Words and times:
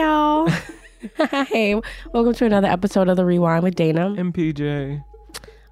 y'all. 0.00 0.48
hey, 1.46 1.78
welcome 2.12 2.32
to 2.34 2.44
another 2.46 2.68
episode 2.68 3.08
of 3.08 3.16
the 3.16 3.22
Rewine 3.22 3.62
with 3.62 3.74
Dana. 3.74 4.10
MPJ. 4.16 5.04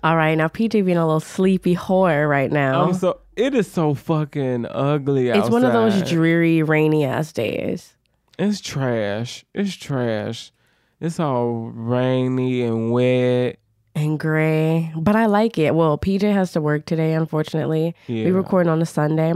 All 0.04 0.16
right, 0.16 0.34
now 0.36 0.48
PJ 0.48 0.84
being 0.84 0.96
a 0.98 1.04
little 1.06 1.18
sleepy 1.20 1.74
whore 1.74 2.28
right 2.28 2.52
now. 2.52 2.84
I'm 2.84 2.94
so 2.94 3.20
it 3.36 3.54
is 3.54 3.70
so 3.70 3.94
fucking 3.94 4.66
ugly 4.66 5.30
outside. 5.30 5.40
it's 5.40 5.50
one 5.50 5.64
of 5.64 5.72
those 5.72 6.02
dreary, 6.08 6.62
rainy 6.62 7.04
ass 7.04 7.32
days. 7.32 7.94
It's 8.38 8.60
trash. 8.60 9.44
It's 9.54 9.74
trash. 9.74 10.52
It's 11.00 11.18
all 11.18 11.70
rainy 11.74 12.62
and 12.62 12.92
wet. 12.92 13.58
and 13.94 14.18
gray, 14.20 14.92
but 14.94 15.16
I 15.16 15.26
like 15.26 15.58
it. 15.58 15.74
Well, 15.74 15.96
PJ 15.98 16.32
has 16.32 16.52
to 16.52 16.60
work 16.60 16.84
today, 16.86 17.14
unfortunately. 17.14 17.94
We 18.08 18.24
Yeah. 18.24 18.30
record 18.30 18.68
on 18.68 18.80
a 18.82 18.86
Sunday, 18.86 19.32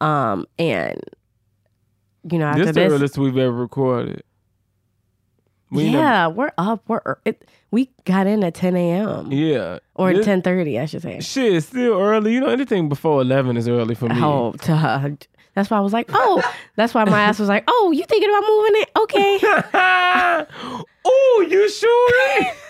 um, 0.00 0.46
and 0.58 1.00
you 2.30 2.38
know 2.38 2.52
This 2.54 2.68
is 2.68 2.74
the 2.74 2.80
this, 2.80 2.92
earliest 2.92 3.18
we've 3.18 3.36
ever 3.36 3.52
recorded. 3.52 4.22
We 5.70 5.90
never- 5.90 5.98
yeah, 5.98 6.26
we're 6.28 6.52
up. 6.56 6.84
We're 6.86 7.00
er, 7.04 7.18
it, 7.24 7.48
we 7.70 7.90
got 8.04 8.26
in 8.26 8.44
at 8.44 8.54
10 8.54 8.76
a.m. 8.76 9.32
yeah. 9.32 9.78
or 9.94 10.12
This- 10.12 10.26
10:30, 10.26 10.80
I 10.80 10.86
should 10.86 11.02
say. 11.02 11.20
Shit, 11.20 11.54
it's 11.54 11.66
still 11.66 12.00
early. 12.00 12.34
You 12.34 12.40
know, 12.40 12.48
anything 12.48 12.88
before 12.88 13.20
eleven 13.22 13.56
is 13.56 13.66
early 13.68 13.94
for 13.94 14.08
me. 14.08 14.22
Oh, 14.22 14.52
to, 14.52 15.18
that's 15.54 15.70
why 15.70 15.78
I 15.78 15.80
was 15.80 15.92
like, 15.92 16.10
oh, 16.12 16.42
that's 16.76 16.94
why 16.94 17.04
my 17.04 17.20
ass 17.22 17.38
was 17.38 17.48
like, 17.48 17.64
oh, 17.68 17.92
you 17.92 18.04
thinking 18.04 18.28
about 18.28 18.44
moving 18.48 18.82
it? 18.82 18.90
Okay. 18.98 19.38
oh, 21.04 21.46
you 21.48 21.68
sure? 21.70 22.10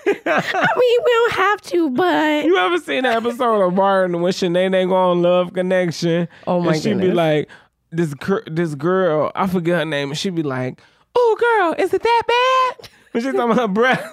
I 0.26 0.68
mean, 0.76 1.00
we 1.04 1.10
don't 1.12 1.32
have 1.32 1.60
to, 1.62 1.90
but 1.90 2.44
You 2.44 2.56
ever 2.58 2.78
seen 2.78 3.04
that 3.04 3.16
episode 3.16 3.62
of 3.62 3.72
Martin 3.72 4.20
when 4.20 4.32
Sinead 4.32 4.88
go 4.88 4.96
on 4.96 5.22
Love 5.22 5.54
Connection? 5.54 6.28
Oh, 6.46 6.60
my 6.60 6.74
And 6.74 6.82
she 6.82 6.92
be 6.92 7.10
like, 7.10 7.48
this 7.96 8.14
this 8.46 8.74
girl, 8.74 9.30
I 9.34 9.46
forget 9.46 9.78
her 9.80 9.84
name, 9.84 10.10
and 10.10 10.18
she 10.18 10.30
be 10.30 10.42
like, 10.42 10.80
"Oh, 11.14 11.36
girl, 11.38 11.74
is 11.84 11.92
it 11.94 12.02
that 12.02 12.22
bad?" 12.26 12.88
When 13.14 13.22
she 13.22 13.30
talking 13.30 13.52
about 13.52 13.58
her 13.58 13.68
breath. 13.68 14.12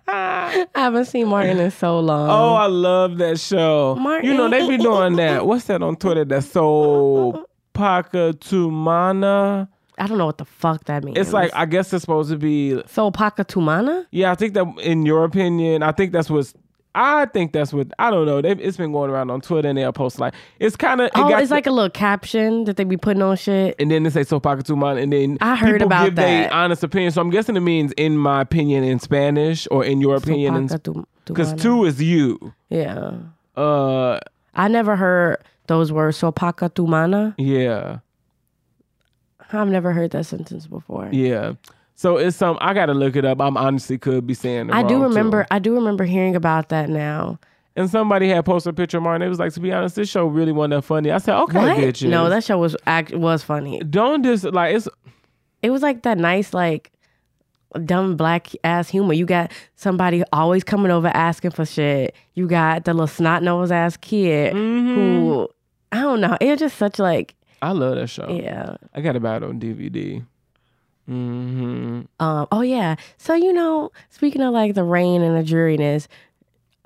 I 0.06 0.66
haven't 0.72 1.06
seen 1.06 1.26
Martin 1.26 1.58
in 1.58 1.72
so 1.72 1.98
long. 1.98 2.30
oh, 2.30 2.54
I 2.54 2.66
love 2.66 3.18
that 3.18 3.40
show. 3.40 3.96
Martin. 3.96 4.30
You 4.30 4.36
know 4.36 4.48
they 4.48 4.68
be 4.68 4.76
doing 4.80 5.16
that. 5.16 5.44
What's 5.48 5.64
that 5.64 5.82
on 5.82 5.96
Twitter? 5.96 6.24
That's 6.24 6.48
so 6.48 7.44
Pakatumana. 7.74 9.68
I 9.98 10.06
don't 10.06 10.16
know 10.18 10.26
what 10.26 10.38
the 10.38 10.44
fuck 10.44 10.84
that 10.84 11.02
means. 11.02 11.18
It's 11.18 11.32
like 11.32 11.50
I 11.54 11.66
guess 11.66 11.92
it's 11.92 12.02
supposed 12.02 12.30
to 12.30 12.36
be. 12.36 12.80
so 12.86 13.10
Pakatumana. 13.10 14.06
Yeah, 14.12 14.30
I 14.30 14.36
think 14.36 14.54
that 14.54 14.66
in 14.80 15.04
your 15.04 15.24
opinion, 15.24 15.82
I 15.82 15.90
think 15.92 16.12
that's 16.12 16.30
what's. 16.30 16.54
I 17.00 17.26
think 17.26 17.52
that's 17.52 17.72
what 17.72 17.92
I 18.00 18.10
don't 18.10 18.26
know. 18.26 18.42
They've, 18.42 18.58
it's 18.58 18.76
been 18.76 18.90
going 18.90 19.08
around 19.08 19.30
on 19.30 19.40
Twitter 19.40 19.68
and 19.68 19.78
they'll 19.78 19.92
post 19.92 20.18
like 20.18 20.34
it's 20.58 20.74
kind 20.74 21.00
of. 21.00 21.10
Oh, 21.14 21.28
it's 21.36 21.52
like 21.52 21.68
a 21.68 21.70
little 21.70 21.90
caption 21.90 22.64
that 22.64 22.76
they 22.76 22.82
be 22.82 22.96
putting 22.96 23.22
on 23.22 23.36
shit. 23.36 23.76
and 23.78 23.88
then 23.88 24.02
they 24.02 24.10
say 24.10 24.24
so 24.24 24.40
pocket 24.40 24.66
to 24.66 24.74
and 24.74 25.12
then 25.12 25.38
I 25.40 25.54
heard 25.54 25.80
about 25.80 26.06
give 26.06 26.16
that. 26.16 26.50
honest 26.50 26.82
opinion. 26.82 27.12
So 27.12 27.20
I'm 27.20 27.30
guessing 27.30 27.56
it 27.56 27.60
means 27.60 27.92
in 27.92 28.18
my 28.18 28.40
opinion 28.40 28.82
in 28.82 28.98
Spanish 28.98 29.68
or 29.70 29.84
in 29.84 30.00
your 30.00 30.16
opinion, 30.16 30.68
because 31.24 31.54
two 31.54 31.84
is 31.84 32.02
you. 32.02 32.52
Yeah. 32.68 33.12
Uh, 33.56 34.18
I 34.56 34.66
never 34.66 34.96
heard 34.96 35.38
those 35.68 35.92
words. 35.92 36.16
So 36.16 36.32
Pakatumana. 36.32 37.34
yeah, 37.38 37.98
I've 39.52 39.68
never 39.68 39.92
heard 39.92 40.10
that 40.10 40.26
sentence 40.26 40.66
before. 40.66 41.10
yeah. 41.12 41.52
So 42.00 42.16
it's 42.16 42.36
some. 42.36 42.56
I 42.60 42.74
gotta 42.74 42.94
look 42.94 43.16
it 43.16 43.24
up. 43.24 43.40
I'm 43.40 43.56
honestly 43.56 43.98
could 43.98 44.24
be 44.24 44.32
saying. 44.34 44.70
I 44.70 44.82
do 44.84 44.94
wrong, 44.94 45.02
too. 45.02 45.08
remember. 45.08 45.46
I 45.50 45.58
do 45.58 45.74
remember 45.74 46.04
hearing 46.04 46.36
about 46.36 46.68
that 46.68 46.88
now. 46.88 47.40
And 47.74 47.90
somebody 47.90 48.28
had 48.28 48.44
posted 48.44 48.70
a 48.70 48.72
picture 48.74 48.98
of 48.98 49.02
Martin. 49.02 49.26
It 49.26 49.28
was 49.28 49.40
like, 49.40 49.52
to 49.54 49.60
be 49.60 49.72
honest, 49.72 49.96
this 49.96 50.08
show 50.08 50.26
really 50.26 50.52
wasn't 50.52 50.74
that 50.74 50.82
funny. 50.82 51.10
I 51.10 51.18
said, 51.18 51.36
okay, 51.42 51.58
What? 51.58 51.76
bitches. 51.76 52.08
No, 52.08 52.28
that 52.28 52.44
show 52.44 52.56
was 52.58 52.76
act 52.86 53.12
was 53.12 53.42
funny. 53.42 53.80
don't 53.80 54.22
just 54.22 54.44
like 54.44 54.76
it's. 54.76 54.86
It 55.60 55.70
was 55.70 55.82
like 55.82 56.02
that 56.02 56.18
nice 56.18 56.54
like 56.54 56.92
dumb 57.84 58.16
black 58.16 58.48
ass 58.62 58.88
humor. 58.88 59.12
You 59.12 59.26
got 59.26 59.50
somebody 59.74 60.22
always 60.32 60.62
coming 60.62 60.92
over 60.92 61.08
asking 61.08 61.50
for 61.50 61.66
shit. 61.66 62.14
You 62.34 62.46
got 62.46 62.84
the 62.84 62.92
little 62.94 63.08
snot 63.08 63.42
nose 63.42 63.72
ass 63.72 63.96
kid 63.96 64.54
Mm-hmm. 64.54 64.94
who 64.94 65.48
I 65.90 66.02
don't 66.02 66.20
know. 66.20 66.36
It 66.40 66.50
was 66.50 66.60
just 66.60 66.78
such 66.78 67.00
like 67.00 67.34
I 67.60 67.72
love 67.72 67.96
that 67.96 68.06
show. 68.06 68.28
yeah. 68.28 68.76
I 68.94 69.00
got 69.00 69.20
buy 69.20 69.38
it 69.38 69.42
on 69.42 69.58
DVD. 69.58 70.24
Hmm 71.08 72.02
Um, 72.20 72.46
oh 72.52 72.60
yeah. 72.60 72.96
So 73.16 73.34
you 73.34 73.52
know, 73.52 73.90
speaking 74.10 74.42
of 74.42 74.52
like 74.52 74.74
the 74.74 74.84
rain 74.84 75.22
and 75.22 75.36
the 75.36 75.42
dreariness, 75.42 76.06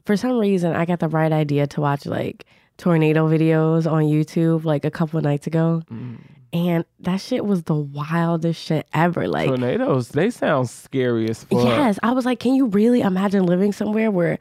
for 0.07 0.17
some 0.17 0.39
reason 0.39 0.75
I 0.75 0.85
got 0.85 1.01
the 1.01 1.09
right 1.09 1.33
idea 1.33 1.67
to 1.67 1.81
watch 1.81 2.07
like 2.07 2.47
tornado 2.79 3.29
videos 3.29 3.91
on 3.91 4.05
YouTube 4.05 4.65
like 4.65 4.85
a 4.85 4.91
couple 4.91 5.19
of 5.19 5.25
nights 5.25 5.47
ago. 5.47 5.83
And 6.55 6.85
that 7.01 7.17
shit 7.17 7.47
was 7.47 7.63
the 7.63 7.75
wildest 7.75 8.63
shit 8.63 8.87
ever. 8.93 9.27
Like 9.27 9.49
Tornadoes, 9.49 10.11
they 10.11 10.31
sound 10.31 10.69
scary 10.69 11.29
as 11.31 11.45
fuck. 11.45 11.65
Yes, 11.65 11.99
I 12.03 12.13
was 12.13 12.25
like, 12.25 12.41
can 12.41 12.55
you 12.55 12.67
really 12.67 13.01
imagine 13.01 13.45
living 13.45 13.73
somewhere 13.73 14.11
where 14.11 14.39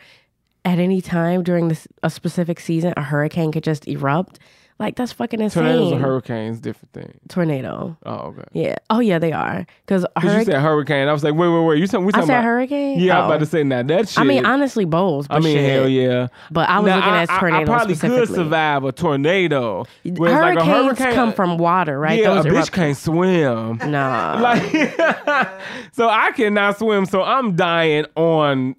at 0.63 0.77
any 0.77 1.01
time 1.01 1.41
during 1.41 1.69
this 1.69 1.87
a 2.03 2.09
specific 2.09 2.59
season 2.59 2.93
a 2.97 3.01
hurricane 3.01 3.51
could 3.51 3.63
just 3.63 3.87
erupt? 3.87 4.39
Like 4.81 4.95
that's 4.95 5.11
fucking 5.11 5.39
insane. 5.39 5.61
Tornadoes 5.63 5.91
and 5.91 6.01
hurricanes, 6.01 6.59
different 6.59 6.91
thing. 6.91 7.19
Tornado. 7.29 7.95
Oh, 8.03 8.13
okay. 8.29 8.43
Yeah. 8.53 8.75
Oh 8.89 8.99
yeah, 8.99 9.19
they 9.19 9.31
are. 9.31 9.67
Because 9.85 10.07
you 10.23 10.43
said 10.43 10.59
hurricane. 10.59 11.07
I 11.07 11.13
was 11.13 11.23
like, 11.23 11.35
wait, 11.35 11.49
wait, 11.49 11.63
wait. 11.65 11.79
You 11.79 11.85
talking, 11.85 12.05
we 12.07 12.13
I 12.13 12.21
said 12.21 12.23
about 12.25 12.43
hurricane. 12.43 12.99
Yeah, 12.99 13.19
I'm 13.19 13.23
Oh. 13.23 13.27
about 13.27 13.39
to 13.41 13.45
say 13.45 13.63
now 13.63 13.83
that 13.83 14.09
shit. 14.09 14.17
I 14.17 14.23
mean, 14.23 14.43
honestly, 14.43 14.85
both. 14.85 15.27
I 15.29 15.37
mean, 15.39 15.55
shit. 15.55 15.69
hell 15.71 15.87
yeah. 15.87 16.27
But 16.49 16.67
I 16.67 16.79
was 16.79 16.87
Now, 16.87 16.95
looking 16.95 17.11
at 17.13 17.29
I, 17.29 17.35
I- 17.35 17.39
tornadoes 17.39 17.69
I 17.69 17.71
probably 17.77 17.95
could 17.95 18.27
survive 18.29 18.83
a 18.83 18.91
tornado. 18.91 19.85
Whereas 20.03 20.33
Hurricanes 20.35 20.55
like 20.57 20.67
a 20.67 20.83
hurricane, 20.87 21.13
come 21.13 21.33
from 21.33 21.57
water, 21.59 21.99
right? 21.99 22.19
Yeah, 22.19 22.33
Those 22.41 22.45
a 22.47 22.49
bitch 22.49 22.71
can't 22.71 22.97
swim. 22.97 23.77
Nah. 23.91 24.39
Like, 24.41 24.63
so 25.93 26.09
I 26.09 26.31
cannot 26.31 26.79
swim. 26.79 27.05
So 27.05 27.21
I'm 27.21 27.55
dying 27.55 28.05
on 28.15 28.75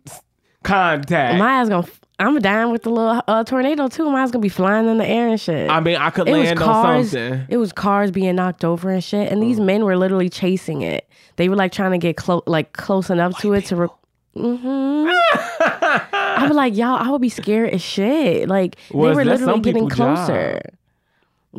contact. 0.65 1.39
my 1.39 1.53
ass 1.61 1.69
gonna. 1.69 1.87
I'm 2.23 2.39
dying 2.39 2.71
with 2.71 2.83
the 2.85 2.91
little 2.91 3.21
uh, 3.27 3.45
tornado 3.45 3.89
too. 3.89 4.09
My 4.11 4.23
ass 4.23 4.31
gonna 4.31 4.43
be 4.43 4.49
flying 4.49 4.89
in 4.89 4.99
the 4.99 5.07
air 5.07 5.29
and 5.29 5.41
shit. 5.41 5.69
I 5.69 5.81
mean, 5.81 5.97
I 5.97 6.11
could 6.11 6.29
it 6.29 6.33
land 6.33 6.63
on 6.63 6.65
cars. 6.65 7.11
something. 7.11 7.47
It 7.49 7.57
was 7.57 7.73
cars 7.73 8.11
being 8.11 8.37
knocked 8.37 8.65
over 8.65 8.91
and 8.91 9.03
shit, 9.03 9.33
and 9.33 9.43
these 9.43 9.59
men 9.59 9.85
were 9.85 9.97
literally 9.97 10.29
chasing 10.29 10.83
it. 10.83 11.09
They 11.37 11.49
were 11.49 11.57
like 11.57 11.73
trying 11.73 11.91
to 11.93 11.99
get 11.99 12.17
close, 12.17 12.43
like 12.47 12.73
close 12.75 13.11
enough 13.11 13.41
to 13.41 13.53
it 13.55 13.65
to. 13.67 13.77
Re- 13.77 13.89
hmm 14.35 15.09
I 15.65 16.47
was 16.47 16.57
like, 16.57 16.77
y'all, 16.77 16.97
I 16.97 17.11
would 17.11 17.21
be 17.21 17.29
scared 17.29 17.71
as 17.71 17.83
shit. 17.83 18.49
Like 18.49 18.77
they 18.91 18.97
were 18.97 19.25
literally 19.25 19.61
getting 19.61 19.89
closer. 19.89 20.61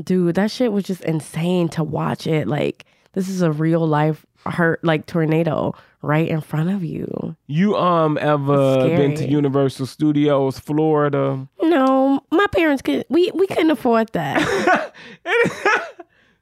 Dude, 0.02 0.35
that 0.35 0.50
shit 0.50 0.72
was 0.72 0.85
just 0.85 1.02
insane 1.02 1.69
to 1.69 1.84
watch 1.84 2.25
it. 2.25 2.47
Like 2.47 2.85
this 3.13 3.29
is 3.29 3.41
a 3.41 3.52
real 3.52 3.85
life 3.88 4.25
hurt 4.46 4.84
like 4.84 5.06
tornado 5.06 5.74
right 6.02 6.28
in 6.28 6.42
front 6.42 6.70
of 6.70 6.84
you. 6.84 7.36
You 7.48 7.76
um 7.78 8.18
ever 8.22 8.88
been 8.88 9.16
to. 9.16 9.28
Universal 9.28 9.86
Studios, 9.86 10.59
Florida? 10.59 11.48
No, 11.62 12.22
my 12.31 12.48
parents 12.48 12.82
could. 12.82 13.06
We 13.09 13.32
we 13.34 13.48
couldn't 13.48 13.72
afford 13.72 14.12
that. 14.14 14.94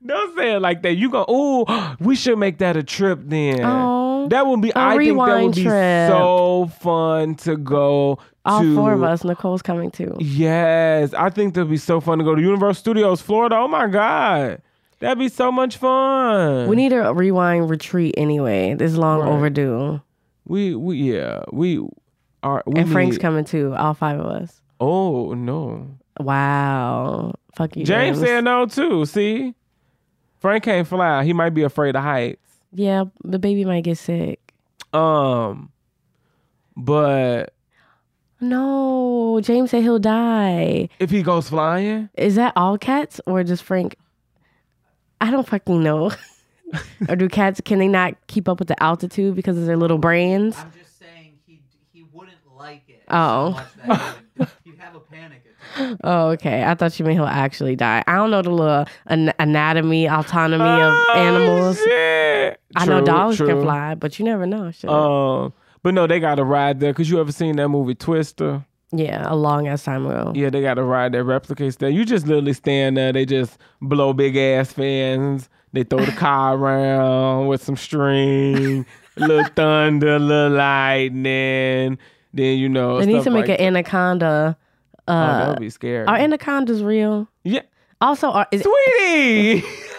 Don't 0.03 0.35
say 0.35 0.55
it 0.55 0.59
like 0.59 0.81
that. 0.81 0.95
You 0.95 1.11
go, 1.11 1.23
oh, 1.27 1.95
we 1.99 2.15
should 2.15 2.37
make 2.39 2.57
that 2.57 2.75
a 2.75 2.83
trip 2.83 3.19
then. 3.23 3.59
Oh, 3.63 4.27
that 4.29 4.47
would 4.47 4.61
be. 4.61 4.69
a 4.69 4.73
I 4.75 4.97
think 4.97 5.17
that 5.17 5.43
would 5.43 5.55
be 5.55 5.63
trip. 5.63 6.09
so 6.09 6.71
fun 6.79 7.35
to 7.35 7.55
go. 7.57 8.17
All 8.43 8.61
to, 8.61 8.75
four 8.75 8.93
of 8.93 9.03
us. 9.03 9.23
Nicole's 9.23 9.61
coming 9.61 9.91
too. 9.91 10.15
Yes, 10.19 11.13
I 11.13 11.29
think 11.29 11.53
that'd 11.53 11.69
be 11.69 11.77
so 11.77 12.01
fun 12.01 12.17
to 12.17 12.23
go 12.23 12.33
to 12.33 12.41
Universal 12.41 12.79
Studios, 12.79 13.21
Florida. 13.21 13.57
Oh 13.57 13.67
my 13.67 13.87
god, 13.87 14.63
that'd 15.01 15.19
be 15.19 15.27
so 15.29 15.51
much 15.51 15.75
fun. 15.77 16.67
We 16.69 16.75
need 16.77 16.93
a 16.93 17.03
Rewine 17.13 17.69
retreat 17.69 18.15
anyway. 18.17 18.73
This 18.75 18.91
is 18.93 18.97
long 18.97 19.19
Right. 19.19 19.29
overdue. 19.29 20.01
we 20.45 20.73
we 20.75 21.13
yeah 21.13 21.43
we 21.51 21.79
are. 22.43 22.63
We 22.65 22.79
And 22.81 22.89
Frank's 22.91 23.17
need- 23.17 23.21
coming 23.21 23.43
too. 23.45 23.75
All 23.75 23.93
five 23.93 24.19
of 24.19 24.25
us. 24.25 24.61
Oh 24.79 25.33
no, 25.33 25.87
Wow. 26.19 27.33
Fuck 27.53 27.75
you, 27.75 27.83
James 27.83 28.17
James. 28.17 28.27
said 28.27 28.43
no 28.45 28.65
too. 28.65 29.05
See, 29.05 29.53
Frank 30.39 30.63
can't 30.63 30.87
fly. 30.87 31.23
He 31.23 31.33
might 31.33 31.51
be 31.51 31.63
afraid 31.63 31.95
of 31.95 32.03
heights. 32.03 32.39
Yeah, 32.73 33.03
the 33.23 33.37
baby 33.37 33.65
might 33.65 33.83
get 33.83 33.97
sick. 33.97 34.53
Um, 34.93 35.69
but 36.75 37.53
No, 38.39 39.39
James 39.43 39.69
said 39.71 39.83
he'll 39.83 39.99
die. 39.99 40.89
if 40.99 41.11
he 41.11 41.21
goes 41.21 41.49
flying, 41.49 42.09
Is 42.17 42.35
that 42.35 42.53
all 42.55 42.77
cats 42.77 43.21
or 43.27 43.43
just 43.43 43.61
Frank? 43.63 43.95
I 45.21 45.31
don't 45.31 45.47
fucking 45.47 45.81
know. 45.83 46.11
or 47.09 47.15
do 47.15 47.29
cats 47.29 47.61
can 47.63 47.79
they 47.79 47.87
not 47.87 48.15
keep 48.27 48.49
up 48.49 48.59
with 48.59 48.67
the 48.67 48.81
altitude 48.83 49.35
because 49.35 49.57
of 49.57 49.65
their 49.65 49.77
little 49.77 49.97
brains? 49.97 50.57
I'm 50.57 50.71
just 50.77 50.97
saying 50.99 51.33
he 51.45 51.61
he 51.93 52.03
wouldn't 52.11 52.37
like 52.57 52.83
it. 52.89 53.03
Oh. 53.09 53.51
So 53.81 53.87
much 53.87 53.99
that 54.07 54.15
he 54.35 54.39
would, 54.39 54.47
he'd 54.63 54.79
have 54.79 54.95
a 54.95 54.99
panic 54.99 55.43
attack. 55.75 55.97
Oh, 56.03 56.29
okay. 56.29 56.63
I 56.63 56.73
thought 56.75 56.97
you 56.97 57.05
meant 57.05 57.17
he'll 57.17 57.25
actually 57.25 57.75
die. 57.75 58.03
I 58.07 58.15
don't 58.15 58.31
know 58.31 58.41
the 58.41 58.49
little 58.49 58.85
an- 59.07 59.33
anatomy, 59.39 60.07
autonomy 60.09 60.63
of 60.63 60.93
Oh, 60.93 61.13
animals. 61.15 61.77
shit. 61.77 62.59
I 62.75 62.85
know 62.85 62.97
True, 62.99 63.05
dogs 63.05 63.37
can 63.37 63.61
fly, 63.61 63.95
but 63.95 64.17
you 64.17 64.25
never 64.25 64.45
know. 64.45 64.71
Shit. 64.71 64.89
Um, 64.89 65.53
but 65.83 65.93
no, 65.93 66.07
they 66.07 66.19
got 66.19 66.35
to 66.35 66.43
ride 66.43 66.79
there. 66.79 66.93
Cause 66.93 67.09
you 67.09 67.19
ever 67.19 67.31
seen 67.31 67.55
that 67.57 67.69
movie 67.69 67.95
Twister? 67.95 68.65
Yeah, 68.93 69.25
a 69.25 69.35
long 69.35 69.67
ass 69.67 69.83
time 69.83 70.05
ago. 70.05 70.33
Yeah, 70.35 70.49
they 70.49 70.61
got 70.61 70.77
a 70.77 70.83
ride 70.83 71.13
that 71.13 71.23
replicates 71.25 71.77
that. 71.77 71.93
You 71.93 72.03
just 72.05 72.27
literally 72.27 72.53
stand 72.53 72.97
there. 72.97 73.13
They 73.13 73.25
just 73.25 73.57
blow 73.81 74.11
big 74.13 74.35
ass 74.35 74.73
fans. 74.73 75.49
They 75.73 75.83
throw 75.83 76.03
the 76.03 76.11
car 76.11 76.55
around 76.57 77.47
with 77.47 77.63
some 77.63 77.77
string, 77.77 78.85
little 79.15 79.45
thunder, 79.55 80.19
little 80.19 80.57
lightning. 80.57 81.97
Then 82.33 82.57
you 82.57 82.67
know 82.69 82.99
They 82.99 83.05
need 83.05 83.23
to 83.23 83.29
make 83.31 83.47
like 83.47 83.59
an 83.59 83.65
anaconda. 83.67 84.57
Oh, 85.07 85.13
that 85.13 85.43
Uh, 85.45 85.49
would 85.51 85.59
be 85.59 85.69
scary. 85.69 86.05
are 86.05 86.15
anacondas 86.17 86.83
real? 86.83 87.27
yeah, 87.43 87.61
Also, 88.01 88.29
are, 88.31 88.47
is, 88.51 88.61
sweetie. 88.61 89.63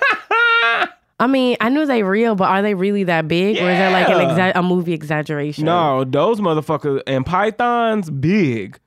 I 1.23 1.27
mean, 1.29 1.57
I 1.61 1.69
knew 1.69 1.87
they 1.87 2.03
real, 2.03 2.35
but 2.35 2.47
are 2.49 2.63
they 2.63 2.75
really 2.75 3.05
that 3.05 3.29
big, 3.29 3.57
or 3.59 3.71
is 3.71 3.79
that 3.79 3.93
like 3.93 4.09
an 4.09 4.21
Yeah. 4.37 4.51
exa- 4.53 4.59
a 4.59 4.63
movie 4.63 4.93
exaggeration? 4.93 5.65
no, 5.67 6.03
those 6.05 6.41
motherfuckers 6.41 7.01
and 7.07 7.25
pythons 7.25 8.11
big. 8.11 8.79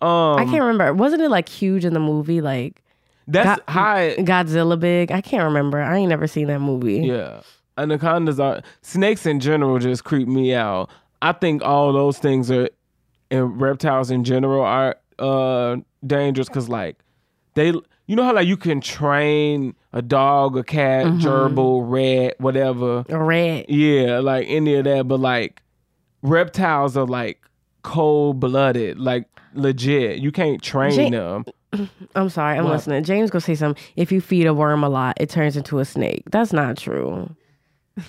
Um, 0.00 0.38
I 0.38 0.44
can't 0.44 0.62
remember. 0.62 0.94
Wasn't 0.94 1.20
it 1.20 1.28
like 1.30 1.48
huge 1.48 1.84
in 1.84 1.92
the 1.94 2.00
movie? 2.00 2.40
Like 2.40 2.82
That's 3.26 3.60
Got- 3.60 3.68
high. 3.70 4.14
Godzilla 4.20 4.78
big? 4.78 5.10
I 5.12 5.20
can't 5.20 5.44
remember. 5.44 5.82
I 5.82 5.96
ain't 5.98 6.08
never 6.08 6.26
seen 6.26 6.46
that 6.46 6.60
movie. 6.60 7.00
Yeah. 7.00 7.40
Anacondas 7.76 8.40
are 8.40 8.62
snakes 8.82 9.26
in 9.26 9.38
general 9.40 9.78
just 9.78 10.04
creep 10.04 10.26
me 10.28 10.54
out. 10.54 10.88
I 11.20 11.32
think 11.32 11.62
all 11.62 11.92
those 11.92 12.18
things 12.18 12.50
are 12.50 12.68
and 13.30 13.60
reptiles 13.60 14.10
in 14.10 14.24
general 14.24 14.62
are 14.62 14.96
uh 15.18 15.76
dangerous 16.06 16.48
cuz 16.48 16.68
like 16.68 16.96
they 17.54 17.72
you 18.08 18.16
know 18.16 18.24
how 18.24 18.34
like 18.34 18.48
you 18.48 18.56
can 18.56 18.80
train 18.80 19.76
a 19.92 20.00
dog, 20.02 20.56
a 20.56 20.64
cat, 20.64 21.06
mm-hmm. 21.06 21.20
gerbil, 21.20 21.82
rat, 21.86 22.40
whatever. 22.40 23.04
A 23.08 23.18
rat. 23.22 23.68
Yeah, 23.70 24.18
like 24.20 24.46
any 24.48 24.74
of 24.74 24.84
that, 24.84 25.06
but 25.06 25.20
like 25.20 25.62
reptiles 26.22 26.96
are 26.96 27.06
like 27.06 27.38
cold 27.82 28.40
blooded, 28.40 28.98
like 28.98 29.26
legit. 29.52 30.18
You 30.18 30.32
can't 30.32 30.60
train 30.62 31.12
them. 31.12 31.44
I'm 32.14 32.30
sorry, 32.30 32.56
I'm 32.58 32.64
What? 32.64 32.72
listening. 32.72 33.04
James 33.04 33.30
gonna 33.30 33.42
say 33.42 33.54
something. 33.54 33.82
If 33.94 34.10
you 34.10 34.22
feed 34.22 34.46
a 34.46 34.54
worm 34.54 34.82
a 34.82 34.88
lot, 34.88 35.18
it 35.20 35.28
turns 35.28 35.56
into 35.56 35.78
a 35.78 35.84
snake. 35.84 36.24
That's 36.30 36.52
not 36.52 36.78
true. 36.78 37.34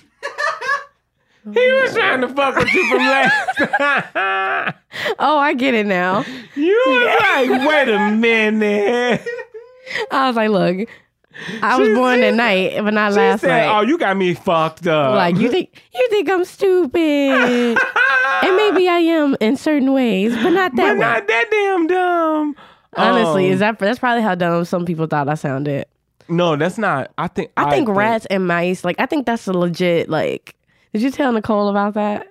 He 1.42 1.72
was 1.72 1.94
trying 1.94 2.20
to 2.20 2.28
fuck 2.28 2.54
with 2.54 2.72
you 2.74 2.86
from 2.90 2.98
last 2.98 3.58
time. 3.78 4.74
Oh, 5.18 5.38
I 5.38 5.54
get 5.54 5.72
it 5.74 5.86
now. 5.86 6.24
You 6.54 6.82
was 6.86 7.20
like, 7.20 7.68
wait 7.68 7.88
a 7.94 8.10
minute. 8.10 9.26
I 10.10 10.26
was 10.28 10.36
like, 10.36 10.50
look, 10.50 10.88
I 11.62 11.78
was 11.78 11.88
She 11.88 11.94
born 11.94 12.16
said- 12.20 12.24
at 12.24 12.34
night, 12.34 12.72
but 12.84 12.92
not 12.94 13.12
She 13.12 13.16
last 13.18 13.40
said, 13.40 13.48
night. 13.66 13.78
"Oh, 13.78 13.82
you 13.82 13.96
got 13.98 14.16
me 14.16 14.34
fucked 14.34 14.86
up." 14.86 15.14
like 15.14 15.36
you 15.36 15.50
think 15.50 15.80
you 15.94 16.08
think 16.10 16.28
I'm 16.30 16.44
stupid, 16.44 16.98
and 18.42 18.56
maybe 18.56 18.88
I 18.88 18.98
am 18.98 19.36
in 19.40 19.56
certain 19.56 19.92
ways, 19.92 20.34
but 20.36 20.50
not 20.50 20.74
that 20.76 20.88
but 20.88 20.94
way. 20.94 21.00
not 21.00 21.26
that 21.28 21.46
damn 21.50 21.86
dumb. 21.86 22.56
Honestly, 22.96 23.46
Um, 23.46 23.52
is 23.52 23.60
that 23.60 23.78
that's 23.78 24.00
probably 24.00 24.22
how 24.22 24.34
dumb 24.34 24.64
some 24.64 24.84
people 24.84 25.06
thought 25.06 25.28
I 25.28 25.34
sounded. 25.34 25.86
no? 26.28 26.56
That's 26.56 26.76
not. 26.78 27.12
I 27.16 27.28
think. 27.28 27.52
I 27.56 27.70
think 27.70 27.88
rats 27.88 28.26
and 28.26 28.46
mice, 28.48 28.84
like 28.84 28.96
I 28.98 29.06
think 29.06 29.26
that's 29.26 29.46
a 29.46 29.52
legit. 29.52 30.08
Like, 30.08 30.56
did 30.92 31.02
you 31.02 31.10
tell 31.12 31.32
Nicole 31.32 31.68
about 31.68 31.94
that? 31.94 32.26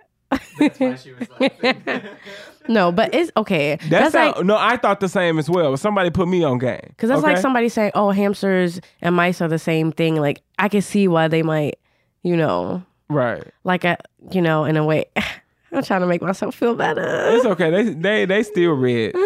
That's 0.59 0.79
why 0.79 0.95
she 0.95 1.13
was 1.13 1.27
laughing. 1.39 2.03
No, 2.69 2.91
but 2.91 3.13
it's 3.15 3.31
okay. 3.35 3.77
That's, 3.77 3.89
That's, 3.89 4.15
like 4.15 4.35
how- 4.35 4.41
no. 4.43 4.55
I 4.55 4.77
thought 4.77 4.99
the 4.99 5.09
same 5.09 5.39
as 5.39 5.49
well. 5.49 5.75
Somebody 5.75 6.11
put 6.11 6.27
me 6.27 6.43
on 6.43 6.59
game 6.59 6.79
because 6.89 7.09
that's 7.09 7.23
like 7.23 7.37
somebody 7.37 7.67
saying, 7.67 7.91
"Oh, 7.95 8.11
hamsters 8.11 8.79
and 9.01 9.15
mice 9.15 9.41
are 9.41 9.47
the 9.47 9.57
same 9.57 9.91
thing." 9.91 10.15
Like 10.17 10.43
I 10.59 10.69
can 10.69 10.81
see 10.81 11.07
why 11.07 11.27
they 11.27 11.41
might, 11.41 11.79
you 12.21 12.37
know, 12.37 12.83
right. 13.09 13.43
like 13.63 13.85
a, 13.85 13.97
you 14.31 14.41
know, 14.41 14.65
in 14.65 14.77
a 14.77 14.85
way. 14.85 15.05
I'm 15.71 15.83
trying 15.83 16.01
to 16.01 16.07
make 16.07 16.21
myself 16.21 16.55
feel 16.55 16.75
better. 16.75 17.03
It's 17.35 17.45
okay. 17.45 17.71
They 17.71 17.93
they 17.93 18.25
they 18.25 18.43
still 18.43 18.73
red. 18.73 19.15
Um, 19.15 19.21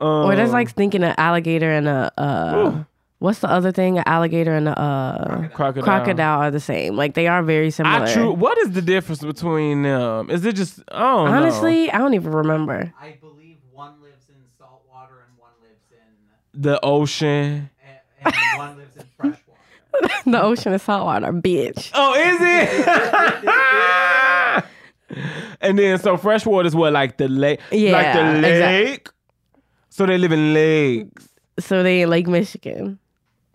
Or 0.00 0.36
that's 0.36 0.52
like 0.52 0.70
thinking 0.70 1.02
an 1.02 1.14
alligator 1.18 1.70
and 1.72 1.88
a 1.88 2.12
uh. 2.18 2.84
What's 3.18 3.40
the 3.40 3.50
other 3.50 3.72
thing? 3.72 3.98
An 3.98 4.04
alligator 4.06 4.54
and 4.54 4.68
a 4.68 4.78
uh, 4.78 5.48
crocodile. 5.48 5.82
crocodile 5.82 6.40
are 6.40 6.50
the 6.50 6.60
same. 6.60 6.96
Like 6.96 7.14
they 7.14 7.26
are 7.26 7.42
very 7.42 7.70
similar. 7.70 8.04
I 8.04 8.12
true. 8.12 8.32
What 8.32 8.58
is 8.58 8.72
the 8.72 8.82
difference 8.82 9.22
between 9.22 9.82
them? 9.82 10.30
Is 10.30 10.44
it 10.44 10.56
just? 10.56 10.80
I 10.88 10.98
don't 11.00 11.30
know. 11.30 11.36
Honestly, 11.36 11.90
I 11.90 11.98
don't 11.98 12.14
even 12.14 12.32
remember. 12.32 12.92
I 13.00 13.16
believe 13.20 13.58
one 13.72 14.00
lives 14.02 14.28
in 14.28 14.36
salt 14.58 14.82
water 14.88 15.14
and 15.28 15.38
one 15.38 15.52
lives 15.62 15.82
in 15.92 16.62
the 16.62 16.80
ocean. 16.84 17.70
and, 18.24 18.24
and 18.24 18.58
one 18.58 18.76
lives 18.78 18.96
in 18.96 19.04
fresh 19.16 19.38
water. 19.46 20.08
the 20.30 20.42
ocean 20.42 20.72
is 20.72 20.82
saltwater, 20.82 21.32
bitch. 21.32 21.90
Oh, 21.94 22.14
is 22.14 22.38
it? 22.40 24.64
and 25.60 25.78
then 25.78 25.98
so 25.98 26.16
freshwater 26.16 26.66
is 26.66 26.74
what 26.74 26.92
like 26.92 27.16
the 27.16 27.28
lake, 27.28 27.60
like 27.70 27.80
Yeah, 27.80 28.32
the 28.32 28.38
exact- 28.38 28.88
lake. 28.88 29.08
So 29.90 30.06
they 30.06 30.18
live 30.18 30.30
in 30.30 30.54
lakes. 30.54 31.28
So 31.58 31.82
they 31.82 32.02
in 32.02 32.10
Lake 32.10 32.28
Michigan. 32.28 33.00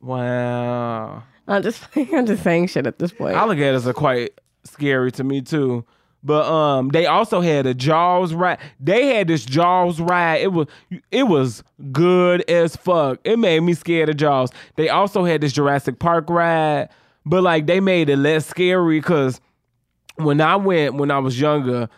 Wow. 0.03 1.23
I'm 1.47 1.63
just 1.63 1.83
I'm 1.95 2.25
just 2.25 2.43
saying 2.43 2.67
shit 2.67 2.85
at 2.85 2.99
this 2.99 3.11
point. 3.11 3.35
Alligators 3.35 3.87
are 3.87 3.93
quite 3.93 4.39
scary 4.63 5.11
to 5.13 5.23
me 5.23 5.41
too. 5.41 5.85
But 6.25 6.45
um, 6.45 6.87
they 6.89 7.05
also 7.05 7.41
had 7.41 7.65
a 7.65 7.73
Jaws 7.73 8.33
ride. 8.33 8.57
They 8.79 9.07
had 9.15 9.27
this 9.27 9.43
Jaws 9.43 9.99
ride. 9.99 10.41
It 10.41 10.53
was 10.53 10.67
it 11.11 11.23
was 11.23 11.63
good 11.91 12.49
as 12.49 12.75
fuck. 12.75 13.19
It 13.23 13.37
made 13.37 13.59
me 13.61 13.73
scared 13.73 14.09
of 14.09 14.17
Jaws. 14.17 14.49
They 14.75 14.87
also 14.87 15.25
had 15.25 15.41
this 15.41 15.51
Jurassic 15.51 15.99
Park 15.99 16.29
ride, 16.29 16.89
but 17.25 17.43
like 17.43 17.65
they 17.65 17.81
made 17.81 18.09
it 18.09 18.17
less 18.17 18.45
scary 18.45 18.99
because 18.99 19.41
when 20.15 20.39
I 20.39 20.55
went 20.55 20.95
when 20.95 21.11
I 21.11 21.19
was 21.19 21.39
younger, 21.39 21.89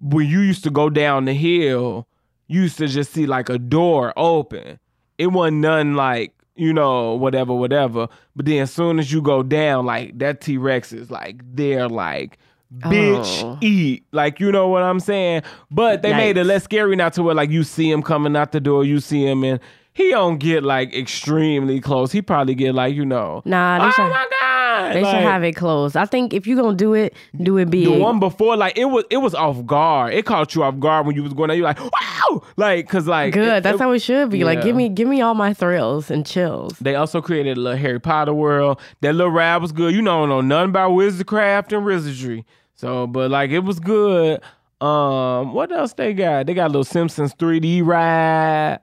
when 0.00 0.26
you 0.28 0.40
used 0.40 0.64
to 0.64 0.70
go 0.70 0.88
down 0.88 1.26
the 1.26 1.34
hill, 1.34 2.06
you 2.46 2.62
used 2.62 2.78
to 2.78 2.88
just 2.88 3.12
see 3.12 3.26
like 3.26 3.48
a 3.50 3.58
door 3.58 4.14
open. 4.16 4.78
It 5.18 5.28
wasn't 5.28 5.58
none 5.58 5.94
like, 5.94 6.34
you 6.56 6.72
know, 6.72 7.14
whatever, 7.14 7.54
whatever. 7.54 8.08
But 8.36 8.46
then 8.46 8.62
as 8.62 8.72
soon 8.72 8.98
as 8.98 9.12
you 9.12 9.20
go 9.22 9.42
down, 9.42 9.86
like 9.86 10.18
that 10.18 10.40
T 10.40 10.56
Rex 10.58 10.92
is 10.92 11.10
like 11.10 11.40
they're 11.54 11.88
like 11.88 12.38
bitch 12.78 13.42
Oh. 13.44 13.58
eat. 13.60 14.04
Like 14.12 14.40
you 14.40 14.50
know 14.50 14.68
what 14.68 14.82
I'm 14.82 15.00
saying? 15.00 15.42
But 15.70 16.02
they 16.02 16.12
made 16.12 16.36
it 16.36 16.44
less 16.44 16.64
scary 16.64 16.96
now 16.96 17.08
to 17.10 17.22
where 17.22 17.34
like 17.34 17.50
you 17.50 17.62
see 17.64 17.90
him 17.90 18.02
coming 18.02 18.36
out 18.36 18.52
the 18.52 18.60
door, 18.60 18.84
you 18.84 19.00
see 19.00 19.24
him 19.26 19.44
and 19.44 19.60
he 19.94 20.10
don't 20.10 20.38
get 20.38 20.62
like 20.64 20.92
extremely 20.94 21.80
close. 21.80 22.12
He 22.12 22.20
probably 22.20 22.54
get 22.54 22.74
like, 22.74 22.94
you 22.94 23.04
know, 23.06 23.42
Nah, 23.44 23.78
they 23.78 23.84
oh 23.86 23.90
should- 23.92 24.02
my 24.10 24.26
God. 24.40 24.92
they 24.94 25.02
like, 25.02 25.14
should 25.14 25.22
have 25.22 25.44
it 25.44 25.52
closed. 25.52 25.96
I 25.96 26.04
think 26.04 26.34
if 26.34 26.46
you 26.48 26.56
gonna 26.56 26.76
do 26.76 26.94
it, 26.94 27.14
do 27.40 27.56
it 27.58 27.70
big. 27.70 27.84
the 27.86 27.98
one 27.98 28.18
before, 28.18 28.56
like 28.56 28.76
it 28.76 28.86
was, 28.86 29.04
it 29.08 29.18
was 29.18 29.34
off 29.34 29.64
guard. 29.64 30.12
It 30.14 30.26
caught 30.26 30.54
you 30.54 30.64
off 30.64 30.78
guard 30.80 31.06
when 31.06 31.14
you 31.14 31.22
was 31.22 31.32
going 31.32 31.48
there. 31.48 31.56
You 31.56 31.62
like, 31.62 31.78
wow, 31.80 32.42
like, 32.56 32.88
cause 32.88 33.06
like, 33.06 33.34
Good. 33.34 33.58
it- 33.58 33.62
That's 33.62 33.76
it- 33.76 33.80
how 33.82 33.92
it 33.92 34.00
should 34.00 34.30
be. 34.30 34.42
Like 34.44 34.62
give 34.62 34.74
me 34.74 34.88
give 34.88 35.06
me 35.08 35.20
all 35.20 35.34
my 35.34 35.54
thrills 35.54 36.10
and 36.10 36.26
chills. 36.26 36.76
They 36.80 36.96
also 36.96 37.22
created 37.22 37.56
a 37.56 37.60
little 37.60 37.78
Harry 37.78 38.00
Potter 38.00 38.34
world. 38.34 38.80
That 39.00 39.14
little 39.14 39.30
ride 39.32 39.58
was 39.58 39.70
good. 39.72 39.94
You 39.94 40.02
know, 40.02 40.26
don't 40.26 40.28
know 40.28 40.40
nothing 40.40 40.70
about 40.70 40.90
wizardcraft 40.90 41.72
and 41.72 41.84
wizardry. 41.86 42.44
So, 42.74 43.06
but 43.06 43.30
like, 43.30 43.50
it 43.50 43.60
was 43.60 43.78
good. 43.78 44.40
Um, 44.80 45.54
what 45.54 45.70
else 45.70 45.92
they 45.92 46.12
got? 46.12 46.46
They 46.46 46.54
got 46.54 46.64
a 46.66 46.68
little 46.68 46.82
Simpsons 46.84 47.32
3D 47.34 47.82
ride. 47.86 48.80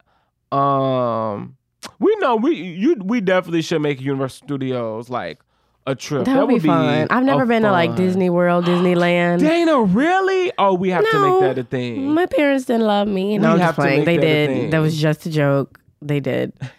Um, 0.51 1.57
we 1.99 2.15
know 2.17 2.35
we 2.35 2.55
you 2.55 2.95
we 3.03 3.21
definitely 3.21 3.61
should 3.61 3.81
make 3.81 4.01
Universal 4.01 4.45
Studios 4.45 5.09
like 5.09 5.39
a 5.87 5.95
trip. 5.95 6.25
That 6.25 6.47
would 6.47 6.61
be 6.61 6.67
fun. 6.67 7.07
I've 7.09 7.23
never 7.23 7.45
been 7.45 7.63
to 7.63 7.71
like 7.71 7.95
Disney 7.95 8.29
World, 8.29 8.65
Disneyland. 8.65 9.39
Dana, 9.47 9.81
really? 9.81 10.51
Oh, 10.57 10.73
we 10.73 10.89
have 10.89 11.09
to 11.09 11.19
make 11.19 11.41
that 11.41 11.57
a 11.57 11.63
thing. 11.63 12.13
My 12.13 12.25
parents 12.25 12.65
didn't 12.65 12.85
love 12.85 13.07
me. 13.07 13.37
No, 13.37 13.49
We 13.49 13.53
I'm 13.53 13.59
just 13.59 13.75
playing. 13.75 14.05
They 14.05 14.17
that 14.17 14.21
did. 14.21 14.71
That 14.71 14.79
was 14.79 14.99
just 14.99 15.25
a 15.25 15.29
joke. 15.29 15.79
They 16.01 16.19
did. 16.19 16.53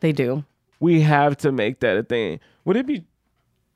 They 0.00 0.12
do. 0.12 0.44
We 0.78 1.00
have 1.00 1.36
to 1.38 1.50
make 1.50 1.80
that 1.80 1.96
a 1.96 2.04
thing. 2.04 2.38
Would 2.64 2.76
it 2.76 2.86
be 2.86 3.02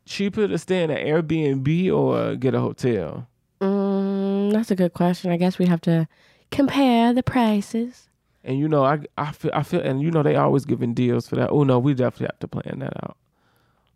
cheaper 0.07 0.47
to 0.47 0.57
stay 0.57 0.85
in 0.85 0.91
an 0.91 1.05
Airbnb 1.05 1.93
or 1.93 2.37
get 2.37 2.55
a 2.55 2.61
hotel? 2.61 3.27
Mm, 3.61 4.53
that's 4.53 4.71
a 4.71 4.77
good 4.77 4.95
question. 4.95 5.33
I 5.33 5.37
guess 5.37 5.59
we'd 5.59 5.67
have 5.67 5.81
to 5.81 6.07
compare 6.53 7.13
the 7.13 7.25
prices. 7.25 8.09
And 8.45 8.59
you 8.59 8.69
know, 8.69 8.85
I 8.85 9.01
I 9.17 9.33
feel 9.33 9.51
I 9.55 9.63
feel, 9.63 9.81
and 9.81 10.03
you 10.03 10.11
know, 10.11 10.23
they 10.23 10.37
always 10.37 10.65
giving 10.65 10.95
deals 10.95 11.29
for 11.29 11.37
that. 11.37 11.51
Oh 11.51 11.63
no, 11.63 11.79
we 11.79 11.95
definitely 11.95 12.27
have 12.27 12.41
to 12.41 12.49
plan 12.49 12.81
that 12.81 13.05
out. 13.05 13.17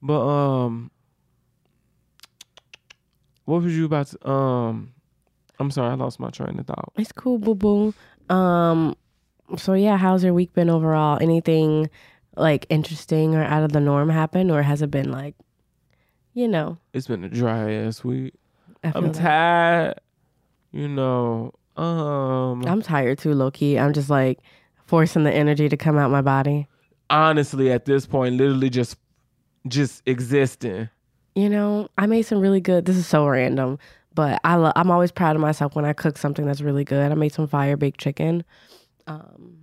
But 0.02 0.20
um, 0.20 0.90
what 3.44 3.62
was 3.62 3.76
you 3.76 3.86
about 3.86 4.06
to 4.08 4.28
um? 4.28 4.92
I'm 5.58 5.70
sorry, 5.70 5.90
I 5.90 5.94
lost 5.94 6.20
my 6.20 6.30
train 6.30 6.58
of 6.58 6.66
thought. 6.66 6.92
It's 6.96 7.12
cool, 7.12 7.38
boo 7.38 7.54
boo. 7.54 7.94
Um, 8.28 8.96
so 9.56 9.72
yeah, 9.72 9.96
how's 9.96 10.22
your 10.22 10.34
week 10.34 10.52
been 10.52 10.70
overall? 10.70 11.18
Anything 11.20 11.88
like 12.36 12.66
interesting 12.68 13.34
or 13.34 13.42
out 13.42 13.62
of 13.62 13.72
the 13.72 13.80
norm 13.80 14.10
happened 14.10 14.50
or 14.50 14.62
has 14.62 14.82
it 14.82 14.90
been 14.90 15.10
like, 15.10 15.34
you 16.34 16.46
know? 16.46 16.76
It's 16.92 17.06
been 17.06 17.24
a 17.24 17.28
dry 17.28 17.72
ass 17.72 18.04
week. 18.04 18.34
I 18.84 18.90
that. 18.90 19.14
tired. 19.14 20.00
You 20.72 20.88
know, 20.88 21.54
um, 21.76 22.64
I'm 22.66 22.82
tired 22.82 23.18
too, 23.18 23.32
low 23.34 23.50
key. 23.50 23.78
I'm 23.78 23.92
just 23.92 24.10
like 24.10 24.38
forcing 24.86 25.24
the 25.24 25.32
energy 25.32 25.68
to 25.68 25.76
come 25.76 25.98
out 25.98 26.10
my 26.10 26.22
body. 26.22 26.66
honestly 27.10 27.70
at 27.70 27.84
this 27.84 28.06
point, 28.06 28.36
literally 28.36 28.70
just 28.70 28.96
just 29.68 30.02
existing. 30.06 30.88
You 31.34 31.48
know, 31.50 31.88
I 31.98 32.06
made 32.06 32.22
some 32.22 32.40
really 32.40 32.60
good. 32.60 32.86
This 32.86 32.96
is 32.96 33.06
so 33.06 33.26
random, 33.26 33.78
but 34.14 34.40
I 34.44 34.54
lo- 34.56 34.72
I'm 34.74 34.90
always 34.90 35.12
proud 35.12 35.36
of 35.36 35.42
myself 35.42 35.74
when 35.74 35.84
I 35.84 35.92
cook 35.92 36.16
something 36.16 36.46
that's 36.46 36.60
really 36.62 36.84
good. 36.84 37.12
I 37.12 37.14
made 37.14 37.32
some 37.32 37.46
fire 37.46 37.76
baked 37.76 38.00
chicken. 38.00 38.44
um, 39.06 39.58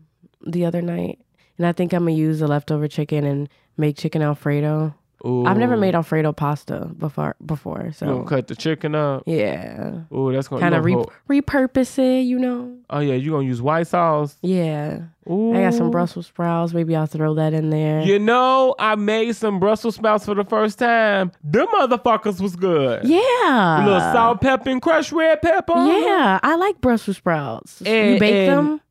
the 0.45 0.65
other 0.65 0.81
night, 0.81 1.19
and 1.57 1.65
I 1.65 1.71
think 1.71 1.93
I'm 1.93 2.01
gonna 2.01 2.11
use 2.11 2.39
the 2.39 2.47
leftover 2.47 2.87
chicken 2.87 3.23
and 3.25 3.49
make 3.77 3.97
chicken 3.97 4.21
alfredo. 4.21 4.93
I've 5.25 5.57
never 5.57 5.77
made 5.77 5.95
alfredo 5.95 6.33
pasta 6.33 6.89
before. 6.97 7.35
Before, 7.45 7.83
You 7.85 7.91
so 7.93 8.05
gonna 8.07 8.25
cut 8.25 8.47
the 8.47 8.55
chicken 8.55 8.93
up? 8.93 9.23
yeah, 9.25 9.99
Oh, 10.11 10.31
that's 10.31 10.47
gonna 10.49 10.59
kind 10.61 10.75
of 10.75 10.83
re- 10.83 10.95
repurpose 11.29 11.97
it. 11.97 12.23
You 12.23 12.39
know, 12.39 12.75
Oh 12.89 12.99
yeah, 12.99 13.13
you 13.15 13.31
gonna 13.31 13.45
use 13.45 13.61
white 13.61 13.87
sauce? 13.87 14.37
yeah. 14.41 14.99
Ooh. 15.29 15.53
I 15.55 15.61
got 15.61 15.73
some 15.73 15.89
Brussels 15.89 16.27
sprouts. 16.27 16.73
Maybe 16.73 16.97
I'll 16.97 17.05
throw 17.05 17.33
that 17.35 17.53
in 17.53 17.69
there. 17.69 18.01
You 18.01 18.19
know, 18.19 18.75
I 18.77 18.95
made 18.95 19.33
some 19.37 19.57
Brussels 19.57 19.95
sprouts 19.95 20.25
for 20.25 20.35
the 20.35 20.43
first 20.43 20.79
time. 20.79 21.31
Them 21.41 21.67
motherfuckers 21.67 22.41
was 22.41 22.57
good. 22.57 23.05
Yeah, 23.05 23.19
A 23.21 23.85
little 23.85 24.01
salt, 24.01 24.41
pepper, 24.41 24.69
and 24.69 24.81
crushed 24.81 25.13
red 25.13 25.41
pepper. 25.41 25.75
Yeah, 25.77 26.41
I 26.43 26.55
like 26.55 26.81
Brussels 26.81 27.15
sprouts. 27.15 27.79
you 27.79 28.19
bake 28.19 28.49
and- 28.49 28.49
them? 28.49 28.81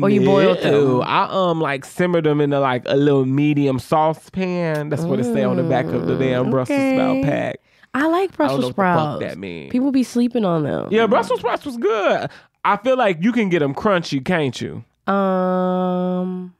Or 0.00 0.08
you 0.08 0.24
boiled 0.24 0.58
them? 0.58 0.72
No, 0.72 1.02
I 1.02 1.28
um 1.30 1.60
like 1.60 1.84
simmered 1.84 2.24
them 2.24 2.40
into 2.40 2.60
like 2.60 2.82
a 2.86 2.96
little 2.96 3.24
medium 3.24 3.78
saucepan. 3.80 4.88
That's 4.88 5.02
what 5.02 5.18
it 5.18 5.24
say 5.24 5.42
on 5.42 5.56
the 5.56 5.64
back 5.64 5.86
of 5.86 6.06
the 6.06 6.16
damn 6.16 6.50
Brussels 6.50 6.78
okay. 6.78 6.94
sprout 6.96 7.24
pack. 7.24 7.60
I 7.92 8.06
like 8.06 8.32
I 8.32 8.36
Brussels 8.36 8.64
what 8.66 8.72
sprouts. 8.74 9.20
that 9.20 9.36
mean. 9.38 9.68
People 9.70 9.90
be 9.90 10.04
sleeping 10.04 10.44
on 10.44 10.62
them. 10.62 10.88
yeah, 10.92 11.06
Brussels 11.08 11.40
sprouts 11.40 11.66
was 11.66 11.76
good. 11.76 12.30
I 12.64 12.76
feel 12.76 12.96
like 12.96 13.18
you 13.20 13.32
can 13.32 13.48
get 13.48 13.60
them 13.60 13.74
crunchy, 13.74 14.24
can't 14.24 14.60
you? 14.60 14.84
Um, 15.12 16.54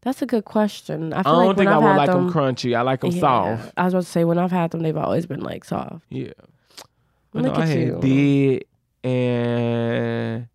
that's 0.00 0.22
a 0.22 0.26
good 0.26 0.46
question. 0.46 1.12
I 1.12 1.20
I 1.20 1.22
feel 1.22 1.32
don't 1.34 1.46
like 1.48 1.56
think 1.58 1.68
when 1.68 1.74
I 1.74 1.78
would 1.78 1.96
like 1.96 2.10
them, 2.10 2.26
them 2.28 2.32
crunchy. 2.32 2.74
I 2.74 2.80
like 2.80 3.00
them 3.02 3.10
yeah, 3.10 3.20
soft. 3.20 3.72
I 3.76 3.84
was 3.84 3.92
about 3.92 4.04
to 4.04 4.08
say 4.10 4.24
when 4.24 4.38
I've 4.38 4.52
had 4.52 4.70
them, 4.70 4.80
they've 4.80 4.96
always 4.96 5.26
been 5.26 5.40
like 5.40 5.64
soft. 5.64 6.02
Yeah. 6.08 6.32
I 7.34 7.40
Look 7.40 7.54
know 7.54 7.60
I 7.60 7.62
at 7.62 7.68
had 7.68 7.78
you. 7.78 7.98
did 8.00 8.64
and 9.04 10.48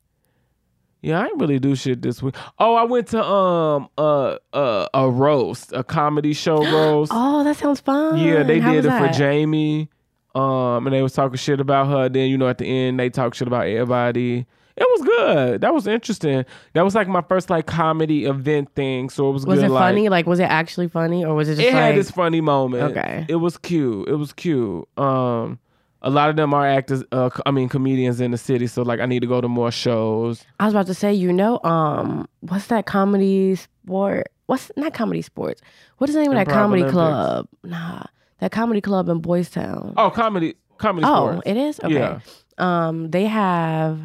yeah, 1.05 1.21
I 1.21 1.25
didn't 1.25 1.39
really 1.39 1.59
do 1.59 1.75
shit 1.75 2.01
this 2.01 2.23
week. 2.23 2.35
Oh, 2.57 2.73
I 2.73 2.83
went 2.83 3.07
to 3.09 3.23
um 3.23 3.89
uh 3.97 4.37
uh 4.53 4.87
a 4.93 5.07
roast, 5.07 5.71
a 5.71 5.83
comedy 5.83 6.33
show 6.33 6.57
roast. 6.73 7.11
Oh, 7.13 7.43
that 7.43 7.57
sounds 7.57 7.79
fun. 7.79 8.17
yeah, 8.17 8.41
they 8.41 8.59
How 8.59 8.73
did 8.73 8.85
it 8.85 8.97
for? 8.97 9.07
Jamie. 9.09 9.89
Um, 10.33 10.85
and 10.87 10.93
they 10.93 11.01
was 11.01 11.13
talking 11.13 11.37
shit 11.37 11.59
about 11.59 11.87
her. 11.87 12.09
Then 12.09 12.29
you 12.29 12.37
know 12.37 12.47
at 12.47 12.57
the 12.57 12.65
end 12.65 12.99
they 12.99 13.09
talk 13.11 13.35
shit 13.35 13.47
about 13.47 13.67
everybody. 13.67 14.47
It 14.77 14.87
was 14.91 15.01
good. 15.03 15.61
That 15.61 15.73
was 15.73 15.87
interesting. 15.87 16.43
That 16.73 16.81
was 16.81 16.95
like 16.95 17.07
my 17.07 17.21
first 17.21 17.49
like 17.49 17.65
comedy 17.67 18.25
event 18.25 18.73
thing. 18.75 19.09
So 19.09 19.29
it 19.29 19.31
was, 19.31 19.45
Was 19.45 19.59
good. 19.59 19.67
it 19.67 19.69
like, 19.69 19.81
funny? 19.81 20.09
Like, 20.09 20.25
was 20.25 20.39
it 20.39 20.49
actually 20.49 20.89
funny, 20.89 21.23
or 21.23 21.33
was 21.33 21.47
it 21.47 21.55
just 21.55 21.67
it 21.67 21.71
had 21.71 21.95
this 21.95 22.11
funny 22.11 22.41
moment. 22.41 22.91
Okay. 22.91 23.25
It 23.29 23.37
was 23.37 23.57
cute. 23.57 24.09
It 24.09 24.15
was 24.15 24.33
cute. 24.33 24.85
Um, 24.97 25.59
a 26.01 26.09
lot 26.09 26.29
of 26.29 26.35
them 26.35 26.53
are 26.53 26.67
actors. 26.67 27.03
Uh, 27.11 27.29
I 27.45 27.51
mean, 27.51 27.69
comedians 27.69 28.19
in 28.21 28.31
the 28.31 28.37
city. 28.37 28.67
So 28.67 28.83
like, 28.83 28.99
I 28.99 29.05
need 29.05 29.21
to 29.21 29.27
go 29.27 29.41
to 29.41 29.47
more 29.47 29.71
shows. 29.71 30.43
I 30.59 30.65
was 30.65 30.73
about 30.73 30.87
to 30.87 30.93
say, 30.93 31.13
you 31.13 31.33
know, 31.33 31.59
um, 31.63 32.27
what's 32.41 32.67
that 32.67 32.85
comedy 32.85 33.55
sport? 33.55 34.27
What's 34.45 34.71
not 34.77 34.93
comedy 34.93 35.21
sports? 35.21 35.61
What 35.97 36.09
is 36.09 36.15
the 36.15 36.21
name 36.21 36.31
of 36.31 36.37
that 36.37 36.47
comedy 36.47 36.83
Olympics. 36.83 36.93
club? 36.93 37.47
Nah, 37.63 38.03
that 38.39 38.51
comedy 38.51 38.81
club 38.81 39.09
in 39.09 39.19
Boys 39.19 39.49
Town. 39.49 39.93
Oh, 39.97 40.11
comedy, 40.11 40.55
comedy. 40.77 41.07
Oh, 41.07 41.31
sports. 41.31 41.41
it 41.45 41.57
is 41.57 41.79
okay. 41.83 41.93
Yeah. 41.93 42.19
Um, 42.57 43.09
they 43.09 43.25
have. 43.25 43.99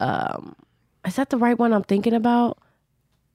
Um, 0.00 0.54
is 1.06 1.16
that 1.16 1.30
the 1.30 1.38
right 1.38 1.58
one 1.58 1.72
I'm 1.72 1.84
thinking 1.84 2.12
about? 2.12 2.58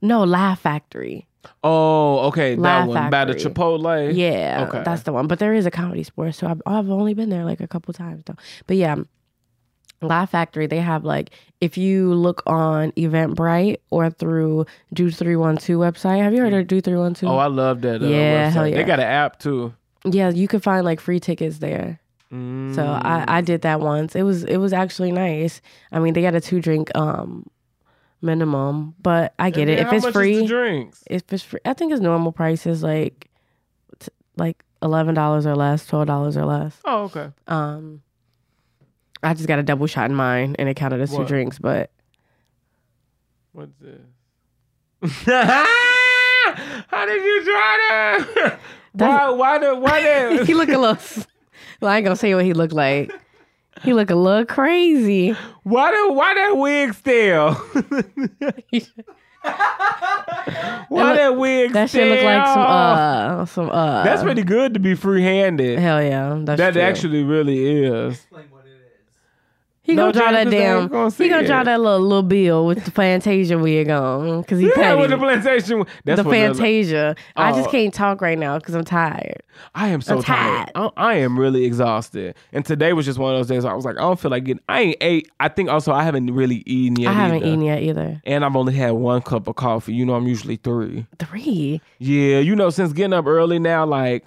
No, 0.02 0.24
Laugh 0.24 0.60
Factory. 0.62 1.28
Oh, 1.64 2.20
okay. 2.28 2.56
That 2.56 2.62
Laugh 2.62 2.88
one 2.88 3.10
by 3.10 3.26
the 3.26 3.34
Factory. 3.34 3.52
Chipotle. 3.52 4.16
Yeah, 4.16 4.66
Okay. 4.70 4.84
that's 4.84 5.04
the 5.04 5.14
one. 5.14 5.28
But 5.28 5.40
there 5.40 5.54
is 5.54 5.66
a 5.66 5.72
comedy 5.72 6.04
sport, 6.04 6.36
so 6.36 6.48
I've, 6.48 6.62
I've 6.66 6.90
only 6.90 7.14
been 7.14 7.30
there 7.30 7.46
like 7.46 7.60
a 7.62 7.68
couple 7.68 7.94
times 7.94 8.24
though. 8.26 8.36
But 8.68 8.78
yeah, 8.78 8.96
Laugh 10.02 10.30
Factory. 10.32 10.68
They 10.68 10.80
have 10.80 11.04
like 11.04 11.32
if 11.60 11.78
you 11.78 12.14
look 12.14 12.44
on 12.46 12.92
Eventbrite 12.92 13.78
or 13.90 14.10
through 14.12 14.66
Do 14.94 15.10
Three 15.10 15.36
One 15.36 15.58
Two 15.58 15.80
website. 15.80 16.22
Have 16.22 16.34
you 16.34 16.42
heard 16.42 16.54
of 16.54 16.68
Do 16.68 16.82
Three 16.82 16.98
One 16.98 17.14
Two? 17.16 17.28
Oh, 17.28 17.38
I 17.38 17.48
love 17.48 17.82
that. 17.82 18.02
Uh, 18.04 18.06
Yeah, 18.08 18.50
website. 18.50 18.54
hell 18.54 18.64
They 18.66 18.84
got 18.84 19.00
an 19.00 19.08
app 19.08 19.40
too. 19.40 19.74
yeah, 20.06 20.30
you 20.30 20.48
can 20.48 20.60
find 20.60 20.86
like 20.86 21.00
free 21.00 21.20
tickets 21.20 21.58
there. 21.58 22.00
Mm. 22.32 22.76
So 22.76 22.84
I, 22.86 23.24
I 23.38 23.42
did 23.42 23.62
that 23.62 23.80
once. 23.80 24.14
It 24.16 24.24
was 24.24 24.44
it 24.44 24.58
was 24.58 24.74
actually 24.74 25.12
nice. 25.14 25.62
I 25.92 26.00
mean, 26.00 26.14
they 26.14 26.22
got 26.22 26.36
a 26.36 26.42
two 26.42 26.60
drink 26.62 26.92
um 26.96 27.46
minimum, 28.22 28.96
but 29.02 29.34
I 29.40 29.50
get 29.50 29.70
it. 29.70 29.80
If 29.80 29.92
it's 29.94 30.08
free, 30.10 30.46
drinks. 30.48 31.04
if 31.10 31.24
it's 31.32 31.44
free, 31.44 31.60
I 31.66 31.74
think 31.74 31.92
it's 31.92 32.02
normal 32.02 32.32
prices 32.32 32.84
like 32.84 33.30
t- 34.00 34.08
like 34.38 34.64
eleven 34.82 35.14
dollars 35.16 35.46
or 35.46 35.56
less, 35.56 35.86
twelve 35.86 36.08
dollars 36.08 36.36
or 36.38 36.46
less. 36.46 36.78
Oh, 36.86 37.04
okay. 37.06 37.30
Um, 37.48 38.02
I 39.24 39.34
just 39.34 39.48
got 39.48 39.60
a 39.60 39.64
double 39.64 39.88
shot 39.88 40.10
in 40.10 40.16
mine, 40.16 40.56
and 40.60 40.68
it 40.70 40.76
counted 40.76 41.02
as 41.02 41.10
two 41.12 41.18
What? 41.18 41.28
drinks. 41.28 41.60
But 41.60 41.92
What's 43.54 43.72
this? 43.82 44.00
How 46.90 47.06
did 47.06 47.24
you 47.24 47.44
try 47.44 47.88
that? 47.90 48.60
why? 48.94 49.30
Why 49.30 49.58
the? 49.60 49.76
Why 49.76 50.02
the? 50.38 50.46
he 50.46 50.54
look 50.54 50.70
a 50.70 50.78
little. 50.78 50.96
s- 50.96 51.28
Well, 51.82 51.92
I 51.92 51.98
ain't 51.98 52.04
gonna 52.06 52.16
say 52.16 52.34
what 52.36 52.46
he 52.46 52.54
looked 52.54 52.74
like. 52.74 53.12
He 53.84 53.94
look 53.94 54.10
a 54.10 54.16
little 54.16 54.46
crazy. 54.46 55.32
Why 55.64 55.92
the? 55.92 56.14
Why 56.14 56.34
that 56.34 56.58
wig 56.58 56.94
still? 56.94 57.54
why 60.90 61.04
look- 61.04 61.16
that 61.18 61.36
wig 61.38 61.74
That 61.74 61.90
still? 61.90 62.04
shit 62.06 62.16
look 62.16 62.24
like 62.26 62.46
some 62.48 62.62
uh 62.62 63.46
some 63.46 63.70
uh. 63.70 64.04
That's 64.04 64.24
pretty 64.24 64.44
good 64.44 64.74
to 64.74 64.80
be 64.80 64.96
free 64.96 65.22
handed. 65.22 65.80
Hell 65.80 66.02
yeah, 66.04 66.38
that's 66.44 66.58
That 66.58 66.74
true. 66.74 66.82
actually 66.82 67.24
really 67.24 67.86
is. 67.86 68.16
Explain 68.16 68.46
what 68.50 68.66
it 68.66 68.72
is. 68.72 68.78
He 69.88 69.96
No, 69.96 70.12
gonna 70.12 70.14
draw 70.14 70.32
that 70.34 70.50
damn. 70.50 70.90
gonna 70.90 71.10
he 71.12 71.30
gonna 71.30 71.48
draw 71.48 71.64
that 71.64 71.80
little 71.80 72.02
little 72.02 72.22
bill 72.22 72.66
with 72.68 72.84
the 72.84 72.92
Fantasia 72.92 73.58
wig 73.58 73.90
on 73.90 74.42
because 74.42 74.60
he 74.60 74.68
Yeah, 74.68 74.74
petty. 74.76 75.00
with 75.02 75.12
the 75.12 75.18
plantation. 75.18 75.86
That's 76.04 76.22
the 76.22 76.30
Fantasia. 76.30 77.16
I 77.38 77.54
just 77.54 77.70
Oh. 77.70 77.72
can't 77.72 77.94
talk 77.94 78.20
right 78.20 78.38
now 78.38 78.60
because 78.60 78.76
I'm 78.76 78.84
tired. 78.84 79.42
I 79.74 79.88
am 79.88 80.02
so 80.02 80.18
I'm 80.18 80.24
tired. 80.24 80.72
I, 80.76 80.90
I 80.98 81.14
am 81.16 81.40
really 81.40 81.64
exhausted. 81.64 82.36
And 82.52 82.66
today 82.66 82.92
was 82.92 83.06
just 83.06 83.18
one 83.18 83.34
of 83.34 83.40
those 83.40 83.48
days. 83.48 83.64
Where 83.64 83.72
I 83.72 83.76
was 83.78 83.86
like, 83.86 83.96
I 83.96 84.02
don't 84.02 84.20
feel 84.20 84.30
like 84.30 84.44
getting. 84.44 84.62
I 84.68 84.82
ain't 84.82 84.98
ate. 85.00 85.32
I 85.40 85.48
think 85.48 85.70
also 85.70 85.94
I 85.94 86.04
haven't 86.04 86.34
really 86.34 86.64
eaten 86.66 87.00
yet. 87.02 87.10
I 87.10 87.14
haven't 87.14 87.38
either. 87.38 87.46
eaten 87.48 87.62
yet 87.62 87.82
either. 87.82 88.22
And 88.26 88.44
I've 88.44 88.58
only 88.58 88.74
had 88.74 88.92
one 88.92 89.22
cup 89.22 89.48
of 89.48 89.56
coffee. 89.56 89.94
You 89.94 90.06
know, 90.06 90.16
I'm 90.16 90.28
usually 90.28 90.58
three. 90.58 91.06
Three. 91.18 91.80
Yeah, 92.00 92.40
you 92.40 92.58
know, 92.58 92.70
since 92.72 92.92
getting 92.92 93.14
up 93.14 93.26
early 93.26 93.58
now, 93.58 93.86
like, 93.86 94.26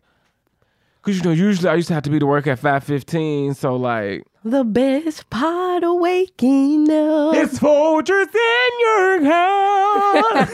cause 1.02 1.16
you 1.18 1.22
know, 1.22 1.32
usually 1.32 1.68
I 1.68 1.74
used 1.74 1.88
to 1.88 1.94
have 1.94 2.02
to 2.04 2.10
be 2.10 2.18
to 2.18 2.24
work 2.26 2.46
at 2.46 2.58
five 2.58 2.82
fifteen. 2.82 3.52
So 3.52 3.76
like, 3.76 4.24
The 4.42 4.64
best 4.64 5.28
part 5.28 5.84
of 5.84 5.98
waking 5.98 6.90
up. 6.90 7.34
it's 7.34 7.58
Folgers 7.58 8.34
in 8.34 8.70
your 8.80 9.24
house. 9.30 10.48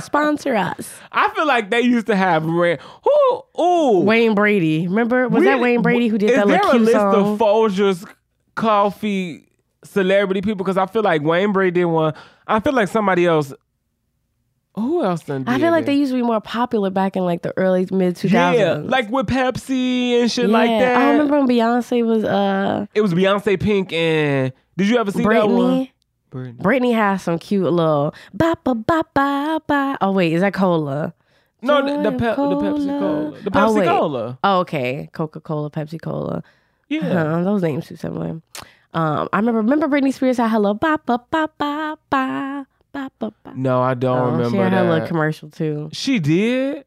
Sponsor 0.06 0.56
us. 0.56 0.94
I 1.12 1.28
feel 1.34 1.46
like 1.46 1.68
they 1.70 1.82
used 1.82 2.06
to 2.06 2.16
have 2.16 2.46
ran. 2.46 2.78
Who? 3.04 3.42
Ooh, 3.62 4.00
Wayne 4.00 4.34
Brady. 4.34 4.88
Remember? 4.88 5.28
Was 5.28 5.44
that 5.44 5.60
Wayne 5.60 5.82
Brady 5.82 6.08
who 6.08 6.16
did 6.16 6.30
is 6.30 6.36
that 6.36 6.46
there 6.46 6.56
little 6.56 6.70
a 6.70 6.72
cute 6.72 6.82
list 6.84 6.96
song? 6.96 7.14
of 7.34 7.38
Folgers 7.38 8.10
coffee 8.54 9.46
celebrity 9.84 10.40
people? 10.40 10.64
Because 10.64 10.78
I 10.78 10.86
feel 10.86 11.02
like 11.02 11.20
Wayne 11.22 11.52
Brady 11.52 11.72
did 11.80 11.84
one. 11.86 12.14
I 12.46 12.60
feel 12.60 12.72
like 12.72 12.88
somebody 12.88 13.26
else. 13.26 13.52
Who 14.74 15.04
else 15.04 15.22
done 15.24 15.44
I 15.46 15.58
feel 15.58 15.70
like 15.70 15.84
they 15.84 15.94
used 15.94 16.12
to 16.12 16.16
be 16.16 16.22
more 16.22 16.40
popular 16.40 16.88
back 16.88 17.14
in 17.16 17.24
like 17.24 17.42
the 17.42 17.52
early 17.58 17.86
mid 17.90 18.16
2000s. 18.16 18.30
Yeah, 18.58 18.74
like 18.82 19.10
with 19.10 19.26
Pepsi 19.26 20.20
and 20.20 20.30
shit 20.30 20.48
like 20.48 20.70
Yeah, 20.70 20.78
that. 20.80 20.96
I 20.96 21.10
remember 21.12 21.38
when 21.38 21.46
Beyonce 21.48 22.04
was 22.06 22.24
uh 22.24 22.86
It 22.94 23.02
was 23.02 23.12
Beyonce 23.12 23.60
Pink 23.60 23.92
and 23.92 24.52
did 24.78 24.88
you 24.88 24.96
ever 24.98 25.10
see 25.10 25.22
that 25.24 25.48
one? 25.48 25.88
Britney. 25.88 25.90
Britney. 26.30 26.56
Britney 26.56 26.94
has 26.94 27.22
some 27.22 27.38
cute 27.38 27.64
little 27.70 28.14
ba 28.32 28.56
ba 28.64 28.74
ba 28.74 29.04
ba 29.12 29.60
ba. 29.66 29.98
Oh 30.00 30.12
wait, 30.12 30.32
is 30.32 30.40
that 30.40 30.54
cola? 30.54 31.12
No, 31.60 31.84
the, 31.86 32.02
the, 32.02 32.10
Joy 32.10 32.18
Pep, 32.18 32.36
the 32.36 32.42
Pepsi 32.42 32.98
Cola. 32.98 33.30
The 33.42 33.50
Oh, 33.50 33.50
Pepsi 33.52 33.74
wait. 33.76 33.86
Cola. 33.86 34.38
Oh, 34.42 34.58
okay, 34.60 35.08
Coca 35.12 35.38
Cola, 35.40 35.70
Pepsi 35.70 36.00
Cola. 36.00 36.42
Yeah. 36.88 37.06
Uh, 37.36 37.44
those 37.44 37.62
names 37.62 37.86
too 37.86 37.94
similar. 37.96 38.40
Um, 38.94 39.28
I 39.32 39.36
remember 39.36 39.60
remember 39.60 39.86
Britney 39.88 40.12
Spears 40.12 40.38
had 40.38 40.48
hello 40.50 40.74
ba 40.74 40.98
ba 41.06 41.20
ba 41.30 41.48
ba 41.58 41.98
ba 42.10 42.66
No, 43.54 43.80
I 43.82 43.94
don't 43.94 44.18
Oh, 44.18 44.24
remember 44.32 44.50
she 44.50 44.56
had 44.56 44.72
her 44.72 44.88
little 44.90 45.06
commercial 45.06 45.48
too. 45.50 45.88
she 45.92 46.18
did? 46.18 46.84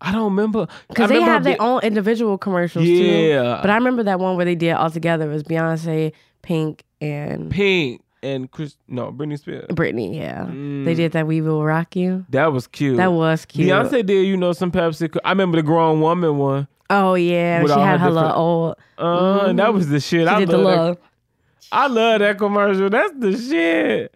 I 0.00 0.12
don't 0.12 0.24
remember. 0.24 0.66
Because 0.88 1.10
they 1.10 1.20
have 1.20 1.44
their 1.44 1.54
be- 1.56 1.60
own 1.60 1.80
individual 1.82 2.38
commercials 2.38 2.84
too. 2.84 2.90
Yeah. 2.90 3.58
But 3.60 3.70
I 3.70 3.74
remember 3.74 4.02
that 4.04 4.18
one 4.18 4.36
where 4.36 4.44
they 4.46 4.54
did 4.54 4.72
all 4.72 4.90
together. 4.90 5.30
It 5.30 5.34
was 5.34 5.42
Beyonce, 5.42 6.12
Pink, 6.42 6.84
and 7.02 7.50
Pink 7.50 8.00
and 8.22 8.50
Chris. 8.50 8.76
No, 8.88 9.12
Britney 9.12 9.38
Spears. 9.38 9.66
Britney. 9.68 10.16
Yeah, 10.16 10.46
Mm. 10.46 10.84
they 10.86 10.94
did 10.94 11.12
that. 11.12 11.26
We 11.26 11.40
will 11.42 11.62
rock 11.64 11.96
you. 11.96 12.24
That 12.30 12.52
was 12.52 12.66
cute. 12.66 12.96
That 12.96 13.12
was 13.12 13.44
cute. 13.44 13.68
Beyonce 13.68 14.04
did, 14.06 14.26
you 14.26 14.36
know, 14.38 14.52
some 14.52 14.70
Pepsi. 14.72 15.14
I 15.24 15.30
remember 15.30 15.56
the 15.58 15.62
grown 15.62 16.00
woman 16.00 16.38
one. 16.38 16.66
Oh 16.88 17.14
yeah, 17.14 17.62
she 17.64 17.70
had 17.72 18.00
her 18.00 18.06
her 18.06 18.10
little 18.10 18.32
old. 18.32 18.76
Uh, 18.98 19.52
that 19.52 19.74
was 19.74 19.88
the 19.88 20.00
shit. 20.00 20.26
She 20.26 20.34
I 20.34 20.38
did 20.40 20.48
the 20.48 20.58
love 20.58 20.96
that. 20.96 21.02
I 21.72 21.86
love 21.88 22.20
that 22.20 22.38
commercial. 22.38 22.88
That's 22.90 23.12
the 23.18 23.36
shit. 23.36 24.14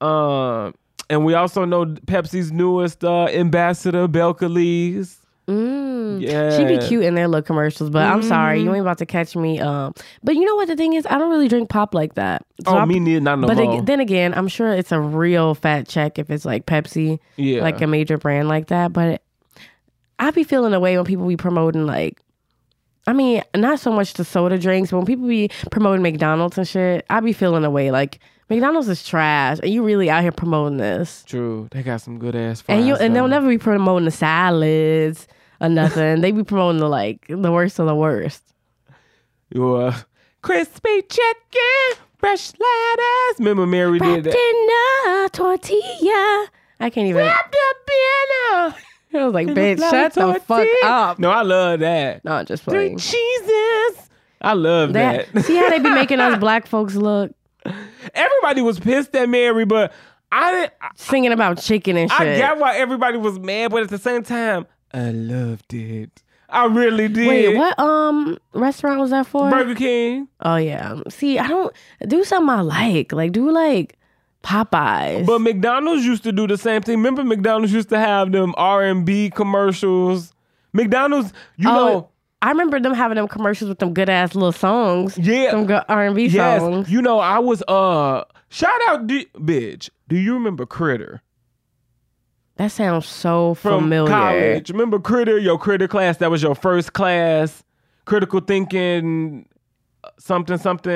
Um, 0.00 0.74
and 1.08 1.24
we 1.24 1.34
also 1.34 1.64
know 1.64 1.86
Pepsi's 1.86 2.50
newest 2.52 3.04
uh, 3.04 3.26
ambassador, 3.26 4.08
Belcalis. 4.08 5.16
Mm. 5.46 6.20
Yeah. 6.20 6.56
She 6.56 6.64
be 6.64 6.78
cute 6.84 7.04
in 7.04 7.14
their 7.14 7.28
little 7.28 7.42
commercials, 7.42 7.88
but 7.90 8.02
I'm 8.02 8.22
sorry, 8.22 8.58
Mm-hmm. 8.58 8.66
you 8.66 8.74
ain't 8.74 8.80
about 8.80 8.98
to 8.98 9.06
catch 9.06 9.36
me. 9.36 9.60
Um, 9.60 9.94
but 10.24 10.34
you 10.34 10.44
know 10.44 10.56
what 10.56 10.66
the 10.66 10.74
thing 10.74 10.94
is, 10.94 11.06
I 11.08 11.18
don't 11.18 11.30
really 11.30 11.46
drink 11.46 11.68
pop 11.68 11.94
like 11.94 12.14
that. 12.14 12.44
So 12.64 12.72
Oh, 12.72 12.78
I- 12.78 12.84
me 12.84 12.98
neither. 12.98 13.20
Not 13.20 13.38
no 13.38 13.46
But 13.46 13.58
ag- 13.60 13.86
then 13.86 14.00
again, 14.00 14.34
I'm 14.34 14.48
sure 14.48 14.72
it's 14.72 14.90
a 14.90 14.98
real 15.00 15.54
fat 15.54 15.86
check 15.86 16.18
if 16.18 16.30
it's 16.30 16.44
like 16.44 16.66
Pepsi, 16.66 17.20
Yeah. 17.36 17.62
like 17.62 17.80
a 17.80 17.86
major 17.86 18.18
brand 18.18 18.48
like 18.48 18.66
that. 18.68 18.92
But 18.92 19.22
I 20.18 20.32
be 20.32 20.42
feeling 20.42 20.74
a 20.74 20.80
way 20.80 20.96
when 20.96 21.04
people 21.06 21.28
be 21.28 21.36
promoting 21.36 21.86
like, 21.86 22.20
I 23.06 23.12
mean, 23.12 23.42
not 23.54 23.78
so 23.78 23.92
much 23.92 24.14
the 24.14 24.24
soda 24.24 24.58
drinks, 24.58 24.90
but 24.90 24.96
when 24.96 25.06
people 25.06 25.28
be 25.28 25.48
promoting 25.70 26.02
McDonald's 26.02 26.58
and 26.58 26.66
shit, 26.66 27.06
I 27.08 27.20
be 27.20 27.32
feeling 27.32 27.64
a 27.64 27.70
way 27.70 27.92
like 27.92 28.18
McDonald's 28.48 28.88
is 28.88 29.02
trash, 29.06 29.58
and 29.62 29.72
you 29.72 29.82
really 29.82 30.08
out 30.08 30.22
here 30.22 30.30
promoting 30.32 30.78
this, 30.78 31.24
True. 31.26 31.68
They 31.72 31.82
got 31.82 32.00
some 32.00 32.18
good 32.18 32.36
ass 32.36 32.60
fries. 32.60 32.78
and 32.78 32.86
you 32.86 32.94
and 32.94 33.14
they'll 33.14 33.26
never 33.28 33.48
be 33.48 33.58
promoting 33.58 34.04
the 34.04 34.10
salads 34.12 35.26
or 35.60 35.68
nothing. 35.68 36.20
they 36.20 36.30
be 36.30 36.44
promoting 36.44 36.78
the 36.80 36.88
like 36.88 37.26
the 37.28 37.50
worst 37.50 37.78
of 37.80 37.86
the 37.86 37.94
worst. 37.94 38.42
Your 39.52 39.88
uh, 39.88 39.96
crispy 40.42 41.02
chicken, 41.02 42.02
fresh 42.18 42.52
lettuce. 42.52 43.38
Remember 43.40 43.66
Mary 43.66 43.98
did 43.98 44.24
that. 44.24 44.34
in 44.34 45.24
a 45.24 45.28
tortilla. 45.30 46.46
I 46.78 46.90
can't 46.90 47.08
even. 47.08 47.16
Wrapped 47.22 47.56
up 47.70 47.76
in 47.88 48.62
a 48.62 48.76
I 49.18 49.24
was 49.24 49.32
like, 49.34 49.46
bitch, 49.48 49.78
shut 49.78 50.12
the 50.12 50.40
fuck 50.46 50.66
up. 50.84 51.18
No, 51.18 51.30
I 51.30 51.42
love 51.42 51.80
that. 51.80 52.22
No, 52.24 52.44
just 52.44 52.64
Three 52.64 52.72
playing. 52.72 52.98
cheeses. 52.98 54.08
I 54.42 54.52
love 54.52 54.92
that. 54.92 55.26
see 55.44 55.56
how 55.56 55.70
they 55.70 55.78
be 55.78 55.88
making 55.90 56.20
us 56.20 56.38
black 56.38 56.66
folks 56.66 56.94
look 56.94 57.32
Everybody 58.14 58.62
was 58.62 58.78
pissed 58.78 59.14
at 59.16 59.28
Mary, 59.28 59.64
but 59.64 59.92
I 60.32 60.52
didn't. 60.52 60.72
I, 60.80 60.90
singing 60.96 61.32
about 61.32 61.60
chicken 61.60 61.96
and 61.96 62.10
shit. 62.10 62.20
I 62.20 62.36
get 62.36 62.58
why 62.58 62.76
everybody 62.76 63.18
was 63.18 63.38
mad, 63.38 63.70
but 63.70 63.82
at 63.82 63.90
the 63.90 63.98
same 63.98 64.22
time, 64.22 64.66
I 64.92 65.10
loved 65.10 65.72
it. 65.74 66.22
I 66.48 66.66
really 66.66 67.08
did. 67.08 67.28
Wait, 67.28 67.56
what 67.56 67.78
um 67.78 68.38
restaurant 68.52 69.00
was 69.00 69.10
that 69.10 69.26
for? 69.26 69.50
Burger 69.50 69.74
King. 69.74 70.28
Oh 70.40 70.56
yeah. 70.56 71.00
See, 71.08 71.38
I 71.38 71.48
don't 71.48 71.74
do 72.06 72.24
something 72.24 72.48
I 72.48 72.60
like. 72.60 73.12
Like 73.12 73.32
do 73.32 73.50
like 73.50 73.98
Popeyes. 74.42 75.26
But 75.26 75.40
McDonald's 75.40 76.04
used 76.04 76.22
to 76.22 76.32
do 76.32 76.46
the 76.46 76.56
same 76.56 76.82
thing. 76.82 76.98
Remember, 76.98 77.24
McDonald's 77.24 77.72
used 77.72 77.88
to 77.88 77.98
have 77.98 78.30
them 78.32 78.54
R 78.56 78.84
and 78.84 79.04
B 79.04 79.30
commercials. 79.30 80.32
McDonald's, 80.72 81.32
you 81.56 81.68
oh, 81.68 81.74
know, 81.74 82.08
I 82.42 82.50
remember 82.50 82.78
them 82.78 82.94
having 82.94 83.16
them 83.16 83.28
commercials 83.28 83.68
with 83.68 83.78
them 83.78 83.94
good 83.94 84.08
ass 84.08 84.34
little 84.34 84.52
songs. 84.52 85.16
Yeah. 85.18 85.50
Some 85.52 85.66
good 85.66 85.82
R 85.88 86.06
and 86.06 86.14
B 86.16 86.26
yes, 86.26 86.60
songs. 86.60 86.90
you 86.90 87.00
know, 87.02 87.18
I 87.18 87.38
was 87.38 87.62
uh, 87.66 88.24
shout 88.50 88.78
out, 88.88 89.06
D- 89.06 89.26
bitch. 89.34 89.88
Do 90.08 90.16
you 90.16 90.34
remember 90.34 90.66
Critter 90.66 91.22
That 92.56 92.70
sounds 92.72 93.06
so 93.06 93.54
from 93.54 93.84
familiar. 93.84 94.10
college? 94.12 94.70
Remember 94.70 94.98
Critter, 94.98 95.38
your 95.38 95.58
Critter 95.58 95.88
class? 95.88 96.18
That 96.18 96.30
was 96.30 96.42
your 96.42 96.54
first 96.54 96.92
class, 96.92 97.64
critical 98.04 98.40
thinking, 98.40 99.46
something 100.18 100.58
something. 100.58 100.92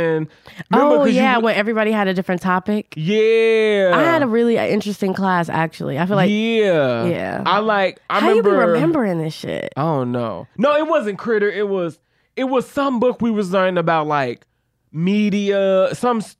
Remember, 0.70 0.96
oh 0.96 1.04
you 1.04 1.14
yeah, 1.14 1.34
w- 1.34 1.46
when 1.46 1.56
everybody 1.56 1.92
had 1.92 2.08
a 2.08 2.14
different 2.14 2.40
topic. 2.42 2.94
yeah. 2.96 3.92
I 3.94 4.02
had 4.02 4.22
a 4.22 4.26
really 4.26 4.58
uh, 4.58 4.66
interesting 4.66 5.14
class 5.14 5.48
actually. 5.48 5.98
I 5.98 6.06
feel 6.06 6.16
like 6.16 6.30
yeah, 6.30 7.04
Yeah. 7.06 7.42
I 7.46 7.58
like. 7.58 8.00
I 8.10 8.20
how 8.20 8.28
you 8.30 8.42
remember. 8.42 8.66
be 8.66 8.72
remembering 8.72 9.18
this 9.18 9.34
shit? 9.34 9.72
I 9.76 9.82
don't 9.82 10.12
know. 10.12 10.46
No, 10.56 10.76
it 10.76 10.86
wasn't 10.88 11.18
Critter. 11.18 11.50
It 11.50 11.68
was 11.68 11.98
it 12.36 12.44
was 12.44 12.68
some 12.68 13.00
book 13.00 13.20
we 13.20 13.30
was 13.30 13.50
learning 13.52 13.78
about 13.78 14.06
like 14.06 14.46
media. 14.92 15.88
Some 15.94 16.18
s- 16.18 16.36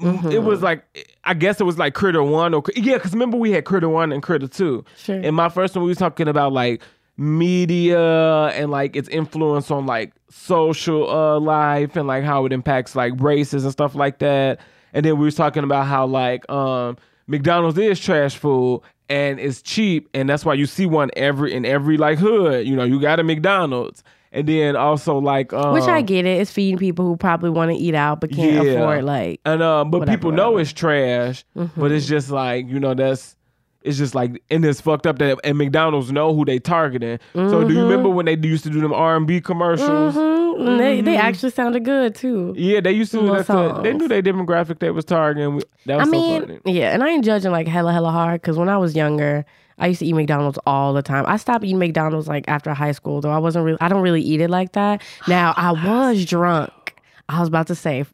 it 0.00 0.42
was 0.42 0.62
like 0.62 0.84
I 1.24 1.34
guess 1.34 1.60
it 1.60 1.64
was 1.64 1.78
like 1.78 1.94
Critter 1.94 2.22
One 2.22 2.54
or 2.54 2.62
yeah, 2.74 2.94
because 2.96 3.12
remember 3.12 3.36
we 3.36 3.52
had 3.52 3.64
Critter 3.64 3.88
One 3.88 4.10
and 4.12 4.22
Critter 4.22 4.48
Two. 4.48 4.84
Sure. 4.96 5.20
In 5.20 5.34
my 5.34 5.48
first 5.48 5.76
one, 5.76 5.84
we 5.84 5.88
was 5.90 5.98
talking 5.98 6.28
about 6.28 6.52
like 6.52 6.82
media 7.22 8.46
and 8.48 8.70
like 8.70 8.96
its 8.96 9.08
influence 9.08 9.70
on 9.70 9.86
like 9.86 10.12
social 10.30 11.08
uh 11.10 11.38
life 11.40 11.96
and 11.96 12.06
like 12.08 12.24
how 12.24 12.44
it 12.46 12.52
impacts 12.52 12.94
like 12.96 13.12
races 13.20 13.64
and 13.64 13.72
stuff 13.72 13.94
like 13.94 14.18
that. 14.18 14.60
And 14.94 15.04
then 15.06 15.18
we 15.18 15.24
was 15.24 15.34
talking 15.34 15.64
about 15.64 15.86
how 15.86 16.06
like 16.06 16.48
um 16.50 16.96
McDonald's 17.26 17.78
is 17.78 18.00
trash 18.00 18.36
food 18.36 18.80
and 19.08 19.38
it's 19.40 19.62
cheap 19.62 20.08
and 20.14 20.28
that's 20.28 20.44
why 20.44 20.54
you 20.54 20.66
see 20.66 20.86
one 20.86 21.10
every 21.16 21.52
in 21.52 21.64
every 21.64 21.96
like 21.96 22.18
hood. 22.18 22.66
You 22.66 22.76
know, 22.76 22.84
you 22.84 23.00
got 23.00 23.20
a 23.20 23.22
McDonald's. 23.24 24.02
And 24.34 24.48
then 24.48 24.76
also 24.76 25.18
like 25.18 25.52
um, 25.52 25.74
Which 25.74 25.84
I 25.84 26.00
get 26.00 26.24
it. 26.24 26.40
It's 26.40 26.50
feeding 26.50 26.78
people 26.78 27.04
who 27.06 27.18
probably 27.18 27.50
want 27.50 27.70
to 27.70 27.76
eat 27.76 27.94
out 27.94 28.18
but 28.22 28.30
can't 28.30 28.64
Yeah. 28.66 28.72
afford 28.72 29.04
like 29.04 29.40
And 29.44 29.62
um, 29.62 29.90
but 29.90 29.98
Whatever, 30.00 30.16
people 30.16 30.32
know 30.32 30.52
whatever. 30.52 30.60
it's 30.62 30.72
trash. 30.72 31.44
But 31.76 31.92
it's 31.92 32.06
just 32.06 32.30
like 32.30 32.66
you 32.68 32.80
know 32.80 32.94
that's 32.94 33.36
it's 33.84 33.98
just 33.98 34.14
like 34.14 34.42
and 34.50 34.64
it's 34.64 34.80
fucked 34.80 35.06
up 35.06 35.18
that 35.18 35.38
and 35.44 35.58
McDonald's 35.58 36.10
know 36.12 36.34
who 36.34 36.44
they 36.44 36.58
targeting. 36.58 37.18
So 37.34 37.66
do 37.66 37.74
you 37.74 37.82
remember 37.82 38.08
when 38.08 38.26
they 38.26 38.36
used 38.36 38.64
to 38.64 38.70
do 38.70 38.80
them 38.80 38.92
R 38.92 39.16
and 39.16 39.26
B 39.26 39.40
commercials? 39.40 40.14
Mhm. 40.14 40.42
And 40.68 40.80
They 40.80 41.00
they 41.00 41.16
actually 41.16 41.50
sounded 41.50 41.84
good 41.84 42.14
too. 42.14 42.54
Yeah, 42.56 42.80
they 42.80 42.92
used 42.92 43.10
to. 43.12 43.20
To, 43.44 43.80
they 43.82 43.92
knew 43.94 44.06
their 44.08 44.22
demographic 44.22 44.78
they 44.80 44.90
was 44.90 45.04
targeting. 45.04 45.62
That 45.86 45.96
was 45.96 46.02
I 46.02 46.04
so 46.04 46.10
mean, 46.10 46.40
funny. 46.42 46.60
yeah, 46.66 46.92
and 46.92 47.02
I 47.02 47.08
ain't 47.08 47.24
judging 47.24 47.50
like 47.52 47.66
hella 47.66 47.92
hella 47.92 48.10
hard 48.10 48.40
because 48.42 48.56
when 48.58 48.68
I 48.68 48.76
was 48.76 48.94
younger, 48.94 49.44
I 49.78 49.86
used 49.86 50.00
to 50.00 50.06
eat 50.06 50.12
McDonald's 50.12 50.58
all 50.66 50.92
the 50.92 51.02
time. 51.02 51.24
I 51.26 51.38
stopped 51.38 51.64
eating 51.64 51.78
McDonald's 51.78 52.28
like 52.28 52.44
after 52.48 52.72
high 52.74 52.92
school 52.92 53.20
though. 53.22 53.30
I 53.30 53.38
wasn't 53.38 53.64
really 53.64 53.78
I 53.80 53.88
don't 53.88 54.02
really 54.02 54.20
eat 54.22 54.40
it 54.40 54.50
like 54.50 54.72
that. 54.72 55.02
Now 55.26 55.54
I 55.56 55.72
was 56.10 56.24
drunk. 56.26 56.94
I 57.28 57.40
was 57.40 57.48
about 57.48 57.66
to 57.68 57.74
say 57.74 58.04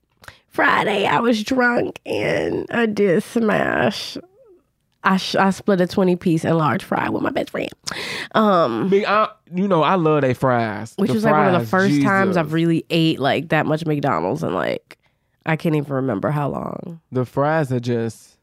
Friday 0.48 1.06
I 1.06 1.18
was 1.20 1.42
drunk 1.42 2.00
and 2.06 2.66
I 2.70 2.86
did 2.86 3.22
smash. 3.24 4.16
I 5.10 5.16
sh- 5.16 5.36
I 5.36 5.50
split 5.50 5.80
a 5.80 5.86
twenty 5.86 6.16
piece 6.16 6.44
and 6.44 6.56
large 6.58 6.84
fry 6.84 7.08
with 7.08 7.22
my 7.22 7.30
best 7.30 7.50
friend. 7.50 7.68
Um. 8.34 8.88
Big, 8.90 9.04
I, 9.06 9.28
you 9.54 9.66
know, 9.66 9.82
I 9.82 9.94
love 9.94 10.22
they 10.22 10.34
fries. 10.34 10.92
which 10.96 11.08
The 11.08 11.14
was 11.14 11.24
like 11.24 11.32
one 11.34 11.54
of 11.54 11.60
the 11.60 11.66
first 11.66 12.02
times 12.02 12.36
I've 12.36 12.52
really 12.52 12.84
ate 12.90 13.18
like 13.18 13.48
that 13.48 13.66
much 13.66 13.86
McDonald's 13.86 14.42
and 14.42 14.54
like 14.54 14.98
I 15.46 15.56
can't 15.56 15.74
even 15.76 15.92
remember 15.92 16.30
how 16.30 16.48
long. 16.50 17.00
The 17.10 17.24
fries 17.24 17.72
are 17.72 17.80
just, 17.80 18.36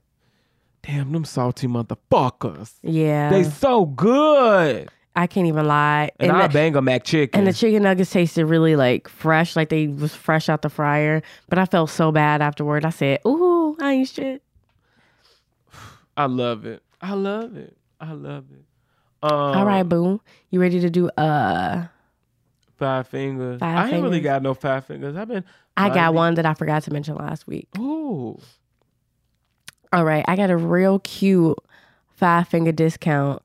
damn, 0.82 1.12
them 1.12 1.24
salty 1.24 1.68
motherfuckers. 1.68 2.74
Yeah, 2.82 3.30
They 3.30 3.44
so 3.44 3.86
good. 3.86 4.90
I 5.18 5.28
can't 5.28 5.48
even 5.48 5.68
lie. 5.68 6.10
And, 6.20 6.32
And, 6.32 6.42
I 6.42 6.48
the, 6.48 6.54
bang 6.54 6.76
a 6.76 6.82
McChicken. 6.82 7.30
and 7.34 7.48
the 7.48 7.54
chicken 7.54 7.84
nuggets 7.84 8.10
tasted 8.12 8.46
really 8.48 8.76
like 8.76 9.08
fresh, 9.08 9.56
like 9.56 9.70
they 9.70 9.88
was 9.88 10.14
fresh 10.16 10.50
out 10.50 10.62
the 10.64 10.70
fryer. 10.70 11.22
But 11.48 11.60
I 11.60 11.66
felt 11.66 11.90
so 11.92 12.12
bad 12.12 12.42
afterward. 12.42 12.84
I 12.86 12.90
said, 12.90 13.20
"Ooh, 13.26 13.78
I 13.80 13.92
ain't 13.94 14.10
shit." 14.10 14.42
I 16.18 16.26
love 16.26 16.66
it. 16.66 16.84
I 17.02 17.14
love 17.14 17.56
it. 17.58 17.76
I 18.00 18.14
love 18.14 18.46
it. 18.52 18.66
Um, 19.24 19.32
All 19.32 19.66
right, 19.66 19.84
boo, 19.84 20.22
you 20.50 20.62
ready 20.62 20.80
to 20.82 20.90
do? 20.90 21.10
Uh, 21.18 21.86
Five 22.78 23.08
fingers. 23.08 23.60
Five 23.60 23.78
I 23.78 23.90
ain't 23.90 24.04
really 24.04 24.20
got 24.20 24.42
no 24.42 24.54
five 24.54 24.86
fingers. 24.86 25.16
I've 25.16 25.30
been. 25.30 25.46
I 25.78 25.90
got 25.90 26.14
one 26.14 26.36
that 26.36 26.46
I 26.46 26.54
forgot 26.54 26.84
to 26.84 26.94
mention 26.94 27.16
last 27.16 27.48
week. 27.48 27.68
Ooh. 27.78 28.40
All 29.94 30.04
right, 30.04 30.26
I 30.28 30.36
got 30.36 30.50
a 30.50 30.58
real 30.58 31.00
cute 31.00 31.58
five 32.10 32.48
finger 32.48 32.72
discount. 32.74 33.42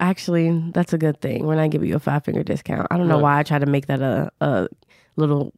Actually, 0.00 0.70
that's 0.72 0.92
a 0.92 0.98
good 0.98 1.20
thing 1.20 1.46
when 1.46 1.58
I 1.58 1.68
give 1.68 1.84
you 1.84 1.96
a 1.96 1.98
five 1.98 2.24
finger 2.24 2.42
discount. 2.42 2.86
I 2.90 2.98
don't 2.98 3.08
know 3.08 3.18
why 3.18 3.38
I 3.38 3.42
try 3.42 3.58
to 3.58 3.66
make 3.66 3.86
that 3.86 4.02
a, 4.02 4.30
a 4.40 4.68
little 5.16 5.54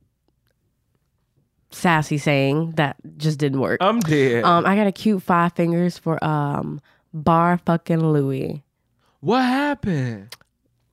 sassy 1.70 2.18
saying 2.18 2.72
that 2.76 2.96
just 3.16 3.38
didn't 3.38 3.60
work. 3.60 3.78
I'm 3.80 4.00
dead. 4.00 4.44
Um, 4.44 4.64
I 4.66 4.76
got 4.76 4.86
a 4.86 4.92
cute 4.92 5.22
five 5.22 5.52
fingers 5.54 5.98
for 5.98 6.22
um 6.24 6.80
bar 7.12 7.58
fucking 7.64 8.00
Louie. 8.12 8.62
what 9.20 9.42
happened? 9.42 10.34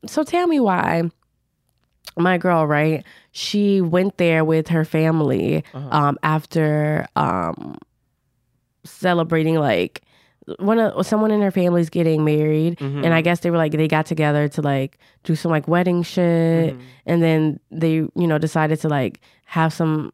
So 0.05 0.23
tell 0.23 0.47
me 0.47 0.59
why 0.59 1.03
my 2.17 2.37
girl, 2.37 2.67
right? 2.67 3.03
She 3.31 3.81
went 3.81 4.17
there 4.17 4.43
with 4.45 4.67
her 4.69 4.85
family 4.85 5.63
Uh-huh. 5.73 5.89
um 5.91 6.17
after 6.23 7.07
um 7.15 7.75
celebrating 8.85 9.55
like 9.55 10.01
one 10.59 10.77
of 10.77 11.05
someone 11.07 11.31
in 11.31 11.41
her 11.41 11.51
family's 11.51 11.89
getting 11.89 12.25
married 12.25 12.77
Mm-hmm. 12.79 13.05
and 13.05 13.13
I 13.13 13.21
guess 13.21 13.39
they 13.39 13.49
were 13.51 13.57
like 13.57 13.71
they 13.71 13.87
got 13.87 14.05
together 14.05 14.47
to 14.49 14.61
like 14.61 14.97
do 15.23 15.35
some 15.35 15.51
like 15.51 15.67
wedding 15.67 16.03
shit 16.03 16.73
Mm-hmm. 16.73 16.81
and 17.05 17.23
then 17.23 17.59
they 17.71 17.93
you 17.93 18.11
know 18.27 18.37
decided 18.37 18.79
to 18.81 18.89
like 18.89 19.21
have 19.45 19.71
some 19.71 20.11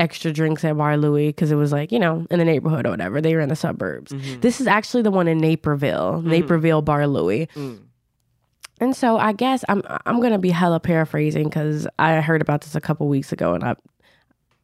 extra 0.00 0.32
drinks 0.32 0.64
at 0.64 0.76
Bar 0.76 0.96
Louie 0.96 1.28
because 1.28 1.52
it 1.52 1.56
was 1.56 1.70
like 1.70 1.92
you 1.92 1.98
know 1.98 2.26
in 2.30 2.38
the 2.38 2.44
neighborhood 2.44 2.86
or 2.86 2.90
whatever 2.90 3.20
they 3.20 3.34
were 3.34 3.40
in 3.40 3.48
the 3.48 3.56
suburbs. 3.56 4.10
Mm-hmm. 4.10 4.40
This 4.40 4.60
is 4.60 4.66
actually 4.66 5.02
the 5.02 5.10
one 5.10 5.28
in 5.28 5.38
Naperville, 5.38 6.22
Naperville 6.22 6.82
Bar 6.82 7.06
Louie. 7.06 7.46
Mm. 7.54 7.82
And 8.80 8.96
so 8.96 9.18
I 9.18 9.32
guess 9.32 9.62
I'm 9.68 9.82
I'm 10.06 10.20
gonna 10.20 10.38
be 10.38 10.50
hella 10.50 10.80
paraphrasing 10.80 11.44
because 11.44 11.86
I 11.98 12.20
heard 12.20 12.40
about 12.40 12.62
this 12.62 12.74
a 12.74 12.80
couple 12.80 13.06
weeks 13.08 13.30
ago 13.30 13.54
and 13.54 13.62
I 13.62 13.76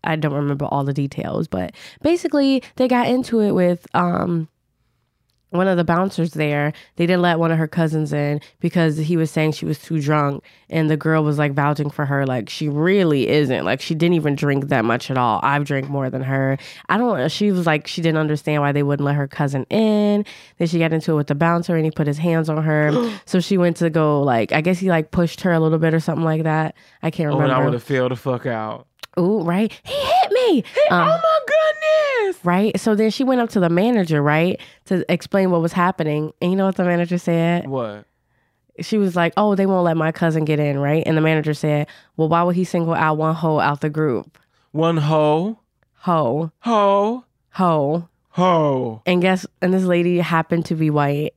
I 0.02 0.16
don't 0.16 0.32
remember 0.32 0.64
all 0.64 0.84
the 0.84 0.94
details, 0.94 1.48
but 1.48 1.74
basically 2.00 2.62
they 2.76 2.88
got 2.88 3.08
into 3.08 3.40
it 3.40 3.52
with 3.52 3.86
um 3.94 4.48
one 5.56 5.68
of 5.68 5.76
the 5.76 5.84
bouncers 5.84 6.32
there, 6.32 6.72
they 6.96 7.06
didn't 7.06 7.22
let 7.22 7.38
one 7.38 7.50
of 7.50 7.58
her 7.58 7.68
cousins 7.68 8.12
in 8.12 8.40
because 8.60 8.96
he 8.96 9.16
was 9.16 9.30
saying 9.30 9.52
she 9.52 9.66
was 9.66 9.78
too 9.78 10.00
drunk. 10.00 10.42
And 10.68 10.90
the 10.90 10.96
girl 10.96 11.22
was 11.22 11.38
like 11.38 11.52
vouching 11.52 11.90
for 11.90 12.04
her, 12.06 12.26
like 12.26 12.48
she 12.48 12.68
really 12.68 13.28
isn't. 13.28 13.64
Like 13.64 13.80
she 13.80 13.94
didn't 13.94 14.14
even 14.14 14.34
drink 14.34 14.68
that 14.68 14.84
much 14.84 15.10
at 15.10 15.18
all. 15.18 15.40
I've 15.42 15.64
drank 15.64 15.88
more 15.88 16.10
than 16.10 16.22
her. 16.22 16.58
I 16.88 16.98
don't, 16.98 17.30
she 17.30 17.52
was 17.52 17.66
like, 17.66 17.86
she 17.86 18.02
didn't 18.02 18.18
understand 18.18 18.62
why 18.62 18.72
they 18.72 18.82
wouldn't 18.82 19.04
let 19.04 19.14
her 19.14 19.28
cousin 19.28 19.64
in. 19.70 20.24
Then 20.58 20.68
she 20.68 20.78
got 20.78 20.92
into 20.92 21.12
it 21.12 21.16
with 21.16 21.28
the 21.28 21.34
bouncer 21.34 21.76
and 21.76 21.84
he 21.84 21.90
put 21.90 22.06
his 22.06 22.18
hands 22.18 22.48
on 22.48 22.62
her. 22.62 23.12
so 23.26 23.40
she 23.40 23.58
went 23.58 23.76
to 23.78 23.90
go, 23.90 24.22
like, 24.22 24.52
I 24.52 24.60
guess 24.60 24.78
he 24.78 24.88
like 24.88 25.10
pushed 25.10 25.40
her 25.42 25.52
a 25.52 25.60
little 25.60 25.78
bit 25.78 25.94
or 25.94 26.00
something 26.00 26.24
like 26.24 26.42
that. 26.42 26.74
I 27.02 27.10
can't 27.10 27.28
remember. 27.28 27.44
Oh, 27.44 27.56
and 27.56 27.62
I 27.62 27.64
would 27.64 27.74
have 27.74 27.82
failed 27.82 28.12
the 28.12 28.16
fuck 28.16 28.46
out. 28.46 28.86
Ooh, 29.18 29.40
right? 29.42 29.72
He 29.84 29.94
hit 29.94 30.30
me. 30.30 30.58
Um, 30.90 31.08
oh 31.08 31.20
my 31.22 31.38
goodness! 31.46 31.55
Right? 32.46 32.78
So 32.80 32.94
then 32.94 33.10
she 33.10 33.24
went 33.24 33.40
up 33.40 33.50
to 33.50 33.60
the 33.60 33.68
manager, 33.68 34.22
right, 34.22 34.60
to 34.86 35.04
explain 35.12 35.50
what 35.50 35.60
was 35.60 35.72
happening. 35.72 36.32
And 36.40 36.50
you 36.50 36.56
know 36.56 36.66
what 36.66 36.76
the 36.76 36.84
manager 36.84 37.18
said? 37.18 37.66
What? 37.66 38.06
She 38.80 38.98
was 38.98 39.16
like, 39.16 39.32
"Oh, 39.36 39.54
they 39.54 39.66
won't 39.66 39.84
let 39.84 39.96
my 39.96 40.12
cousin 40.12 40.44
get 40.44 40.60
in, 40.60 40.78
right?" 40.78 41.02
And 41.06 41.16
the 41.16 41.22
manager 41.22 41.54
said, 41.54 41.86
"Well, 42.16 42.28
why 42.28 42.42
would 42.42 42.56
he 42.56 42.64
single 42.64 42.94
out 42.94 43.16
one 43.16 43.34
hoe 43.34 43.58
out 43.58 43.80
the 43.80 43.90
group? 43.90 44.38
One 44.72 44.98
hoe, 44.98 45.58
Hoe, 45.94 46.52
hoe, 46.60 47.24
hoe." 47.50 48.08
hoe. 48.28 49.02
And 49.06 49.22
guess, 49.22 49.46
and 49.62 49.72
this 49.72 49.84
lady 49.84 50.18
happened 50.18 50.66
to 50.66 50.74
be 50.74 50.90
white, 50.90 51.34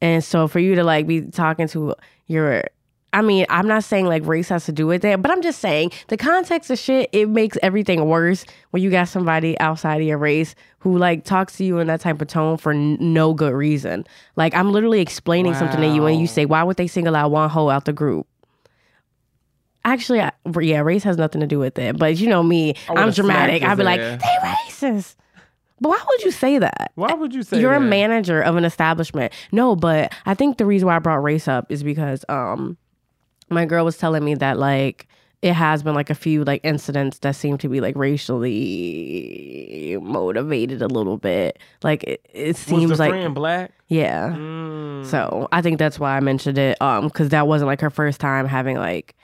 and 0.00 0.22
so 0.22 0.48
for 0.48 0.58
you 0.58 0.74
to 0.74 0.84
like 0.84 1.06
be 1.06 1.22
talking 1.22 1.68
to 1.68 1.94
your 2.26 2.64
I 3.12 3.22
mean, 3.22 3.44
I'm 3.48 3.66
not 3.66 3.82
saying 3.82 4.06
like 4.06 4.24
race 4.24 4.48
has 4.50 4.66
to 4.66 4.72
do 4.72 4.86
with 4.86 5.02
that, 5.02 5.20
but 5.20 5.30
I'm 5.32 5.42
just 5.42 5.58
saying 5.58 5.90
the 6.08 6.16
context 6.16 6.70
of 6.70 6.78
shit, 6.78 7.10
it 7.12 7.28
makes 7.28 7.58
everything 7.62 8.04
worse 8.06 8.44
when 8.70 8.82
you 8.82 8.90
got 8.90 9.08
somebody 9.08 9.58
outside 9.58 10.00
of 10.00 10.06
your 10.06 10.18
race 10.18 10.54
who 10.78 10.96
like 10.96 11.24
talks 11.24 11.56
to 11.56 11.64
you 11.64 11.78
in 11.80 11.88
that 11.88 12.00
type 12.00 12.22
of 12.22 12.28
tone 12.28 12.56
for 12.56 12.72
n- 12.72 12.96
no 13.00 13.34
good 13.34 13.52
reason. 13.52 14.06
Like 14.36 14.54
I'm 14.54 14.70
literally 14.70 15.00
explaining 15.00 15.54
something 15.54 15.80
to 15.80 15.88
you 15.88 16.06
and 16.06 16.20
you 16.20 16.26
say, 16.28 16.44
why 16.46 16.62
would 16.62 16.76
they 16.76 16.86
single 16.86 17.16
out 17.16 17.30
one 17.32 17.50
hoe 17.50 17.68
out 17.68 17.84
the 17.84 17.92
group? 17.92 18.26
Actually, 19.84 20.20
I, 20.20 20.30
yeah, 20.60 20.80
race 20.80 21.02
has 21.04 21.16
nothing 21.16 21.40
to 21.40 21.46
do 21.46 21.58
with 21.58 21.78
it. 21.78 21.98
But 21.98 22.16
you 22.18 22.28
know 22.28 22.42
me, 22.42 22.74
I'm 22.88 23.10
dramatic. 23.16 23.62
I'd 23.62 23.78
be 23.78 23.82
like, 23.84 24.00
they 24.00 24.36
racist. 24.42 25.16
But 25.80 25.88
why 25.88 26.04
would 26.06 26.22
you 26.22 26.30
say 26.30 26.58
that? 26.58 26.92
Why 26.94 27.14
would 27.14 27.34
you 27.34 27.42
say 27.42 27.56
that? 27.56 27.62
You're 27.62 27.72
a 27.72 27.80
manager 27.80 28.42
of 28.42 28.56
an 28.56 28.66
establishment. 28.66 29.32
No, 29.50 29.74
but 29.74 30.12
I 30.26 30.34
think 30.34 30.58
the 30.58 30.66
reason 30.66 30.86
why 30.86 30.96
I 30.96 30.98
brought 30.98 31.22
race 31.22 31.48
up 31.48 31.72
is 31.72 31.82
because 31.82 32.24
um 32.28 32.76
my 33.50 33.66
girl 33.66 33.84
was 33.84 33.98
telling 33.98 34.24
me 34.24 34.34
that 34.36 34.58
like 34.58 35.06
it 35.42 35.54
has 35.54 35.82
been 35.82 35.94
like 35.94 36.10
a 36.10 36.14
few 36.14 36.44
like 36.44 36.60
incidents 36.64 37.18
that 37.20 37.34
seem 37.34 37.56
to 37.58 37.68
be 37.68 37.80
like 37.80 37.96
racially 37.96 39.96
motivated 40.02 40.82
a 40.82 40.88
little 40.88 41.16
bit. 41.16 41.58
Like 41.82 42.04
it, 42.04 42.26
it 42.32 42.48
Was 42.48 42.58
seems 42.58 42.90
the 42.90 42.96
like 42.96 43.10
friend 43.10 43.34
black? 43.34 43.72
yeah. 43.88 44.30
Mm. 44.30 45.06
So 45.06 45.48
I 45.50 45.62
think 45.62 45.78
that's 45.78 45.98
why 45.98 46.16
I 46.16 46.20
mentioned 46.20 46.58
it. 46.58 46.80
Um, 46.82 47.06
because 47.06 47.30
that 47.30 47.48
wasn't 47.48 47.68
like 47.68 47.80
her 47.80 47.90
first 47.90 48.20
time 48.20 48.46
having 48.46 48.76
like 48.76 49.14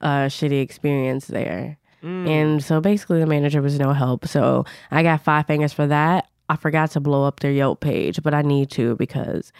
a 0.00 0.26
shitty 0.28 0.60
experience 0.60 1.26
there. 1.26 1.78
Mm. 2.02 2.28
And 2.28 2.64
so 2.64 2.80
basically 2.80 3.20
the 3.20 3.26
manager 3.26 3.62
was 3.62 3.78
no 3.78 3.92
help. 3.92 4.26
So 4.26 4.64
I 4.90 5.02
got 5.02 5.22
five 5.22 5.46
fingers 5.46 5.72
for 5.72 5.86
that. 5.86 6.28
I 6.48 6.56
forgot 6.56 6.90
to 6.92 7.00
blow 7.00 7.24
up 7.24 7.40
their 7.40 7.52
Yelp 7.52 7.80
page, 7.80 8.22
but 8.22 8.34
I 8.34 8.42
need 8.42 8.70
to 8.72 8.96
because 8.96 9.52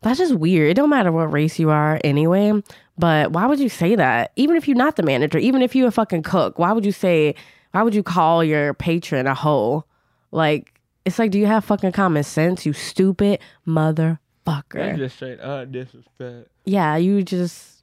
that's 0.00 0.18
just 0.18 0.34
weird. 0.34 0.70
It 0.70 0.74
don't 0.74 0.90
matter 0.90 1.12
what 1.12 1.32
race 1.32 1.58
you 1.58 1.70
are 1.70 2.00
anyway. 2.04 2.62
But 2.98 3.32
why 3.32 3.46
would 3.46 3.58
you 3.58 3.68
say 3.68 3.94
that? 3.96 4.32
Even 4.36 4.56
if 4.56 4.68
you're 4.68 4.76
not 4.76 4.96
the 4.96 5.02
manager, 5.02 5.38
even 5.38 5.62
if 5.62 5.74
you're 5.74 5.88
a 5.88 5.92
fucking 5.92 6.22
cook, 6.22 6.58
why 6.58 6.72
would 6.72 6.84
you 6.84 6.92
say 6.92 7.34
why 7.72 7.82
would 7.82 7.94
you 7.94 8.02
call 8.02 8.44
your 8.44 8.74
patron 8.74 9.26
a 9.26 9.34
hoe? 9.34 9.84
Like 10.30 10.80
it's 11.04 11.18
like, 11.18 11.30
do 11.30 11.38
you 11.38 11.46
have 11.46 11.64
fucking 11.64 11.92
common 11.92 12.22
sense, 12.22 12.64
you 12.64 12.72
stupid 12.72 13.40
motherfucker? 13.66 14.18
That's 14.74 14.98
just 14.98 15.16
straight 15.16 15.40
uh, 15.40 15.64
disrespect. 15.64 16.48
Yeah, 16.64 16.96
you 16.96 17.22
just 17.22 17.82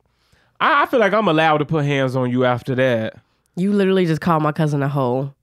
I, 0.59 0.83
I 0.83 0.85
feel 0.85 0.99
like 0.99 1.13
I'm 1.13 1.27
allowed 1.27 1.57
to 1.57 1.65
put 1.65 1.85
hands 1.85 2.15
on 2.15 2.29
you 2.29 2.45
after 2.45 2.75
that. 2.75 3.15
you 3.55 3.73
literally 3.73 4.05
just 4.05 4.21
called 4.21 4.43
my 4.43 4.51
cousin 4.51 4.83
a 4.83 4.87
hoe 4.89 5.33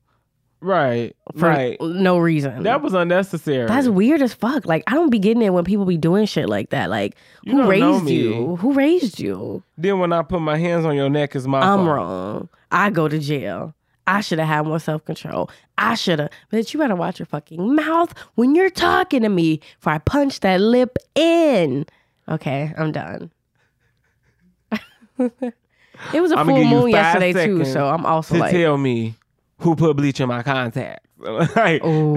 Right. 0.61 1.14
for 1.37 1.49
right. 1.49 1.81
no 1.81 2.19
reason. 2.19 2.62
That 2.62 2.83
was 2.83 2.95
unnecessary. 2.95 3.66
That's 3.66 3.88
weird 3.88 4.23
as 4.23 4.33
fuck. 4.35 4.66
Like 4.66 4.83
I 4.87 4.95
don't 4.95 5.11
be 5.11 5.19
getting 5.19 5.42
it 5.42 5.51
when 5.51 5.64
people 5.64 5.85
be 5.85 5.99
doing 5.99 6.27
shit 6.27 6.49
like 6.49 6.71
that. 6.71 6.90
Like 6.90 7.16
You 7.42 7.53
who 7.53 7.59
don't 7.59 7.69
raised 7.69 8.09
you? 8.09 8.57
Who 8.57 8.73
raised 8.73 9.21
you? 9.21 9.62
then 9.77 9.99
when 9.99 10.12
I 10.12 10.23
put 10.23 10.40
my 10.40 10.57
hands 10.57 10.85
on 10.85 10.97
your 10.97 11.11
neck, 11.11 11.37
is 11.37 11.47
my 11.47 11.61
I'm 11.61 11.81
fault. 11.81 11.88
wrong. 11.88 12.49
I 12.73 12.90
go 12.90 13.07
to 13.09 13.19
jail. 13.19 13.75
I 14.07 14.21
should 14.21 14.38
have 14.38 14.49
had 14.49 14.66
more 14.66 14.79
self 14.79 15.05
control. 15.05 15.51
I 15.77 15.95
should 15.95 16.21
have. 16.21 16.31
But 16.51 16.73
you 16.73 16.81
better 16.81 16.97
watch 16.97 17.19
your 17.19 17.27
fucking 17.27 17.75
mouth 17.75 18.14
when 18.35 18.55
you're 18.55 18.71
talking 18.71 19.23
to 19.23 19.29
me, 19.29 19.61
for 19.81 19.90
I 19.90 19.99
punch 19.99 20.40
that 20.40 20.61
lip 20.61 20.97
in. 21.14 21.87
Okay, 22.29 22.73
I'm 22.77 22.92
done. 22.92 23.31
it 25.19 26.21
was 26.21 26.33
a 26.33 26.38
I'ma 26.38 26.55
full 26.55 26.64
moon 26.64 26.90
yesterday 26.90 27.33
too, 27.33 27.64
so 27.64 27.88
I'm 27.88 28.05
also 28.07 28.35
to 28.35 28.40
like, 28.40 28.53
tell 28.53 28.77
me 28.77 29.14
who 29.59 29.77
put 29.77 29.97
bleach 29.97 30.21
in 30.21 30.29
my 30.29 30.42
contacts. 30.42 31.09
like, 31.19 31.85
Ooh. 31.85 32.16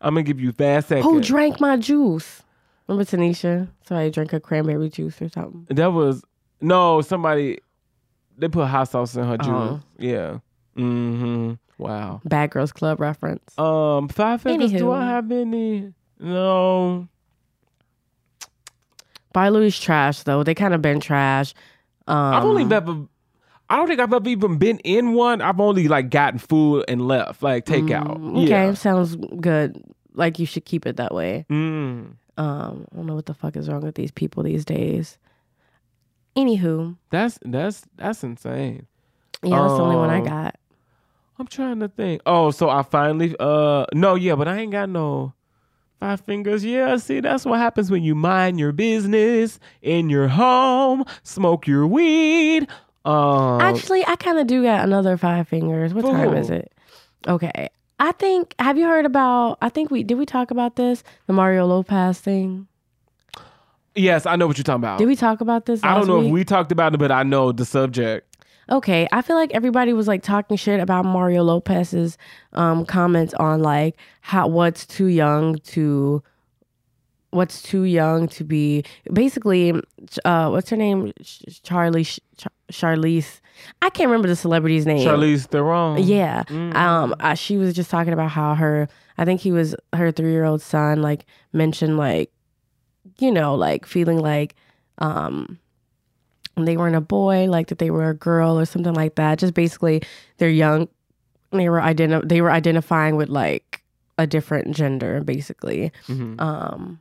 I'm 0.00 0.14
gonna 0.14 0.22
give 0.22 0.40
you 0.40 0.52
fast 0.52 0.88
seconds. 0.88 1.04
who 1.04 1.20
drank 1.20 1.60
my 1.60 1.76
juice? 1.76 2.42
Remember 2.86 3.04
Tanisha? 3.04 3.68
Somebody 3.86 4.10
drank 4.10 4.32
a 4.32 4.40
cranberry 4.40 4.88
juice 4.88 5.20
or 5.20 5.28
something. 5.28 5.66
that 5.74 5.92
was 5.92 6.22
no 6.60 7.00
somebody. 7.00 7.58
They 8.38 8.48
put 8.48 8.66
hot 8.66 8.88
sauce 8.88 9.16
in 9.16 9.24
her 9.24 9.38
juice. 9.38 9.48
Oh. 9.48 9.80
Yeah. 9.98 10.38
Mm-hmm. 10.76 11.54
Wow. 11.78 12.20
Bad 12.24 12.50
Girls 12.50 12.72
Club 12.72 13.00
reference. 13.00 13.58
Um, 13.58 14.08
five 14.08 14.42
fingers. 14.42 14.72
Do 14.72 14.92
I 14.92 15.04
have 15.04 15.30
any? 15.30 15.92
No. 16.18 17.08
Bar 19.32 19.50
Louie 19.50 19.70
trash 19.70 20.22
though. 20.22 20.42
They 20.42 20.54
kind 20.54 20.74
of 20.74 20.80
been 20.80 21.00
trash. 21.00 21.54
Um, 22.06 22.16
I've 22.16 22.44
only 22.44 22.64
ever. 22.74 23.06
I 23.68 23.76
don't 23.76 23.88
think 23.88 23.98
I've 24.00 24.12
ever 24.12 24.28
even 24.28 24.58
been 24.58 24.78
in 24.80 25.14
one. 25.14 25.40
I've 25.42 25.58
only 25.60 25.88
like 25.88 26.10
gotten 26.10 26.38
food 26.38 26.84
and 26.88 27.06
left, 27.08 27.42
like 27.42 27.64
takeout. 27.66 28.18
Mm, 28.18 28.44
Okay, 28.44 28.66
Yeah. 28.66 28.74
sounds 28.74 29.16
good. 29.40 29.82
Like 30.14 30.38
you 30.38 30.46
should 30.46 30.64
keep 30.64 30.86
it 30.86 30.96
that 30.96 31.12
way. 31.14 31.44
Mm. 31.50 32.12
Um, 32.38 32.86
I 32.92 32.96
don't 32.96 33.06
know 33.06 33.14
what 33.14 33.26
the 33.26 33.34
fuck 33.34 33.56
is 33.56 33.68
wrong 33.68 33.80
with 33.82 33.94
these 33.96 34.10
people 34.12 34.42
these 34.42 34.64
days. 34.64 35.18
Anywho, 36.36 36.96
That's 37.10 37.38
that's 37.42 37.82
that's 37.96 38.22
insane. 38.22 38.86
yeah, 39.42 39.58
that's 39.62 39.74
the 39.74 39.80
only 39.82 39.96
one 39.96 40.10
I 40.10 40.18
Um, 40.18 40.24
got. 40.24 40.56
I'm 41.38 41.46
trying 41.46 41.80
to 41.80 41.88
think. 41.88 42.20
Oh, 42.26 42.50
so 42.50 42.68
I 42.68 42.82
finally 42.82 43.34
uh 43.40 43.86
no, 43.94 44.14
yeah, 44.16 44.34
but 44.34 44.46
I 44.48 44.58
ain't 44.58 44.72
got 44.72 44.88
no 44.90 45.32
five 45.98 46.20
fingers. 46.20 46.62
Yeah, 46.64 46.96
see, 46.98 47.20
that's 47.20 47.46
what 47.46 47.58
happens 47.58 47.90
when 47.90 48.02
you 48.02 48.14
mind 48.14 48.58
your 48.60 48.72
business 48.72 49.58
in 49.80 50.10
your 50.10 50.28
home, 50.28 51.04
smoke 51.22 51.66
your 51.66 51.86
weed. 51.86 52.68
Um 53.06 53.60
Actually, 53.60 54.04
I 54.06 54.16
kind 54.16 54.38
of 54.38 54.46
do 54.46 54.62
got 54.62 54.84
another 54.84 55.16
five 55.16 55.46
fingers. 55.48 55.94
What 55.94 56.02
time 56.02 56.34
is 56.34 56.50
it? 56.50 56.72
Okay, 57.28 57.68
I 58.00 58.12
think. 58.12 58.54
Have 58.58 58.76
you 58.76 58.84
heard 58.86 59.06
about? 59.06 59.58
I 59.62 59.68
think 59.68 59.90
we 59.90 60.02
did. 60.02 60.16
We 60.18 60.26
talk 60.26 60.50
about 60.50 60.76
this 60.76 61.02
the 61.26 61.32
Mario 61.32 61.66
Lopez 61.66 62.20
thing. 62.20 62.66
yes, 63.94 64.26
I 64.26 64.36
know 64.36 64.46
what 64.46 64.58
you're 64.58 64.64
talking 64.64 64.82
about. 64.82 64.98
Did 64.98 65.06
we 65.06 65.16
talk 65.16 65.40
about 65.40 65.66
this? 65.66 65.82
I 65.82 65.94
don't 65.94 66.06
know 66.06 66.20
if 66.20 66.30
we 66.30 66.44
talked 66.44 66.72
about 66.72 66.94
it, 66.94 66.98
but 66.98 67.10
I 67.12 67.22
know 67.22 67.52
the 67.52 67.64
subject. 67.64 68.36
Okay, 68.68 69.06
I 69.12 69.22
feel 69.22 69.36
like 69.36 69.52
everybody 69.54 69.92
was 69.92 70.08
like 70.08 70.22
talking 70.24 70.56
shit 70.56 70.80
about 70.80 71.04
Mario 71.04 71.44
Lopez's 71.44 72.18
um, 72.54 72.84
comments 72.84 73.32
on 73.34 73.62
like 73.62 73.96
how 74.22 74.48
what's 74.48 74.84
too 74.84 75.06
young 75.06 75.58
to 75.58 76.22
what's 77.30 77.62
too 77.62 77.82
young 77.84 78.26
to 78.28 78.44
be 78.44 78.82
basically 79.12 79.72
uh 80.24 80.48
what's 80.48 80.70
her 80.70 80.76
name 80.76 81.12
Charlie 81.62 82.04
Ch- 82.04 82.20
Charlize 82.72 83.40
I 83.82 83.90
can't 83.90 84.08
remember 84.08 84.28
the 84.28 84.36
celebrity's 84.36 84.86
name 84.86 85.06
Charlize 85.06 85.46
Theron. 85.46 86.02
yeah 86.02 86.42
Mm. 86.48 86.74
um 86.74 87.34
she 87.36 87.56
was 87.56 87.74
just 87.74 87.90
talking 87.90 88.12
about 88.12 88.30
how 88.30 88.54
her 88.54 88.88
I 89.18 89.24
think 89.24 89.40
he 89.40 89.52
was 89.52 89.74
her 89.94 90.12
3-year-old 90.12 90.60
son 90.62 91.00
like 91.02 91.24
mentioned 91.52 91.96
like 91.96 92.30
you 93.18 93.30
know 93.32 93.54
like 93.54 93.86
feeling 93.86 94.18
like 94.18 94.54
um 94.98 95.58
they 96.58 96.78
weren't 96.78 96.96
a 96.96 97.02
boy, 97.02 97.44
like 97.50 97.66
that 97.68 97.78
they 97.78 97.90
were 97.90 98.08
a 98.08 98.14
girl 98.14 98.58
or 98.58 98.64
something 98.64 98.94
like 98.94 99.16
that. 99.16 99.38
Just 99.38 99.52
basically, 99.52 100.00
they're 100.38 100.48
young. 100.48 100.88
They 101.52 101.68
were 101.68 101.80
identi- 101.80 102.26
They 102.26 102.40
were 102.40 102.50
identifying 102.50 103.14
with 103.16 103.28
like 103.28 103.82
a 104.16 104.26
different 104.26 104.74
gender, 104.74 105.20
basically, 105.22 105.92
Mhm. 106.08 106.40
um, 106.40 106.98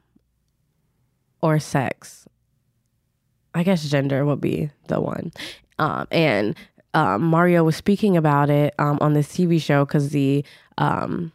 or 1.41 1.57
sex. 1.57 2.27
I 3.55 3.63
guess 3.63 3.83
gender 3.89 4.25
would 4.25 4.41
be 4.41 4.69
the 4.87 4.99
one. 4.99 5.31
Um, 5.79 6.07
and 6.11 6.55
um, 6.93 7.23
Mario 7.23 7.63
was 7.63 7.75
speaking 7.75 8.15
about 8.17 8.49
it 8.49 8.75
um, 8.77 8.97
on 9.01 9.13
this 9.13 9.29
TV 9.29 9.61
show 9.61 9.85
because 9.85 10.09
the 10.09 10.43
um, 10.77 11.31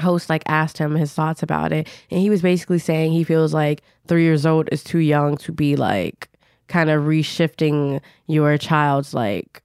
host 0.00 0.30
like 0.30 0.44
asked 0.46 0.78
him 0.78 0.94
his 0.94 1.12
thoughts 1.12 1.42
about 1.42 1.72
it, 1.72 1.88
and 2.10 2.20
he 2.20 2.30
was 2.30 2.42
basically 2.42 2.78
saying 2.78 3.12
he 3.12 3.24
feels 3.24 3.52
like 3.52 3.82
three 4.06 4.22
years 4.22 4.46
old 4.46 4.68
is 4.72 4.82
too 4.82 4.98
young 4.98 5.36
to 5.38 5.52
be 5.52 5.76
like 5.76 6.28
kind 6.68 6.88
of 6.88 7.02
reshifting 7.02 8.00
your 8.26 8.56
child's 8.56 9.12
like 9.12 9.62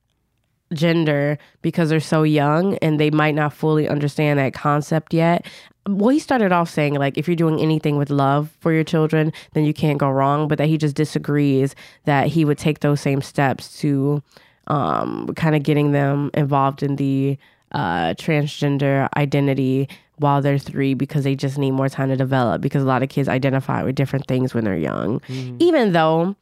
gender 0.74 1.38
because 1.62 1.90
they're 1.90 2.00
so 2.00 2.24
young 2.24 2.76
and 2.80 3.00
they 3.00 3.12
might 3.12 3.36
not 3.36 3.54
fully 3.54 3.88
understand 3.88 4.40
that 4.40 4.54
concept 4.54 5.14
yet. 5.14 5.46
Well, 5.88 6.10
he 6.10 6.20
started 6.20 6.52
off 6.52 6.70
saying 6.70 6.96
like 6.96 7.18
if 7.18 7.28
you're 7.28 7.36
doing 7.36 7.60
anything 7.60 7.98
with 7.98 8.10
love 8.10 8.50
for 8.60 8.74
your 8.74 8.84
children, 8.84 9.32
then 9.54 9.66
you 9.66 9.74
can't 9.74 10.00
go 10.00 10.10
wrong, 10.10 10.48
but 10.48 10.58
that 10.58 10.68
he 10.68 10.78
just 10.78 10.96
disagrees 10.96 11.76
that 12.06 12.28
he 12.28 12.44
would 12.44 12.58
take 12.58 12.80
those 12.80 13.02
same 13.02 13.22
steps 13.22 13.80
to 13.80 14.24
um, 14.68 15.28
kind 15.36 15.56
of 15.56 15.62
getting 15.64 15.92
them 15.92 16.32
involved 16.34 16.82
in 16.82 16.96
the 16.96 17.38
uh, 17.72 18.14
transgender 18.16 19.08
identity 19.16 19.88
while 20.18 20.42
they're 20.42 20.58
three 20.58 20.94
because 20.94 21.24
they 21.24 21.36
just 21.36 21.58
need 21.58 21.72
more 21.72 21.90
time 21.90 22.08
to 22.10 22.16
develop 22.16 22.62
because 22.62 22.82
a 22.82 22.86
lot 22.86 23.04
of 23.04 23.10
kids 23.10 23.28
identify 23.28 23.84
with 23.84 23.96
different 23.96 24.28
things 24.28 24.54
when 24.54 24.64
they're 24.64 24.78
young. 24.78 25.22
Even 25.60 25.92
though 25.92 26.36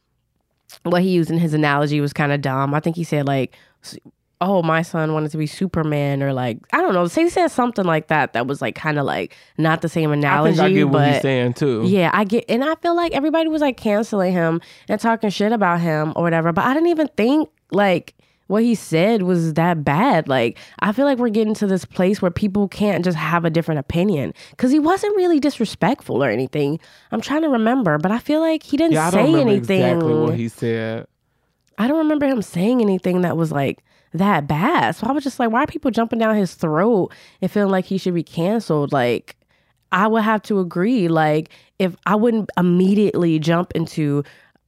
what 0.84 1.01
he 1.01 1.10
used 1.10 1.29
in 1.32 1.38
his 1.38 1.53
analogy 1.53 1.99
was 1.99 2.13
kind 2.13 2.32
of 2.32 2.41
dumb. 2.41 2.73
I 2.73 2.79
think 2.79 2.95
he 2.95 3.03
said 3.03 3.25
like, 3.27 3.56
"Oh, 4.41 4.62
my 4.62 4.82
son 4.82 5.13
wanted 5.13 5.32
to 5.32 5.38
be 5.38 5.48
Superman," 5.48 6.22
or 6.24 6.34
like 6.34 6.58
I 6.74 6.82
don't 6.82 6.93
know. 6.93 7.08
Say 7.08 7.24
he 7.24 7.30
said 7.30 7.48
something 7.50 7.86
like 7.86 8.08
that 8.08 8.34
that 8.34 8.48
was 8.48 8.62
like 8.62 8.76
kind 8.76 8.98
of 9.00 9.06
like 9.06 9.36
not 9.58 9.82
the 9.82 9.89
same 9.89 10.10
I 10.12 10.13
analogy, 10.13 10.58
think 10.58 10.65
I 10.65 10.74
get 10.74 10.89
what 10.89 11.08
he's 11.13 11.22
saying 11.22 11.54
too. 11.54 11.84
yeah, 11.86 12.10
I 12.13 12.24
get, 12.24 12.46
and 12.50 12.63
I 12.63 12.76
feel 12.76 12.96
like 12.96 13.13
everybody 13.13 13.48
was 13.50 13.62
like 13.62 13.78
canceling 13.78 14.34
him 14.34 14.62
and 14.89 15.00
talking 15.00 15.30
shit 15.30 15.52
about 15.52 15.80
him 15.82 16.13
or 16.15 16.24
whatever. 16.24 16.52
But 16.52 16.65
I 16.65 16.74
didn't 16.74 16.89
even 16.89 17.08
think 17.15 17.50
like 17.72 18.13
what 18.48 18.62
he 18.62 18.76
said 18.76 19.22
was 19.24 19.54
that 19.54 19.86
bad. 19.86 20.28
Like 20.28 20.58
I 20.80 20.91
feel 20.91 21.06
like 21.06 21.17
we're 21.17 21.30
getting 21.30 21.54
to 21.56 21.65
this 21.65 21.86
place 21.86 22.22
where 22.22 22.30
people 22.30 22.67
can't 22.67 23.04
just 23.06 23.17
have 23.17 23.46
a 23.46 23.50
different 23.50 23.80
opinion 23.80 24.34
because 24.52 24.69
he 24.72 24.80
wasn't 24.80 25.15
really 25.15 25.39
disrespectful 25.39 26.22
or 26.24 26.30
anything. 26.30 26.80
I'm 27.12 27.22
trying 27.22 27.43
to 27.43 27.50
remember, 27.50 27.98
but 27.98 28.12
I 28.12 28.19
feel 28.19 28.41
like 28.41 28.62
he 28.62 28.76
didn't 28.76 28.93
Yeah, 28.93 29.08
I 29.08 29.10
say 29.12 29.17
don't 29.17 29.26
remember 29.32 29.52
anything. 29.52 29.80
exactly 29.82 30.13
what 30.13 30.36
he 30.36 30.50
said. 30.50 31.08
I 31.78 31.88
don't 31.88 31.98
remember 32.00 32.28
him 32.28 32.41
saying 32.41 32.82
anything 32.82 33.22
that 33.22 33.38
was 33.38 33.52
like 33.52 33.80
that 34.13 34.47
bad. 34.47 34.95
So 34.95 35.08
I 35.08 35.12
was 35.12 35.23
just 35.23 35.39
like, 35.39 35.52
why 35.52 35.63
are 35.63 35.67
people 35.67 35.91
jumping 35.91 36.19
down 36.19 36.36
his 36.36 36.56
throat 36.56 37.12
and 37.41 37.49
feeling 37.52 37.71
like 37.71 37.86
he 37.86 37.97
should 37.97 38.13
be 38.13 38.23
canceled? 38.23 38.91
Like, 38.91 39.36
I 39.91 40.08
would 40.08 40.23
have 40.23 40.41
to 40.43 40.60
agree. 40.60 41.08
Like, 41.08 41.49
if 41.80 41.95
I 42.06 42.15
wouldn't 42.15 42.49
immediately 42.58 43.39
jump 43.39 43.71
into 43.73 44.23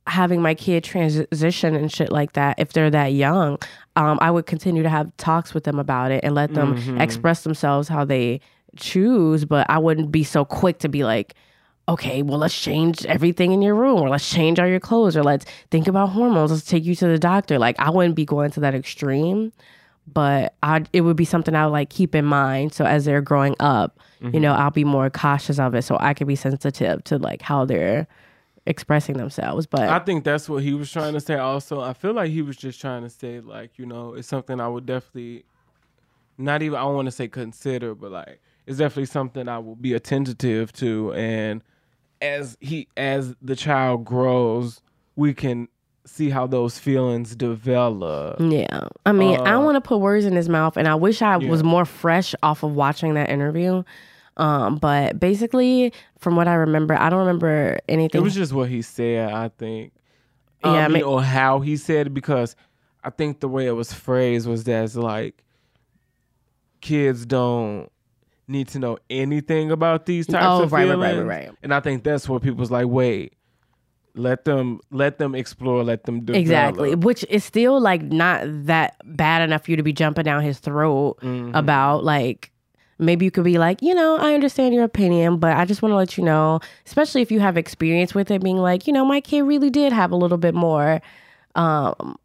having 0.07 0.39
my 0.41 0.53
kid 0.53 0.83
transition 0.83 1.75
and 1.75 1.91
shit 1.91 2.11
like 2.11 2.33
that 2.33 2.59
if 2.59 2.73
they're 2.73 2.91
that 2.91 3.13
young, 3.13 3.57
um, 3.95 4.19
I 4.21 4.29
would 4.29 4.45
continue 4.45 4.83
to 4.83 4.89
have 4.89 5.15
talks 5.17 5.53
with 5.53 5.63
them 5.63 5.79
about 5.79 6.11
it 6.11 6.23
and 6.23 6.35
let 6.35 6.53
them 6.53 6.99
express 7.01 7.43
themselves 7.43 7.87
how 7.87 8.05
they 8.05 8.39
choose. 8.75 9.45
But 9.45 9.67
I 9.69 9.79
wouldn't 9.79 10.11
be 10.11 10.23
so 10.23 10.45
quick 10.45 10.79
to 10.79 10.89
be 10.89 11.03
like, 11.03 11.33
okay, 11.87 12.21
well, 12.21 12.39
let's 12.39 12.59
change 12.59 13.05
everything 13.05 13.51
in 13.51 13.61
your 13.61 13.75
room, 13.75 14.01
or 14.01 14.09
let's 14.09 14.29
change 14.29 14.59
all 14.59 14.67
your 14.67 14.79
clothes, 14.79 15.15
or 15.15 15.23
let's 15.23 15.45
think 15.69 15.87
about 15.87 16.09
hormones. 16.09 16.51
Let's 16.51 16.65
take 16.65 16.83
you 16.83 16.95
to 16.95 17.07
the 17.07 17.19
doctor. 17.19 17.59
Like, 17.59 17.79
I 17.79 17.89
wouldn't 17.89 18.15
be 18.15 18.25
going 18.25 18.51
to 18.51 18.59
that 18.61 18.73
extreme, 18.73 19.53
but 20.07 20.55
I 20.63 20.83
it 20.93 21.01
would 21.01 21.17
be 21.17 21.25
something 21.25 21.55
I 21.55 21.65
would 21.65 21.71
like 21.71 21.89
keep 21.89 22.15
in 22.15 22.25
mind. 22.25 22.73
So 22.73 22.85
as 22.85 23.05
they're 23.05 23.21
growing 23.21 23.55
up, 23.59 23.99
you 24.21 24.39
know, 24.39 24.51
mm-hmm. 24.53 24.61
I'll 24.61 24.71
be 24.71 24.83
more 24.83 25.09
cautious 25.11 25.59
of 25.59 25.75
it, 25.75 25.83
so 25.83 25.97
I 25.99 26.15
can 26.15 26.25
be 26.25 26.35
sensitive 26.35 27.03
to 27.03 27.19
like 27.19 27.43
how 27.43 27.65
they're 27.65 28.07
expressing 28.65 29.17
themselves. 29.17 29.67
But 29.67 29.89
I 29.89 29.99
think 29.99 30.23
that's 30.23 30.49
what 30.49 30.63
he 30.63 30.73
was 30.73 30.91
trying 30.91 31.13
to 31.13 31.19
say. 31.19 31.35
Also, 31.35 31.81
I 31.81 31.93
feel 31.93 32.13
like 32.13 32.31
he 32.31 32.41
was 32.41 32.57
just 32.57 32.81
trying 32.81 33.03
to 33.03 33.09
say, 33.09 33.39
like, 33.39 33.77
you 33.77 33.85
know, 33.85 34.15
it's 34.15 34.27
something 34.27 34.59
I 34.59 34.67
would 34.67 34.87
definitely, 34.87 35.45
not 36.39 36.63
even 36.63 36.79
I 36.79 36.81
don't 36.81 36.95
want 36.95 37.05
to 37.05 37.11
say 37.11 37.27
consider, 37.27 37.93
but 37.93 38.11
like, 38.11 38.41
it's 38.65 38.79
definitely 38.79 39.05
something 39.05 39.47
I 39.47 39.59
will 39.59 39.75
be 39.75 39.93
attentive 39.93 40.73
to. 40.73 41.13
And 41.13 41.61
as 42.21 42.57
he, 42.59 42.87
as 42.97 43.35
the 43.41 43.55
child 43.55 44.05
grows, 44.05 44.81
we 45.15 45.33
can 45.33 45.67
see 46.05 46.29
how 46.29 46.45
those 46.47 46.77
feelings 46.77 47.35
develop. 47.35 48.39
Yeah. 48.39 48.87
I 49.05 49.11
mean, 49.11 49.39
I 49.39 49.53
Uh, 49.53 49.61
want 49.61 49.75
to 49.75 49.81
put 49.81 49.97
words 49.97 50.25
in 50.25 50.33
his 50.35 50.47
mouth, 50.49 50.77
and 50.77 50.87
I 50.87 50.95
wish 50.95 51.21
I 51.21 51.37
was 51.37 51.63
more 51.63 51.85
fresh 51.85 52.35
off 52.43 52.61
of 52.63 52.75
watching 52.75 53.15
that 53.15 53.29
interview. 53.29 53.83
Um, 54.37 54.77
but 54.77 55.19
basically, 55.19 55.93
from 56.19 56.35
what 56.35 56.47
I 56.47 56.55
remember, 56.55 56.93
I 56.93 57.09
don't 57.09 57.19
remember 57.19 57.79
anything. 57.87 58.19
It 58.19 58.23
was 58.23 58.35
just 58.35 58.53
what 58.53 58.69
he 58.69 58.81
said, 58.81 59.31
I 59.31 59.47
think. 59.49 59.93
Yeah, 60.63 60.71
I 60.71 60.85
I 60.85 60.87
mean- 60.89 61.03
or 61.03 61.23
how 61.23 61.59
he 61.61 61.77
said 61.77 62.07
it, 62.07 62.13
because 62.13 62.55
I 63.03 63.09
think 63.11 63.39
the 63.39 63.47
way 63.47 63.65
it 63.65 63.71
was 63.71 63.93
phrased 63.93 64.47
was 64.47 64.63
that 64.65 64.83
it's 64.83 64.95
like 64.95 65.43
kids 66.81 67.25
don't 67.25 67.89
need 68.47 68.67
to 68.69 68.79
know 68.79 68.97
anything 69.09 69.71
about 69.71 70.05
these 70.05 70.27
types 70.27 70.43
Oh, 70.45 70.63
of 70.63 70.71
right, 70.71 70.83
right, 70.87 70.95
feelings. 70.95 71.01
right, 71.01 71.17
right, 71.27 71.47
right. 71.47 71.57
And 71.63 71.73
I 71.73 71.79
think 71.79 72.03
that's 72.03 72.27
what 72.29 72.41
people's 72.41 72.71
like, 72.71 72.87
wait, 72.87 73.33
let 74.15 74.45
them 74.45 74.79
let 74.91 75.17
them 75.19 75.35
explore, 75.35 75.83
let 75.83 76.03
them 76.05 76.23
do 76.23 76.33
Exactly, 76.33 76.95
which 76.95 77.25
is 77.29 77.43
still 77.43 77.79
like 77.81 78.01
not 78.01 78.43
that 78.45 78.95
bad 79.03 79.41
enough 79.41 79.65
for 79.65 79.71
you 79.71 79.77
to 79.77 79.83
be 79.83 79.93
jumping 79.93 80.23
down 80.23 80.41
his 80.41 80.59
throat 80.59 81.17
Mm-hmm. 81.21 81.55
about. 81.55 82.03
Like, 82.05 82.51
maybe 82.97 83.25
you 83.25 83.31
could 83.31 83.43
be 83.43 83.57
like, 83.57 83.81
you 83.81 83.93
know, 83.93 84.15
I 84.17 84.33
understand 84.33 84.73
your 84.73 84.85
opinion, 84.85 85.37
but 85.37 85.57
I 85.57 85.65
just 85.65 85.81
want 85.81 85.91
to 85.91 85.97
let 85.97 86.17
you 86.17 86.23
know, 86.23 86.61
especially 86.85 87.21
if 87.23 87.31
you 87.31 87.41
have 87.41 87.57
experience 87.57 88.15
with 88.15 88.31
it, 88.31 88.41
being 88.41 88.57
like, 88.57 88.87
you 88.87 88.93
know, 88.93 89.03
my 89.03 89.19
kid 89.19 89.41
really 89.41 89.69
did 89.69 89.91
have 89.91 90.11
a 90.11 90.15
little 90.15 90.37
bit 90.37 90.53
more 90.55 91.01
um, 91.55 92.17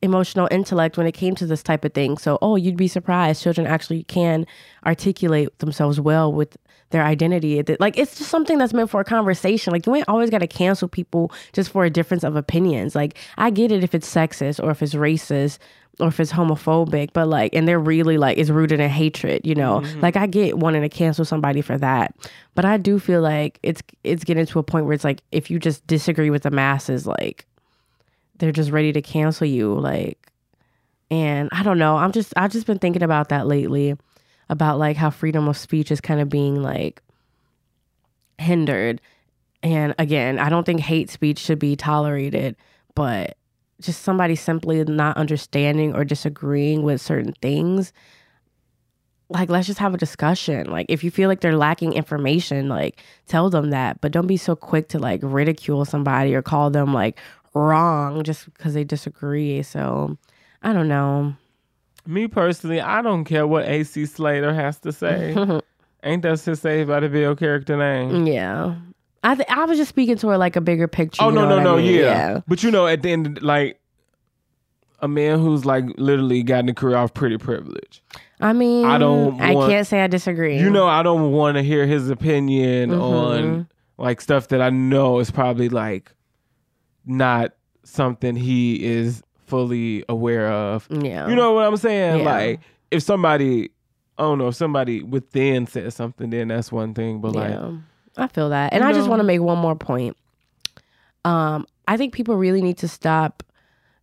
emotional 0.00 0.48
intellect 0.50 0.96
when 0.96 1.06
it 1.06 1.12
came 1.12 1.34
to 1.34 1.46
this 1.46 1.62
type 1.62 1.84
of 1.84 1.92
thing. 1.92 2.18
So, 2.18 2.38
oh, 2.40 2.56
you'd 2.56 2.76
be 2.76 2.88
surprised. 2.88 3.42
Children 3.42 3.66
actually 3.66 4.04
can 4.04 4.46
articulate 4.86 5.58
themselves 5.58 6.00
well 6.00 6.32
with 6.32 6.56
their 6.90 7.04
identity. 7.04 7.62
Like, 7.80 7.98
it's 7.98 8.16
just 8.16 8.30
something 8.30 8.58
that's 8.58 8.72
meant 8.72 8.90
for 8.90 9.00
a 9.00 9.04
conversation. 9.04 9.72
Like, 9.72 9.86
you 9.86 9.94
ain't 9.94 10.08
always 10.08 10.30
got 10.30 10.38
to 10.38 10.46
cancel 10.46 10.88
people 10.88 11.32
just 11.52 11.70
for 11.70 11.84
a 11.84 11.90
difference 11.90 12.24
of 12.24 12.36
opinions. 12.36 12.94
Like, 12.94 13.18
I 13.36 13.50
get 13.50 13.72
it 13.72 13.84
if 13.84 13.94
it's 13.94 14.12
sexist 14.12 14.62
or 14.62 14.70
if 14.70 14.82
it's 14.82 14.94
racist 14.94 15.58
or 16.00 16.06
if 16.08 16.20
it's 16.20 16.32
homophobic, 16.32 17.12
but 17.12 17.26
like, 17.26 17.52
and 17.54 17.66
they're 17.66 17.80
really 17.80 18.18
like, 18.18 18.38
it's 18.38 18.50
rooted 18.50 18.78
in 18.78 18.88
hatred, 18.88 19.44
you 19.44 19.56
know? 19.56 19.80
Mm-hmm. 19.80 20.00
Like, 20.00 20.16
I 20.16 20.28
get 20.28 20.58
wanting 20.58 20.82
to 20.82 20.88
cancel 20.88 21.24
somebody 21.24 21.60
for 21.60 21.76
that. 21.76 22.14
But 22.54 22.64
I 22.64 22.76
do 22.78 23.00
feel 23.00 23.20
like 23.20 23.58
it's, 23.64 23.82
it's 24.04 24.22
getting 24.22 24.46
to 24.46 24.60
a 24.60 24.62
point 24.62 24.86
where 24.86 24.94
it's 24.94 25.02
like, 25.02 25.22
if 25.32 25.50
you 25.50 25.58
just 25.58 25.84
disagree 25.88 26.30
with 26.30 26.44
the 26.44 26.52
masses, 26.52 27.04
like, 27.04 27.46
they're 28.38 28.52
just 28.52 28.70
ready 28.70 28.92
to 28.92 29.02
cancel 29.02 29.46
you 29.46 29.74
like 29.74 30.30
and 31.10 31.48
i 31.52 31.62
don't 31.62 31.78
know 31.78 31.96
i'm 31.96 32.12
just 32.12 32.32
i've 32.36 32.52
just 32.52 32.66
been 32.66 32.78
thinking 32.78 33.02
about 33.02 33.28
that 33.28 33.46
lately 33.46 33.96
about 34.48 34.78
like 34.78 34.96
how 34.96 35.10
freedom 35.10 35.48
of 35.48 35.56
speech 35.56 35.90
is 35.90 36.00
kind 36.00 36.20
of 36.20 36.28
being 36.28 36.62
like 36.62 37.02
hindered. 38.38 39.00
And 39.62 39.94
again 39.98 40.38
i 40.38 40.48
don't 40.48 40.64
think 40.64 40.80
hate 40.80 41.10
speech 41.10 41.38
should 41.38 41.58
be 41.58 41.74
tolerated 41.74 42.56
but 42.94 43.36
just 43.80 44.02
somebody 44.02 44.34
simply 44.36 44.84
not 44.84 45.16
understanding 45.16 45.94
or 45.94 46.04
disagreeing 46.04 46.82
with 46.82 47.00
certain 47.00 47.32
things 47.42 47.92
like 49.30 49.50
let's 49.50 49.66
just 49.66 49.78
have 49.78 49.94
a 49.94 49.98
discussion. 49.98 50.70
Like 50.70 50.86
if 50.88 51.04
you 51.04 51.10
feel 51.10 51.28
like 51.28 51.40
they're 51.40 51.56
lacking 51.56 51.92
information 51.92 52.68
like 52.68 53.02
tell 53.26 53.50
them 53.50 53.70
that 53.70 54.00
but 54.00 54.12
don't 54.12 54.26
be 54.26 54.36
so 54.36 54.56
quick 54.56 54.88
to 54.88 54.98
like 54.98 55.20
ridicule 55.22 55.84
somebody 55.84 56.34
or 56.34 56.42
call 56.42 56.70
them 56.70 56.94
like 56.94 57.18
wrong 57.54 58.22
just 58.22 58.44
because 58.52 58.74
they 58.74 58.84
disagree 58.84 59.62
so 59.62 60.16
i 60.62 60.72
don't 60.72 60.88
know 60.88 61.34
Me 62.06 62.26
personally, 62.28 62.80
I 62.80 63.02
don't 63.02 63.24
care 63.24 63.46
what 63.46 63.66
AC 63.66 64.06
Slater 64.06 64.54
has 64.54 64.78
to 64.80 64.92
say. 64.92 65.34
Ain't 66.02 66.22
that 66.22 66.40
his 66.40 66.60
Saved 66.60 66.88
by 66.88 67.00
the 67.00 67.08
Bell 67.10 67.36
character 67.36 67.76
name? 67.76 68.26
yeah 68.26 68.76
i 69.24 69.34
th- 69.34 69.48
i 69.50 69.64
was 69.64 69.76
just 69.78 69.88
speaking 69.90 70.16
to 70.16 70.28
her 70.28 70.38
like 70.38 70.56
a 70.56 70.60
bigger 70.60 70.88
picture 70.88 71.22
Oh 71.22 71.28
you 71.28 71.34
no, 71.34 71.42
know 71.48 71.56
no, 71.56 71.60
I 71.60 71.64
no, 71.64 71.76
mean? 71.78 71.94
yeah. 71.94 72.40
But 72.48 72.62
you 72.62 72.70
know, 72.70 72.86
at 72.86 73.02
the 73.02 73.10
end, 73.12 73.42
like 73.42 73.78
a 75.00 75.08
man 75.08 75.38
who's 75.38 75.64
like 75.66 75.84
literally 75.96 76.42
gotten 76.42 76.68
a 76.68 76.74
career 76.74 76.96
off 76.96 77.12
pretty 77.14 77.36
privilege. 77.38 78.02
i 78.40 78.52
mean 78.52 78.84
I 78.86 78.96
don't 78.98 79.40
i 79.40 79.54
want- 79.54 79.70
can't 79.70 79.86
say 79.86 80.00
i 80.00 80.06
disagree 80.06 80.58
You 80.58 80.70
know, 80.70 80.86
I 80.86 81.02
don't 81.02 81.32
want 81.32 81.56
to 81.56 81.62
hear 81.62 81.86
his 81.86 82.08
opinion 82.10 82.90
Mm-hmm. 82.90 83.00
on 83.02 83.68
like 83.98 84.20
stuff 84.20 84.48
that 84.48 84.62
I 84.62 84.70
know 84.70 85.18
is 85.18 85.30
probably 85.30 85.68
like 85.68 86.12
not 87.08 87.52
something 87.84 88.36
he 88.36 88.84
is 88.84 89.22
fully 89.46 90.04
aware 90.08 90.48
of. 90.48 90.86
yeah 90.90 91.26
You 91.28 91.34
know 91.34 91.52
what 91.54 91.66
I'm 91.66 91.76
saying? 91.76 92.18
Yeah. 92.18 92.24
Like 92.24 92.60
if 92.90 93.02
somebody, 93.02 93.70
I 94.18 94.22
don't 94.22 94.38
know, 94.38 94.48
if 94.48 94.54
somebody 94.54 95.02
within 95.02 95.66
says 95.66 95.94
something, 95.94 96.30
then 96.30 96.48
that's 96.48 96.70
one 96.70 96.94
thing. 96.94 97.20
But 97.20 97.32
like, 97.32 97.50
Yeah, 97.50 97.72
I 98.16 98.26
feel 98.28 98.50
that. 98.50 98.72
And 98.72 98.84
I 98.84 98.92
just 98.92 99.08
want 99.08 99.20
to 99.20 99.24
make 99.24 99.40
one 99.40 99.58
more 99.58 99.74
point. 99.76 100.16
Um, 101.24 101.66
I 101.86 101.96
think 101.96 102.12
people 102.14 102.36
really 102.36 102.62
need 102.62 102.78
to 102.78 102.88
stop. 102.88 103.42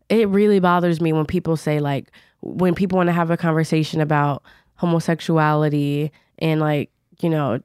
It 0.09 0.27
really 0.29 0.59
bothers 0.59 0.99
me 1.01 1.13
when 1.13 1.25
people 1.25 1.57
say 1.57 1.79
like 1.79 2.11
when 2.41 2.75
people 2.75 2.97
want 2.97 3.07
to 3.07 3.13
have 3.13 3.31
a 3.31 3.37
conversation 3.37 4.01
about 4.01 4.43
homosexuality 4.75 6.11
and 6.39 6.59
like, 6.59 6.91
you 7.21 7.29
know, 7.29 7.59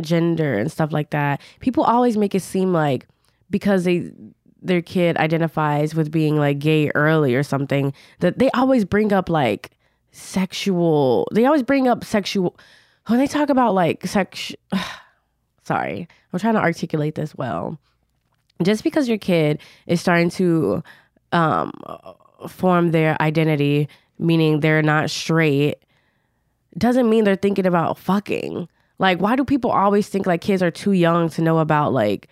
gender 0.00 0.54
and 0.54 0.70
stuff 0.70 0.92
like 0.92 1.10
that. 1.10 1.40
People 1.60 1.84
always 1.84 2.16
make 2.16 2.34
it 2.34 2.42
seem 2.42 2.72
like 2.72 3.06
because 3.50 3.84
they 3.84 4.10
their 4.62 4.82
kid 4.82 5.16
identifies 5.16 5.94
with 5.94 6.10
being 6.10 6.36
like 6.36 6.58
gay 6.58 6.90
early 6.94 7.34
or 7.34 7.42
something 7.42 7.92
that 8.20 8.38
they 8.38 8.50
always 8.50 8.84
bring 8.84 9.12
up 9.12 9.28
like 9.28 9.70
sexual 10.12 11.28
they 11.32 11.44
always 11.44 11.62
bring 11.62 11.86
up 11.86 12.02
sexual 12.02 12.56
when 13.06 13.18
they 13.18 13.26
talk 13.26 13.50
about 13.50 13.74
like 13.74 14.06
sex 14.06 14.54
sorry 15.62 16.08
i'm 16.32 16.38
trying 16.38 16.54
to 16.54 16.60
articulate 16.60 17.14
this 17.14 17.34
well 17.34 17.78
just 18.62 18.82
because 18.82 19.08
your 19.08 19.18
kid 19.18 19.60
is 19.86 20.00
starting 20.00 20.30
to 20.30 20.82
um 21.32 21.70
form 22.48 22.90
their 22.90 23.20
identity, 23.20 23.88
meaning 24.18 24.60
they're 24.60 24.82
not 24.82 25.10
straight, 25.10 25.76
doesn't 26.76 27.08
mean 27.08 27.24
they're 27.24 27.36
thinking 27.36 27.66
about 27.66 27.98
fucking. 27.98 28.68
Like, 28.98 29.20
why 29.20 29.36
do 29.36 29.44
people 29.44 29.70
always 29.70 30.08
think 30.08 30.26
like 30.26 30.40
kids 30.40 30.62
are 30.62 30.70
too 30.70 30.92
young 30.92 31.28
to 31.30 31.42
know 31.42 31.58
about 31.58 31.92
like 31.92 32.28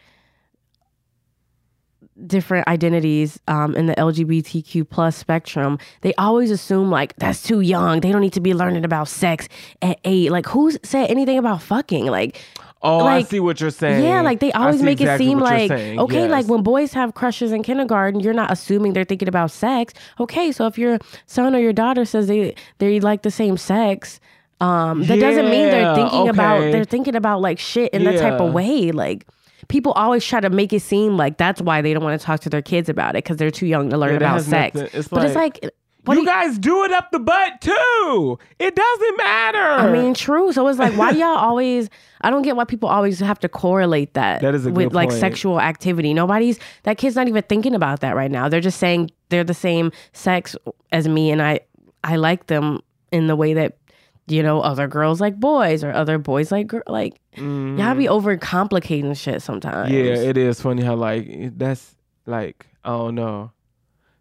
different 2.26 2.68
identities 2.68 3.38
um, 3.48 3.74
in 3.74 3.86
the 3.86 3.94
LGBTQ 3.94 4.88
plus 4.88 5.16
spectrum? 5.16 5.78
They 6.02 6.14
always 6.14 6.50
assume 6.50 6.90
like 6.90 7.14
that's 7.16 7.42
too 7.42 7.60
young. 7.60 8.00
They 8.00 8.12
don't 8.12 8.20
need 8.20 8.32
to 8.34 8.40
be 8.40 8.54
learning 8.54 8.84
about 8.84 9.08
sex 9.08 9.48
at 9.82 9.98
eight. 10.04 10.30
Like, 10.30 10.46
who's 10.46 10.78
said 10.82 11.10
anything 11.10 11.38
about 11.38 11.62
fucking? 11.62 12.06
Like, 12.06 12.40
Oh, 12.86 13.06
I 13.06 13.22
see 13.22 13.40
what 13.40 13.62
you're 13.62 13.70
saying. 13.70 14.04
yeah, 14.04 14.20
like 14.20 14.40
they 14.40 14.52
always 14.52 14.82
make 14.82 15.00
exactly 15.00 15.24
it 15.24 15.28
seem 15.30 15.38
like 15.38 15.70
okay, 15.70 16.28
like 16.28 16.46
when 16.48 16.62
boys 16.62 16.92
have 16.92 17.14
crushes 17.14 17.50
in 17.50 17.62
kindergarten, 17.62 18.20
you're 18.20 18.34
not 18.34 18.50
assuming 18.52 18.92
they're 18.92 19.04
thinking 19.06 19.26
about 19.26 19.50
sex. 19.50 19.94
Okay, 20.20 20.52
so 20.52 20.66
if 20.66 20.76
your 20.76 20.98
son 21.24 21.54
or 21.56 21.60
your 21.60 21.72
daughter 21.72 22.04
says 22.04 22.26
they 22.26 22.54
they 22.78 23.00
like 23.00 23.22
the 23.22 23.30
same 23.30 23.56
sex, 23.56 24.20
um, 24.60 25.02
that 25.04 25.18
doesn't 25.18 25.48
mean 25.48 25.70
they're 25.70 25.80
Yeah, 25.80 25.94
thinking 25.94 26.28
about 26.28 26.60
they're 26.72 26.84
thinking 26.84 27.16
about 27.16 27.40
like 27.40 27.58
shit 27.58 27.90
in 27.94 28.04
that 28.04 28.18
type 28.20 28.38
of 28.38 28.52
way. 28.52 28.92
Like 28.92 29.26
people 29.68 29.92
always 29.92 30.24
try 30.24 30.40
to 30.40 30.50
make 30.50 30.72
it 30.72 30.82
seem 30.82 31.16
like 31.16 31.38
that's 31.38 31.60
why 31.62 31.80
they 31.82 31.94
don't 31.94 32.04
want 32.04 32.20
to 32.20 32.24
talk 32.24 32.40
to 32.40 32.50
their 32.50 32.62
kids 32.62 32.88
about 32.88 33.10
it 33.14 33.24
because 33.24 33.36
they're 33.36 33.50
too 33.50 33.66
young 33.66 33.90
to 33.90 33.96
learn 33.98 34.10
Yeah, 34.12 34.16
about 34.16 34.42
sex. 34.42 34.74
nothing- 34.74 34.90
it's 34.98 35.08
but 35.08 35.24
it's 35.24 35.34
like- 35.34 35.62
like. 35.62 35.72
What 36.06 36.16
do 36.16 36.20
you 36.20 36.26
guys 36.26 36.58
do 36.58 36.84
it 36.84 36.92
up 36.92 37.10
the 37.12 37.18
butt 37.18 37.62
too. 37.62 38.38
It 38.58 38.76
doesn't 38.76 39.16
matter. 39.16 39.58
I 39.58 39.90
mean, 39.90 40.12
true. 40.12 40.52
So 40.52 40.68
it's 40.68 40.78
like, 40.78 40.92
why 40.98 41.10
y'all 41.12 41.28
always? 41.28 41.88
I 42.20 42.28
don't 42.28 42.42
get 42.42 42.56
why 42.56 42.64
people 42.64 42.90
always 42.90 43.20
have 43.20 43.38
to 43.40 43.48
correlate 43.48 44.12
that. 44.12 44.42
That 44.42 44.54
is 44.54 44.66
a 44.66 44.70
with 44.70 44.92
like 44.92 45.08
point. 45.08 45.18
sexual 45.18 45.58
activity. 45.62 46.12
Nobody's 46.12 46.58
that 46.82 46.98
kid's 46.98 47.16
not 47.16 47.26
even 47.26 47.42
thinking 47.44 47.74
about 47.74 48.00
that 48.00 48.14
right 48.16 48.30
now. 48.30 48.50
They're 48.50 48.60
just 48.60 48.78
saying 48.78 49.12
they're 49.30 49.44
the 49.44 49.54
same 49.54 49.92
sex 50.12 50.54
as 50.92 51.08
me, 51.08 51.30
and 51.30 51.40
I 51.40 51.60
I 52.02 52.16
like 52.16 52.48
them 52.48 52.80
in 53.10 53.26
the 53.26 53.34
way 53.36 53.54
that 53.54 53.78
you 54.26 54.42
know 54.42 54.60
other 54.60 54.88
girls 54.88 55.20
like 55.20 55.38
boys 55.38 55.84
or 55.84 55.92
other 55.92 56.18
boys 56.18 56.50
like 56.52 56.66
girl. 56.66 56.82
Like 56.86 57.20
y'all 57.36 57.94
be 57.94 58.08
over 58.08 58.36
complicating 58.36 59.12
shit 59.14 59.42
sometimes. 59.42 59.90
Mm. 59.90 59.92
yeah, 59.92 60.14
it 60.30 60.36
is 60.38 60.60
funny 60.60 60.82
how 60.82 60.94
like 60.94 61.56
that's 61.58 61.94
like 62.26 62.66
I 62.84 62.90
don't 62.90 63.14
know, 63.16 63.52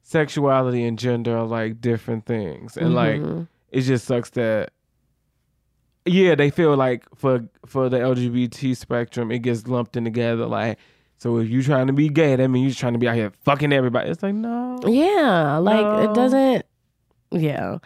sexuality 0.01 0.83
and 0.85 0.97
gender 0.99 1.37
are 1.37 1.45
like 1.45 1.79
different 1.81 2.25
things, 2.25 2.75
and 2.77 2.93
like 2.93 3.21
Mhm. 3.21 3.47
it 3.71 3.81
just 3.81 4.05
sucks 4.05 4.29
that. 4.31 4.71
Yeah, 6.05 6.35
they 6.35 6.49
feel 6.49 6.75
like 6.75 7.05
for 7.15 7.45
for 7.65 7.87
the 7.87 7.97
LGBT 7.97 8.75
spectrum, 8.75 9.31
it 9.31 9.39
gets 9.39 9.67
lumped 9.67 9.95
in 9.95 10.03
together. 10.03 10.45
Like, 10.45 10.77
so 11.17 11.37
if 11.37 11.47
you're 11.49 11.61
trying 11.63 11.87
to 11.87 11.93
be 11.93 12.09
gay, 12.09 12.35
that 12.35 12.49
means 12.49 12.73
you're 12.73 12.79
trying 12.79 12.91
to 12.93 12.99
be 12.99 13.07
out 13.07 13.15
here 13.15 13.31
fucking 13.45 13.71
everybody. 13.71 14.09
It's 14.09 14.21
like 14.21 14.35
no, 14.35 14.79
Yeah, 14.85 15.57
like 15.59 15.79
No. 15.85 16.11
it 16.11 16.13
doesn't. 16.13 16.65
Yeah. 17.31 17.77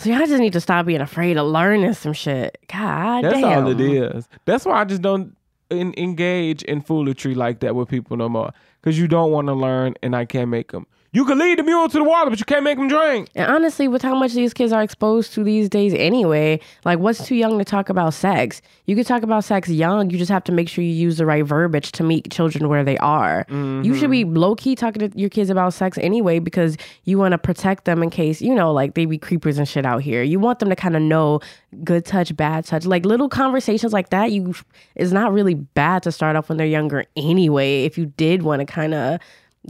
So 0.00 0.08
y'all 0.08 0.20
just 0.20 0.40
need 0.40 0.54
to 0.54 0.62
stop 0.62 0.86
being 0.86 1.02
afraid 1.02 1.36
of 1.36 1.46
learning 1.46 1.92
some 1.92 2.14
shit. 2.14 2.56
God 2.72 3.22
That's 3.22 3.34
damn. 3.34 3.66
all 3.66 3.70
it 3.70 3.82
is. 3.82 4.26
That's 4.46 4.64
why 4.64 4.80
I 4.80 4.84
just 4.84 5.02
don't 5.02 5.36
en- 5.70 5.92
engage 5.98 6.62
in 6.62 6.80
foolery 6.80 7.34
like 7.34 7.60
that 7.60 7.74
with 7.74 7.90
people 7.90 8.16
no 8.16 8.26
more. 8.26 8.50
Because 8.80 8.98
you 8.98 9.06
don't 9.06 9.30
want 9.30 9.48
to 9.48 9.52
learn, 9.52 9.92
and 10.02 10.16
I 10.16 10.24
can't 10.24 10.48
make 10.48 10.72
them. 10.72 10.86
You 11.12 11.24
can 11.24 11.38
lead 11.38 11.58
the 11.58 11.64
mule 11.64 11.88
to 11.88 11.98
the 11.98 12.04
water, 12.04 12.30
but 12.30 12.38
you 12.38 12.44
can't 12.44 12.62
make 12.62 12.78
them 12.78 12.86
drink. 12.86 13.30
And 13.34 13.50
honestly, 13.50 13.88
with 13.88 14.00
how 14.00 14.14
much 14.14 14.32
these 14.32 14.54
kids 14.54 14.72
are 14.72 14.80
exposed 14.82 15.32
to 15.32 15.42
these 15.42 15.68
days 15.68 15.92
anyway, 15.92 16.60
like 16.84 17.00
what's 17.00 17.26
too 17.26 17.34
young 17.34 17.58
to 17.58 17.64
talk 17.64 17.88
about 17.88 18.14
sex? 18.14 18.62
You 18.86 18.94
can 18.94 19.04
talk 19.04 19.24
about 19.24 19.42
sex 19.42 19.68
young. 19.68 20.10
You 20.10 20.18
just 20.18 20.30
have 20.30 20.44
to 20.44 20.52
make 20.52 20.68
sure 20.68 20.84
you 20.84 20.92
use 20.92 21.18
the 21.18 21.26
right 21.26 21.44
verbiage 21.44 21.90
to 21.92 22.04
meet 22.04 22.30
children 22.30 22.68
where 22.68 22.84
they 22.84 22.96
are. 22.98 23.44
You 23.50 23.94
should 23.96 24.10
be 24.10 24.24
mm-hmm. 24.24 24.36
low 24.36 24.54
key 24.54 24.76
talking 24.76 25.10
to 25.10 25.18
your 25.18 25.30
kids 25.30 25.50
about 25.50 25.74
sex 25.74 25.98
anyway 25.98 26.38
because 26.38 26.76
you 27.04 27.18
want 27.18 27.32
to 27.32 27.38
protect 27.38 27.86
them 27.86 28.04
in 28.04 28.10
case, 28.10 28.40
you 28.40 28.54
know, 28.54 28.72
like 28.72 28.94
they 28.94 29.04
be 29.04 29.18
creepers 29.18 29.58
and 29.58 29.68
shit 29.68 29.84
out 29.84 30.02
here. 30.02 30.22
You 30.22 30.38
want 30.38 30.60
them 30.60 30.68
to 30.68 30.76
kind 30.76 30.94
of 30.94 31.02
know 31.02 31.40
good 31.82 32.04
touch, 32.04 32.36
bad 32.36 32.66
touch. 32.66 32.84
Like 32.84 33.04
little 33.04 33.28
conversations 33.28 33.92
like 33.92 34.10
that, 34.10 34.30
you 34.30 34.54
is 34.94 35.12
not 35.12 35.32
really 35.32 35.54
bad 35.54 36.04
to 36.04 36.12
start 36.12 36.36
off 36.36 36.48
when 36.48 36.58
they're 36.58 36.66
younger 36.68 37.04
anyway, 37.16 37.84
if 37.84 37.98
you 37.98 38.06
did 38.06 38.42
want 38.42 38.60
to 38.60 38.66
kind 38.66 38.94
of 38.94 39.18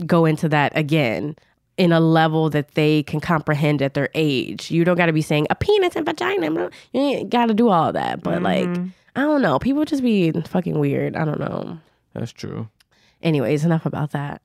go 0.05 0.25
into 0.25 0.49
that 0.49 0.75
again 0.77 1.35
in 1.77 1.91
a 1.91 1.99
level 1.99 2.49
that 2.49 2.75
they 2.75 3.03
can 3.03 3.19
comprehend 3.19 3.81
at 3.81 3.93
their 3.93 4.09
age. 4.13 4.69
You 4.69 4.83
don't 4.83 4.97
got 4.97 5.07
to 5.07 5.13
be 5.13 5.21
saying 5.21 5.47
a 5.49 5.55
penis 5.55 5.95
and 5.95 6.05
vagina. 6.05 6.69
You 6.93 7.01
ain't 7.01 7.29
got 7.29 7.47
to 7.47 7.53
do 7.53 7.69
all 7.69 7.91
that. 7.93 8.21
But 8.21 8.43
like, 8.43 8.69
I 9.15 9.21
don't 9.21 9.41
know. 9.41 9.57
People 9.59 9.85
just 9.85 10.03
be 10.03 10.31
fucking 10.31 10.77
weird. 10.77 11.15
I 11.15 11.25
don't 11.25 11.39
know. 11.39 11.79
That's 12.13 12.31
true. 12.31 12.69
Anyways, 13.23 13.65
enough 13.65 13.85
about 13.85 14.11
that. 14.11 14.41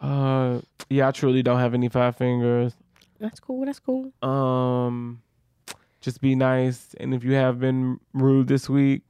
Uh, 0.00 0.60
yeah, 0.88 1.08
I 1.08 1.10
truly 1.10 1.42
don't 1.42 1.58
have 1.58 1.74
any 1.74 1.88
five 1.88 2.16
fingers. 2.16 2.74
That's 3.18 3.40
cool. 3.40 3.66
That's 3.66 3.80
cool. 3.80 4.12
Um, 4.22 5.20
just 6.00 6.20
be 6.20 6.34
nice, 6.34 6.94
and 7.00 7.12
if 7.12 7.24
you 7.24 7.32
have 7.32 7.58
been 7.58 7.98
rude 8.14 8.46
this 8.46 8.68
week, 8.68 9.02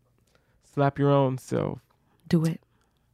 slap 0.74 0.98
your 0.98 1.10
own 1.10 1.36
self. 1.36 1.78
Do 2.26 2.44
it. 2.44 2.60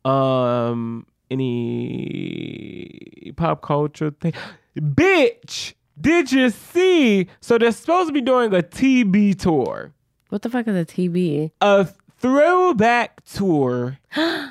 Um, 0.08 1.06
any 1.30 3.32
pop 3.36 3.62
culture 3.62 4.10
thing, 4.10 4.32
bitch? 4.78 5.74
Did 6.00 6.32
you 6.32 6.50
see? 6.50 7.28
So 7.40 7.56
they're 7.58 7.70
supposed 7.72 8.08
to 8.08 8.12
be 8.12 8.20
doing 8.20 8.52
a 8.52 8.62
TB 8.62 9.38
tour, 9.38 9.92
What 10.30 10.42
the 10.42 10.50
fuck 10.50 10.66
is 10.66 10.76
a 10.76 10.84
TB? 10.84 11.52
a 11.60 11.84
throwback 12.18 13.24
tour. 13.24 13.98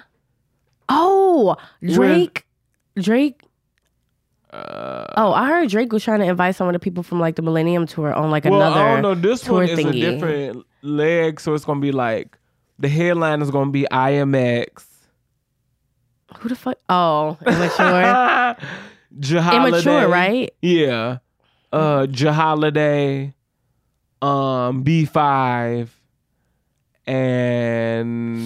Oh, 0.89 1.55
Drake. 1.81 2.45
Drake. 2.99 3.41
Uh, 4.51 5.05
Oh, 5.15 5.31
I 5.31 5.47
heard 5.47 5.69
Drake 5.69 5.91
was 5.93 6.03
trying 6.03 6.19
to 6.19 6.25
invite 6.25 6.55
some 6.55 6.67
of 6.67 6.73
the 6.73 6.79
people 6.79 7.03
from 7.03 7.19
like 7.21 7.35
the 7.35 7.41
Millennium 7.41 7.87
Tour 7.87 8.13
on 8.13 8.29
like 8.29 8.43
well, 8.43 8.55
another. 8.61 8.79
I 8.81 8.93
don't 8.93 9.01
know. 9.01 9.15
This 9.15 9.41
tour 9.41 9.55
one 9.55 9.69
is 9.69 9.79
a 9.79 9.91
different 9.91 10.65
leg, 10.81 11.39
so 11.39 11.53
it's 11.53 11.63
gonna 11.65 11.79
be 11.79 11.93
like 11.93 12.37
the 12.79 12.89
headline 12.89 13.41
is 13.41 13.49
gonna 13.49 13.71
be 13.71 13.87
IMX. 13.91 14.83
Who 16.39 16.49
the 16.49 16.55
fuck? 16.55 16.77
Oh, 16.89 17.37
immature. 17.45 18.55
Jaholiday. 19.19 19.67
immature, 19.67 20.07
right? 20.07 20.51
Yeah. 20.61 21.17
Uh 21.71 22.05
Jaholiday, 22.07 23.33
um, 24.21 24.83
B 24.83 25.05
five, 25.05 25.95
and 27.07 28.39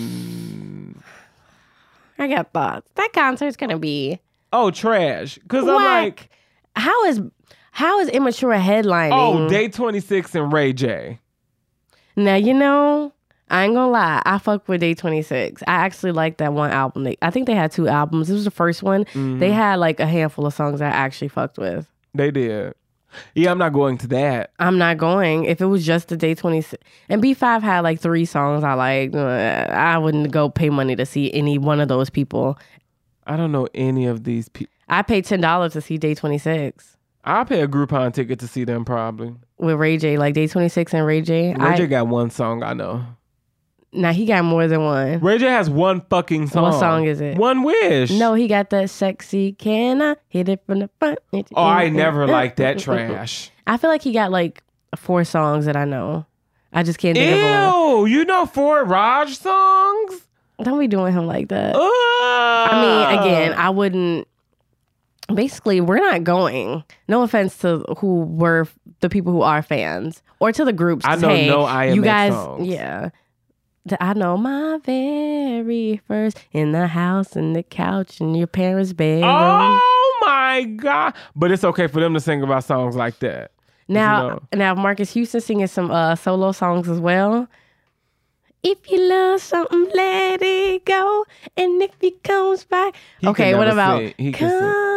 I 2.18 2.28
got 2.28 2.54
thoughts. 2.54 2.90
That 2.96 3.14
concert's 3.14 3.58
gonna 3.58 3.80
be 3.80 4.20
oh 4.54 4.72
trash. 4.72 5.38
Cause 5.48 5.68
I'm 5.68 5.76
like, 5.76 6.30
how 6.76 7.06
is 7.06 7.22
how 7.72 8.00
is 8.00 8.10
immature 8.10 8.54
headlining? 8.54 9.12
oh, 9.14 9.50
day 9.50 9.68
twenty 9.70 10.00
six 10.00 10.34
and 10.34 10.52
Ray 10.52 10.74
J. 10.74 11.20
Now 12.16 12.36
you 12.36 12.54
know, 12.54 13.14
I 13.50 13.64
ain't 13.66 13.74
gonna 13.76 13.92
lie. 13.92 14.22
I 14.26 14.38
fuck 14.40 14.68
with 14.68 14.82
Day 14.82 14.94
Twenty 14.94 15.22
Six. 15.22 15.64
I 15.68 15.74
actually 15.76 16.12
like 16.12 16.38
that 16.38 16.54
one 16.54 16.72
album. 16.72 17.04
They, 17.06 17.18
I 17.22 17.30
think 17.30 17.48
they 17.48 17.56
had 17.56 17.72
two 17.72 17.88
albums. 17.88 18.28
This 18.28 18.36
was 18.36 18.46
the 18.46 18.52
first 18.52 18.84
one. 18.84 19.06
Mm-hmm. 19.06 19.40
They 19.40 19.52
had 19.52 19.76
like 19.76 20.00
a 20.00 20.06
handful 20.06 20.46
of 20.46 20.54
songs 20.54 20.82
I 20.82 20.88
actually 20.88 21.30
fucked 21.30 21.58
with. 21.58 21.88
They 22.14 22.32
did. 22.32 22.74
Yeah, 23.36 23.52
I'm 23.52 23.58
not 23.58 23.72
going 23.72 23.98
to 24.00 24.08
that. 24.08 24.52
I'm 24.60 24.78
not 24.78 24.98
going. 24.98 25.46
If 25.46 25.62
it 25.62 25.66
was 25.66 25.86
just 25.86 26.10
the 26.10 26.18
Day 26.18 26.36
26, 26.36 26.84
and 27.08 27.24
B5 27.24 27.62
had 27.62 27.80
like 27.80 28.02
three 28.02 28.26
songs 28.26 28.64
I 28.66 28.74
like, 28.74 29.16
I 29.16 29.98
wouldn't 29.98 30.32
go 30.32 30.50
pay 30.50 30.70
money 30.70 30.96
to 30.98 31.06
see 31.06 31.34
any 31.34 31.58
one 31.58 31.80
of 31.80 31.88
those 31.88 32.10
people. 32.10 32.60
I 33.26 33.38
don't 33.38 33.54
know 33.54 33.68
any 33.74 34.08
of 34.08 34.26
these 34.26 34.50
people. 34.50 34.74
I 34.90 35.02
paid 35.04 35.26
$10 35.26 35.72
to 35.72 35.82
see 35.82 35.98
Day 35.98 36.16
26 36.16 36.98
I'll 37.24 37.44
pay 37.44 37.60
a 37.62 37.68
Groupon 37.68 38.14
ticket 38.14 38.40
to 38.40 38.48
see 38.48 38.64
them 38.64 38.86
probably. 38.86 39.36
with 39.58 39.76
Ray 39.76 39.98
J, 39.98 40.18
like 40.18 40.34
Day 40.34 40.48
26 40.48 40.94
and 40.94 41.06
Ray 41.06 41.22
J. 41.22 41.54
Ray 41.56 41.56
I- 41.60 41.76
J 41.78 41.88
got 41.88 42.08
one 42.08 42.30
song 42.30 42.64
I 42.64 42.74
know. 42.74 43.06
Now 43.94 44.12
he 44.12 44.26
got 44.26 44.44
more 44.44 44.68
than 44.68 44.84
one. 44.84 45.20
Ray 45.22 45.38
J 45.38 45.46
has 45.48 45.70
one 45.70 46.02
fucking 46.10 46.48
song. 46.48 46.64
What 46.64 46.80
song 46.80 47.06
is 47.06 47.22
it? 47.22 47.38
One 47.38 47.64
Wish. 47.64 48.12
No, 48.12 48.34
he 48.34 48.48
got 48.48 48.70
that 48.72 48.90
sexy. 48.90 49.54
Can 49.54 50.02
I 50.02 50.16
hit 50.28 50.50
it 50.50 50.62
from 50.66 50.80
the 50.80 50.90
front? 51.00 51.20
Oh, 51.34 51.46
I 51.64 51.90
never 51.90 52.28
liked 52.28 52.58
that 52.58 52.80
trash. 52.80 53.50
I 53.68 53.78
feel 53.78 53.90
like 53.90 54.02
he 54.02 54.12
got 54.12 54.30
like 54.32 54.62
four 54.96 55.24
songs 55.24 55.66
that 55.66 55.76
I 55.78 55.86
know. 55.86 56.26
I 56.74 56.84
just 56.84 57.00
can't 57.00 57.18
think 57.18 57.32
of 57.34 57.40
them. 57.42 57.74
Ew, 57.74 58.06
you 58.08 58.26
know 58.26 58.46
four 58.46 58.84
Ray 58.84 59.24
J 59.28 59.34
songs? 59.34 60.22
Don't 60.62 60.80
be 60.80 60.88
doing 60.88 61.14
him 61.14 61.26
like 61.28 61.48
that. 61.50 61.76
Ugh. 61.76 61.82
I 61.82 62.82
mean, 62.82 63.20
again, 63.20 63.54
I 63.54 63.70
wouldn't. 63.70 64.28
Basically, 65.34 65.82
we're 65.82 65.98
not 66.00 66.24
going. 66.24 66.84
No 67.08 67.22
offense 67.22 67.58
to 67.60 67.84
who 68.00 68.22
were 68.24 68.68
the 69.02 69.10
people 69.10 69.34
who 69.34 69.42
are 69.42 69.62
fans, 69.62 70.22
or 70.40 70.52
to 70.54 70.64
the 70.66 70.74
groups. 70.74 71.06
I 71.06 71.16
know 71.16 71.28
say, 71.28 71.48
no 71.48 71.60
IMX 71.60 71.96
You 71.96 72.02
guys, 72.02 72.34
songs. 72.34 72.68
yeah. 72.68 73.10
I 74.00 74.14
know 74.14 74.38
my 74.38 74.80
very 74.84 76.02
first 76.08 76.40
in 76.52 76.72
the 76.72 76.88
house 76.88 77.36
and 77.36 77.56
the 77.56 77.64
couch 77.64 78.20
in 78.22 78.36
your 78.36 78.48
parents' 78.48 78.94
bedroom. 78.94 79.30
Oh 79.30 80.20
my 80.26 80.64
god! 80.64 81.14
But 81.36 81.52
it's 81.52 81.64
okay 81.64 81.88
for 81.88 82.00
them 82.00 82.14
to 82.14 82.20
sing 82.20 82.42
about 82.42 82.64
songs 82.64 82.96
like 82.96 83.20
that. 83.20 83.52
now, 83.88 84.30
know. 84.30 84.42
now 84.54 84.76
Marques 84.76 85.12
Houston 85.14 85.42
singing 85.42 85.68
some 85.68 85.92
uh, 85.92 86.16
solo 86.16 86.52
songs 86.52 86.90
as 86.90 87.00
well. 87.00 87.48
If 88.64 88.90
you 88.92 89.00
love 89.00 89.42
something, 89.42 89.90
let 89.94 90.42
it 90.42 90.84
go. 90.84 91.26
And 91.56 91.82
if 91.82 91.92
he 92.02 92.12
comes 92.12 92.64
back, 92.66 92.96
He 93.20 93.28
okay. 93.28 93.56
What 93.56 93.68
about 93.68 94.14
come 94.34 94.97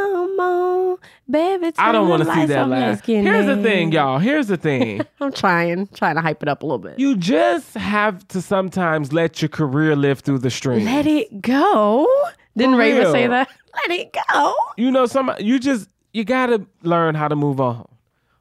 babe, 1.28 1.62
it's 1.62 1.78
I 1.78 1.92
don't 1.92 2.08
want 2.08 2.24
to 2.24 2.34
see 2.34 2.46
that 2.46 2.68
laugh. 2.68 3.04
Here's 3.04 3.46
the 3.46 3.62
thing, 3.62 3.92
y'all. 3.92 4.18
Here's 4.18 4.48
the 4.48 4.56
thing. 4.56 5.02
I'm 5.20 5.32
trying, 5.32 5.88
trying 5.88 6.16
to 6.16 6.20
hype 6.20 6.42
it 6.42 6.48
up 6.48 6.62
a 6.62 6.66
little 6.66 6.78
bit. 6.78 6.98
you 6.98 7.16
just 7.16 7.74
have 7.74 8.26
to 8.28 8.40
sometimes 8.42 9.12
let 9.12 9.42
your 9.42 9.48
career 9.48 9.96
live 9.96 10.20
through 10.20 10.38
the 10.38 10.50
stream. 10.50 10.84
Let 10.84 11.06
it 11.06 11.40
go. 11.40 12.06
Didn't 12.56 12.76
Raven 12.76 13.10
say 13.12 13.26
that? 13.26 13.48
Let 13.88 13.98
it 13.98 14.16
go. 14.32 14.54
you 14.76 14.90
know, 14.90 15.06
some 15.06 15.32
you 15.38 15.60
just 15.60 15.88
you 16.12 16.24
gotta 16.24 16.66
learn 16.82 17.14
how 17.14 17.28
to 17.28 17.36
move 17.36 17.60
on. 17.60 17.86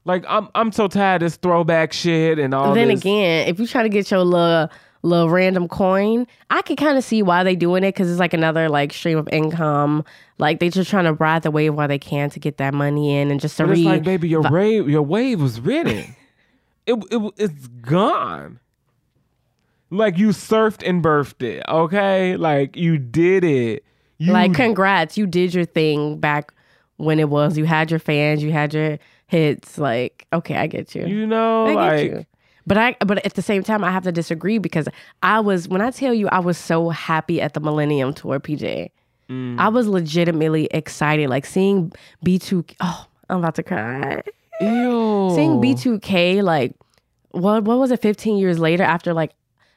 Like 0.05 0.25
I'm 0.27 0.49
I'm 0.55 0.71
so 0.71 0.87
tired 0.87 1.21
of 1.21 1.27
this 1.27 1.37
throwback 1.37 1.93
shit 1.93 2.39
and 2.39 2.53
all 2.53 2.73
then 2.73 2.87
this. 2.87 3.01
again, 3.01 3.47
if 3.47 3.59
you 3.59 3.67
try 3.67 3.83
to 3.83 3.89
get 3.89 4.09
your 4.09 4.21
little 4.21 4.69
little 5.01 5.29
random 5.29 5.67
coin, 5.67 6.27
I 6.49 6.61
can 6.61 6.75
kind 6.75 6.97
of 6.97 7.03
see 7.03 7.21
why 7.23 7.43
they 7.43 7.55
doing 7.55 7.83
it 7.83 7.89
because 7.93 8.09
it's 8.09 8.19
like 8.19 8.33
another 8.33 8.69
like 8.69 8.91
stream 8.93 9.17
of 9.17 9.29
income. 9.31 10.03
Like 10.37 10.59
they 10.59 10.69
just 10.69 10.89
trying 10.89 11.05
to 11.05 11.13
ride 11.13 11.43
the 11.43 11.51
wave 11.51 11.73
while 11.73 11.87
they 11.87 11.99
can 11.99 12.29
to 12.31 12.39
get 12.39 12.57
that 12.57 12.73
money 12.73 13.15
in 13.17 13.31
and 13.31 13.39
just 13.39 13.57
to 13.57 13.63
But 13.63 13.71
it's 13.71 13.79
read. 13.79 13.85
like, 13.85 14.03
baby, 14.03 14.27
your 14.29 14.41
wave, 14.49 14.89
your 14.89 15.01
wave 15.01 15.41
was 15.41 15.59
ridden. 15.59 16.15
it, 16.85 16.95
it 17.11 17.33
it's 17.37 17.67
gone. 17.67 18.59
Like 19.91 20.17
you 20.17 20.29
surfed 20.29 20.87
and 20.87 21.03
birthed 21.03 21.41
it, 21.41 21.63
okay? 21.67 22.35
Like 22.37 22.75
you 22.75 22.97
did 22.97 23.43
it. 23.43 23.83
You 24.17 24.33
like 24.33 24.53
congrats, 24.53 25.17
you 25.17 25.25
did 25.25 25.53
your 25.53 25.65
thing 25.65 26.19
back 26.19 26.53
when 26.97 27.19
it 27.19 27.29
was. 27.29 27.57
You 27.57 27.65
had 27.65 27.89
your 27.89 27.99
fans, 27.99 28.43
you 28.43 28.51
had 28.51 28.73
your 28.73 28.99
hits. 29.27 29.77
Like 29.77 30.27
okay, 30.33 30.57
I 30.57 30.67
get 30.67 30.93
you. 30.93 31.07
you 31.07 31.25
know, 31.25 31.65
I 31.67 31.73
like 31.73 32.03
you. 32.03 32.25
But 32.69 32.77
I 32.77 32.95
but 33.05 33.17
at 33.25 33.33
the 33.33 33.41
same 33.41 33.63
time 33.63 33.83
I 33.83 33.89
have 33.91 34.03
to 34.03 34.11
disagree 34.11 34.59
because 34.59 34.87
I 35.23 35.39
was 35.39 35.67
when 35.67 35.81
I 35.81 35.89
tell 35.91 36.13
you 36.13 36.27
I 36.29 36.39
was 36.39 36.57
so 36.57 36.89
happy 36.89 37.41
at 37.41 37.53
the 37.55 37.59
Millennium 37.59 38.13
Tour, 38.13 38.39
PJ. 38.39 38.91
Mm. 39.29 39.59
I 39.59 39.69
was 39.69 39.87
legitimately 39.87 40.67
excited. 40.71 41.29
Like 41.29 41.45
seeing 41.45 41.91
B2 42.25 42.75
oh, 42.79 43.07
I'm 43.29 43.39
about 43.39 43.55
to 43.55 43.63
cry. 43.63 44.21
ew. 44.61 45.31
Seeing 45.35 45.59
B2K 45.63 46.43
like 46.43 46.75
what 47.31 47.63
what 47.63 47.79
was 47.79 47.89
it 47.91 48.01
15 48.01 48.37
years 48.37 48.59
later 48.59 48.83
after 48.83 49.13
like 49.13 49.31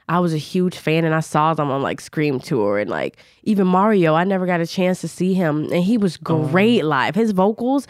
I 0.09 0.19
was 0.19 0.35
a 0.35 0.39
huge 0.39 0.77
fan 0.77 1.05
and 1.07 1.15
I 1.15 1.21
saw 1.21 1.55
them 1.55 1.71
on 1.71 1.81
like 1.81 2.01
Scream 2.01 2.41
Tour 2.41 2.79
and 2.79 2.91
like 2.91 3.17
even 3.45 3.67
Mario, 3.67 4.15
I 4.15 4.25
never 4.25 4.45
got 4.47 4.61
a 4.61 4.67
chance 4.67 5.01
to 5.01 5.09
see 5.09 5.33
him 5.33 5.65
and 5.73 5.83
he 5.85 5.97
was 5.97 6.19
Oh. 6.27 6.47
great 6.49 6.85
live. 6.85 7.15
His 7.15 7.31
vocals, 7.33 7.87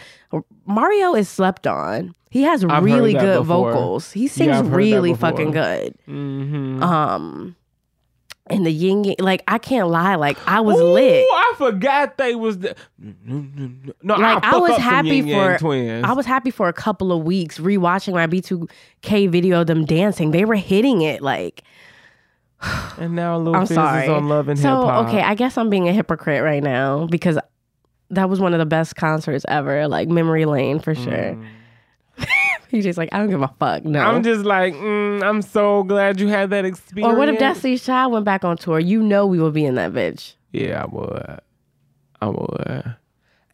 Mario 0.67 1.15
is 1.15 1.29
slept 1.29 1.67
on. 1.67 2.15
He 2.33 2.43
has 2.45 2.65
I've 2.65 2.83
really 2.83 3.13
good 3.13 3.41
before. 3.41 3.73
vocals. 3.73 4.11
He 4.11 4.27
sings 4.27 4.63
that 4.63 4.65
really 4.65 5.13
fucking 5.15 5.51
good. 5.51 5.95
Mhm. 6.09 6.83
Um 6.83 7.57
and 8.47 8.65
the 8.67 8.73
Ying 8.73 9.05
Yang, 9.05 9.17
like 9.21 9.43
I 9.47 9.59
can't 9.59 9.89
lie, 9.89 10.15
like 10.15 10.39
I 10.49 10.61
was 10.61 10.79
Ooh, 10.81 10.93
lit. 10.95 11.27
I 11.31 11.55
forgot 11.59 12.17
they 12.17 12.35
was 12.35 12.59
the, 12.61 12.75
no. 12.99 14.17
Like 14.17 14.43
I, 14.43 14.57
I 14.57 14.59
was 14.59 14.77
happy 14.79 15.21
for 15.31 15.59
twins. 15.59 16.05
I 16.05 16.13
was 16.15 16.25
happy 16.25 16.51
for 16.51 16.69
a 16.69 16.73
couple 16.73 17.13
of 17.13 17.23
weeks 17.23 17.59
rewatching 17.59 18.15
my 18.15 18.27
B2K 18.27 19.29
video 19.31 19.61
of 19.61 19.67
them 19.67 19.85
dancing. 19.85 20.31
They 20.31 20.47
were 20.47 20.57
hitting 20.57 21.03
it 21.03 21.21
like 21.21 21.63
and 22.99 23.15
now 23.15 23.37
Lil 23.37 23.55
I'm 23.57 23.67
Fizz 23.67 23.75
sorry. 23.75 24.05
is 24.05 24.09
on 24.09 24.29
Love 24.29 24.49
and 24.49 24.59
so 24.59 24.69
Hip 24.81 24.91
Hop. 24.91 25.09
okay, 25.09 25.21
I 25.21 25.35
guess 25.35 25.59
I'm 25.59 25.69
being 25.69 25.87
a 25.89 25.93
hypocrite 25.93 26.43
right 26.43 26.63
now 26.63 27.07
because 27.09 27.39
that 28.11 28.29
was 28.29 28.41
one 28.41 28.53
of 28.55 28.59
the 28.59 28.67
best 28.67 28.97
concerts 28.97 29.45
ever, 29.49 29.87
like 29.87 30.09
memory 30.09 30.47
lane 30.47 30.79
for 30.81 30.95
sure. 30.95 31.37
He's 32.71 32.85
just 32.85 32.97
like, 32.99 33.11
I 33.13 33.19
don't 33.19 33.29
give 33.29 33.43
a 33.43 33.49
fuck. 33.59 33.85
No. 33.85 34.01
I'm 34.01 34.23
just 34.23 34.45
like, 34.45 34.73
mm, 34.75 35.23
I'm 35.23 35.43
so 35.43 35.83
glad 35.83 36.19
you 36.19 36.29
had 36.29 36.51
that 36.51 36.65
experience. 36.65 37.13
or 37.15 37.19
what 37.19 37.29
if 37.29 37.39
Destiny's 37.39 37.85
Child 37.85 38.13
went 38.13 38.25
back 38.25 38.45
on 38.45 38.57
tour? 38.57 38.79
You 38.81 39.03
know 39.03 39.27
we 39.27 39.39
would 39.39 39.53
be 39.53 39.65
in 39.67 39.75
that 39.75 39.93
bitch. 39.93 40.35
Yeah, 40.53 40.83
I 40.83 40.87
would. 40.87 41.41
I 42.21 42.27
would. 42.29 42.97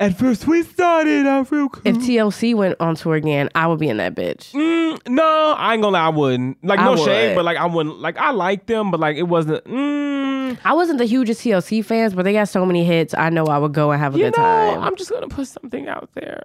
At 0.00 0.16
first, 0.16 0.46
we 0.46 0.62
started 0.62 1.26
off 1.26 1.50
real 1.50 1.68
cool. 1.68 1.82
If 1.84 1.96
TLC 1.96 2.54
went 2.54 2.76
on 2.78 2.94
tour 2.94 3.16
again, 3.16 3.48
I 3.56 3.66
would 3.66 3.80
be 3.80 3.88
in 3.88 3.96
that 3.96 4.14
bitch. 4.14 4.52
Mm, 4.52 5.08
no, 5.08 5.54
I 5.58 5.74
ain't 5.74 5.82
gonna 5.82 5.94
lie, 5.94 6.06
I 6.06 6.08
wouldn't. 6.10 6.62
Like, 6.64 6.78
I 6.78 6.84
no 6.84 6.90
would. 6.92 7.00
shade, 7.00 7.34
but 7.34 7.44
like, 7.44 7.56
I 7.56 7.66
wouldn't. 7.66 7.98
Like, 7.98 8.16
I 8.16 8.30
like 8.30 8.66
them, 8.66 8.92
but 8.92 9.00
like, 9.00 9.16
it 9.16 9.24
wasn't. 9.24 9.64
Mm, 9.64 10.56
I 10.64 10.72
wasn't 10.74 10.98
the 10.98 11.04
hugest 11.04 11.40
TLC 11.42 11.84
fans, 11.84 12.14
but 12.14 12.22
they 12.22 12.32
got 12.32 12.48
so 12.48 12.64
many 12.64 12.84
hits. 12.84 13.12
I 13.14 13.30
know 13.30 13.46
I 13.46 13.58
would 13.58 13.72
go 13.74 13.90
and 13.90 14.00
have 14.00 14.14
a 14.14 14.18
you 14.18 14.24
good 14.26 14.36
know, 14.36 14.42
time. 14.44 14.82
I'm 14.82 14.94
just 14.94 15.10
gonna 15.10 15.26
put 15.26 15.48
something 15.48 15.88
out 15.88 16.10
there. 16.14 16.44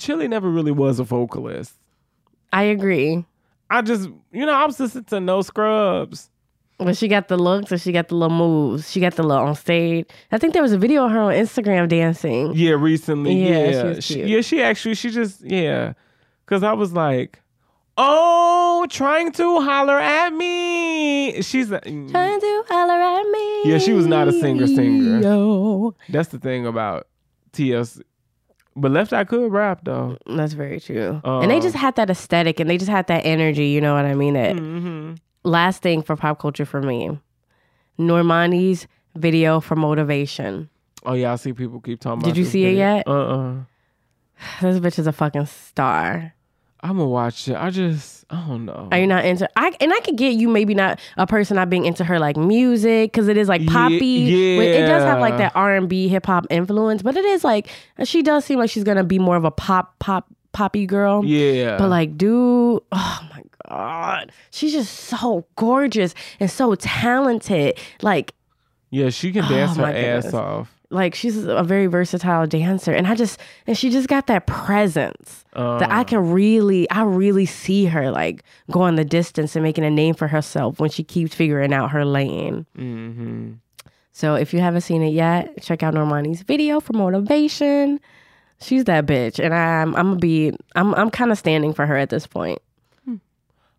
Chili 0.00 0.26
never 0.26 0.50
really 0.50 0.72
was 0.72 0.98
a 0.98 1.04
vocalist. 1.04 1.74
I 2.52 2.64
agree. 2.64 3.24
I 3.68 3.82
just, 3.82 4.08
you 4.32 4.44
know, 4.46 4.52
I 4.52 4.64
was 4.66 4.80
listening 4.80 5.04
to 5.04 5.20
No 5.20 5.42
Scrubs. 5.42 6.30
But 6.78 6.96
she 6.96 7.08
got 7.08 7.28
the 7.28 7.36
looks 7.36 7.70
and 7.70 7.80
she 7.80 7.92
got 7.92 8.08
the 8.08 8.14
little 8.14 8.34
moves. 8.36 8.90
She 8.90 9.00
got 9.00 9.14
the 9.14 9.22
little 9.22 9.44
on 9.44 9.54
stage. 9.54 10.08
I 10.32 10.38
think 10.38 10.54
there 10.54 10.62
was 10.62 10.72
a 10.72 10.78
video 10.78 11.04
of 11.04 11.12
her 11.12 11.20
on 11.20 11.32
Instagram 11.34 11.88
dancing. 11.88 12.52
Yeah, 12.54 12.70
recently. 12.72 13.34
Yeah, 13.34 13.68
Yeah, 13.70 13.94
she 13.96 14.00
She- 14.00 14.22
yeah. 14.24 14.40
She 14.40 14.62
actually, 14.62 14.94
she 14.94 15.10
just, 15.10 15.42
yeah, 15.44 15.92
because 16.46 16.62
I 16.62 16.72
was 16.72 16.94
like, 16.94 17.38
oh, 17.98 18.86
trying 18.88 19.30
to 19.32 19.60
holler 19.60 19.98
at 19.98 20.30
me. 20.32 21.42
She's, 21.42 21.70
a, 21.70 21.80
mm. 21.80 22.10
Trying 22.10 22.40
to 22.40 22.64
holler 22.68 22.94
at 22.94 23.24
me. 23.30 23.70
Yeah, 23.70 23.78
she 23.78 23.92
was 23.92 24.06
not 24.06 24.26
a 24.26 24.32
singer 24.32 24.66
singer. 24.66 25.20
Yo. 25.20 25.94
that's 26.08 26.30
the 26.30 26.38
thing 26.38 26.66
about 26.66 27.06
TLC. 27.52 28.00
But 28.76 28.92
Left 28.92 29.12
Eye 29.12 29.24
could 29.24 29.50
rap 29.52 29.80
though. 29.84 30.16
That's 30.26 30.52
very 30.54 30.80
true. 30.80 31.20
and 31.24 31.50
they 31.50 31.58
Uh. 31.58 31.60
just 31.60 31.76
had 31.76 31.96
that 31.96 32.08
aesthetic 32.10 32.60
and 32.60 32.70
they 32.70 32.78
just 32.78 32.90
had 32.90 33.06
that 33.08 33.26
energy, 33.26 33.66
you 33.68 33.80
know 33.80 33.94
what 33.94 34.04
I 34.04 34.14
mean? 34.14 34.34
That 34.34 34.56
Mm-hmm. 34.56 35.14
last 35.44 35.82
thing 35.82 36.02
for 36.02 36.16
pop 36.16 36.38
culture 36.38 36.64
for 36.64 36.80
me. 36.80 37.18
Normani's 37.98 38.86
video 39.16 39.60
for 39.60 39.76
motivation. 39.76 40.68
Oh 41.04 41.14
yeah, 41.14 41.32
I 41.32 41.36
see 41.36 41.52
people 41.52 41.80
keep 41.80 42.00
talking. 42.00 42.20
Did 42.20 42.28
about 42.30 42.36
you 42.38 42.44
this 42.44 42.52
see 42.52 42.64
it 42.64 42.70
video. 42.70 42.78
yet? 42.96 43.08
Uh 43.08 43.12
uh 43.12 43.54
This 44.62 44.78
bitch 44.80 44.98
is 44.98 45.06
a 45.06 45.12
fucking 45.12 45.46
star. 45.46 46.34
I'm 46.82 46.96
gonna 46.96 47.06
watch 47.08 47.46
it. 47.48 47.56
I 47.56 47.68
just, 47.70 48.24
I 48.30 48.46
don't 48.46 48.64
know. 48.64 48.88
Are 48.90 48.98
you 48.98 49.06
not 49.06 49.24
into? 49.24 49.48
I 49.56 49.72
and 49.80 49.92
I 49.92 50.00
could 50.00 50.16
get 50.16 50.32
you 50.34 50.48
maybe 50.48 50.74
not 50.74 50.98
a 51.18 51.26
person 51.26 51.56
not 51.56 51.68
being 51.68 51.84
into 51.84 52.04
her 52.04 52.18
like 52.18 52.36
music 52.38 53.12
because 53.12 53.28
it 53.28 53.36
is 53.36 53.48
like 53.48 53.66
poppy. 53.66 54.56
but 54.56 54.66
It 54.66 54.86
does 54.86 55.02
have 55.04 55.20
like 55.20 55.36
that 55.38 55.52
R 55.54 55.76
and 55.76 55.88
B 55.88 56.08
hip 56.08 56.24
hop 56.26 56.46
influence, 56.48 57.02
but 57.02 57.16
it 57.16 57.24
is 57.24 57.44
like 57.44 57.68
she 58.04 58.22
does 58.22 58.44
seem 58.46 58.58
like 58.58 58.70
she's 58.70 58.84
gonna 58.84 59.04
be 59.04 59.18
more 59.18 59.36
of 59.36 59.44
a 59.44 59.50
pop 59.50 59.98
pop 59.98 60.26
poppy 60.52 60.86
girl. 60.86 61.24
yeah, 61.24 61.76
But 61.76 61.88
like, 61.90 62.16
dude, 62.16 62.80
oh 62.92 63.28
my 63.30 63.42
god, 63.68 64.32
she's 64.50 64.72
just 64.72 64.92
so 64.94 65.44
gorgeous 65.56 66.14
and 66.40 66.50
so 66.50 66.74
talented. 66.76 67.78
Like, 68.02 68.34
yeah, 68.90 69.10
she 69.10 69.32
can 69.32 69.44
dance 69.48 69.72
Oh, 69.72 69.74
her 69.74 69.82
my 69.82 69.94
ass 69.96 70.32
off. 70.32 70.79
Like 70.90 71.14
she's 71.14 71.36
a 71.44 71.62
very 71.62 71.86
versatile 71.86 72.46
dancer, 72.46 72.92
and 72.92 73.06
I 73.06 73.14
just 73.14 73.38
and 73.66 73.78
she 73.78 73.90
just 73.90 74.08
got 74.08 74.26
that 74.26 74.46
presence 74.46 75.44
that 75.54 75.90
I 75.90 76.00
Uh, 76.00 76.04
can 76.04 76.32
really, 76.32 76.88
I 76.90 77.02
really 77.02 77.46
see 77.46 77.86
her 77.86 78.10
like 78.10 78.42
going 78.70 78.96
the 78.96 79.04
distance 79.04 79.54
and 79.56 79.62
making 79.62 79.84
a 79.84 79.90
name 79.90 80.14
for 80.14 80.28
herself 80.28 80.78
when 80.80 80.90
she 80.90 81.02
keeps 81.04 81.34
figuring 81.34 81.72
out 81.72 81.90
her 81.92 82.04
lane. 82.04 82.66
hmm 82.76 83.52
So 84.12 84.34
if 84.34 84.52
you 84.52 84.60
haven't 84.60 84.80
seen 84.82 85.02
it 85.02 85.12
yet, 85.12 85.62
check 85.62 85.82
out 85.82 85.94
Normani's 85.94 86.42
video 86.42 86.80
for 86.80 86.92
motivation. 86.92 88.00
She's 88.60 88.84
that 88.84 89.06
bitch, 89.06 89.42
and 89.42 89.54
I'm 89.54 89.94
I'm 89.96 90.08
gonna 90.08 90.16
be 90.20 90.52
I'm 90.74 90.94
I'm 90.94 91.10
kind 91.10 91.30
of 91.30 91.38
standing 91.38 91.72
for 91.72 91.86
her 91.86 91.96
at 91.96 92.10
this 92.10 92.26
point. 92.26 92.58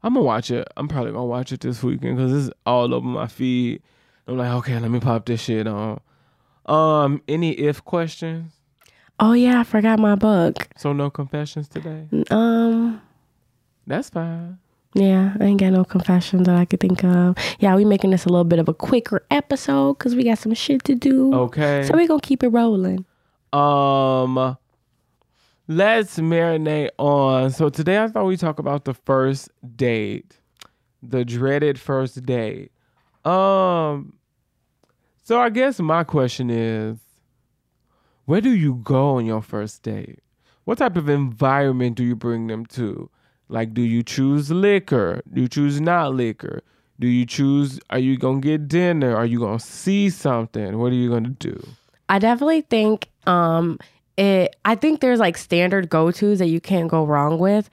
I'm 0.04 0.16
gonna 0.16 0.22
watch 0.26 0.50
it. 0.50 0.68
I'm 0.78 0.88
probably 0.88 1.12
gonna 1.12 1.26
watch 1.26 1.52
it 1.52 1.60
this 1.62 1.84
weekend 1.84 2.18
because 2.18 2.48
it's 2.48 2.56
all 2.66 2.92
over 2.94 3.06
my 3.06 3.28
feed. 3.28 3.84
I'm 4.28 4.38
like, 4.38 4.52
okay, 4.60 4.80
let 4.80 4.90
me 4.90 5.00
pop 5.00 5.26
this 5.26 5.42
shit 5.42 5.68
on. 5.68 6.00
Um, 6.72 7.22
any 7.28 7.52
if 7.52 7.84
questions? 7.84 8.54
Oh 9.20 9.34
yeah, 9.34 9.60
I 9.60 9.64
forgot 9.64 10.00
my 10.00 10.16
book. 10.16 10.68
So 10.78 10.94
no 10.94 11.10
confessions 11.10 11.68
today. 11.68 12.08
Um, 12.32 13.02
That's 13.86 14.10
fine. 14.10 14.58
yeah, 14.94 15.36
I 15.40 15.44
ain't 15.44 15.60
got 15.60 15.74
no 15.74 15.84
confessions 15.84 16.48
that 16.48 16.56
I 16.56 16.66
could 16.66 16.80
think 16.80 17.04
of. 17.04 17.36
Yeah, 17.60 17.76
we 17.76 17.84
making 17.86 18.12
this 18.12 18.26
a 18.26 18.30
little 18.30 18.46
bit 18.46 18.58
of 18.58 18.70
a 18.70 18.74
quicker 18.74 19.24
episode 19.30 19.98
because 19.98 20.16
we 20.16 20.24
got 20.24 20.38
some 20.38 20.54
shit 20.54 20.84
to 20.86 20.96
do. 20.96 21.34
Okay. 21.34 21.84
So 21.84 21.98
we 21.98 22.08
gonna 22.08 22.22
keep 22.22 22.42
it 22.42 22.50
rolling. 22.50 23.06
Um, 23.54 24.58
let's 25.68 26.18
marinate 26.20 26.92
on. 26.98 27.52
So 27.52 27.70
today 27.70 28.02
I 28.02 28.08
thought 28.08 28.26
we 28.26 28.38
talk 28.38 28.60
about 28.60 28.86
the 28.86 28.94
first 28.94 29.50
date, 29.76 30.40
the 31.04 31.26
dreaded 31.26 31.80
first 31.80 32.26
date. 32.26 32.72
Um, 33.26 34.14
so 35.32 35.40
I 35.40 35.48
guess 35.48 35.80
my 35.80 36.04
question 36.04 36.50
is, 36.50 36.98
where 38.26 38.42
do 38.42 38.50
you 38.50 38.82
go 38.84 39.12
on 39.12 39.26
your 39.26 39.42
first 39.42 39.82
date? 39.82 40.20
What 40.66 40.80
type 40.80 40.98
of 40.98 41.08
environment 41.08 41.96
do 41.96 42.04
you 42.04 42.18
bring 42.18 42.48
them 42.48 42.66
to? 42.66 43.10
Like, 43.48 43.74
do 43.74 43.82
you 43.82 44.04
choose 44.04 44.52
liquor? 44.52 45.22
Do 45.34 45.40
you 45.40 45.48
choose 45.48 45.80
not 45.80 46.16
liquor? 46.16 46.64
Do 47.00 47.08
you 47.08 47.26
choose? 47.26 47.80
Are 47.92 47.98
you 47.98 48.18
gonna 48.18 48.42
get 48.42 48.68
dinner? 48.68 49.16
Are 49.16 49.26
you 49.26 49.40
gonna 49.40 49.58
see 49.58 50.10
something? 50.10 50.78
What 50.80 50.92
are 50.92 50.96
you 50.96 51.10
gonna 51.10 51.30
do? 51.30 51.66
I 52.10 52.20
definitely 52.20 52.60
think 52.64 53.08
um 53.26 53.80
it 54.18 54.54
I 54.66 54.76
think 54.76 55.00
there's 55.00 55.20
like 55.20 55.38
standard 55.38 55.88
go-tos 55.88 56.40
that 56.40 56.48
you 56.48 56.60
can't 56.60 56.90
go 56.90 57.06
wrong 57.06 57.40
with. 57.40 57.70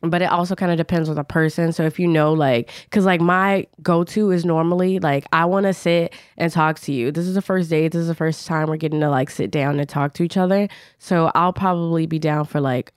But 0.00 0.22
it 0.22 0.30
also 0.30 0.54
kind 0.54 0.70
of 0.70 0.78
depends 0.78 1.08
on 1.08 1.16
the 1.16 1.24
person. 1.24 1.72
So 1.72 1.82
if 1.84 1.98
you 1.98 2.06
know, 2.06 2.32
like, 2.32 2.70
because 2.84 3.04
like 3.04 3.20
my 3.20 3.66
go 3.82 4.04
to 4.04 4.30
is 4.30 4.44
normally 4.44 5.00
like, 5.00 5.26
I 5.32 5.44
want 5.44 5.66
to 5.66 5.74
sit 5.74 6.14
and 6.36 6.52
talk 6.52 6.78
to 6.80 6.92
you. 6.92 7.10
This 7.10 7.26
is 7.26 7.34
the 7.34 7.42
first 7.42 7.70
date. 7.70 7.92
This 7.92 8.02
is 8.02 8.08
the 8.08 8.14
first 8.14 8.46
time 8.46 8.68
we're 8.68 8.76
getting 8.76 9.00
to 9.00 9.10
like 9.10 9.30
sit 9.30 9.50
down 9.50 9.80
and 9.80 9.88
talk 9.88 10.14
to 10.14 10.22
each 10.22 10.36
other. 10.36 10.68
So 10.98 11.32
I'll 11.34 11.52
probably 11.52 12.06
be 12.06 12.18
down 12.18 12.44
for 12.44 12.60
like 12.60 12.92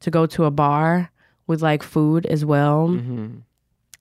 to 0.00 0.10
go 0.10 0.26
to 0.26 0.44
a 0.44 0.50
bar 0.50 1.10
with 1.46 1.62
like 1.62 1.82
food 1.82 2.24
as 2.26 2.44
well. 2.44 2.88
Mm-hmm. 2.88 3.38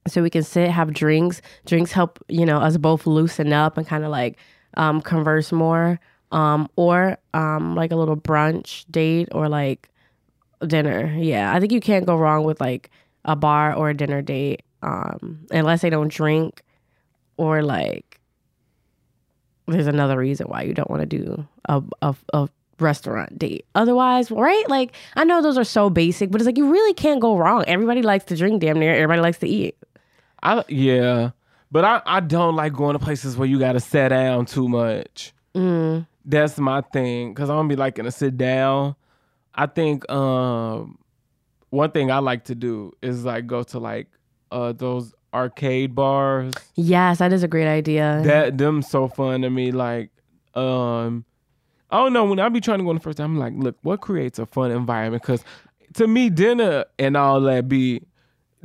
So 0.08 0.24
we 0.24 0.30
can 0.30 0.44
sit, 0.44 0.70
have 0.70 0.94
drinks. 0.94 1.42
Drinks 1.66 1.92
help, 1.92 2.24
you 2.30 2.46
know, 2.46 2.60
us 2.60 2.78
both 2.78 3.06
loosen 3.06 3.52
up 3.52 3.78
and 3.78 3.86
kind 3.86 4.06
of 4.06 4.10
like 4.10 4.38
um, 4.76 5.02
converse 5.02 5.52
more. 5.52 6.00
Um, 6.30 6.70
or 6.76 7.18
um, 7.34 7.76
like 7.76 7.92
a 7.92 7.96
little 7.96 8.18
brunch 8.18 8.84
date 8.92 9.30
or 9.32 9.48
like 9.48 9.90
dinner. 10.66 11.14
Yeah, 11.18 11.54
I 11.54 11.60
think 11.60 11.72
you 11.72 11.82
can't 11.82 12.06
go 12.06 12.16
wrong 12.16 12.44
with 12.44 12.60
like 12.60 12.90
a 13.26 13.36
bar 13.36 13.74
or 13.74 13.90
a 13.90 13.94
dinner 13.94 14.22
date, 14.22 14.64
um, 14.82 15.46
unless 15.52 15.82
they 15.82 15.90
don't 15.90 16.12
drink 16.12 16.64
or 17.38 17.62
like 17.62 18.20
there's 19.68 19.88
another 19.88 20.18
reason 20.18 20.48
why 20.48 20.64
you 20.64 20.74
don't 20.74 20.90
want 20.90 21.02
to 21.02 21.06
do 21.06 21.48
a, 21.66 21.82
a 22.02 22.16
a 22.34 22.50
restaurant 22.80 23.38
date. 23.38 23.66
Otherwise, 23.76 24.32
right? 24.32 24.68
Like 24.70 24.94
I 25.16 25.24
know 25.24 25.42
those 25.42 25.58
are 25.58 25.64
so 25.64 25.90
basic, 25.90 26.32
but 26.32 26.42
it's 26.42 26.46
like 26.46 26.58
you 26.58 26.72
really 26.72 26.94
can't 26.94 27.22
go 27.22 27.38
wrong. 27.38 27.64
Everybody 27.68 28.02
likes 28.02 28.26
to 28.26 28.36
drink, 28.36 28.62
damn 28.62 28.80
near. 28.80 28.94
Everybody 28.94 29.22
likes 29.22 29.40
to 29.40 29.48
eat. 29.48 29.76
I 30.44 30.64
yeah, 30.68 31.32
but 31.72 31.86
I 31.86 32.02
I 32.06 32.20
don't 32.20 32.56
like 32.56 32.74
going 32.74 32.94
to 32.94 33.00
places 33.00 33.38
where 33.38 33.48
you 33.48 33.60
got 33.60 33.74
to 33.74 33.80
sit 33.80 34.10
down 34.10 34.46
too 34.46 34.68
much. 34.68 35.34
Mm. 35.56 36.08
That's 36.26 36.58
my 36.58 36.82
thing 36.82 37.34
because 37.34 37.50
I'm 37.50 37.58
gonna 37.58 37.70
be 37.70 37.76
like 37.76 38.00
in 38.00 38.06
a 38.06 38.12
sit 38.12 38.38
down. 38.38 38.96
I 39.58 39.66
think 39.66 40.10
um 40.12 40.98
one 41.70 41.92
thing 41.92 42.12
I 42.12 42.20
like 42.20 42.46
to 42.46 42.56
do 42.56 42.94
is 43.02 43.26
like 43.26 43.48
go 43.48 43.64
to 43.64 43.80
like 43.80 44.08
uh 44.52 44.72
those 44.74 45.14
arcade 45.34 45.94
bars. 45.96 46.54
Yes, 46.76 47.18
that 47.20 47.34
is 47.34 47.44
a 47.44 47.48
great 47.48 47.68
idea. 47.68 48.22
That 48.24 48.58
them 48.58 48.82
so 48.82 49.08
fun 49.08 49.42
to 49.42 49.50
me. 49.50 49.72
Like 49.72 50.12
um 50.56 51.26
I 51.90 51.98
don't 51.98 52.14
know 52.14 52.26
when 52.26 52.40
I 52.40 52.50
be 52.50 52.60
trying 52.62 52.80
to 52.80 52.84
go 52.84 52.90
on 52.90 52.96
the 52.98 53.02
first 53.02 53.18
time. 53.18 53.32
I'm 53.32 53.40
like, 53.40 53.54
look, 53.56 53.78
what 53.82 54.02
creates 54.02 54.40
a 54.40 54.46
fun 54.46 54.72
environment? 54.72 55.24
Because 55.24 55.44
to 55.94 56.06
me, 56.08 56.30
dinner 56.30 56.84
and 57.00 57.16
all 57.16 57.40
that 57.42 57.70
be, 57.70 58.02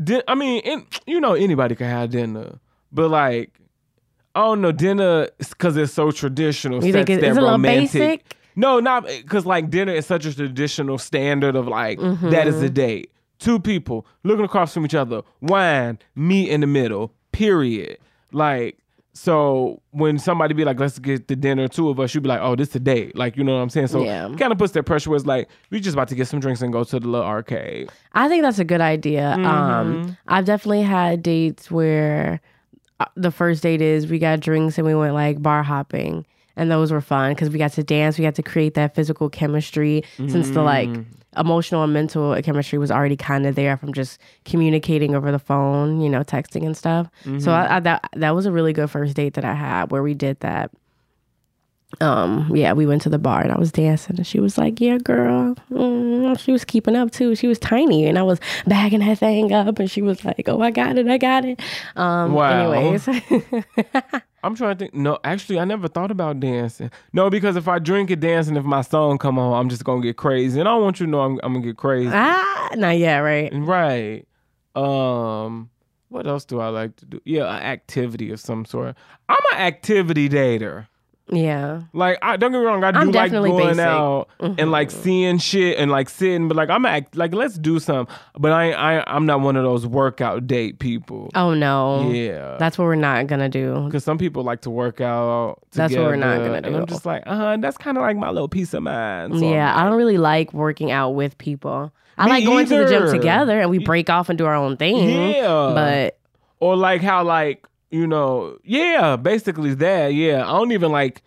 di- 0.03 0.22
I 0.26 0.34
mean, 0.34 0.61
and, 0.64 0.84
you 1.07 1.20
know, 1.20 1.34
anybody 1.34 1.76
can 1.76 1.86
have 1.86 2.11
dinner, 2.11 2.59
but 2.90 3.11
like, 3.11 3.61
I 4.34 4.40
don't 4.40 4.61
know, 4.61 4.72
dinner 4.72 5.28
because 5.38 5.76
it's 5.76 5.93
so 5.93 6.11
traditional. 6.11 6.84
you 6.84 6.93
think 6.93 7.07
sets 7.07 7.18
it- 7.18 7.20
that 7.20 7.28
it's 7.28 7.38
a 7.38 7.40
little 7.40 7.51
romantic- 7.57 7.93
basic? 7.93 8.36
No, 8.57 8.80
not 8.80 9.07
because 9.07 9.46
like 9.46 9.70
dinner 9.70 9.92
is 9.92 10.07
such 10.07 10.26
a 10.26 10.34
traditional 10.34 10.98
standard 10.98 11.57
of 11.57 11.66
like 11.68 11.98
Mm-hmm. 11.98 12.30
that 12.30 12.46
is 12.46 12.61
a 12.62 12.68
date. 12.70 13.11
Two 13.38 13.59
people 13.59 14.07
looking 14.22 14.44
across 14.44 14.72
from 14.74 14.84
each 14.84 14.94
other, 14.94 15.22
wine, 15.40 15.98
meat 16.14 16.48
in 16.50 16.61
the 16.61 16.66
middle. 16.66 17.12
Period. 17.32 17.98
Like 18.30 18.78
so, 19.14 19.82
when 19.90 20.18
somebody 20.18 20.55
be 20.55 20.64
like, 20.64 20.80
"Let's 20.80 20.98
get 20.98 21.28
the 21.28 21.36
dinner," 21.36 21.68
two 21.68 21.90
of 21.90 22.00
us, 22.00 22.14
you'd 22.14 22.22
be 22.22 22.28
like, 22.30 22.40
"Oh, 22.40 22.57
this 22.57 22.68
is 22.70 22.76
a 22.76 22.80
date." 22.80 23.14
Like 23.16 23.36
you 23.36 23.44
know 23.44 23.57
what 23.57 23.61
I'm 23.62 23.68
saying? 23.68 23.88
So 23.88 24.03
Yeah. 24.05 24.28
kind 24.38 24.53
of 24.53 24.59
puts 24.59 24.72
that 24.72 24.84
pressure. 24.84 25.11
Where 25.11 25.16
it's 25.18 25.26
like 25.26 25.48
we 25.70 25.80
just 25.80 25.94
about 25.94 26.09
to 26.09 26.14
get 26.14 26.28
some 26.28 26.40
drinks 26.40 26.62
and 26.62 26.72
go 26.72 26.82
to 26.84 26.98
the 27.00 27.07
little 27.09 27.26
arcade. 27.26 27.90
I 28.14 28.28
think 28.28 28.42
that's 28.42 28.59
a 28.59 28.64
good 28.64 28.80
idea. 28.80 29.34
Mm-hmm. 29.36 29.44
Um, 29.46 30.16
I've 30.28 30.44
definitely 30.46 30.82
had 30.82 31.22
dates 31.22 31.70
where 31.70 32.40
uh, 33.00 33.07
the 33.16 33.30
first 33.30 33.62
date 33.62 33.82
is 33.82 34.07
we 34.07 34.18
got 34.18 34.40
drinks 34.40 34.78
and 34.78 34.86
we 34.86 34.94
went 34.94 35.12
like 35.14 35.42
bar 35.42 35.62
hopping, 35.62 36.24
and 36.57 36.70
those 36.70 36.92
were 36.92 37.00
fun 37.00 37.32
because 37.32 37.50
we 37.50 37.59
got 37.59 37.72
to 37.72 37.82
dance. 37.82 38.18
We 38.18 38.24
got 38.24 38.34
to 38.36 38.42
create 38.42 38.74
that 38.74 38.94
physical 38.94 39.28
chemistry 39.28 40.03
since 40.16 40.50
the 40.50 40.62
like 40.62 40.88
Mm. 40.88 41.07
emotional 41.38 41.82
and 41.82 41.92
mental 41.92 42.38
chemistry 42.42 42.78
was 42.78 42.90
already 42.90 43.16
kind 43.16 43.46
of 43.46 43.55
there 43.55 43.76
from 43.76 43.92
just 43.92 44.18
communicating 44.44 45.14
over 45.14 45.32
the 45.32 45.38
phone, 45.38 46.00
you 46.00 46.09
know, 46.11 46.22
texting 46.22 46.64
and 46.66 46.76
stuff. 46.76 47.09
Mm-hmm. 47.24 47.38
So 47.38 47.53
I, 47.53 47.76
I, 47.76 47.80
that 47.80 48.09
that 48.16 48.34
was 48.34 48.46
a 48.46 48.53
really 48.53 48.72
good 48.72 48.90
first 48.90 49.16
date 49.16 49.34
that 49.34 49.44
I 49.44 49.55
had 49.55 49.90
where 49.90 50.03
we 50.03 50.14
did 50.14 50.40
that. 50.40 50.70
Um, 52.01 52.51
yeah, 52.57 52.72
we 52.72 52.86
went 52.86 53.03
to 53.03 53.09
the 53.11 53.18
bar 53.18 53.43
and 53.43 53.53
I 53.53 53.59
was 53.59 53.70
dancing 53.70 54.16
and 54.16 54.26
she 54.26 54.40
was 54.40 54.57
like, 54.59 54.80
"Yeah, 54.80 54.99
girl." 54.99 55.55
Mm, 55.70 56.38
she 56.38 56.51
was 56.51 56.64
keeping 56.64 56.97
up 56.97 57.11
too. 57.11 57.34
She 57.36 57.47
was 57.47 57.59
tiny 57.59 58.07
and 58.07 58.18
I 58.18 58.22
was 58.22 58.40
bagging 58.66 59.01
that 59.01 59.18
thing 59.18 59.53
up 59.53 59.78
and 59.78 59.90
she 59.90 60.01
was 60.03 60.24
like, 60.24 60.49
"Oh, 60.49 60.61
I 60.62 60.70
got 60.70 60.97
it, 60.99 61.07
I 61.07 61.18
got 61.18 61.45
it." 61.45 61.61
Um, 61.95 62.32
Wow. 62.32 62.72
anyways, 62.72 63.07
I'm 64.45 64.55
trying 64.57 64.76
to 64.76 64.78
think. 64.78 64.95
No, 64.95 65.18
actually, 65.22 65.59
I 65.61 65.64
never 65.64 65.86
thought 65.86 66.11
about 66.11 66.40
dancing. 66.40 66.90
No, 67.12 67.30
because 67.30 67.57
if 67.57 67.68
I 67.68 67.78
drink 67.78 68.11
and 68.11 68.20
dance, 68.20 68.49
and 68.49 68.57
if 68.57 68.64
my 68.64 68.80
song 68.80 69.18
come 69.18 69.38
on, 69.38 69.59
I'm 69.61 69.68
just 69.68 69.84
gonna 69.84 70.03
get 70.03 70.16
crazy, 70.16 70.59
and 70.59 70.68
I 70.68 70.72
don't 70.72 70.82
want 70.82 70.99
you 70.99 71.07
to 71.07 71.12
know 71.12 71.20
I'm, 71.20 71.38
I'm 71.43 71.53
gonna 71.53 71.64
get 71.66 71.76
crazy. 71.76 72.11
ah, 72.12 72.70
not 72.74 72.97
yet, 72.99 73.18
right? 73.18 73.51
Right. 73.53 74.26
Um. 74.74 75.68
What 76.09 76.26
else 76.26 76.45
do 76.45 76.61
I 76.61 76.68
like 76.68 76.97
to 76.97 77.07
do? 77.07 77.20
Yeah, 77.24 77.45
an 77.57 77.62
activity 77.62 78.30
of 78.32 78.40
some 78.40 78.64
sort. 78.66 78.95
I'm 79.30 79.38
an 79.53 79.59
activity 79.61 80.28
dater. 80.28 80.86
Yeah, 81.30 81.82
Like, 81.94 82.18
I 82.20 82.36
don't 82.36 82.52
get 82.52 82.58
me 82.58 82.64
wrong. 82.64 82.84
I 82.84 82.90
do 82.90 83.10
like 83.10 83.30
going 83.30 83.56
basic. 83.68 83.80
out 83.80 84.28
and 84.40 84.70
like 84.70 84.90
seeing 84.90 85.38
shit 85.38 85.78
and 85.78 85.90
like 85.90 86.10
sitting, 86.10 86.48
but 86.48 86.56
like 86.56 86.68
I'm 86.68 86.84
act 86.84 87.16
like 87.16 87.32
let's 87.34 87.56
do 87.56 87.78
something. 87.78 88.14
But 88.38 88.52
I, 88.52 88.72
I, 88.72 89.04
I'm 89.14 89.24
not 89.24 89.40
one 89.40 89.56
of 89.56 89.62
those 89.64 89.86
workout 89.86 90.46
date 90.46 90.78
people. 90.78 91.30
Oh 91.34 91.54
no, 91.54 92.10
Yeah. 92.10 92.56
that's 92.58 92.76
what 92.76 92.84
we're 92.84 92.96
not 92.96 93.28
gonna 93.28 93.48
do. 93.48 93.82
Because 93.86 94.04
some 94.04 94.18
people 94.18 94.42
like 94.42 94.62
to 94.62 94.70
work 94.70 95.00
out. 95.00 95.58
That's 95.72 95.94
what 95.94 96.02
we're 96.04 96.16
not 96.16 96.38
gonna 96.38 96.60
And 96.64 96.76
I'm 96.76 96.86
just 96.86 97.06
like, 97.06 97.22
uh 97.26 97.34
huh. 97.36 97.56
That's 97.60 97.78
kind 97.78 97.96
of 97.96 98.02
like 98.02 98.16
my 98.16 98.30
little 98.30 98.48
peace 98.48 98.74
of 98.74 98.82
mind. 98.82 99.38
So 99.38 99.48
yeah, 99.50 99.74
I 99.78 99.84
don't 99.84 99.96
really 99.96 100.18
like 100.18 100.52
working 100.52 100.90
out 100.90 101.10
with 101.10 101.38
people. 101.38 101.92
I 102.18 102.26
like 102.26 102.44
going 102.44 102.66
to 102.66 102.76
the 102.76 102.88
gym 102.88 103.10
together 103.10 103.58
and 103.60 103.70
we 103.70 103.78
break 103.78 104.10
off 104.10 104.28
and 104.28 104.36
do 104.36 104.44
our 104.44 104.54
own 104.54 104.76
thing. 104.76 105.08
Yeah. 105.08 105.72
But 105.74 106.18
or 106.60 106.76
like 106.76 107.00
how 107.00 107.24
like 107.24 107.66
you 107.93 108.07
know 108.07 108.59
yeah 108.64 109.14
basically 109.16 109.74
that 109.74 110.09
yeah 110.14 110.43
i 110.49 110.53
don't 110.59 110.72
even 110.72 110.90
like 110.90 111.22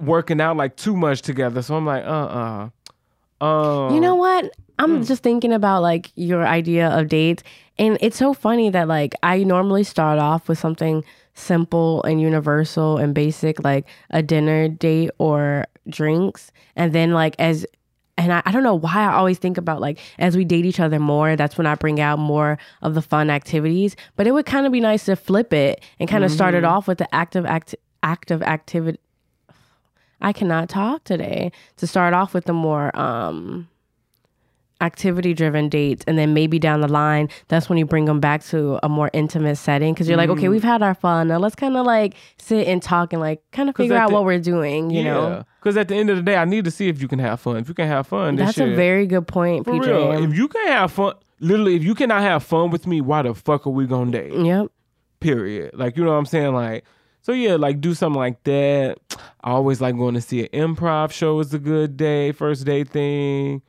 working 0.00 0.40
out 0.40 0.56
like 0.56 0.76
too 0.76 0.96
much 0.96 1.20
together 1.20 1.60
so 1.60 1.74
i'm 1.76 1.84
like 1.84 2.04
uh-uh 2.04 2.68
um 3.44 3.94
you 3.94 4.00
know 4.00 4.14
what? 4.14 4.50
I'm 4.78 4.96
Hmm. 4.98 5.02
just 5.02 5.22
thinking 5.22 5.52
about 5.52 5.82
like 5.82 6.10
your 6.16 6.46
idea 6.46 6.88
of 6.88 7.08
dates. 7.08 7.42
And 7.78 7.96
it's 8.00 8.16
so 8.16 8.34
funny 8.34 8.70
that 8.70 8.88
like 8.88 9.14
I 9.22 9.42
normally 9.44 9.84
start 9.84 10.18
off 10.18 10.48
with 10.48 10.58
something 10.58 11.04
simple 11.34 12.02
and 12.04 12.20
universal 12.20 12.96
and 12.98 13.14
basic, 13.14 13.62
like 13.64 13.86
a 14.10 14.22
dinner 14.22 14.68
date 14.68 15.10
or 15.18 15.66
drinks. 15.88 16.52
And 16.76 16.92
then 16.92 17.12
like 17.12 17.36
as 17.38 17.66
and 18.18 18.32
I, 18.32 18.42
I 18.46 18.52
don't 18.52 18.62
know 18.62 18.74
why 18.74 18.94
I 18.94 19.12
always 19.14 19.38
think 19.38 19.58
about 19.58 19.80
like 19.80 19.98
as 20.18 20.36
we 20.36 20.44
date 20.44 20.64
each 20.64 20.80
other 20.80 20.98
more, 20.98 21.36
that's 21.36 21.58
when 21.58 21.66
I 21.66 21.74
bring 21.74 22.00
out 22.00 22.18
more 22.18 22.58
of 22.82 22.94
the 22.94 23.02
fun 23.02 23.28
activities. 23.30 23.94
But 24.16 24.26
it 24.26 24.32
would 24.32 24.46
kind 24.46 24.64
of 24.66 24.72
be 24.72 24.80
nice 24.80 25.04
to 25.04 25.16
flip 25.16 25.52
it 25.52 25.82
and 26.00 26.08
kind 26.08 26.24
of 26.24 26.30
start 26.30 26.54
Mm-hmm. 26.54 26.64
it 26.64 26.68
off 26.68 26.88
with 26.88 26.98
the 26.98 27.14
active 27.14 27.44
act 27.44 27.74
active 28.02 28.42
activity. 28.42 28.98
I 30.20 30.32
cannot 30.32 30.68
talk 30.70 31.04
today. 31.04 31.52
To 31.76 31.86
start 31.86 32.14
off 32.14 32.32
with 32.32 32.46
the 32.46 32.54
more 32.54 32.96
um 32.98 33.68
activity 34.82 35.32
driven 35.32 35.70
dates 35.70 36.04
and 36.06 36.18
then 36.18 36.34
maybe 36.34 36.58
down 36.58 36.82
the 36.82 36.88
line 36.88 37.30
that's 37.48 37.66
when 37.66 37.78
you 37.78 37.86
bring 37.86 38.04
them 38.04 38.20
back 38.20 38.44
to 38.44 38.78
a 38.82 38.90
more 38.90 39.08
intimate 39.14 39.56
setting 39.56 39.94
because 39.94 40.06
you're 40.06 40.18
like 40.18 40.28
Mm-hmm. 40.28 40.38
okay 40.38 40.48
we've 40.50 40.62
had 40.62 40.82
our 40.82 40.92
fun 40.94 41.28
now 41.28 41.38
let's 41.38 41.54
kind 41.54 41.78
of 41.78 41.86
like 41.86 42.14
sit 42.36 42.68
and 42.68 42.82
talk 42.82 43.14
and 43.14 43.22
like 43.22 43.40
kind 43.52 43.70
of 43.70 43.76
figure 43.76 43.96
out 43.96 44.08
the- 44.10 44.14
what 44.14 44.24
we're 44.26 44.38
doing 44.38 44.90
you 44.90 44.98
yeah 45.02 45.04
know 45.14 45.44
because 45.66 45.76
at 45.76 45.88
the 45.88 45.96
end 45.96 46.10
of 46.10 46.16
the 46.16 46.22
day 46.22 46.36
i 46.36 46.44
need 46.44 46.64
to 46.64 46.70
see 46.70 46.88
if 46.88 47.02
you 47.02 47.08
can 47.08 47.18
have 47.18 47.40
fun 47.40 47.56
if 47.56 47.68
you 47.68 47.74
can 47.74 47.88
have 47.88 48.06
fun 48.06 48.36
that's 48.36 48.58
a 48.58 48.74
very 48.74 49.06
good 49.06 49.26
point 49.26 49.64
for 49.64 49.72
PJ 49.72 49.86
real 49.86 50.12
if 50.22 50.36
you 50.36 50.46
can 50.46 50.68
have 50.68 50.92
fun 50.92 51.14
literally 51.40 51.74
if 51.74 51.82
you 51.82 51.94
cannot 51.94 52.22
have 52.22 52.42
fun 52.42 52.70
with 52.70 52.86
me 52.86 53.00
why 53.00 53.22
the 53.22 53.34
fuck 53.34 53.66
are 53.66 53.70
we 53.70 53.86
gonna 53.86 54.12
date 54.12 54.32
yep 54.32 54.70
period. 55.20 55.72
Like, 55.74 55.96
you 55.96 56.04
know 56.04 56.10
what 56.10 56.16
I'm 56.16 56.26
saying? 56.26 56.54
Like, 56.54 56.84
so 57.22 57.32
yeah, 57.32 57.56
like 57.56 57.80
do 57.80 57.94
something 57.94 58.18
like 58.18 58.42
that. 58.44 58.98
I 59.42 59.50
always 59.50 59.80
like 59.80 59.96
going 59.96 60.14
to 60.14 60.20
see 60.20 60.46
an 60.46 60.76
improv 60.76 61.10
show 61.10 61.40
is 61.40 61.52
a 61.52 61.58
good 61.58 61.96
day, 61.96 62.32
first 62.32 62.64
day 62.64 62.84
thing. 62.84 63.62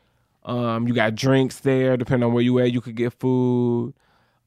Um, 0.45 0.87
you 0.87 0.93
got 0.93 1.15
drinks 1.15 1.59
there, 1.59 1.97
depending 1.97 2.27
on 2.27 2.33
where 2.33 2.43
you 2.43 2.59
at, 2.59 2.71
you 2.71 2.81
could 2.81 2.95
get 2.95 3.13
food. 3.13 3.93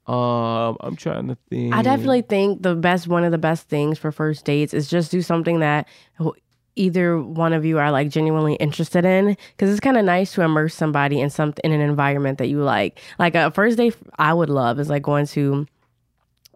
Um, 0.06 0.76
I'm 0.80 0.96
trying 0.96 1.28
to 1.28 1.36
think. 1.50 1.74
I 1.74 1.82
definitely 1.82 2.22
think 2.22 2.62
the 2.62 2.74
best 2.74 3.06
one 3.06 3.22
of 3.22 3.32
the 3.32 3.38
best 3.38 3.68
things 3.68 3.98
for 3.98 4.10
first 4.10 4.44
dates 4.44 4.72
is 4.72 4.88
just 4.88 5.10
do 5.10 5.22
something 5.22 5.60
that 5.60 5.88
either 6.80 7.20
one 7.20 7.52
of 7.52 7.64
you 7.64 7.78
are 7.78 7.90
like 7.92 8.08
genuinely 8.08 8.54
interested 8.54 9.04
in 9.04 9.36
because 9.56 9.70
it's 9.70 9.80
kind 9.80 9.96
of 9.96 10.04
nice 10.04 10.32
to 10.34 10.42
immerse 10.42 10.74
somebody 10.74 11.20
in 11.20 11.30
some 11.30 11.52
in 11.62 11.72
an 11.72 11.80
environment 11.80 12.38
that 12.38 12.48
you 12.48 12.62
like. 12.62 12.98
Like 13.18 13.34
a 13.34 13.50
first 13.50 13.76
day 13.76 13.92
I 14.18 14.32
would 14.32 14.50
love 14.50 14.80
is 14.80 14.88
like 14.88 15.02
going 15.02 15.26
to 15.26 15.66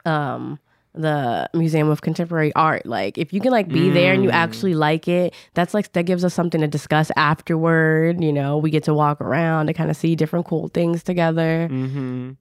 um 0.05 0.59
the 0.97 1.51
Museum 1.53 1.89
of 1.89 2.03
Contemporary 2.03 2.53
Art. 2.55 2.87
Like 2.87 3.19
if 3.19 3.33
you 3.33 3.41
can 3.41 3.51
like 3.51 3.69
be 3.69 3.91
there 3.91 4.15
and 4.15 4.23
you 4.23 4.31
actually 4.31 4.75
like 4.75 5.09
it, 5.09 5.35
that's 5.55 5.75
like 5.75 5.93
that 5.93 6.05
gives 6.05 6.25
us 6.25 6.33
something 6.33 6.61
to 6.61 6.69
discuss 6.69 7.11
afterward, 7.17 8.23
you 8.23 8.33
know. 8.33 8.59
We 8.59 8.71
get 8.71 8.85
to 8.85 8.95
walk 8.95 9.21
around 9.21 9.69
and 9.69 9.77
kind 9.77 9.91
of 9.91 9.97
see 9.97 10.15
different 10.15 10.47
cool 10.47 10.69
things 10.69 11.03
together. 11.03 11.67
hmm 11.69 12.33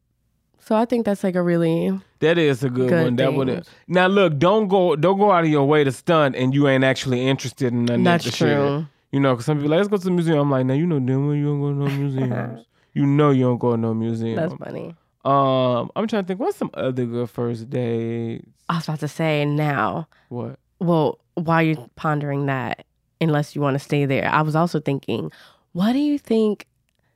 So 0.66 0.76
I 0.76 0.86
think 0.86 1.06
that's 1.06 1.24
like 1.24 1.36
a 1.36 1.42
really 1.44 2.00
That 2.20 2.38
is 2.38 2.64
a 2.64 2.70
good, 2.70 2.90
Good 2.90 3.04
one. 3.04 3.16
That 3.18 3.34
would 3.34 3.68
now 3.88 4.08
look. 4.08 4.38
Don't 4.40 4.68
go. 4.70 4.96
Don't 4.96 5.18
go 5.20 5.32
out 5.32 5.44
of 5.44 5.50
your 5.50 5.66
way 5.68 5.84
to 5.84 5.92
stunt, 5.92 6.36
and 6.38 6.54
you 6.56 6.68
ain't 6.70 6.84
actually 6.86 7.28
interested 7.28 7.74
in 7.74 7.86
none 7.86 8.04
That's 8.04 8.26
of 8.26 8.32
that 8.32 8.38
shit. 8.38 8.56
true. 8.56 8.86
You 9.12 9.20
know, 9.20 9.34
because 9.34 9.46
some 9.46 9.58
people 9.58 9.72
like, 9.72 9.78
let's 9.80 9.90
go 9.90 9.98
to 9.98 10.04
the 10.04 10.12
museum. 10.12 10.40
I'm 10.40 10.50
like, 10.50 10.66
now 10.66 10.74
you 10.74 10.86
know 10.86 11.00
damn 11.00 11.28
well 11.28 11.36
you 11.36 11.46
don't 11.46 11.62
go 11.62 11.70
to 11.70 11.76
no 11.76 11.88
museums. 11.88 12.66
You 12.96 13.08
know 13.08 13.32
you 13.32 13.42
don't 13.46 13.58
go 13.58 13.72
to 13.72 13.78
no 13.78 13.96
museum. 13.96 14.36
That's 14.36 14.54
funny. 14.54 14.96
Um, 15.26 15.90
I'm 15.96 16.06
trying 16.08 16.24
to 16.24 16.28
think. 16.28 16.40
What's 16.40 16.58
some 16.58 16.70
other 16.76 17.06
good 17.06 17.28
first 17.28 17.68
dates? 17.70 18.46
I 18.70 18.76
was 18.76 18.84
about 18.84 19.00
to 19.00 19.08
say 19.08 19.46
now. 19.46 20.08
What? 20.30 20.60
Well, 20.80 21.18
while 21.34 21.64
you're 21.64 21.90
pondering 21.96 22.46
that, 22.46 22.86
unless 23.20 23.56
you 23.56 23.62
want 23.62 23.74
to 23.74 23.80
stay 23.80 24.06
there, 24.06 24.30
I 24.30 24.44
was 24.44 24.56
also 24.56 24.80
thinking, 24.80 25.32
what 25.72 25.94
do 25.94 26.00
you 26.00 26.20
think 26.20 26.68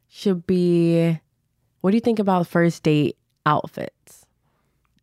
should 0.07 0.47
be? 0.47 1.19
What 1.81 1.91
do 1.91 1.97
you 1.97 2.01
think 2.01 2.17
about 2.17 2.47
first 2.47 2.81
date 2.81 3.17
outfits? 3.47 4.25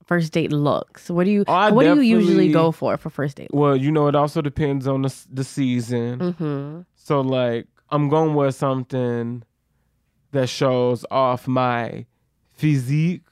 First 0.04 0.32
date 0.32 0.52
looks. 0.52 1.08
What 1.08 1.24
do 1.24 1.30
you? 1.30 1.44
Oh, 1.48 1.72
what 1.72 1.84
do 1.84 2.00
you 2.02 2.18
usually 2.18 2.52
go 2.52 2.72
for 2.72 2.96
for 2.98 3.08
first 3.08 3.38
date? 3.38 3.48
Well, 3.52 3.74
you 3.74 3.90
know, 3.90 4.06
it 4.06 4.14
also 4.14 4.42
depends 4.42 4.86
on 4.86 5.02
the 5.02 5.14
the 5.32 5.44
season. 5.44 6.18
Mm-hmm. 6.18 6.80
So 6.94 7.22
like, 7.22 7.66
I'm 7.90 8.10
going 8.10 8.34
wear 8.34 8.50
something 8.50 9.42
that 10.32 10.48
shows 10.48 11.06
off 11.10 11.48
my 11.48 12.04
physique, 12.52 13.22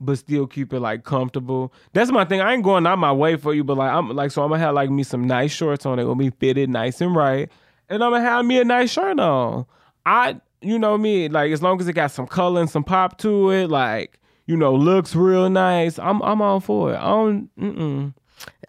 but 0.00 0.18
still 0.18 0.46
keep 0.46 0.72
it 0.72 0.78
like 0.78 1.02
comfortable. 1.02 1.72
That's 1.92 2.12
my 2.12 2.24
thing. 2.24 2.40
I 2.40 2.52
ain't 2.52 2.62
going 2.62 2.86
out 2.86 2.98
my 2.98 3.12
way 3.12 3.34
for 3.36 3.52
you, 3.52 3.64
but 3.64 3.76
like 3.76 3.92
I'm 3.92 4.10
like, 4.10 4.30
so 4.30 4.44
I'm 4.44 4.50
gonna 4.50 4.62
have 4.62 4.74
like 4.74 4.90
me 4.90 5.02
some 5.02 5.26
nice 5.26 5.50
shorts 5.50 5.84
on. 5.86 5.98
It 5.98 6.04
gonna 6.04 6.14
be 6.14 6.30
fitted 6.30 6.70
nice 6.70 7.00
and 7.00 7.16
right, 7.16 7.50
and 7.88 8.04
I'm 8.04 8.12
gonna 8.12 8.22
have 8.22 8.44
me 8.44 8.60
a 8.60 8.64
nice 8.64 8.92
shirt 8.92 9.18
on. 9.18 9.66
I, 10.06 10.40
you 10.62 10.78
know 10.78 10.96
me, 10.96 11.28
like 11.28 11.50
as 11.50 11.62
long 11.62 11.80
as 11.80 11.88
it 11.88 11.94
got 11.94 12.12
some 12.12 12.28
color 12.28 12.60
and 12.60 12.70
some 12.70 12.84
pop 12.84 13.18
to 13.18 13.50
it, 13.50 13.68
like 13.68 14.19
you 14.50 14.56
know, 14.56 14.74
looks 14.74 15.14
real 15.14 15.48
nice. 15.48 15.96
I'm 16.00 16.20
I'm 16.22 16.42
all 16.42 16.58
for 16.58 16.92
it. 16.92 16.96
I 16.96 17.06
don't. 17.08 17.56
Mm-mm. 17.56 18.14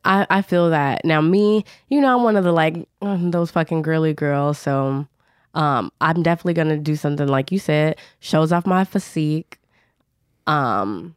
I, 0.05 0.27
I 0.29 0.41
feel 0.43 0.69
that. 0.69 1.03
Now 1.03 1.21
me, 1.21 1.65
you 1.89 1.99
know, 1.99 2.15
I'm 2.15 2.23
one 2.23 2.37
of 2.37 2.43
the 2.43 2.51
like 2.51 2.75
mm, 3.01 3.31
those 3.31 3.49
fucking 3.49 3.81
girly 3.81 4.13
girls. 4.13 4.59
So 4.59 5.07
um 5.55 5.91
I'm 5.99 6.21
definitely 6.21 6.53
gonna 6.53 6.77
do 6.77 6.95
something 6.95 7.27
like 7.27 7.51
you 7.51 7.57
said, 7.57 7.97
shows 8.19 8.51
off 8.51 8.67
my 8.67 8.83
physique. 8.83 9.57
Um 10.45 11.15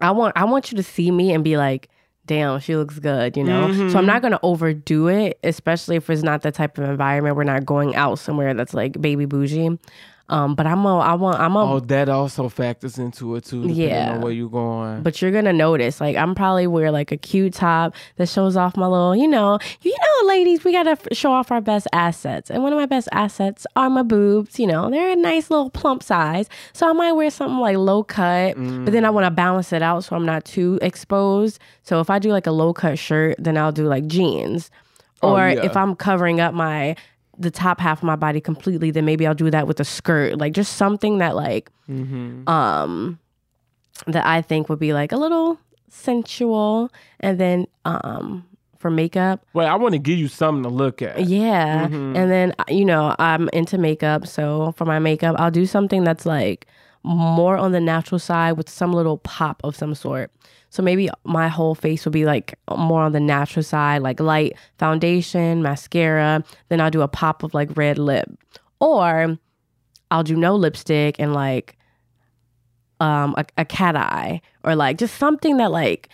I 0.00 0.12
want 0.12 0.32
I 0.34 0.44
want 0.44 0.72
you 0.72 0.76
to 0.78 0.82
see 0.82 1.10
me 1.10 1.34
and 1.34 1.44
be 1.44 1.58
like, 1.58 1.90
damn, 2.24 2.60
she 2.60 2.76
looks 2.76 2.98
good, 2.98 3.36
you 3.36 3.44
know? 3.44 3.70
So 3.90 3.98
I'm 3.98 4.06
not 4.06 4.22
gonna 4.22 4.40
overdo 4.42 5.08
it, 5.08 5.38
especially 5.44 5.96
if 5.96 6.08
it's 6.08 6.22
not 6.22 6.40
the 6.40 6.50
type 6.50 6.78
of 6.78 6.88
environment 6.88 7.36
we're 7.36 7.44
not 7.44 7.66
going 7.66 7.94
out 7.96 8.18
somewhere 8.18 8.54
that's 8.54 8.72
like 8.72 8.98
baby 8.98 9.26
bougie. 9.26 9.78
Um, 10.30 10.54
but 10.54 10.66
I'm 10.66 10.84
a 10.86 10.98
I 11.00 11.12
want 11.14 11.38
I'm 11.38 11.54
a 11.54 11.72
Oh, 11.74 11.80
that 11.80 12.08
also 12.08 12.48
factors 12.48 12.98
into 12.98 13.36
it 13.36 13.44
too. 13.44 13.68
Yeah. 13.68 14.12
on 14.14 14.20
where 14.22 14.32
you 14.32 14.48
going. 14.48 15.02
but 15.02 15.20
you're 15.20 15.30
gonna 15.30 15.52
notice 15.52 16.00
like 16.00 16.16
i'm 16.16 16.34
probably 16.34 16.66
wear 16.66 16.90
like 16.90 17.12
a 17.12 17.16
cute 17.18 17.52
top 17.52 17.94
that 18.16 18.26
shows 18.28 18.56
off 18.56 18.74
my 18.76 18.86
little 18.86 19.14
you 19.14 19.28
know 19.28 19.58
you 19.82 19.90
know 19.92 20.28
ladies 20.28 20.64
we 20.64 20.72
gotta 20.72 20.92
f- 20.92 21.06
show 21.12 21.30
off 21.30 21.50
our 21.52 21.60
best 21.60 21.86
assets 21.92 22.50
and 22.50 22.62
one 22.62 22.72
of 22.72 22.78
my 22.78 22.86
best 22.86 23.06
assets 23.12 23.66
are 23.76 23.90
my 23.90 24.02
boobs 24.02 24.58
you 24.58 24.66
know 24.66 24.88
they're 24.88 25.12
a 25.12 25.16
nice 25.16 25.50
little 25.50 25.68
plump 25.68 26.02
size 26.02 26.48
so 26.72 26.88
i 26.88 26.92
might 26.94 27.12
wear 27.12 27.28
something 27.30 27.58
like 27.58 27.76
low 27.76 28.02
cut 28.02 28.54
but 28.56 28.92
then 28.92 29.04
i 29.04 29.10
want 29.10 29.26
to 29.26 29.30
balance 29.30 29.72
it 29.74 29.82
out 29.82 30.04
so 30.04 30.16
i'm 30.16 30.24
not 30.24 30.42
too 30.46 30.78
exposed 30.80 31.58
so 31.82 32.00
if 32.00 32.08
i 32.08 32.18
do 32.18 32.30
like 32.30 32.46
a 32.46 32.50
low 32.52 32.72
cut 32.72 32.98
shirt 32.98 33.36
then 33.38 33.58
i'll 33.58 33.72
do 33.72 33.84
like 33.86 34.06
jeans 34.06 34.70
Oh, 35.22 35.36
or 35.36 35.48
yeah. 35.48 35.64
if 35.64 35.76
i'm 35.76 35.94
covering 35.94 36.40
up 36.40 36.54
my 36.54 36.96
the 37.38 37.50
top 37.50 37.80
half 37.80 37.98
of 37.98 38.04
my 38.04 38.16
body 38.16 38.40
completely 38.40 38.90
then 38.90 39.04
maybe 39.04 39.26
i'll 39.26 39.34
do 39.34 39.50
that 39.50 39.66
with 39.66 39.80
a 39.80 39.84
skirt 39.84 40.38
like 40.38 40.52
just 40.52 40.74
something 40.76 41.18
that 41.18 41.34
like 41.36 41.70
Mm-hmm. 41.90 42.48
um 42.48 43.18
that 44.06 44.26
I 44.26 44.42
think 44.42 44.68
would 44.68 44.78
be 44.80 44.92
like 44.92 45.12
a 45.12 45.16
little 45.16 45.58
sensual 45.88 46.90
and 47.20 47.38
then 47.38 47.66
um 47.84 48.44
for 48.78 48.90
makeup 48.90 49.44
Well, 49.54 49.66
I 49.66 49.76
want 49.76 49.92
to 49.94 49.98
give 49.98 50.18
you 50.18 50.28
something 50.28 50.62
to 50.64 50.68
look 50.68 51.00
at. 51.02 51.20
yeah 51.26 51.86
Mm-hmm. 51.86 52.16
and 52.16 52.30
then 52.30 52.54
you 52.68 52.84
know 52.84 53.14
I'm 53.18 53.48
into 53.52 53.78
makeup 53.78 54.26
so 54.26 54.72
for 54.76 54.84
my 54.84 54.98
makeup 54.98 55.36
I'll 55.38 55.50
do 55.50 55.64
something 55.66 56.04
that's 56.04 56.26
like 56.26 56.66
more 57.04 57.56
on 57.56 57.72
the 57.72 57.80
natural 57.80 58.18
side 58.18 58.52
with 58.52 58.68
some 58.68 58.92
little 58.92 59.18
pop 59.18 59.60
of 59.62 59.76
some 59.76 59.94
sort. 59.94 60.32
So 60.70 60.82
maybe 60.82 61.08
my 61.24 61.48
whole 61.48 61.74
face 61.74 62.04
will 62.04 62.12
be 62.12 62.24
like 62.24 62.58
more 62.76 63.02
on 63.02 63.12
the 63.12 63.20
natural 63.20 63.62
side 63.62 64.02
like 64.02 64.18
light 64.18 64.56
foundation 64.78 65.62
mascara. 65.62 66.42
Then 66.68 66.80
I'll 66.80 66.90
do 66.90 67.02
a 67.02 67.08
pop 67.08 67.42
of 67.42 67.54
like 67.54 67.76
red 67.76 67.98
lip. 67.98 68.28
Or 68.80 69.38
I'll 70.10 70.24
do 70.24 70.34
no 70.34 70.56
lipstick 70.56 71.16
and 71.20 71.34
like 71.34 71.76
um 73.00 73.34
a, 73.36 73.44
a 73.58 73.64
cat 73.64 73.96
eye. 73.96 74.40
Or 74.64 74.74
like 74.74 74.96
just 74.96 75.16
something 75.16 75.58
that 75.58 75.70
like 75.70 76.08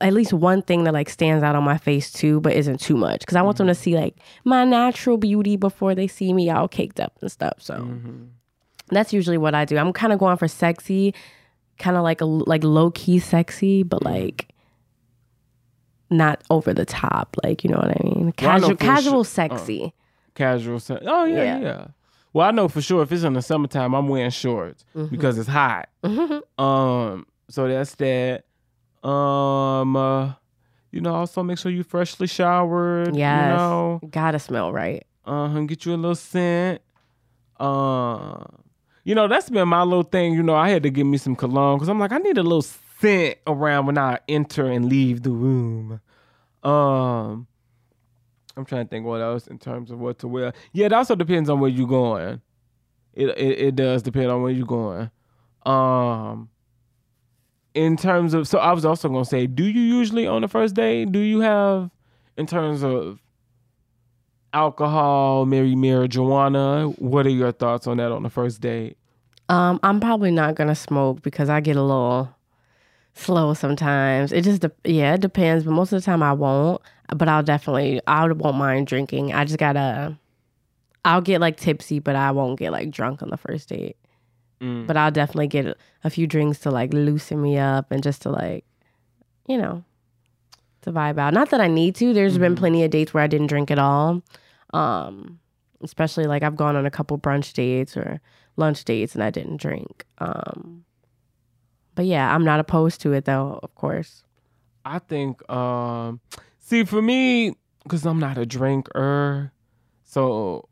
at 0.00 0.12
least 0.12 0.32
one 0.32 0.62
thing 0.62 0.84
that 0.84 0.92
like 0.92 1.08
stands 1.08 1.42
out 1.42 1.54
on 1.56 1.64
my 1.64 1.78
face 1.78 2.12
too 2.12 2.40
but 2.40 2.52
isn't 2.52 2.80
too 2.80 2.96
much. 2.96 3.20
Because 3.20 3.36
i 3.36 3.42
want 3.42 3.56
them 3.56 3.66
to 3.66 3.74
see 3.74 3.96
like 3.96 4.16
my 4.44 4.64
natural 4.64 5.16
beauty 5.16 5.56
before 5.56 5.94
they 5.94 6.06
see 6.06 6.34
me 6.34 6.50
all 6.50 6.68
caked 6.68 7.00
up 7.00 7.14
and 7.22 7.32
stuff 7.32 7.54
so. 7.60 7.76
Mm-hmm. 7.76 8.24
That's 8.90 9.12
usually 9.12 9.38
what 9.38 9.54
i 9.54 9.64
do 9.64 9.76
i'm 9.78 9.92
kind 9.92 10.12
of 10.12 10.18
going 10.18 10.36
for 10.36 10.48
sexy 10.48 11.14
kind 11.78 11.96
of 11.96 12.02
like 12.02 12.20
a 12.20 12.24
like 12.24 12.62
low-key 12.64 13.18
sexy 13.18 13.82
but 13.82 14.02
like 14.04 14.48
not 16.10 16.42
over 16.50 16.72
the 16.72 16.84
top 16.86 17.36
like 17.42 17.64
you 17.64 17.70
know 17.70 17.76
what 17.78 17.88
i 17.90 18.00
mean 18.04 18.24
Well, 18.24 18.28
I 18.28 18.32
casual 18.60 18.76
casual 18.76 19.24
sure- 19.24 19.24
sexy 19.24 19.92
Casual. 20.34 20.78
se- 20.80 20.98
Oh 21.06 21.24
yeah, 21.24 21.42
Yeah. 21.42 21.58
yeah, 21.60 21.86
Well, 22.34 22.46
I 22.46 22.50
know 22.50 22.68
for 22.68 22.82
sure 22.82 23.02
if 23.02 23.10
it's 23.10 23.22
in 23.24 23.32
the 23.32 23.40
summertime, 23.40 23.94
I'm 23.94 24.06
wearing 24.06 24.28
shorts 24.28 24.84
Mm-hmm. 24.94 25.06
because 25.10 25.38
it's 25.38 25.48
hot. 25.48 25.88
Um, 26.58 27.26
so 27.48 27.66
that's 27.66 27.94
that. 27.94 28.44
Um, 29.02 29.96
uh, 29.96 30.34
you 30.92 31.00
know, 31.00 31.14
also 31.14 31.42
make 31.42 31.56
sure 31.56 31.72
you 31.72 31.82
freshly 31.84 32.26
showered. 32.26 33.16
yes 33.16 33.52
You 33.52 33.56
know, 33.56 34.00
gotta 34.10 34.38
smell 34.38 34.74
right 34.74 35.06
uh, 35.26 35.44
and 35.56 35.66
get 35.66 35.86
you 35.86 35.94
a 35.94 35.96
little 35.96 36.14
scent. 36.14 36.82
Uh, 37.58 38.44
you 39.06 39.14
know, 39.14 39.28
that's 39.28 39.48
been 39.48 39.68
my 39.68 39.84
little 39.84 40.02
thing. 40.02 40.34
You 40.34 40.42
know, 40.42 40.56
I 40.56 40.68
had 40.68 40.82
to 40.82 40.90
give 40.90 41.06
me 41.06 41.16
some 41.16 41.36
cologne 41.36 41.78
because 41.78 41.88
I'm 41.88 42.00
like, 42.00 42.10
I 42.10 42.18
need 42.18 42.38
a 42.38 42.42
little 42.42 42.60
scent 42.60 43.38
around 43.46 43.86
when 43.86 43.96
I 43.96 44.18
enter 44.28 44.66
and 44.66 44.86
leave 44.88 45.22
the 45.22 45.30
room. 45.30 46.00
Um, 46.64 47.46
I'm 48.56 48.64
trying 48.64 48.84
to 48.84 48.90
think 48.90 49.06
what 49.06 49.20
else 49.20 49.46
in 49.46 49.60
terms 49.60 49.92
of 49.92 50.00
what 50.00 50.18
to 50.18 50.28
wear. 50.28 50.52
Yeah, 50.72 50.86
it 50.86 50.92
also 50.92 51.14
depends 51.14 51.48
on 51.48 51.60
where 51.60 51.70
you're 51.70 51.86
going. 51.86 52.42
It 53.14 53.28
it, 53.38 53.58
it 53.60 53.76
does 53.76 54.02
depend 54.02 54.26
on 54.26 54.42
where 54.42 54.50
you're 54.50 54.66
going. 54.66 55.08
Um, 55.64 56.48
in 57.74 57.96
terms 57.96 58.34
of, 58.34 58.48
so 58.48 58.58
I 58.58 58.72
was 58.72 58.84
also 58.84 59.08
gonna 59.08 59.24
say, 59.24 59.46
do 59.46 59.62
you 59.62 59.82
usually 59.82 60.26
on 60.26 60.42
the 60.42 60.48
first 60.48 60.74
day? 60.74 61.04
Do 61.04 61.20
you 61.20 61.38
have, 61.40 61.92
in 62.36 62.48
terms 62.48 62.82
of 62.82 63.20
alcohol, 64.56 65.44
maybe 65.44 65.74
marijuana? 65.74 66.98
What 66.98 67.26
are 67.26 67.30
your 67.30 67.52
thoughts 67.52 67.86
on 67.86 67.98
that 67.98 68.10
on 68.10 68.22
the 68.22 68.30
first 68.30 68.60
date? 68.60 68.96
Um, 69.48 69.78
I'm 69.82 70.00
probably 70.00 70.30
not 70.30 70.54
gonna 70.54 70.74
smoke 70.74 71.22
because 71.22 71.48
I 71.50 71.60
get 71.60 71.76
a 71.76 71.82
little 71.82 72.34
slow 73.14 73.54
sometimes. 73.54 74.32
It 74.32 74.42
just, 74.42 74.62
de- 74.62 74.72
yeah, 74.84 75.14
it 75.14 75.20
depends. 75.20 75.64
But 75.64 75.72
most 75.72 75.92
of 75.92 76.00
the 76.00 76.04
time 76.04 76.22
I 76.22 76.32
won't. 76.32 76.80
But 77.14 77.28
I'll 77.28 77.42
definitely, 77.42 78.00
I 78.06 78.26
won't 78.26 78.56
mind 78.56 78.88
drinking. 78.88 79.32
I 79.32 79.44
just 79.44 79.58
gotta, 79.58 80.18
I'll 81.04 81.20
get 81.20 81.40
like 81.40 81.56
tipsy, 81.56 82.00
but 82.00 82.16
I 82.16 82.32
won't 82.32 82.58
get 82.58 82.72
like 82.72 82.90
drunk 82.90 83.22
on 83.22 83.30
the 83.30 83.36
first 83.36 83.68
date. 83.68 83.96
Mm. 84.60 84.86
But 84.86 84.96
I'll 84.96 85.12
definitely 85.12 85.46
get 85.48 85.66
a, 85.66 85.76
a 86.02 86.10
few 86.10 86.26
drinks 86.26 86.58
to 86.60 86.70
like 86.70 86.92
loosen 86.92 87.40
me 87.40 87.58
up 87.58 87.92
and 87.92 88.02
just 88.02 88.22
to 88.22 88.30
like, 88.30 88.64
you 89.46 89.58
know, 89.58 89.84
to 90.82 90.92
vibe 90.92 91.18
out. 91.18 91.34
Not 91.34 91.50
that 91.50 91.60
I 91.60 91.68
need 91.68 91.94
to. 91.96 92.12
There's 92.12 92.38
been 92.38 92.56
plenty 92.56 92.82
of 92.82 92.90
dates 92.90 93.14
where 93.14 93.22
I 93.22 93.28
didn't 93.28 93.48
drink 93.48 93.70
at 93.70 93.78
all. 93.78 94.22
Um, 94.76 95.40
especially 95.82 96.24
like 96.24 96.42
I've 96.42 96.56
gone 96.56 96.76
on 96.76 96.86
a 96.86 96.90
couple 96.90 97.18
brunch 97.18 97.52
dates 97.52 97.96
or 97.96 98.20
lunch 98.56 98.84
dates 98.84 99.14
and 99.14 99.22
I 99.22 99.30
didn't 99.30 99.58
drink. 99.58 100.04
Um, 100.18 100.84
but 101.94 102.04
yeah, 102.04 102.34
I'm 102.34 102.44
not 102.44 102.60
opposed 102.60 103.00
to 103.02 103.12
it 103.12 103.24
though, 103.24 103.58
of 103.62 103.74
course. 103.74 104.22
I 104.84 104.98
think, 104.98 105.48
um, 105.50 106.20
see, 106.58 106.84
for 106.84 107.02
me, 107.02 107.54
because 107.82 108.04
I'm 108.04 108.20
not 108.20 108.38
a 108.38 108.46
drinker, 108.46 109.52
so 110.04 110.68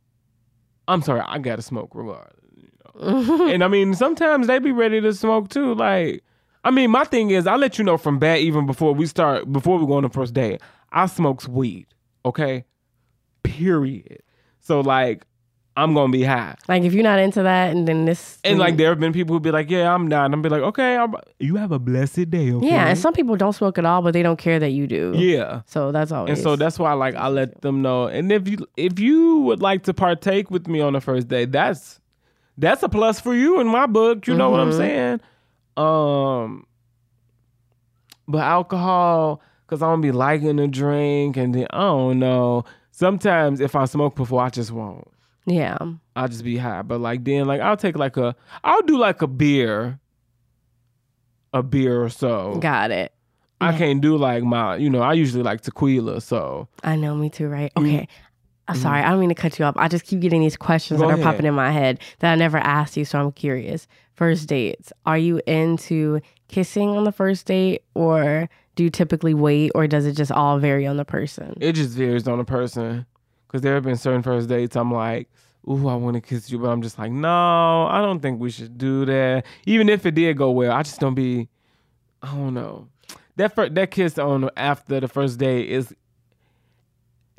I'm 0.87 1.03
sorry, 1.03 1.21
I 1.21 1.39
gotta 1.39 1.63
smoke 1.63 1.91
regardless. 1.95 2.35
You 2.55 2.69
know? 3.01 3.49
and 3.53 3.65
I 3.65 3.69
mean, 3.69 3.95
sometimes 3.95 4.47
they 4.47 4.59
be 4.59 4.73
ready 4.73 5.01
to 5.01 5.13
smoke 5.15 5.49
too. 5.49 5.75
Like, 5.75 6.23
I 6.63 6.71
mean, 6.71 6.91
my 6.91 7.05
thing 7.05 7.31
is, 7.31 7.47
I 7.47 7.57
let 7.57 7.79
you 7.79 7.85
know 7.85 7.97
from 7.97 8.19
bat 8.19 8.39
even 8.39 8.67
before 8.67 8.93
we 8.95 9.07
start, 9.07 9.51
before 9.53 9.79
we 9.79 9.87
go 9.87 9.95
on 9.95 10.03
the 10.03 10.09
first 10.11 10.35
day. 10.35 10.59
I 10.93 11.07
smokes 11.07 11.49
weed, 11.49 11.87
okay? 12.25 12.65
Period. 13.45 14.23
So 14.61 14.81
like, 14.81 15.25
I'm 15.77 15.93
gonna 15.95 16.13
be 16.13 16.23
high. 16.25 16.57
Like 16.69 16.83
if 16.85 16.93
you're 16.95 17.03
not 17.03 17.19
into 17.19 17.43
that, 17.43 17.73
and 17.75 17.87
then 17.87 18.05
this, 18.05 18.39
And 18.45 18.59
like, 18.61 18.77
there 18.77 18.89
have 18.91 19.01
been 19.01 19.13
people 19.13 19.35
who 19.35 19.41
be 19.41 19.51
like, 19.51 19.69
"Yeah, 19.71 19.93
I'm 19.93 20.07
not." 20.07 20.27
And 20.27 20.35
I'm 20.35 20.41
be 20.43 20.49
like, 20.49 20.63
"Okay, 20.63 20.97
I'm, 20.97 21.15
you 21.41 21.57
have 21.57 21.73
a 21.73 21.79
blessed 21.81 22.31
day." 22.31 22.53
Okay? 22.53 22.67
yeah, 22.69 22.87
and 22.89 22.97
some 22.99 23.13
people 23.13 23.35
don't 23.37 23.53
smoke 23.55 23.77
at 23.79 23.85
all, 23.85 24.01
but 24.01 24.13
they 24.13 24.23
don't 24.23 24.39
care 24.39 24.59
that 24.61 24.71
you 24.71 24.87
do. 24.87 25.13
yeah. 25.17 25.63
So 25.67 25.91
that's 25.93 26.13
always. 26.13 26.31
And 26.31 26.39
so 26.43 26.55
that's 26.57 26.79
why 26.79 26.93
like 26.93 27.17
I 27.17 27.27
let 27.29 27.61
them 27.63 27.83
know. 27.83 28.07
And 28.07 28.31
if 28.31 28.49
you 28.49 28.59
if 28.77 28.99
you 29.01 29.41
would 29.41 29.61
like 29.63 29.83
to 29.85 29.95
partake 29.95 30.51
with 30.51 30.69
me 30.69 30.81
on 30.81 30.93
the 30.93 31.01
first 31.01 31.27
day, 31.29 31.45
that's 31.45 31.99
that's 32.57 32.83
a 32.85 32.89
plus 32.89 33.19
for 33.21 33.35
you 33.35 33.59
in 33.61 33.67
my 33.67 33.87
book. 33.87 34.29
You 34.29 34.37
know 34.37 34.51
what 34.51 34.61
I'm 34.61 34.71
Mhm. 34.71 34.77
saying? 34.77 35.21
Um 35.77 36.67
but 38.29 38.43
alcohol, 38.43 39.43
cause 39.67 39.83
I 39.83 39.87
don't 39.91 40.01
be 40.01 40.13
liking 40.13 40.57
to 40.59 40.69
drink 40.69 41.37
and 41.37 41.53
then 41.55 41.67
I 41.71 41.81
don't 41.81 42.19
know. 42.21 42.65
Sometimes 42.97 43.59
if 43.59 43.75
I 43.75 43.87
smoke 43.87 44.15
before, 44.15 44.41
I 44.41 44.51
just 44.51 44.71
won't. 44.71 45.09
Yeah. 45.47 45.77
I'll 46.15 46.29
just 46.29 46.45
be 46.45 46.57
high. 46.59 46.83
But 46.83 47.01
like 47.01 47.25
then 47.25 47.45
like 47.45 47.61
I'll 47.61 47.77
take 47.77 47.99
like 47.99 48.17
a 48.17 48.37
I'll 48.63 48.83
do 48.83 48.97
like 48.99 49.21
a 49.21 49.27
beer. 49.27 49.99
A 51.53 51.61
beer 51.61 52.01
or 52.05 52.09
so. 52.09 52.55
Got 52.61 52.93
it. 52.93 53.13
I 53.61 53.73
Yeah. 53.73 53.79
can't 53.79 54.01
do 54.01 54.17
like 54.17 54.45
my 54.45 54.77
you 54.77 54.89
know, 54.89 55.01
I 55.03 55.15
usually 55.15 55.43
like 55.43 55.61
tequila, 55.63 56.21
so 56.21 56.69
I 56.85 56.95
know, 56.95 57.17
me 57.17 57.31
too, 57.31 57.49
right? 57.49 57.73
Mm. 57.75 57.83
Okay. 57.83 58.09
I'm 58.69 58.77
sorry, 58.77 59.03
I 59.03 59.11
don't 59.11 59.19
mean 59.19 59.29
to 59.29 59.35
cut 59.35 59.59
you 59.59 59.65
off. 59.65 59.77
I 59.77 59.89
just 59.89 60.05
keep 60.07 60.21
getting 60.21 60.41
these 60.41 60.57
questions 60.57 61.01
Go 61.01 61.07
that 61.09 61.11
are 61.13 61.15
ahead. 61.21 61.25
popping 61.25 61.47
in 61.47 61.53
my 61.55 61.73
head 61.73 61.99
that 62.21 62.33
I 62.33 62.37
never 62.37 62.59
asked 62.59 62.97
you, 62.97 63.05
so 63.05 63.19
I'm 63.21 63.33
curious. 63.33 63.89
First 64.15 64.49
dates. 64.49 64.93
Are 65.05 65.19
you 65.19 65.41
into 65.49 66.21
kissing 66.47 66.91
on 66.91 67.03
the 67.05 67.13
first 67.13 67.45
date 67.47 67.83
or 67.95 68.49
do 68.75 68.85
you 68.85 68.91
typically 68.91 69.35
wait 69.35 69.71
or 69.75 69.87
does 69.87 70.07
it 70.07 70.13
just 70.13 70.33
all 70.33 70.59
vary 70.59 70.87
on 70.87 70.97
the 70.97 71.05
person? 71.05 71.57
it 71.61 71.73
just 71.73 71.91
varies 71.91 72.27
on 72.29 72.39
the 72.39 72.45
person. 72.45 73.07
Cause 73.49 73.61
there 73.61 73.75
have 73.75 73.85
been 73.85 73.97
certain 73.97 74.23
first 74.23 74.49
dates 74.49 74.75
I'm 74.75 74.93
like, 74.93 75.29
ooh, 75.69 75.87
I 75.89 75.95
want 75.95 76.15
to 76.15 76.21
kiss 76.21 76.51
you, 76.51 76.59
but 76.59 76.71
I'm 76.71 76.83
just 76.83 76.99
like, 76.99 77.13
no, 77.13 77.87
I 77.87 78.01
don't 78.01 78.21
think 78.21 78.41
we 78.41 78.51
should 78.51 78.77
do 78.77 79.05
that. 79.05 79.45
Even 79.65 79.89
if 79.89 80.05
it 80.07 80.17
did 80.17 80.37
go 80.37 80.51
well, 80.51 80.73
I 80.73 80.83
just 80.83 80.99
don't 80.99 81.15
be 81.15 81.49
I 82.23 82.35
don't 82.35 82.55
know. 82.55 82.89
That 83.37 83.55
fir- 83.55 83.69
that 83.69 83.91
kiss 83.91 84.19
on 84.19 84.49
after 84.57 84.99
the 85.01 85.09
first 85.09 85.39
date 85.39 85.69
is 85.69 85.95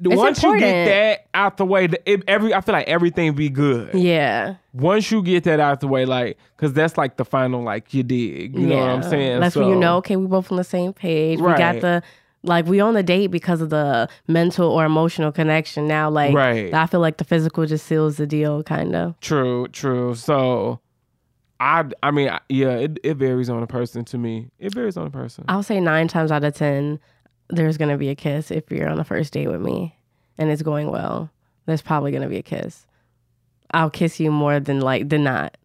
once 0.02 0.44
you 0.44 0.60
get 0.60 0.86
that 0.86 1.28
out 1.34 1.58
the 1.58 1.66
way, 1.66 1.88
it, 2.06 2.24
every 2.28 2.54
I 2.54 2.62
feel 2.62 2.74
like 2.74 2.88
everything 2.88 3.34
be 3.34 3.50
good. 3.50 3.94
yeah. 3.94 4.56
Once 4.74 5.10
you 5.10 5.22
get 5.24 5.46
that 5.46 5.60
out 5.60 5.80
the 5.80 5.88
way, 5.88 6.06
like, 6.06 6.38
cause 6.58 6.74
that's 6.74 6.98
like 6.98 7.16
the 7.16 7.24
final, 7.26 7.64
like 7.64 7.94
you 7.94 8.04
dig. 8.04 8.54
You 8.58 8.68
know 8.68 8.78
what 8.78 8.90
I'm 8.90 9.04
saying? 9.04 9.40
That's 9.40 9.56
when 9.56 9.70
you 9.70 9.76
know, 9.76 9.98
okay, 9.98 10.18
we 10.18 10.28
both 10.28 10.52
on 10.52 10.58
the 10.58 10.64
same 10.66 10.92
page. 10.92 11.40
Right. 11.40 11.54
We 11.54 11.58
got 11.58 11.82
the 11.82 12.04
like 12.44 12.66
we 12.66 12.80
on 12.80 12.94
the 12.94 13.02
date 13.04 13.28
because 13.28 13.62
of 13.62 13.70
the 13.70 14.08
mental 14.28 14.70
or 14.70 14.86
emotional 14.86 15.32
connection. 15.32 15.88
Now, 15.88 16.10
like 16.10 16.34
Right. 16.34 16.74
I 16.74 16.86
feel 16.88 17.00
like 17.00 17.18
the 17.18 17.24
physical 17.24 17.66
just 17.66 17.86
seals 17.88 18.18
the 18.18 18.28
deal, 18.28 18.64
kind 18.64 18.96
of. 18.96 19.20
True, 19.22 19.68
true. 19.70 20.14
So, 20.16 20.80
I, 21.60 21.86
I 22.04 22.12
mean, 22.12 22.30
yeah, 22.50 22.72
it, 22.72 23.00
it 23.04 23.16
varies 23.16 23.50
on 23.50 23.64
a 23.64 23.68
person. 23.68 24.04
To 24.06 24.18
me, 24.18 24.52
it 24.60 24.74
varies 24.74 24.98
on 24.98 25.08
a 25.08 25.10
person. 25.10 25.46
I'll 25.48 25.64
say 25.64 25.80
nine 25.80 26.08
times 26.10 26.32
out 26.32 26.44
of 26.44 26.54
ten, 26.54 27.00
there's 27.50 27.78
gonna 27.78 27.98
be 27.98 28.10
a 28.10 28.16
kiss 28.16 28.52
if 28.52 28.72
you're 28.72 28.90
on 28.90 28.98
the 28.98 29.04
first 29.04 29.34
date 29.34 29.48
with 29.48 29.62
me, 29.62 29.96
and 30.38 30.50
it's 30.50 30.62
going 30.62 30.92
well. 30.92 31.30
There's 31.66 31.82
probably 31.82 32.12
gonna 32.12 32.30
be 32.30 32.38
a 32.38 32.44
kiss. 32.44 32.86
I'll 33.72 33.90
kiss 33.90 34.20
you 34.20 34.32
more 34.32 34.60
than 34.60 34.80
like 34.82 35.10
than 35.10 35.24
not. 35.24 35.58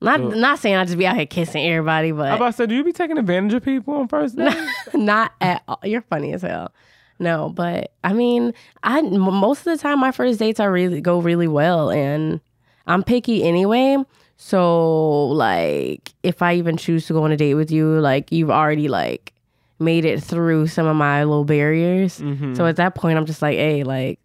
Not 0.00 0.20
not 0.20 0.58
saying 0.58 0.76
I 0.76 0.84
just 0.84 0.98
be 0.98 1.06
out 1.06 1.16
here 1.16 1.26
kissing 1.26 1.66
everybody, 1.66 2.08
I 2.08 2.12
but 2.12 2.34
about 2.36 2.46
to 2.46 2.52
say, 2.52 2.66
do 2.66 2.74
you 2.74 2.84
be 2.84 2.92
taking 2.92 3.16
advantage 3.18 3.54
of 3.54 3.64
people 3.64 3.94
on 3.94 4.08
first 4.08 4.36
date? 4.36 4.54
not 4.94 5.32
at 5.40 5.62
all. 5.66 5.80
You're 5.82 6.02
funny 6.02 6.32
as 6.32 6.42
hell. 6.42 6.72
No, 7.18 7.48
but 7.48 7.92
I 8.04 8.12
mean, 8.12 8.52
I 8.82 9.00
most 9.00 9.60
of 9.60 9.64
the 9.76 9.78
time 9.78 9.98
my 9.98 10.12
first 10.12 10.38
dates 10.38 10.60
are 10.60 10.70
really 10.70 11.00
go 11.00 11.20
really 11.20 11.48
well, 11.48 11.90
and 11.90 12.40
I'm 12.86 13.02
picky 13.02 13.42
anyway. 13.42 13.96
So 14.36 15.28
like, 15.28 16.12
if 16.22 16.42
I 16.42 16.54
even 16.56 16.76
choose 16.76 17.06
to 17.06 17.14
go 17.14 17.24
on 17.24 17.32
a 17.32 17.36
date 17.36 17.54
with 17.54 17.70
you, 17.70 17.98
like 18.00 18.30
you've 18.30 18.50
already 18.50 18.88
like 18.88 19.32
made 19.78 20.04
it 20.04 20.22
through 20.22 20.66
some 20.68 20.86
of 20.86 20.96
my 20.96 21.24
little 21.24 21.44
barriers. 21.44 22.20
Mhm. 22.20 22.56
So 22.56 22.66
at 22.66 22.76
that 22.76 22.94
point, 22.94 23.18
I'm 23.18 23.26
just 23.26 23.42
like, 23.42 23.56
hey, 23.56 23.82
like, 23.84 24.18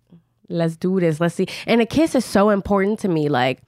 let's 0.49 0.75
do 0.77 0.99
this. 0.99 1.19
Let's 1.19 1.35
see. 1.35 1.47
And 1.67 1.81
a 1.81 1.85
kiss 1.85 2.15
is 2.15 2.25
so 2.25 2.49
important 2.49 2.99
to 2.99 3.07
me. 3.07 3.27
Like, 3.29 3.61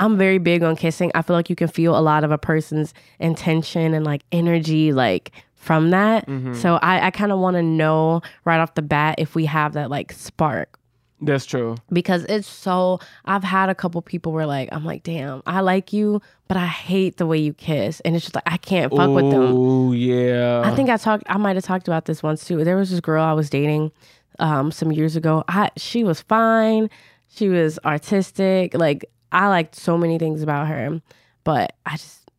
I'm 0.00 0.16
very 0.16 0.38
big 0.38 0.62
on 0.62 0.76
kissing. 0.76 1.10
I 1.14 1.22
feel 1.22 1.34
like 1.34 1.50
you 1.50 1.56
can 1.56 1.68
feel 1.68 1.96
a 1.98 2.00
lot 2.00 2.22
of 2.24 2.30
a 2.30 2.38
person's 2.38 2.94
intention 3.18 3.94
and 3.94 4.04
like 4.04 4.22
energy, 4.30 4.92
like 4.92 5.32
from 5.56 5.90
that. 5.90 6.28
So 6.54 6.76
I, 6.82 7.06
I 7.08 7.10
kind 7.10 7.32
of 7.32 7.40
want 7.40 7.56
to 7.56 7.62
know 7.62 8.22
right 8.44 8.60
off 8.60 8.74
the 8.74 8.82
bat 8.82 9.16
if 9.18 9.34
we 9.34 9.46
have 9.46 9.72
that 9.72 9.90
like 9.90 10.12
spark 10.12 10.78
That's 11.20 11.46
true. 11.46 11.76
because 11.92 12.24
it's 12.24 12.46
so. 12.46 13.00
I've 13.24 13.42
had 13.44 13.68
a 13.68 13.74
couple 13.74 14.00
people 14.02 14.32
where 14.32 14.46
like 14.46 14.68
I'm 14.70 14.84
like, 14.84 15.02
damn, 15.02 15.42
I 15.46 15.60
like 15.60 15.92
you, 15.92 16.22
but 16.46 16.56
I 16.56 16.66
hate 16.66 17.16
the 17.16 17.26
way 17.26 17.38
you 17.38 17.52
kiss, 17.52 18.00
and 18.00 18.14
it's 18.14 18.24
just 18.24 18.34
like 18.34 18.44
I 18.46 18.56
can't 18.56 18.92
fuck 18.94 19.10
with 19.10 19.30
them. 19.30 19.42
Oh 19.56 19.92
yeah. 19.92 20.62
I 20.64 20.74
think 20.74 20.90
I 20.90 20.96
talked. 20.96 21.24
I 21.28 21.36
might 21.36 21.56
have 21.56 21.64
talked 21.64 21.88
about 21.88 22.04
this 22.04 22.22
once 22.22 22.44
too. 22.44 22.62
There 22.64 22.76
was 22.76 22.90
this 22.90 23.00
girl 23.00 23.22
I 23.24 23.32
was 23.32 23.50
dating 23.50 23.90
um, 24.38 24.70
some 24.70 24.92
years 24.92 25.16
ago. 25.16 25.44
I 25.48 25.70
she 25.76 26.04
was 26.04 26.20
fine. 26.20 26.88
She 27.28 27.48
was 27.48 27.78
artistic. 27.84 28.74
Like 28.74 29.10
I 29.32 29.48
liked 29.48 29.74
so 29.74 29.98
many 29.98 30.18
things 30.18 30.42
about 30.42 30.68
her, 30.68 31.00
but 31.44 31.74
I 31.84 31.96
just 31.96 32.30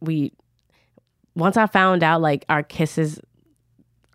we 0.00 0.32
once 1.34 1.56
I 1.56 1.66
found 1.66 2.02
out 2.02 2.20
like 2.20 2.44
our 2.48 2.62
kisses, 2.62 3.20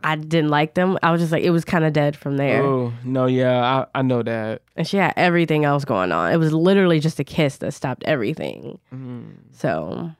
I 0.03 0.15
didn't 0.15 0.49
like 0.49 0.73
them. 0.73 0.97
I 1.01 1.11
was 1.11 1.21
just 1.21 1.31
like 1.31 1.43
it 1.43 1.51
was 1.51 1.65
kind 1.65 1.83
of 1.83 1.93
dead 1.93 2.15
from 2.15 2.37
there. 2.37 2.63
Oh 2.63 2.93
no, 3.03 3.25
yeah, 3.25 3.85
I, 3.93 3.99
I 3.99 4.01
know 4.01 4.23
that. 4.23 4.61
And 4.75 4.87
she 4.87 4.97
had 4.97 5.13
everything 5.15 5.65
else 5.65 5.85
going 5.85 6.11
on. 6.11 6.31
It 6.31 6.37
was 6.37 6.51
literally 6.53 6.99
just 6.99 7.19
a 7.19 7.23
kiss 7.23 7.57
that 7.57 7.73
stopped 7.73 8.03
everything. 8.05 8.79
Mm. 8.93 9.33
So. 9.51 10.11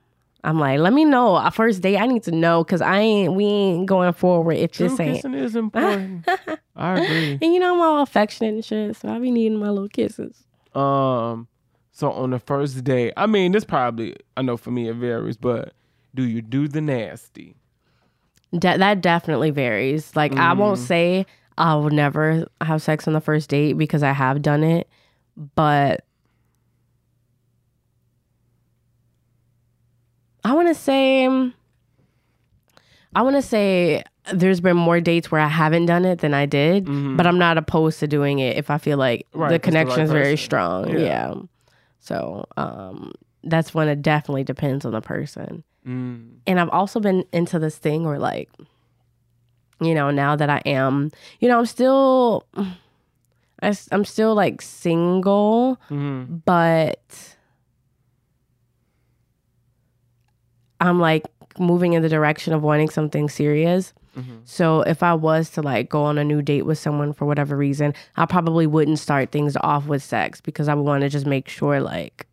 I'm 0.46 0.60
like, 0.60 0.80
let 0.80 0.92
me 0.92 1.06
know. 1.06 1.38
Our 1.38 1.52
first 1.52 1.82
date, 1.82 1.98
I 1.98 2.06
need 2.06 2.24
to 2.24 2.32
know 2.32 2.66
because 2.66 2.82
I 2.82 3.00
ain't, 3.00 3.34
we 3.34 3.46
ain't 3.46 3.86
going 3.86 4.12
forward 4.12 4.58
if 4.58 4.74
True 4.74 4.90
this 4.90 5.00
ain't. 5.00 5.16
kissing 5.16 5.36
is 5.36 5.56
important. 5.56 6.28
I 6.76 7.00
agree. 7.00 7.40
And 7.42 7.54
you 7.54 7.60
know, 7.60 7.76
I'm 7.76 7.82
all 7.82 8.02
affectionate 8.02 8.54
and 8.54 8.66
shit, 8.66 8.98
so 8.98 9.08
I 9.08 9.20
be 9.20 9.32
needing 9.32 9.58
my 9.58 9.70
little 9.70 9.88
kisses. 9.88 10.44
Um, 10.76 11.48
so 11.94 12.12
on 12.12 12.32
the 12.32 12.40
first 12.40 12.84
date, 12.84 13.14
I 13.16 13.26
mean, 13.26 13.54
this 13.54 13.64
probably 13.64 14.18
I 14.36 14.42
know 14.42 14.58
for 14.58 14.72
me 14.72 14.90
it 14.90 14.96
varies, 14.96 15.38
but 15.38 15.74
do 16.14 16.24
you 16.24 16.42
do 16.42 16.68
the 16.68 16.82
nasty? 16.82 17.56
De- 18.58 18.78
that 18.78 19.02
definitely 19.02 19.50
varies. 19.52 20.16
Like, 20.16 20.34
I 20.36 20.54
won't 20.54 20.80
say 20.80 21.26
I 21.58 21.76
will 21.76 21.90
never 21.90 22.48
have 22.62 22.82
sex 22.82 23.08
on 23.08 23.14
the 23.14 23.22
first 23.22 23.50
date 23.50 23.74
because 23.74 24.04
I 24.04 24.12
have 24.12 24.42
done 24.42 24.64
it, 24.64 24.88
but 25.56 26.06
I 30.44 30.54
want 30.54 30.68
to 30.68 30.76
say, 30.76 31.26
I 33.16 33.22
want 33.22 33.36
to 33.38 33.42
say 33.42 34.04
there's 34.34 34.62
been 34.62 34.78
more 34.78 35.00
dates 35.00 35.32
where 35.32 35.42
I 35.42 35.48
haven't 35.48 35.86
done 35.86 36.06
it 36.06 36.20
than 36.20 36.34
I 36.34 36.46
did, 36.46 36.86
but 37.18 37.26
I'm 37.26 37.38
not 37.38 37.58
opposed 37.58 38.00
to 38.02 38.08
doing 38.08 38.40
it 38.40 38.58
if 38.58 38.70
I 38.70 38.78
feel 38.78 38.98
like 38.98 39.28
Right, 39.34 39.50
the 39.50 39.56
it's 39.56 39.66
the 39.66 39.72
right 39.72 39.80
connection 39.80 40.04
is 40.04 40.12
very 40.12 40.38
strong. 40.38 40.90
Yeah. 40.90 40.98
Yeah. 40.98 41.34
So, 42.00 42.46
um, 42.58 43.14
that's 43.44 43.74
when 43.74 43.88
it 43.88 44.02
definitely 44.02 44.44
depends 44.44 44.86
on 44.86 44.92
the 44.92 45.02
person. 45.02 45.64
Mm. 45.88 46.38
and 46.48 46.60
I've 46.62 46.70
also 46.70 47.00
been 47.02 47.26
into 47.34 47.60
this 47.60 47.78
thing 47.78 48.06
where 48.06 48.18
like 48.20 48.50
you 49.82 49.94
know 49.94 50.12
now 50.12 50.36
that 50.36 50.50
I 50.50 50.62
am 50.66 51.12
you 51.42 51.50
know 51.50 51.60
I'm 51.60 51.66
still 51.66 52.46
I, 53.62 53.76
am 53.92 54.06
still 54.06 54.34
like 54.34 54.62
single 54.62 55.78
hmm 55.90 56.24
but 56.46 57.36
I'm 60.80 61.00
like 61.00 61.24
moving 61.60 61.94
in 61.94 62.02
the 62.02 62.10
direction 62.10 62.54
of 62.54 62.62
wanting 62.64 62.90
something 62.90 63.30
serious 63.30 63.94
Mm-hmm. 64.18 64.42
so 64.46 64.82
if 64.82 65.02
I 65.02 65.16
was 65.16 65.50
to 65.52 65.64
like 65.64 65.90
go 65.90 66.04
on 66.04 66.20
a 66.20 66.24
new 66.24 66.44
date 66.44 66.68
with 66.68 66.78
someone 66.78 67.14
for 67.14 67.26
whatever 67.26 67.58
reason 67.58 67.96
I 68.16 68.28
probably 68.28 68.68
wouldn't 68.68 69.00
start 69.00 69.32
things 69.32 69.58
off 69.62 69.88
with 69.88 70.04
sex 70.04 70.40
because 70.40 70.68
I 70.68 70.76
would 70.76 70.84
want 70.84 71.02
to 71.02 71.10
just 71.10 71.26
make 71.26 71.50
sure 71.50 71.82
like 71.82 72.28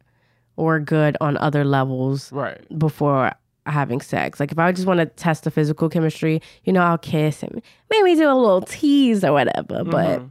we're 0.57 0.78
good 0.80 1.16
on 1.20 1.36
other 1.38 1.64
levels 1.64 2.30
Right. 2.32 2.61
before 2.78 3.32
having 3.66 4.01
sex. 4.01 4.40
Like 4.40 4.53
if 4.53 4.59
I 4.59 4.72
just 4.72 4.86
want 4.86 4.98
to 5.01 5.07
test 5.07 5.44
the 5.44 5.51
physical 5.51 5.88
chemistry, 5.88 6.40
you 6.64 6.72
know, 6.72 6.82
I'll 6.82 6.98
kiss 6.98 7.42
and 7.42 7.62
maybe 7.90 8.14
do 8.14 8.24
a 8.30 8.34
little 8.34 8.62
tease 8.62 9.22
or 9.24 9.32
whatever. 9.32 9.84
But 9.84 10.20
Mhm. 10.20 10.30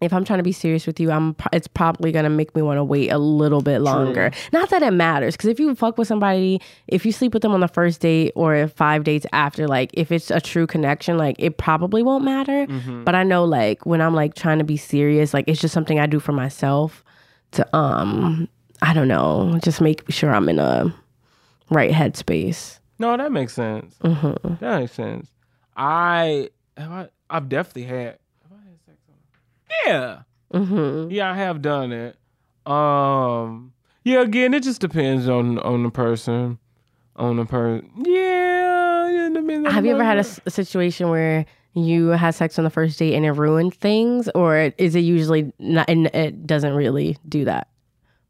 if 0.00 0.12
I'm 0.12 0.24
trying 0.24 0.38
to 0.38 0.42
be 0.42 0.52
serious 0.52 0.86
with 0.86 1.00
you, 1.00 1.10
I'm 1.10 1.34
pro- 1.34 1.48
it's 1.52 1.66
probably 1.66 2.12
gonna 2.12 2.30
make 2.30 2.54
me 2.54 2.62
want 2.62 2.78
to 2.78 2.84
wait 2.84 3.10
a 3.10 3.18
little 3.18 3.60
bit 3.62 3.80
longer. 3.80 4.30
Not 4.52 4.70
that 4.70 4.82
it 4.82 4.92
matters, 4.92 5.36
because 5.36 5.50
if 5.50 5.58
you 5.58 5.74
fuck 5.74 5.96
with 5.98 6.06
somebody, 6.08 6.60
if 6.86 7.04
you 7.04 7.12
sleep 7.12 7.32
with 7.34 7.42
them 7.42 7.52
on 7.52 7.60
the 7.60 7.68
first 7.68 8.00
date 8.00 8.32
or 8.36 8.68
five 8.68 9.04
dates 9.04 9.26
after, 9.32 9.66
like 9.66 9.90
if 9.94 10.12
it's 10.12 10.30
a 10.30 10.40
true 10.40 10.66
connection, 10.66 11.18
like 11.18 11.36
it 11.38 11.56
probably 11.58 12.02
won't 12.02 12.24
matter. 12.24 12.66
But 13.04 13.14
I 13.14 13.22
know 13.22 13.44
like 13.44 13.84
when 13.86 14.00
I'm 14.00 14.14
like 14.14 14.34
trying 14.34 14.58
to 14.58 14.64
be 14.64 14.76
serious, 14.76 15.34
like 15.34 15.44
it's 15.48 15.60
just 15.60 15.74
something 15.74 15.98
I 15.98 16.06
do 16.06 16.20
for 16.20 16.32
myself 16.32 17.02
to 17.52 17.76
um 17.76 18.48
I 18.82 18.92
don't 18.94 19.08
know, 19.08 19.58
just 19.62 19.80
make 19.80 20.04
sure 20.10 20.34
I'm 20.34 20.48
in 20.48 20.58
a 20.58 20.94
right 21.70 21.90
headspace. 21.90 22.78
No, 22.98 23.16
that 23.16 23.32
makes 23.32 23.52
sense. 23.54 23.96
hmm 24.02 24.32
That 24.60 24.80
makes 24.80 24.92
sense. 24.92 25.30
I 25.76 26.50
have 26.76 26.90
I 26.90 27.08
I've 27.28 27.48
definitely 27.48 27.84
had 27.84 28.18
have 28.42 28.52
I 28.52 28.68
had 28.68 28.78
sex 28.86 28.98
on 29.08 29.86
Yeah. 29.86 30.22
hmm 30.58 31.10
Yeah, 31.10 31.30
I 31.30 31.34
have 31.36 31.62
done 31.62 31.92
it. 31.92 32.16
Um 32.66 33.72
yeah, 34.04 34.20
again, 34.20 34.54
it 34.54 34.62
just 34.62 34.80
depends 34.80 35.28
on 35.28 35.58
on 35.58 35.82
the 35.82 35.90
person. 35.90 36.58
On 37.16 37.36
the 37.36 37.44
person. 37.44 37.90
Yeah, 38.04 39.08
yeah, 39.10 39.28
depends 39.32 39.72
Have 39.72 39.84
you 39.84 39.92
ever 39.92 40.04
had 40.04 40.18
a, 40.18 40.50
situation 40.50 41.08
where 41.08 41.46
you 41.74 42.08
had 42.08 42.34
sex 42.34 42.58
on 42.58 42.64
the 42.64 42.70
first 42.70 42.98
date 42.98 43.14
and 43.14 43.24
it 43.24 43.32
ruined 43.32 43.74
things, 43.74 44.28
or 44.34 44.72
is 44.78 44.94
it 44.94 45.00
usually 45.00 45.52
not? 45.58 45.88
And 45.90 46.06
it 46.08 46.46
doesn't 46.46 46.74
really 46.74 47.16
do 47.28 47.44
that 47.46 47.68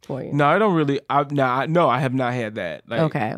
for 0.07 0.23
you. 0.23 0.33
No, 0.33 0.47
I 0.47 0.59
don't 0.59 0.75
really 0.75 1.01
I 1.11 1.25
no, 1.31 1.45
I 1.45 1.67
no, 1.67 1.89
I 1.89 1.99
have 2.01 2.15
not 2.15 2.33
had 2.35 2.55
that. 2.57 2.83
Like 2.89 3.01
Okay. 3.01 3.35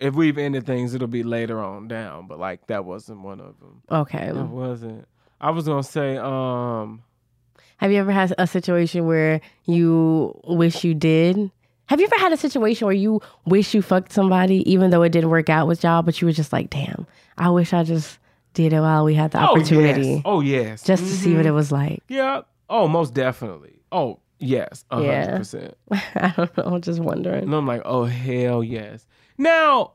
if 0.00 0.14
we've 0.14 0.38
ended 0.38 0.66
things, 0.66 0.94
it'll 0.94 1.08
be 1.08 1.22
later 1.22 1.60
on 1.62 1.88
down, 1.88 2.26
but 2.26 2.38
like 2.38 2.66
that 2.68 2.84
wasn't 2.84 3.20
one 3.20 3.40
of 3.40 3.58
them. 3.60 3.82
Okay. 3.90 4.30
That 4.32 4.46
wasn't. 4.48 5.06
I 5.40 5.50
was 5.50 5.66
gonna 5.66 5.82
say, 5.82 6.16
um, 6.16 7.02
Have 7.78 7.92
you 7.92 7.98
ever 7.98 8.12
had 8.12 8.34
a 8.38 8.46
situation 8.46 9.06
where 9.06 9.40
you 9.64 10.40
wish 10.44 10.84
you 10.84 10.94
did? 10.94 11.50
Have 11.86 12.00
you 12.00 12.06
ever 12.06 12.16
had 12.18 12.32
a 12.32 12.36
situation 12.38 12.86
where 12.86 12.94
you 12.96 13.20
wish 13.44 13.74
you 13.74 13.82
fucked 13.82 14.10
somebody 14.12 14.68
even 14.70 14.88
though 14.90 15.02
it 15.02 15.10
didn't 15.10 15.28
work 15.28 15.50
out 15.50 15.66
with 15.66 15.84
y'all, 15.84 16.00
but 16.02 16.18
you 16.20 16.26
were 16.26 16.32
just 16.32 16.50
like, 16.52 16.70
damn, 16.70 17.06
I 17.36 17.50
wish 17.50 17.74
I 17.74 17.82
just 17.84 18.18
did 18.54 18.72
it 18.72 18.80
while 18.80 19.04
we 19.04 19.14
had 19.14 19.32
the 19.32 19.38
opportunity 19.38 20.22
Oh 20.24 20.40
yes. 20.40 20.62
Oh 20.64 20.68
yes. 20.70 20.82
just 20.84 21.02
to 21.02 21.10
see 21.10 21.34
what 21.34 21.44
it 21.44 21.50
was 21.50 21.70
like? 21.72 22.02
Yeah. 22.08 22.42
Oh, 22.70 22.88
most 22.88 23.12
definitely. 23.12 23.74
Oh 23.92 24.20
yes. 24.38 24.84
Yeah. 24.90 25.24
hundred 25.24 25.38
percent. 25.38 25.76
I 25.90 26.32
don't 26.36 26.56
know. 26.56 26.64
I'm 26.64 26.80
just 26.80 27.00
wondering. 27.00 27.44
And 27.44 27.54
I'm 27.54 27.66
like, 27.66 27.82
oh 27.84 28.04
hell 28.04 28.62
yes. 28.62 29.06
Now, 29.38 29.94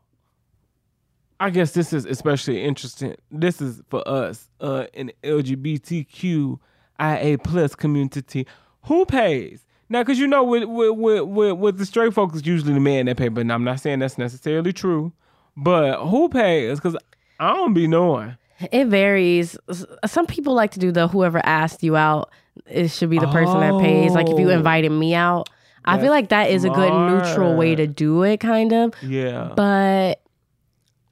I 1.39 1.49
guess 1.49 1.71
this 1.71 1.93
is 1.93 2.05
especially 2.05 2.63
interesting. 2.63 3.15
This 3.31 3.61
is 3.61 3.81
for 3.89 4.05
us 4.07 4.49
uh, 4.59 4.85
in 4.93 5.07
the 5.07 5.15
LGBTQIA 5.23 7.43
plus 7.43 7.75
community. 7.75 8.45
Who 8.85 9.05
pays? 9.05 9.65
Now, 9.87 10.01
because 10.01 10.19
you 10.19 10.27
know, 10.27 10.43
with 10.43 10.65
with, 10.65 10.97
with 10.97 11.23
with 11.23 11.57
with 11.57 11.77
the 11.77 11.85
straight 11.85 12.13
folks, 12.13 12.37
it's 12.37 12.47
usually 12.47 12.73
the 12.73 12.79
man 12.79 13.05
that 13.05 13.17
pay. 13.17 13.29
But 13.29 13.49
I'm 13.49 13.63
not 13.63 13.79
saying 13.79 13.99
that's 13.99 14.17
necessarily 14.17 14.73
true. 14.73 15.13
But 15.55 16.05
who 16.05 16.29
pays? 16.29 16.79
Because 16.79 16.97
I 17.39 17.53
don't 17.53 17.73
be 17.73 17.87
knowing. 17.87 18.37
It 18.71 18.85
varies. 18.87 19.57
Some 20.05 20.25
people 20.27 20.53
like 20.53 20.71
to 20.71 20.79
do 20.79 20.91
the 20.91 21.07
whoever 21.07 21.39
asked 21.45 21.81
you 21.83 21.95
out, 21.95 22.29
it 22.67 22.89
should 22.89 23.09
be 23.09 23.19
the 23.19 23.27
person 23.31 23.59
that 23.61 23.79
pays. 23.81 24.11
Like 24.13 24.29
if 24.29 24.37
you 24.39 24.49
Oh. 24.49 24.53
invited 24.53 24.89
me 24.91 25.13
out, 25.15 25.49
I 25.85 25.97
feel 25.99 26.11
like 26.11 26.29
that 26.29 26.49
is 26.51 26.63
a 26.65 26.69
good 26.69 26.91
neutral 26.93 27.55
way 27.55 27.75
to 27.75 27.87
do 27.87 28.23
it, 28.23 28.39
kind 28.39 28.73
of. 28.73 28.93
Yeah. 29.01 29.51
But 29.55 30.21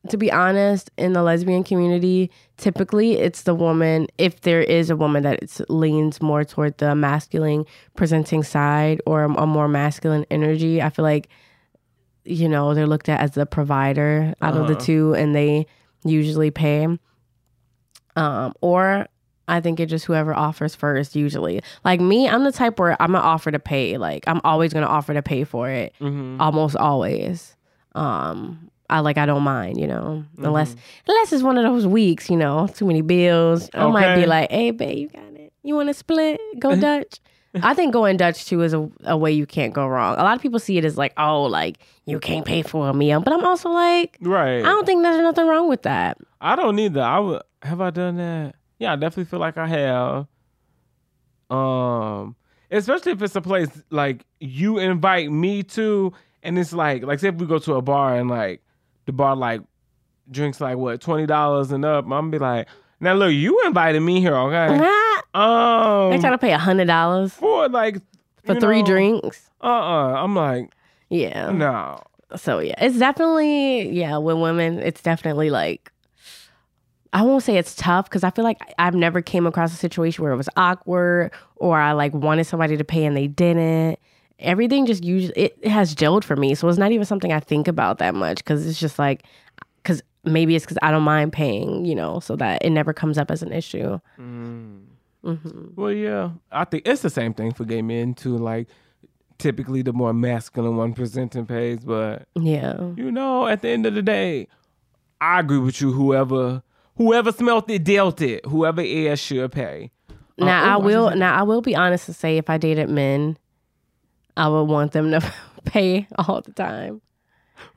to 0.09 0.17
be 0.17 0.31
honest, 0.31 0.89
in 0.97 1.13
the 1.13 1.21
lesbian 1.23 1.63
community, 1.63 2.31
typically 2.57 3.13
it's 3.17 3.43
the 3.43 3.53
woman, 3.55 4.07
if 4.17 4.41
there 4.41 4.61
is 4.61 4.89
a 4.89 4.95
woman 4.95 5.23
that 5.23 5.59
leans 5.69 6.21
more 6.21 6.43
toward 6.45 6.77
the 6.77 6.95
masculine 6.95 7.65
presenting 7.95 8.41
side 8.43 9.01
or 9.05 9.23
a, 9.23 9.45
more 9.47 9.67
masculine 9.67 10.25
energy, 10.31 10.81
I 10.81 10.89
feel 10.89 11.03
like, 11.03 11.27
you 12.23 12.47
know, 12.47 12.73
they're 12.73 12.87
looked 12.87 13.09
at 13.09 13.19
as 13.19 13.31
the 13.31 13.45
provider 13.45 14.33
out 14.41 14.55
of 14.55 14.67
the 14.67 14.73
Uh-huh. 14.75 14.85
two 14.85 15.13
and 15.15 15.35
they 15.35 15.65
usually 16.05 16.51
pay. 16.51 16.87
Um, 18.17 18.53
or 18.61 19.07
I 19.47 19.61
think 19.61 19.79
it 19.79 19.85
just 19.85 20.03
whoever 20.05 20.33
offers 20.33 20.75
first 20.75 21.15
usually. 21.15 21.61
Like 21.85 22.01
me, 22.01 22.27
I'm 22.27 22.43
the 22.43 22.51
type 22.51 22.79
where 22.79 23.01
I'm 23.01 23.13
gonna 23.13 23.23
offer 23.23 23.49
to 23.51 23.59
pay. 23.59 23.97
Like 23.97 24.25
I'm 24.27 24.41
always 24.43 24.73
gonna 24.73 24.87
offer 24.87 25.13
to 25.13 25.21
pay 25.21 25.43
for 25.45 25.69
it. 25.69 25.93
Mhm. 26.01 26.37
Almost 26.41 26.75
always. 26.75 27.55
Um 27.95 28.69
I 28.89 28.99
like 29.01 29.17
I 29.17 29.25
don't 29.25 29.43
mind, 29.43 29.79
you 29.79 29.87
know. 29.87 30.23
Unless 30.37 30.71
Mm-hmm. 30.71 31.11
unless 31.11 31.33
it's 31.33 31.43
one 31.43 31.57
of 31.57 31.63
those 31.63 31.85
weeks, 31.87 32.29
you 32.29 32.37
know, 32.37 32.67
too 32.73 32.85
many 32.85 33.01
bills. 33.01 33.69
I 33.73 33.87
might 33.87 34.15
be 34.15 34.25
like, 34.25 34.49
hey 34.51 34.71
babe, 34.71 34.97
you 34.97 35.07
got 35.09 35.33
it. 35.39 35.53
You 35.63 35.75
wanna 35.75 35.93
split? 35.93 36.39
Go 36.59 36.75
Dutch. 36.79 37.19
I 37.63 37.73
think 37.73 37.93
going 37.93 38.17
Dutch 38.17 38.45
too 38.45 38.61
is 38.61 38.73
a, 38.73 38.89
a 39.03 39.17
way 39.17 39.31
you 39.31 39.45
can't 39.45 39.73
go 39.73 39.87
wrong. 39.87 40.15
A 40.17 40.23
lot 40.23 40.35
of 40.35 40.41
people 40.41 40.59
see 40.59 40.77
it 40.77 40.85
as 40.85 40.97
like, 40.97 41.13
oh, 41.17 41.43
like 41.43 41.79
you 42.05 42.19
can't 42.19 42.45
pay 42.45 42.61
for 42.61 42.89
a 42.89 42.93
meal. 42.93 43.19
But 43.21 43.33
I'm 43.33 43.45
also 43.45 43.69
like, 43.69 44.17
Right. 44.21 44.59
I 44.59 44.63
don't 44.69 44.85
think 44.85 45.03
there's 45.03 45.17
nothing 45.21 45.47
wrong 45.47 45.67
with 45.69 45.83
that. 45.83 46.17
I 46.41 46.55
don't 46.55 46.77
either. 46.79 47.01
I 47.01 47.19
would 47.19 47.41
have 47.63 47.81
I 47.81 47.89
done 47.89 48.17
that. 48.17 48.55
Yeah, 48.79 48.93
I 48.93 48.95
definitely 48.95 49.25
feel 49.25 49.39
like 49.39 49.57
I 49.57 49.67
have. 49.67 50.27
Um, 51.49 52.35
especially 52.71 53.13
if 53.13 53.21
it's 53.21 53.35
a 53.35 53.41
place 53.41 53.69
like 53.89 54.25
you 54.39 54.77
invite 54.79 55.31
me 55.31 55.63
to, 55.63 56.13
and 56.43 56.59
it's 56.59 56.73
like, 56.73 57.03
like 57.03 57.19
say 57.19 57.29
if 57.29 57.35
we 57.35 57.45
go 57.45 57.59
to 57.59 57.75
a 57.75 57.81
bar 57.81 58.17
and 58.17 58.29
like 58.29 58.61
the 59.05 59.13
bar 59.13 59.35
like 59.35 59.61
drinks 60.29 60.59
like 60.59 60.77
what 60.77 60.99
twenty 61.01 61.25
dollars 61.25 61.71
and 61.71 61.85
up, 61.85 62.05
I'm 62.05 62.09
gonna 62.09 62.29
be 62.29 62.39
like, 62.39 62.67
now 62.99 63.13
look, 63.13 63.31
you 63.31 63.61
invited 63.65 64.01
me 64.01 64.19
here, 64.19 64.35
okay? 64.35 64.77
Ah, 65.39 66.09
they 66.09 66.17
try 66.17 66.31
to 66.31 66.37
pay 66.37 66.51
a 66.51 66.57
hundred 66.57 66.85
dollars 66.85 67.31
for 67.33 67.69
like 67.69 67.97
for 68.43 68.59
three 68.59 68.81
know, 68.81 68.87
drinks. 68.87 69.49
Uh, 69.61 69.67
uh 69.67 70.23
I'm 70.23 70.35
like, 70.35 70.71
Yeah. 71.09 71.51
no. 71.51 72.01
So 72.35 72.59
yeah, 72.59 72.73
it's 72.79 72.97
definitely 72.97 73.89
yeah 73.89 74.17
with 74.17 74.37
women. 74.37 74.79
It's 74.79 75.01
definitely 75.01 75.51
like 75.51 75.91
I 77.13 77.21
won't 77.21 77.43
say 77.43 77.57
it's 77.57 77.75
tough 77.75 78.05
because 78.09 78.23
I 78.23 78.31
feel 78.31 78.43
like 78.43 78.59
I've 78.79 78.95
never 78.95 79.21
came 79.21 79.45
across 79.45 79.71
a 79.73 79.77
situation 79.77 80.23
where 80.23 80.33
it 80.33 80.37
was 80.37 80.49
awkward 80.57 81.31
or 81.55 81.77
I 81.77 81.91
like 81.91 82.13
wanted 82.13 82.45
somebody 82.45 82.75
to 82.75 82.83
pay 82.83 83.05
and 83.05 83.15
they 83.15 83.27
didn't. 83.27 83.99
Everything 84.39 84.85
just 84.85 85.03
usually 85.03 85.33
it, 85.35 85.57
it 85.61 85.69
has 85.69 85.95
gelled 85.95 86.23
for 86.23 86.35
me, 86.35 86.55
so 86.55 86.67
it's 86.67 86.77
not 86.77 86.91
even 86.91 87.05
something 87.05 87.31
I 87.31 87.39
think 87.39 87.67
about 87.67 87.99
that 87.99 88.15
much 88.15 88.37
because 88.37 88.67
it's 88.67 88.79
just 88.79 88.97
like 88.97 89.23
because 89.83 90.01
maybe 90.25 90.55
it's 90.55 90.65
because 90.65 90.77
I 90.81 90.91
don't 90.91 91.03
mind 91.03 91.31
paying, 91.31 91.85
you 91.85 91.95
know, 91.95 92.19
so 92.19 92.35
that 92.37 92.63
it 92.65 92.71
never 92.71 92.91
comes 92.91 93.17
up 93.17 93.31
as 93.31 93.43
an 93.43 93.51
issue. 93.53 93.99
Mm-hmm. 95.27 95.79
Well, 95.79 95.91
yeah, 95.91 96.31
I 96.51 96.63
think 96.63 96.87
it's 96.87 97.01
the 97.01 97.09
same 97.09 97.33
thing 97.33 97.53
for 97.53 97.65
gay 97.65 97.81
men 97.81 98.13
too. 98.13 98.37
Like, 98.37 98.67
typically 99.37 99.81
the 99.81 99.91
more 99.93 100.13
masculine 100.13 100.77
one 100.77 100.93
presenting 100.93 101.45
pays, 101.45 101.79
but 101.83 102.27
Yeah, 102.35 102.91
you 102.95 103.11
know, 103.11 103.47
at 103.47 103.61
the 103.61 103.69
end 103.69 103.85
of 103.85 103.93
the 103.93 104.01
day, 104.01 104.47
I 105.19 105.41
agree 105.41 105.57
with 105.57 105.81
you. 105.81 105.91
Whoever 105.91 106.63
whoever 106.95 107.31
smelt 107.31 107.69
it 107.69 107.83
dealt 107.83 108.21
it. 108.21 108.45
Whoever 108.45 108.81
asked 108.81 109.23
should 109.23 109.51
pay. 109.51 109.91
Uh, 110.09 110.45
now 110.45 110.63
oh, 110.63 110.67
I 110.67 110.73
I 110.73 110.77
will. 110.77 111.15
Now 111.15 111.35
I 111.35 111.43
will 111.43 111.61
be 111.61 111.75
honest 111.75 112.07
and 112.07 112.15
say, 112.15 112.37
if 112.37 112.49
I 112.49 112.57
dated 112.57 112.89
men, 112.89 113.37
I 114.35 114.47
would 114.47 114.63
want 114.63 114.93
them 114.93 115.11
to 115.11 115.33
pay 115.65 116.07
all 116.17 116.41
the 116.41 116.53
time. 116.53 117.01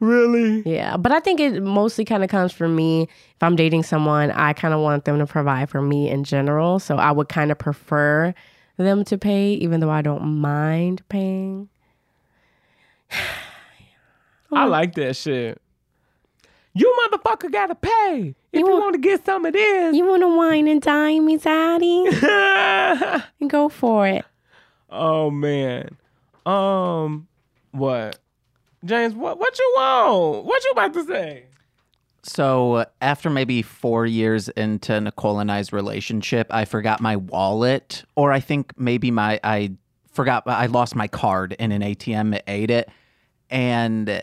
Really? 0.01 0.63
Yeah, 0.65 0.97
but 0.97 1.13
I 1.13 1.21
think 1.21 1.41
it 1.41 1.63
mostly 1.63 2.05
kind 2.05 2.23
of 2.25 2.31
comes 2.31 2.53
from 2.53 2.75
me. 2.77 3.03
If 3.03 3.43
I'm 3.43 3.57
dating 3.57 3.83
someone, 3.83 4.31
I 4.31 4.53
kind 4.53 4.73
of 4.75 4.81
want 4.81 5.05
them 5.05 5.19
to 5.19 5.27
provide 5.27 5.69
for 5.71 5.81
me 5.83 6.09
in 6.11 6.25
general. 6.25 6.79
So 6.79 6.97
I 6.97 7.11
would 7.13 7.29
kind 7.29 7.51
of 7.51 7.59
prefer 7.59 8.35
them 8.77 9.05
to 9.05 9.19
pay, 9.19 9.53
even 9.55 9.81
though 9.81 9.91
I 9.91 10.03
don't 10.03 10.41
mind 10.41 11.03
paying. 11.09 11.69
I 14.53 14.65
like 14.65 14.95
that 14.95 15.17
shit. 15.17 15.61
You 16.73 16.95
motherfucker 17.11 17.51
gotta 17.51 17.75
pay 17.75 18.35
if 18.53 18.61
you, 18.61 18.65
want- 18.65 18.81
want 18.83 18.95
to 18.95 19.01
get 19.01 19.25
some 19.27 19.45
of 19.45 19.53
this. 19.53 19.95
You 19.97 20.07
want 20.07 20.23
to 20.23 20.29
wine 20.29 20.69
and 20.69 20.81
dine 20.81 21.27
me, 21.27 21.37
Zaddy? 21.37 23.25
Go 23.49 23.69
for 23.69 24.07
it. 24.07 24.25
oh 24.89 25.31
man. 25.31 25.97
Um, 26.47 27.27
what? 27.73 28.19
James, 28.85 29.15
what 29.15 29.39
what 29.39 29.59
you 29.59 29.73
want? 29.77 30.45
What 30.45 30.65
you 30.65 30.71
about 30.71 30.95
to 30.95 31.05
say? 31.05 31.45
So 32.23 32.85
after 33.01 33.31
maybe 33.31 33.63
four 33.63 34.05
years 34.05 34.49
into 34.51 35.01
Nicole 35.01 35.39
and 35.39 35.51
I's 35.51 35.73
relationship, 35.73 36.49
I 36.51 36.65
forgot 36.65 37.01
my 37.01 37.17
wallet, 37.17 38.05
or 38.15 38.33
I 38.33 38.41
think 38.41 38.73
maybe 38.79 39.11
my 39.11 39.41
I 39.43 39.73
forgot 40.11 40.45
I 40.47 40.67
lost 40.67 40.95
my 40.95 41.09
card 41.09 41.55
in 41.59 41.73
an 41.73 41.83
ATM. 41.83 42.37
It 42.37 42.45
ate 42.47 42.71
it, 42.71 42.91
and 43.49 44.23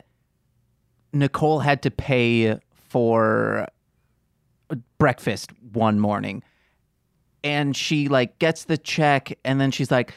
Nicole 1.14 1.60
had 1.60 1.82
to 1.84 1.92
pay 1.92 2.60
for 2.90 3.68
breakfast 4.98 5.52
one 5.74 6.00
morning, 6.00 6.44
and 7.44 7.76
she 7.76 8.08
like 8.08 8.38
gets 8.40 8.66
the 8.66 8.78
check, 8.78 9.38
and 9.44 9.60
then 9.60 9.72
she's 9.72 9.90
like, 9.90 10.14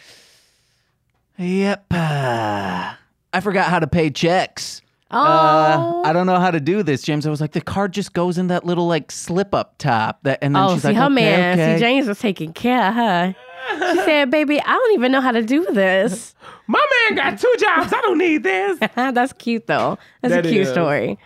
"Yep, 1.39 1.87
uh, 1.91 2.95
I 3.33 3.41
forgot 3.41 3.69
how 3.71 3.79
to 3.79 3.87
pay 3.87 4.11
checks." 4.11 4.83
Uh, 5.13 5.77
Oh. 5.81 6.03
I 6.05 6.13
don't 6.13 6.27
know 6.27 6.39
how 6.39 6.53
to 6.53 6.61
do 6.61 6.85
this, 6.85 7.03
James. 7.03 7.27
I 7.27 7.31
was 7.31 7.41
like, 7.41 7.51
the 7.53 7.61
card 7.61 7.93
just 7.93 8.13
goes 8.13 8.39
in 8.39 8.47
that 8.47 8.65
little 8.65 8.87
like 8.87 9.11
slip 9.11 9.53
up 9.55 9.77
top. 9.79 10.21
That 10.23 10.39
and 10.41 10.55
then 10.55 10.63
Oh, 10.63 10.75
she's 10.75 10.83
see, 10.83 10.89
like, 10.89 10.97
her 10.99 11.05
okay, 11.07 11.15
man, 11.15 11.59
okay. 11.59 11.75
see, 11.77 11.81
James 11.81 12.07
was 12.07 12.19
taking 12.21 12.53
care 12.53 12.87
of 12.89 12.95
her. 12.95 13.35
She 13.71 13.97
said, 14.05 14.31
"Baby, 14.31 14.61
I 14.61 14.73
don't 14.73 14.95
even 14.95 15.11
know 15.13 15.21
how 15.21 15.33
to 15.33 15.43
do 15.43 15.65
this." 15.73 16.35
My 16.69 16.85
man 17.09 17.17
got 17.17 17.39
two 17.41 17.53
jobs. 17.59 17.93
I 17.93 18.01
don't 18.03 18.19
need 18.19 18.43
this. 18.45 18.79
That's 18.95 19.33
cute 19.33 19.67
though. 19.67 19.99
That's 20.23 20.33
That 20.35 20.47
a 20.47 20.49
cute 20.49 20.63
is. 20.63 20.71
story. 20.71 21.19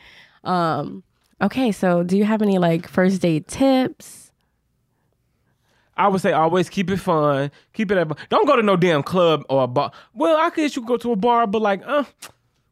Um, 0.45 1.03
okay, 1.43 1.71
so 1.73 2.03
do 2.03 2.17
you 2.17 2.25
have 2.25 2.41
any 2.43 2.59
like 2.59 2.89
first 2.89 3.21
date 3.23 3.47
tips? 3.49 4.24
I 5.97 6.09
would 6.09 6.21
say 6.21 6.33
always 6.33 6.69
keep 6.69 6.91
it 6.91 6.97
fun. 6.99 7.51
Keep 7.73 7.91
it 7.93 7.99
at, 7.99 8.29
don't 8.29 8.47
go 8.47 8.57
to 8.57 8.63
no 8.63 8.77
damn 8.77 9.03
club 9.03 9.45
or 9.49 9.65
a 9.65 9.67
bar. 9.67 9.93
Well, 10.13 10.37
I 10.37 10.51
guess 10.51 10.75
you 10.77 10.83
could 10.83 10.89
go 10.89 10.97
to 10.99 11.13
a 11.13 11.17
bar, 11.17 11.47
but 11.47 11.63
like, 11.63 11.83
uh, 11.87 12.05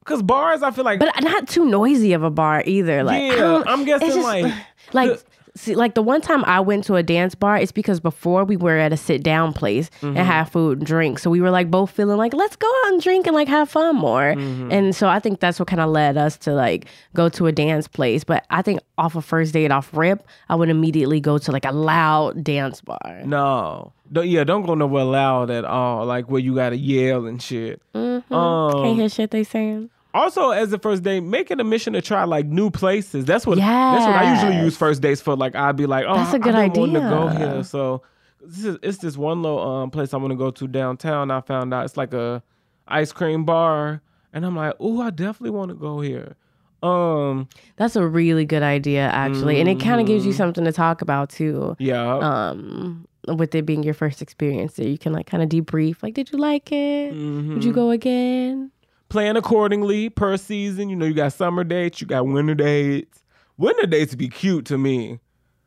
cause 0.04 0.22
bars, 0.22 0.62
I 0.62 0.70
feel 0.72 0.84
like, 0.84 0.98
But 0.98 1.12
not 1.22 1.48
too 1.48 1.64
noisy 1.64 2.12
of 2.14 2.22
a 2.22 2.30
bar 2.30 2.62
either. 2.66 3.02
Like, 3.04 3.32
yeah, 3.32 3.62
I'm 3.66 3.84
guessing 3.84 4.08
just- 4.08 4.22
like, 4.24 4.52
like 4.92 5.10
the- 5.10 5.22
see, 5.55 5.74
like 5.74 5.94
the 5.94 6.03
one 6.03 6.20
time 6.20 6.44
I 6.44 6.61
went 6.61 6.84
to 6.84 6.94
a 6.96 7.03
dance 7.03 7.34
bar, 7.34 7.57
it's 7.59 7.72
because 7.72 8.00
before 8.00 8.44
we 8.44 8.57
were 8.57 8.78
at 8.78 8.92
a 8.92 8.96
sit 8.96 9.22
down 9.22 9.53
place 9.53 9.90
Mm-hmm. 10.00 10.16
and 10.16 10.26
have 10.26 10.50
food 10.50 10.78
and 10.78 10.86
drink, 10.86 11.18
so 11.18 11.30
we 11.30 11.40
were 11.40 11.50
like 11.50 11.70
both 11.70 11.90
feeling 11.90 12.16
like 12.16 12.32
let's 12.34 12.57
go 12.57 12.66
out 12.84 12.92
and 12.92 13.03
drink 13.03 13.26
and 13.26 13.34
like 13.36 13.48
have 13.48 13.68
fun 13.70 13.96
more. 13.96 14.34
Mm-hmm. 14.34 14.72
And 14.72 14.94
so 14.96 15.09
I 15.09 15.18
think 15.20 15.40
that's 15.40 15.59
what 15.59 15.68
kind 15.68 15.80
of 15.80 15.90
led 15.90 16.16
us 16.16 16.36
to 16.38 16.53
like 16.53 16.86
go 17.14 17.28
to 17.30 17.46
a 17.46 17.53
dance 17.53 17.86
place. 17.88 18.24
But 18.24 18.44
I 18.50 18.62
think 18.62 18.80
off 18.98 19.14
a 19.16 19.22
first 19.22 19.53
date, 19.53 19.70
off 19.70 19.90
rip, 19.96 20.26
I 20.48 20.55
would 20.55 20.68
immediately 20.68 21.20
go 21.20 21.38
to 21.38 21.53
like 21.53 21.64
a 21.64 21.72
loud 21.72 22.42
dance 22.44 22.80
bar. 22.80 23.22
no, 23.24 23.92
don't, 24.12 24.28
yeah, 24.28 24.44
don't 24.44 24.66
go 24.66 24.74
nowhere 24.74 25.05
loud 25.05 25.50
at 25.50 25.64
all, 25.64 26.05
like 26.07 26.28
where 26.30 26.40
you 26.40 26.55
gotta 26.55 26.76
yell 26.76 27.26
and 27.26 27.40
shit. 27.42 27.80
Can't 27.94 28.30
Um, 28.32 28.94
hear 28.96 29.09
shit 29.09 29.30
they 29.30 29.44
saying. 29.44 29.90
Also, 30.14 30.50
as 30.50 30.72
a 30.72 30.78
first 30.78 31.02
date, 31.02 31.20
make 31.20 31.50
it 31.50 31.60
a 31.60 31.64
mission 31.64 31.92
to 31.94 32.02
try 32.02 32.24
like 32.24 32.46
new 32.46 32.70
places. 32.70 33.24
That's 33.24 33.46
what 33.46 33.58
that's 33.58 34.06
what 34.06 34.14
I 34.16 34.34
usually 34.34 34.64
use 34.64 34.76
first 34.76 35.00
dates 35.02 35.20
for. 35.20 35.36
Like 35.36 35.54
I'd 35.54 35.76
be 35.76 35.86
like, 35.86 36.04
oh, 36.08 36.14
That's 36.14 36.32
a 36.32 36.36
I- 36.36 36.38
good 36.38 36.54
I've 36.54 36.72
been 36.74 36.80
wanting 36.92 37.02
to 37.02 37.08
go 37.08 37.28
here. 37.28 37.62
So 37.64 38.02
This 38.44 38.64
is, 38.64 38.78
it's 38.82 38.98
this 38.98 39.16
one 39.16 39.42
little 39.42 39.60
um 39.60 39.90
place 39.90 40.12
I 40.12 40.16
want 40.18 40.32
to 40.32 40.36
go 40.36 40.50
to 40.50 40.66
downtown. 40.66 41.30
I 41.30 41.40
found 41.40 41.72
out 41.72 41.84
it's 41.84 41.96
like 41.96 42.12
a 42.12 42.42
ice 42.88 43.12
cream 43.12 43.44
bar, 43.44 44.02
and 44.32 44.44
I'm 44.44 44.56
like, 44.56 44.74
oh, 44.80 45.00
I 45.00 45.10
definitely 45.10 45.50
want 45.50 45.68
to 45.70 45.76
go 45.76 46.00
here. 46.00 46.36
Um, 46.82 47.48
That's 47.76 47.94
a 47.94 48.04
really 48.04 48.44
good 48.44 48.64
idea, 48.64 49.02
actually, 49.06 49.60
and 49.60 49.68
it 49.68 49.78
kind 49.78 50.00
of 50.00 50.06
gives 50.08 50.26
you 50.26 50.32
something 50.32 50.64
to 50.64 50.72
talk 50.72 51.00
about 51.00 51.30
too. 51.30 51.76
yeah, 51.78 52.18
Um, 52.18 53.06
with 53.28 53.54
it 53.54 53.64
being 53.64 53.84
your 53.84 53.94
first 53.94 54.20
experience, 54.20 54.72
there 54.74 54.88
you 54.88 54.98
can 54.98 55.12
like 55.12 55.26
kind 55.28 55.44
of 55.44 55.48
debrief. 55.48 56.02
Like, 56.02 56.14
did 56.14 56.32
you 56.32 56.38
like 56.38 56.72
it? 56.72 57.14
Mm-hmm. 57.14 57.54
Would 57.54 57.62
you 57.64 57.72
go 57.72 57.90
again? 57.90 58.71
Plan 59.12 59.36
accordingly 59.36 60.08
per 60.08 60.36
season. 60.38 60.88
You 60.88 60.96
know, 60.96 61.04
you 61.04 61.14
got 61.14 61.34
summer 61.34 61.62
dates, 61.62 62.00
you 62.00 62.06
got 62.06 62.26
winter 62.26 62.54
dates. 62.54 63.22
Winter 63.58 63.86
dates 63.86 64.14
be 64.14 64.28
cute 64.28 64.64
to 64.66 64.78
me. 64.78 65.20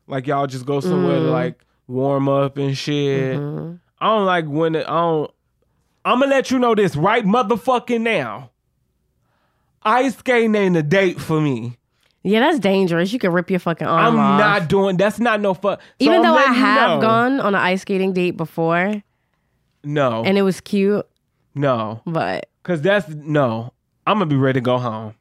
Like 0.07 0.27
y'all 0.27 0.47
just 0.47 0.65
go 0.65 0.79
somewhere 0.79 1.19
to 1.19 1.25
mm. 1.25 1.31
like 1.31 1.63
warm 1.87 2.27
up 2.27 2.57
and 2.57 2.75
shit. 2.75 3.37
Mm-hmm. 3.37 3.75
I 3.99 4.07
don't 4.07 4.25
like 4.25 4.45
winter. 4.47 4.81
I 4.81 4.93
don't. 4.93 5.31
I'm 6.03 6.19
gonna 6.19 6.31
let 6.31 6.51
you 6.51 6.59
know 6.59 6.75
this 6.75 6.95
right 6.95 7.23
motherfucking 7.23 8.01
now. 8.01 8.51
Ice 9.83 10.17
skating 10.17 10.55
ain't 10.55 10.75
a 10.75 10.83
date 10.83 11.21
for 11.21 11.39
me. 11.39 11.77
Yeah, 12.23 12.39
that's 12.39 12.57
dangerous. 12.57 13.13
You 13.13 13.19
could 13.19 13.31
rip 13.31 13.51
your 13.51 13.59
fucking 13.59 13.85
arm 13.85 13.99
off. 13.99 14.13
I'm 14.13 14.19
off. 14.19 14.39
not 14.39 14.69
doing. 14.69 14.97
That's 14.97 15.19
not 15.19 15.39
no 15.39 15.53
fuck. 15.53 15.79
So 15.79 15.85
Even 15.99 16.23
though 16.23 16.35
I 16.35 16.51
have 16.53 16.99
know. 16.99 17.01
gone 17.01 17.39
on 17.39 17.53
an 17.53 17.61
ice 17.61 17.81
skating 17.81 18.13
date 18.13 18.31
before 18.31 19.03
No, 19.83 20.23
and 20.23 20.35
it 20.35 20.41
was 20.41 20.59
cute, 20.61 21.07
no. 21.53 22.01
but 22.07 22.49
Cause 22.65 22.81
that's 22.81 23.07
no. 23.07 23.71
I'm 24.07 24.15
gonna 24.17 24.25
be 24.25 24.35
ready 24.35 24.57
to 24.59 24.61
go 24.61 24.77
home. 24.79 25.13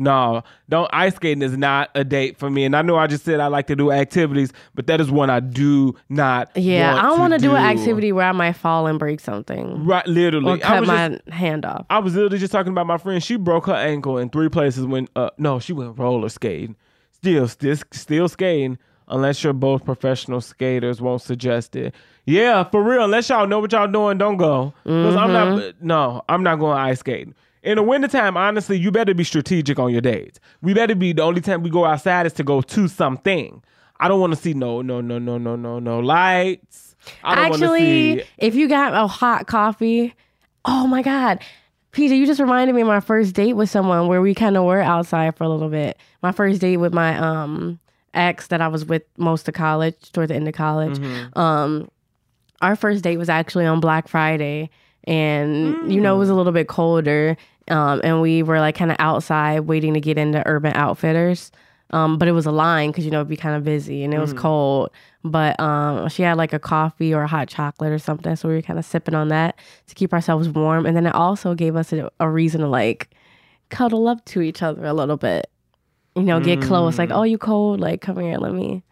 No, 0.00 0.42
don't 0.68 0.88
ice 0.92 1.16
skating 1.16 1.42
is 1.42 1.56
not 1.56 1.90
a 1.94 2.02
date 2.04 2.38
for 2.38 2.48
me. 2.48 2.64
And 2.64 2.74
I 2.74 2.82
know 2.82 2.96
I 2.96 3.08
just 3.08 3.24
said 3.24 3.40
I 3.40 3.48
like 3.48 3.66
to 3.66 3.76
do 3.76 3.90
activities, 3.90 4.52
but 4.74 4.86
that 4.86 5.00
is 5.00 5.10
one 5.10 5.28
I 5.28 5.40
do 5.40 5.94
not. 6.08 6.56
yeah, 6.56 6.96
I 6.96 7.02
don't 7.02 7.18
want 7.18 7.32
to 7.34 7.38
do 7.38 7.50
an 7.56 7.62
activity 7.64 8.12
where 8.12 8.24
I 8.26 8.32
might 8.32 8.52
fall 8.52 8.86
and 8.86 8.98
break 8.98 9.18
something 9.20 9.84
Right, 9.84 10.06
literally. 10.06 10.52
or 10.52 10.58
cut 10.58 10.86
my 10.86 11.08
just, 11.08 11.28
hand 11.28 11.64
off. 11.66 11.84
I 11.90 11.98
was 11.98 12.14
literally 12.14 12.38
just 12.38 12.52
talking 12.52 12.70
about 12.72 12.86
my 12.86 12.96
friend. 12.96 13.22
She 13.22 13.36
broke 13.36 13.66
her 13.66 13.74
ankle 13.74 14.16
in 14.18 14.30
three 14.30 14.48
places 14.48 14.86
when 14.86 15.08
uh 15.14 15.30
no, 15.36 15.58
she 15.58 15.72
went 15.74 15.98
roller 15.98 16.30
skating. 16.30 16.76
Still, 17.10 17.48
still, 17.48 17.76
still 17.92 18.28
skating. 18.28 18.78
Unless 19.08 19.42
you're 19.42 19.52
both 19.54 19.84
professional 19.84 20.40
skaters, 20.40 21.00
won't 21.00 21.22
suggest 21.22 21.74
it. 21.76 21.94
Yeah, 22.26 22.64
for 22.64 22.82
real. 22.82 23.04
Unless 23.04 23.30
y'all 23.30 23.46
know 23.46 23.58
what 23.60 23.72
y'all 23.72 23.86
doing, 23.90 24.18
don't 24.18 24.36
go. 24.36 24.74
Because 24.84 25.16
I'm 25.16 25.30
Mm-hmm. 25.30 25.56
not. 25.56 25.74
No, 25.82 26.22
I'm 26.28 26.42
not 26.42 26.56
going 26.58 26.76
ice 26.76 27.00
skating. 27.00 27.34
In 27.62 27.76
the 27.76 27.82
wintertime, 27.82 28.36
honestly, 28.36 28.78
you 28.78 28.90
better 28.90 29.14
be 29.14 29.24
strategic 29.24 29.78
on 29.78 29.90
your 29.92 30.00
dates. 30.00 30.38
We 30.62 30.74
better 30.74 30.94
be 30.94 31.12
the 31.12 31.22
only 31.22 31.40
time 31.40 31.62
we 31.62 31.70
go 31.70 31.84
outside 31.84 32.26
is 32.26 32.32
to 32.34 32.44
go 32.44 32.60
to 32.62 32.86
something. 32.88 33.62
I 34.00 34.08
don't 34.08 34.20
want 34.20 34.32
to 34.32 34.38
see 34.38 34.54
no, 34.54 34.80
no, 34.82 35.00
no, 35.00 35.18
no, 35.18 35.38
no, 35.38 35.56
no, 35.56 35.78
no 35.78 35.98
lights. 36.00 36.94
I 37.24 37.34
don't 37.34 37.54
Actually, 37.54 38.18
see. 38.20 38.24
if 38.38 38.54
you 38.54 38.68
got 38.68 38.94
a 38.94 39.06
hot 39.06 39.46
coffee, 39.46 40.14
oh 40.64 40.86
my 40.86 41.02
God. 41.02 41.40
Peter, 41.90 42.14
you 42.14 42.26
just 42.26 42.38
reminded 42.40 42.74
me 42.76 42.82
of 42.82 42.86
my 42.86 43.00
first 43.00 43.34
date 43.34 43.54
with 43.54 43.70
someone 43.70 44.06
where 44.06 44.20
we 44.20 44.34
kind 44.34 44.56
of 44.56 44.64
were 44.64 44.80
outside 44.80 45.36
for 45.36 45.44
a 45.44 45.48
little 45.48 45.70
bit. 45.70 45.98
My 46.22 46.30
first 46.32 46.60
date 46.60 46.76
with 46.76 46.92
my 46.92 47.18
um 47.18 47.80
ex 48.14 48.48
that 48.48 48.60
I 48.60 48.68
was 48.68 48.84
with 48.84 49.02
most 49.16 49.48
of 49.48 49.54
college, 49.54 50.12
toward 50.12 50.28
the 50.28 50.34
end 50.34 50.48
of 50.48 50.54
college. 50.54 50.98
Um, 51.34 51.90
our 52.60 52.74
first 52.76 53.04
date 53.04 53.16
was 53.18 53.28
actually 53.28 53.66
on 53.66 53.80
Black 53.80 54.08
Friday, 54.08 54.70
and 55.04 55.92
you 55.92 56.00
know 56.00 56.16
it 56.16 56.18
was 56.18 56.28
a 56.28 56.34
little 56.34 56.52
bit 56.52 56.68
colder, 56.68 57.36
um, 57.68 58.00
and 58.02 58.20
we 58.20 58.42
were 58.42 58.58
like 58.60 58.74
kind 58.76 58.90
of 58.90 58.96
outside 59.00 59.60
waiting 59.60 59.94
to 59.94 60.00
get 60.00 60.18
into 60.18 60.42
Urban 60.46 60.72
Outfitters. 60.74 61.52
Um, 61.90 62.18
but 62.18 62.28
it 62.28 62.32
was 62.32 62.44
a 62.44 62.50
line 62.52 62.90
because 62.90 63.06
you 63.06 63.10
know 63.10 63.18
it'd 63.20 63.28
be 63.28 63.36
kind 63.36 63.56
of 63.56 63.64
busy 63.64 64.04
and 64.04 64.12
it 64.12 64.18
was 64.18 64.34
cold. 64.34 64.90
But 65.24 65.58
um, 65.58 66.08
she 66.10 66.22
had 66.22 66.36
like 66.36 66.52
a 66.52 66.58
coffee 66.58 67.14
or 67.14 67.22
a 67.22 67.26
hot 67.26 67.48
chocolate 67.48 67.92
or 67.92 67.98
something, 67.98 68.36
so 68.36 68.48
we 68.48 68.54
were 68.56 68.62
kind 68.62 68.78
of 68.78 68.84
sipping 68.84 69.14
on 69.14 69.28
that 69.28 69.58
to 69.86 69.94
keep 69.94 70.12
ourselves 70.12 70.48
warm. 70.48 70.84
And 70.84 70.96
then 70.96 71.06
it 71.06 71.14
also 71.14 71.54
gave 71.54 71.76
us 71.76 71.92
a, 71.92 72.10
a 72.20 72.28
reason 72.28 72.60
to 72.60 72.68
like 72.68 73.10
cuddle 73.70 74.06
up 74.08 74.24
to 74.26 74.42
each 74.42 74.62
other 74.62 74.84
a 74.84 74.92
little 74.92 75.16
bit, 75.16 75.50
you 76.18 76.26
know, 76.26 76.40
get 76.40 76.60
close. 76.62 76.98
Like, 76.98 77.10
oh, 77.10 77.22
you 77.22 77.38
cold? 77.38 77.80
Like, 77.80 78.00
come 78.00 78.18
here, 78.18 78.38
let 78.38 78.52
me, 78.52 78.82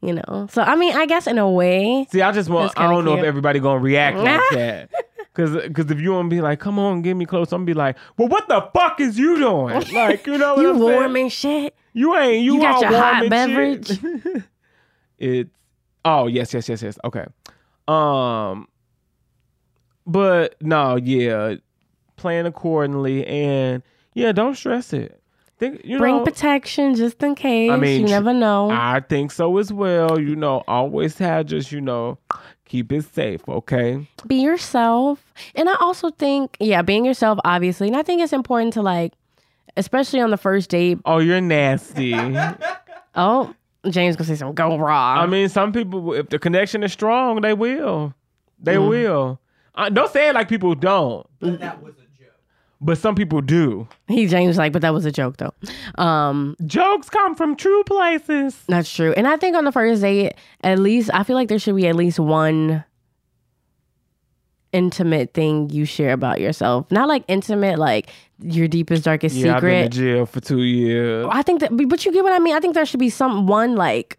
you 0.00 0.14
know. 0.14 0.48
So 0.50 0.62
I 0.62 0.76
mean, 0.76 0.94
I 0.96 1.06
guess 1.06 1.26
in 1.26 1.38
a 1.38 1.50
way, 1.50 2.06
See, 2.10 2.22
I 2.22 2.32
just 2.32 2.48
want. 2.50 2.72
I 2.76 2.88
don't 2.88 3.04
know 3.04 3.16
if 3.16 3.24
everybody 3.24 3.60
gonna 3.60 3.80
react 3.80 4.16
like 4.18 4.40
that. 4.52 4.90
Cause, 5.32 5.56
cause 5.72 5.90
if 5.90 6.00
you 6.00 6.10
want 6.12 6.28
to 6.28 6.34
be 6.36 6.40
like, 6.42 6.58
come 6.58 6.78
on, 6.78 7.02
get 7.02 7.14
me 7.14 7.24
close, 7.24 7.52
I'm 7.52 7.58
gonna 7.60 7.66
be 7.66 7.74
like, 7.74 7.96
well, 8.18 8.26
what 8.28 8.48
the 8.48 8.68
fuck 8.74 9.00
is 9.00 9.16
you 9.16 9.38
doing? 9.38 9.82
Like, 9.94 10.26
you 10.26 10.36
know, 10.36 10.54
what 10.54 10.62
you 10.62 10.70
I'm 10.70 10.78
warm 10.80 11.12
saying? 11.14 11.16
and 11.24 11.32
shit. 11.32 11.76
You 11.92 12.16
ain't. 12.16 12.42
You, 12.44 12.54
You 12.56 12.60
got 12.60 12.80
your 12.80 12.90
hot 12.90 13.28
beverage? 13.30 13.90
it's. 15.18 15.50
Oh 16.04 16.26
yes, 16.26 16.52
yes, 16.52 16.68
yes, 16.68 16.82
yes. 16.82 16.98
Okay. 17.04 17.26
Um. 17.86 18.66
But 20.06 20.56
no, 20.60 20.96
yeah, 20.96 21.56
plan 22.16 22.46
accordingly, 22.46 23.24
and 23.26 23.82
yeah, 24.14 24.32
don't 24.32 24.56
stress 24.56 24.92
it. 24.92 25.19
Think 25.60 25.82
you 25.84 25.98
Bring 25.98 26.16
know. 26.16 26.24
protection 26.24 26.94
just 26.96 27.22
in 27.22 27.34
case. 27.36 27.70
I 27.70 27.76
mean, 27.76 28.00
you 28.00 28.06
never 28.08 28.32
know. 28.32 28.70
I 28.70 29.00
think 29.00 29.30
so 29.30 29.58
as 29.58 29.72
well. 29.72 30.18
You 30.18 30.34
know, 30.34 30.64
always 30.66 31.16
have 31.18 31.46
just 31.46 31.70
you 31.70 31.80
know, 31.82 32.18
keep 32.64 32.90
it 32.90 33.04
safe. 33.04 33.46
Okay. 33.48 34.04
be 34.26 34.36
yourself. 34.36 35.22
And 35.54 35.68
I 35.68 35.74
also 35.80 36.10
think, 36.10 36.56
yeah, 36.60 36.80
being 36.82 37.04
yourself, 37.04 37.38
obviously. 37.44 37.86
And 37.88 37.96
I 37.96 38.02
think 38.02 38.22
it's 38.22 38.32
important 38.32 38.72
to 38.72 38.82
like, 38.82 39.12
especially 39.76 40.20
on 40.20 40.30
the 40.30 40.36
first 40.38 40.70
date. 40.70 40.98
Oh, 41.04 41.18
you're 41.18 41.40
nasty. 41.40 42.14
Oh, 43.14 43.52
James 43.88 44.14
gonna 44.16 44.28
say 44.28 44.36
something 44.36 44.54
go 44.54 44.78
wrong. 44.78 45.18
I 45.18 45.26
mean, 45.26 45.48
some 45.48 45.72
people, 45.72 46.14
if 46.14 46.28
the 46.28 46.38
connection 46.38 46.82
is 46.84 46.92
strong, 46.92 47.40
they 47.40 47.54
will. 47.54 48.14
They 48.62 48.76
Mm. 48.76 48.88
will. 48.88 49.40
Uh, 49.74 49.88
don't 49.88 50.10
say 50.12 50.28
it 50.28 50.34
like 50.34 50.48
people 50.48 50.74
don't, 50.74 51.26
But 51.40 51.58
that 51.60 51.82
was 51.82 51.94
a 51.94 51.96
joke. 51.96 51.99
But 52.80 52.96
some 52.98 53.14
people 53.14 53.40
do. 53.40 53.86
he 54.08 54.26
James 54.26 54.56
like, 54.56 54.72
but 54.72 54.82
that 54.82 54.92
was 54.94 55.04
a 55.04 55.12
joke 55.12 55.36
though. 55.38 55.52
Um, 56.02 56.56
Jokes 56.66 57.10
come 57.10 57.34
from 57.34 57.56
true 57.56 57.82
places. 57.84 58.56
that's 58.68 58.92
true. 58.92 59.12
And 59.16 59.26
I 59.28 59.36
think 59.36 59.56
on 59.56 59.64
the 59.64 59.72
first 59.72 60.02
date, 60.02 60.34
at 60.62 60.78
least 60.78 61.10
I 61.12 61.22
feel 61.24 61.36
like 61.36 61.48
there 61.48 61.58
should 61.58 61.76
be 61.76 61.86
at 61.88 61.94
least 61.96 62.18
one 62.18 62.84
intimate 64.72 65.34
thing 65.34 65.68
you 65.70 65.84
share 65.84 66.12
about 66.12 66.40
yourself. 66.40 66.90
Not 66.90 67.08
like 67.08 67.24
intimate, 67.28 67.78
like 67.78 68.08
your 68.40 68.68
deepest, 68.68 69.04
darkest 69.04 69.34
Yeah, 69.36 69.56
I've 69.56 69.62
been 69.62 69.70
in 69.70 69.92
secret. 69.92 70.04
jail 70.14 70.26
for 70.26 70.40
two 70.40 70.62
years. 70.62 71.26
I 71.30 71.42
think 71.42 71.60
that, 71.60 71.76
but 71.88 72.04
you 72.06 72.12
get 72.12 72.22
what 72.22 72.32
I 72.32 72.38
mean. 72.38 72.54
I 72.54 72.60
think 72.60 72.74
there 72.74 72.86
should 72.86 73.00
be 73.00 73.10
some 73.10 73.46
one 73.46 73.74
like 73.74 74.18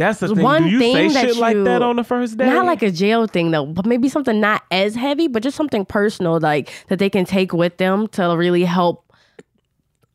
That's 0.00 0.20
the 0.20 0.34
thing. 0.34 0.42
one 0.42 0.62
do 0.64 0.68
you 0.70 0.78
thing 0.78 1.10
say 1.10 1.14
that 1.14 1.26
shit 1.28 1.36
like 1.36 1.56
you- 1.56 1.64
that 1.64 1.82
on 1.82 1.96
the 1.96 2.04
first 2.04 2.36
date? 2.38 2.46
Not 2.46 2.64
like 2.66 2.82
a 2.82 2.90
jail 2.90 3.26
thing 3.26 3.50
though, 3.50 3.66
but 3.66 3.86
maybe 3.86 4.08
something 4.08 4.40
not 4.40 4.62
as 4.70 4.94
heavy, 4.94 5.28
but 5.28 5.42
just 5.42 5.56
something 5.56 5.84
personal, 5.84 6.40
like 6.40 6.70
that 6.88 6.98
they 6.98 7.10
can 7.10 7.24
take 7.24 7.52
with 7.52 7.76
them 7.76 8.08
to 8.08 8.34
really 8.36 8.64
help 8.64 9.04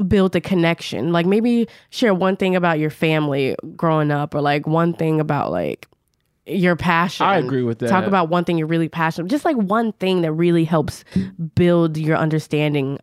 build 0.08 0.36
a 0.36 0.42
connection. 0.42 1.12
Like 1.12 1.26
maybe 1.26 1.68
share 1.90 2.14
one 2.14 2.36
thing 2.36 2.56
about 2.56 2.80
your 2.80 2.90
family 2.90 3.56
growing 3.76 4.12
up, 4.12 4.36
or 4.36 4.42
like 4.42 4.68
one 4.68 4.94
thing 4.94 5.20
about 5.20 5.52
like 5.52 5.88
your 6.48 6.76
passion. 6.76 7.26
I 7.26 7.38
agree 7.38 7.64
with 7.64 7.80
that. 7.80 7.90
Talk 7.90 8.06
about 8.06 8.30
one 8.30 8.44
thing 8.44 8.58
you're 8.58 8.68
really 8.68 8.90
passionate. 8.90 9.30
Just 9.30 9.46
like 9.46 9.56
one 9.56 9.94
thing 9.94 10.22
that 10.22 10.34
really 10.34 10.64
helps 10.66 11.04
build 11.56 11.98
your 11.98 12.18
understanding 12.18 13.00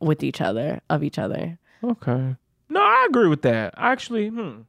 with 0.00 0.22
each 0.22 0.40
other 0.40 0.80
of 0.90 1.02
each 1.02 1.18
other. 1.18 1.58
Okay. 1.82 2.36
No, 2.68 2.80
I 2.80 3.06
agree 3.08 3.28
with 3.28 3.42
that. 3.42 3.74
Actually, 3.76 4.28
hmm. 4.28 4.60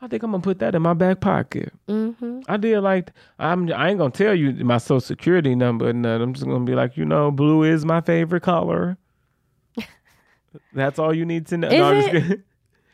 I 0.00 0.06
think 0.06 0.22
I'm 0.22 0.30
gonna 0.30 0.42
put 0.42 0.60
that 0.60 0.74
in 0.74 0.82
my 0.82 0.94
back 0.94 1.20
pocket. 1.20 1.72
Mm-hmm. 1.88 2.40
I 2.48 2.56
did 2.56 2.80
like 2.80 3.10
I'm. 3.38 3.72
I 3.72 3.88
ain't 3.90 3.98
gonna 3.98 4.10
tell 4.10 4.34
you 4.34 4.52
my 4.64 4.78
social 4.78 5.00
security 5.00 5.54
number. 5.54 5.88
and. 5.88 6.06
I'm 6.06 6.32
just 6.34 6.46
gonna 6.46 6.64
be 6.64 6.74
like, 6.74 6.96
you 6.96 7.04
know, 7.04 7.30
blue 7.30 7.64
is 7.64 7.84
my 7.84 8.00
favorite 8.00 8.42
color. 8.42 8.96
That's 10.72 10.98
all 10.98 11.12
you 11.14 11.24
need 11.24 11.46
to 11.48 11.56
know. 11.58 11.68
Is 11.68 11.74
No, 11.74 11.84
I'm 11.84 12.02
just 12.02 12.14
it? 12.30 12.40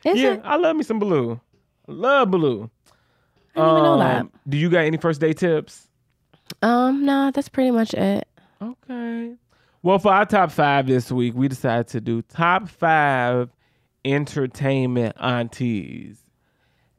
Is 0.05 0.19
yeah, 0.21 0.33
it? 0.33 0.41
I 0.43 0.55
love 0.57 0.75
me 0.75 0.83
some 0.83 0.99
blue. 0.99 1.39
I 1.87 1.91
love 1.91 2.31
blue. 2.31 2.69
I 3.55 3.59
didn't 3.59 3.71
even 3.71 3.83
know 3.83 3.97
that. 3.99 4.21
Um, 4.21 4.31
Do 4.49 4.57
you 4.57 4.69
got 4.69 4.79
any 4.79 4.97
first 4.97 5.21
day 5.21 5.33
tips? 5.33 5.87
Um, 6.61 7.05
no, 7.05 7.31
that's 7.31 7.49
pretty 7.49 7.71
much 7.71 7.93
it. 7.93 8.27
Okay. 8.61 9.33
Well, 9.81 9.99
for 9.99 10.11
our 10.11 10.25
top 10.25 10.51
five 10.51 10.87
this 10.87 11.11
week, 11.11 11.35
we 11.35 11.47
decided 11.47 11.87
to 11.89 12.01
do 12.01 12.21
top 12.23 12.67
five 12.67 13.49
entertainment 14.03 15.15
aunties. 15.19 16.24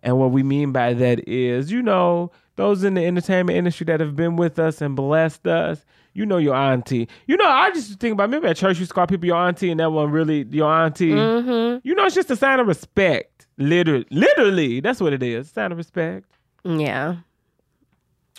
And 0.06 0.18
what 0.18 0.30
we 0.30 0.42
mean 0.42 0.72
by 0.72 0.94
that 0.94 1.28
is, 1.28 1.70
you 1.70 1.82
know, 1.82 2.30
those 2.54 2.84
in 2.84 2.94
the 2.94 3.04
entertainment 3.04 3.58
industry 3.58 3.84
that 3.86 4.00
have 4.00 4.16
been 4.16 4.36
with 4.36 4.58
us 4.58 4.80
and 4.80 4.96
blessed 4.96 5.46
us. 5.46 5.84
You 6.14 6.24
know 6.24 6.38
your 6.38 6.54
auntie. 6.54 7.08
You 7.26 7.36
know, 7.36 7.46
I 7.46 7.70
just 7.72 8.00
think 8.00 8.14
about 8.14 8.30
maybe 8.30 8.46
at 8.48 8.56
church 8.56 8.76
you 8.78 8.80
used 8.80 8.92
to 8.92 8.94
call 8.94 9.06
people 9.06 9.26
your 9.26 9.36
auntie, 9.36 9.70
and 9.70 9.78
that 9.80 9.92
one 9.92 10.10
really 10.10 10.46
your 10.50 10.72
auntie. 10.72 11.10
Mm-hmm. 11.10 11.86
You 11.86 11.94
know, 11.94 12.06
it's 12.06 12.14
just 12.14 12.30
a 12.30 12.36
sign 12.36 12.58
of 12.58 12.66
respect. 12.66 13.46
Literally, 13.58 14.06
literally, 14.10 14.80
that's 14.80 14.98
what 15.00 15.12
it 15.12 15.22
is. 15.22 15.50
Sign 15.50 15.72
of 15.72 15.76
respect. 15.78 16.24
Yeah. 16.64 17.16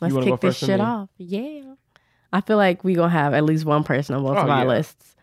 Let's 0.01 0.15
kick 0.15 0.39
this 0.39 0.57
shit 0.57 0.79
off. 0.79 1.09
Yeah. 1.17 1.73
I 2.33 2.41
feel 2.41 2.57
like 2.57 2.83
we 2.83 2.95
gonna 2.95 3.09
have 3.09 3.33
at 3.33 3.43
least 3.43 3.65
one 3.65 3.83
person 3.83 4.15
on 4.15 4.23
both 4.23 4.37
Oh, 4.37 4.41
of 4.41 4.49
our 4.49 4.63
yeah. 4.63 4.69
lists. 4.69 5.15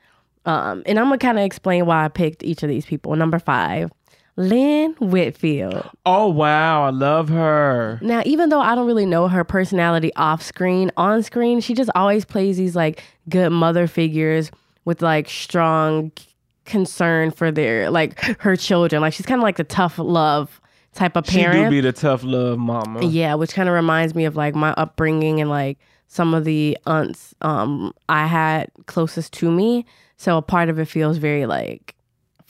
Um, 0.45 0.83
and 0.87 0.99
I'm 0.99 1.07
gonna 1.07 1.19
kind 1.19 1.39
of 1.39 1.45
explain 1.45 1.87
why 1.87 2.05
I 2.05 2.09
picked 2.09 2.45
each 2.45 2.63
of 2.63 2.69
these 2.69 2.87
people. 2.87 3.17
Number 3.17 3.39
five, 3.39 3.91
Lynn 4.37 4.95
Whitfield. 5.01 5.89
Oh 6.05 6.29
wow, 6.29 6.85
I 6.85 6.91
love 6.91 7.29
her. 7.29 7.99
Now, 8.03 8.23
even 8.27 8.49
though 8.49 8.61
I 8.61 8.75
don't 8.75 8.87
really 8.87 9.07
know 9.07 9.29
her 9.29 9.45
personality 9.45 10.13
off 10.17 10.43
screen, 10.43 10.91
on 10.97 11.23
screen, 11.23 11.61
she 11.61 11.75
just 11.75 11.91
always 11.95 12.25
plays 12.25 12.57
these 12.57 12.75
like 12.75 13.03
good 13.29 13.51
mother 13.51 13.87
figures 13.87 14.51
with 14.85 15.03
like 15.03 15.29
strong 15.29 16.11
concern 16.65 17.31
for 17.31 17.53
their 17.53 17.91
like 17.91 18.19
her 18.41 18.57
children. 18.57 19.03
Like 19.03 19.13
she's 19.13 19.27
kind 19.27 19.39
of 19.39 19.43
like 19.45 19.57
the 19.57 19.65
tough 19.65 19.99
love 19.99 20.61
type 20.95 21.17
of 21.17 21.25
parent. 21.25 21.57
She 21.57 21.65
do 21.65 21.71
be 21.71 21.81
the 21.81 21.93
tough 21.93 22.25
love 22.25 22.59
mama. 22.59 23.05
Yeah, 23.05 23.35
which 23.35 23.53
kind 23.53 23.69
of 23.69 23.75
reminds 23.75 24.15
me 24.15 24.25
of 24.25 24.37
like 24.37 24.55
my 24.55 24.73
upbringing 24.73 25.41
and 25.41 25.51
like 25.51 25.79
some 26.09 26.35
of 26.35 26.45
the 26.45 26.77
aunts 26.87 27.35
um 27.41 27.93
I 28.09 28.27
had 28.27 28.71
closest 28.87 29.33
to 29.35 29.51
me. 29.51 29.87
So 30.17 30.39
a 30.39 30.43
part 30.43 30.69
of 30.69 30.79
it 30.79 30.87
feels 30.87 31.19
very 31.19 31.47
like 31.47 31.94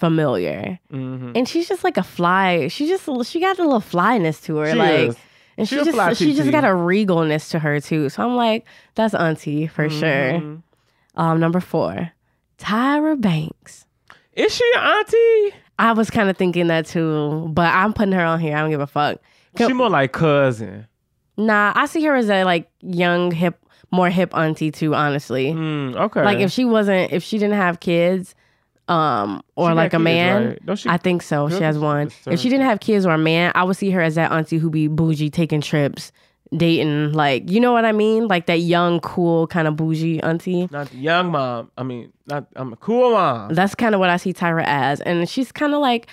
familiar. 0.04 0.78
hmm 0.90 1.32
And 1.34 1.48
she's 1.48 1.68
just 1.68 1.82
like 1.84 1.96
a 1.96 2.02
fly. 2.02 2.68
She 2.68 2.86
just 2.86 3.08
she 3.30 3.40
got 3.40 3.58
a 3.58 3.62
little 3.64 3.80
flyness 3.80 4.40
to 4.42 4.56
her. 4.56 4.72
She 4.72 4.78
like 4.78 5.08
is. 5.10 5.16
and 5.56 5.68
She 5.68 5.78
she, 5.78 5.84
just 5.84 6.18
she 6.18 6.34
just 6.34 6.50
got 6.50 6.64
a 6.64 6.68
regalness 6.90 7.50
to 7.52 7.58
her 7.58 7.80
too. 7.80 8.08
So 8.08 8.22
I'm 8.24 8.36
like, 8.36 8.66
that's 8.94 9.14
auntie 9.14 9.66
for 9.66 9.88
Mm-hmm. 9.88 10.00
sure. 10.00 10.60
Um, 11.16 11.38
number 11.40 11.60
four, 11.60 12.10
Tyra 12.58 13.20
Banks. 13.20 13.86
Is 14.34 14.54
she 14.54 14.64
auntie? 14.76 15.54
I 15.78 15.92
was 15.92 16.10
kind 16.10 16.28
of 16.28 16.36
thinking 16.36 16.66
that 16.68 16.86
too, 16.86 17.48
but 17.52 17.66
I'm 17.72 17.92
putting 17.92 18.12
her 18.12 18.24
on 18.24 18.40
here. 18.40 18.56
I 18.56 18.60
don't 18.60 18.70
give 18.70 18.80
a 18.80 18.86
fuck. 18.86 19.18
She 19.56 19.72
more 19.72 19.90
like 19.90 20.12
cousin. 20.12 20.86
Nah, 21.36 21.72
I 21.74 21.86
see 21.86 22.02
her 22.04 22.14
as 22.16 22.28
a 22.30 22.44
like 22.44 22.70
young, 22.80 23.30
hip, 23.30 23.58
more 23.90 24.10
hip 24.10 24.34
auntie 24.36 24.70
too. 24.70 24.94
Honestly, 24.94 25.52
Mm, 25.52 25.94
okay. 25.96 26.24
like 26.24 26.38
if 26.38 26.50
she 26.50 26.64
wasn't, 26.64 27.12
if 27.12 27.22
she 27.22 27.38
didn't 27.38 27.56
have 27.56 27.78
kids, 27.80 28.34
um, 28.88 29.42
or 29.56 29.70
She 29.70 29.74
like 29.74 29.94
a 29.94 29.98
man, 29.98 30.58
right? 30.66 30.78
She- 30.78 30.88
I 30.88 30.96
think 30.98 31.22
so. 31.22 31.48
She 31.48 31.62
has 31.62 31.78
one. 31.78 32.10
If 32.26 32.40
she 32.40 32.48
didn't 32.48 32.66
have 32.66 32.80
kids 32.80 33.06
or 33.06 33.10
a 33.14 33.18
man, 33.18 33.52
I 33.54 33.64
would 33.64 33.76
see 33.76 33.90
her 33.90 34.00
as 34.00 34.14
that 34.16 34.30
auntie 34.32 34.58
who 34.58 34.68
be 34.70 34.88
bougie, 34.88 35.30
taking 35.30 35.60
trips, 35.60 36.12
dating, 36.56 37.12
like 37.12 37.50
you 37.50 37.60
know 37.60 37.72
what 37.72 37.84
I 37.84 37.92
mean, 37.92 38.28
like 38.28 38.46
that 38.46 38.60
young, 38.60 39.00
cool 39.00 39.46
kind 39.46 39.66
of 39.66 39.76
bougie 39.76 40.20
auntie. 40.22 40.68
not 40.70 40.90
the 40.90 40.98
young 40.98 41.30
mom. 41.32 41.70
I 41.78 41.82
mean, 41.82 42.12
not 42.26 42.46
I'm 42.56 42.72
a 42.72 42.76
cool 42.76 43.12
mom. 43.12 43.54
That's 43.54 43.74
kind 43.74 43.94
of 43.94 43.98
what 44.00 44.10
I 44.10 44.16
see 44.18 44.32
Tyra 44.32 44.64
as, 44.66 45.00
and 45.00 45.28
she's 45.28 45.50
kind 45.52 45.74
of 45.74 45.80
like. 45.80 46.08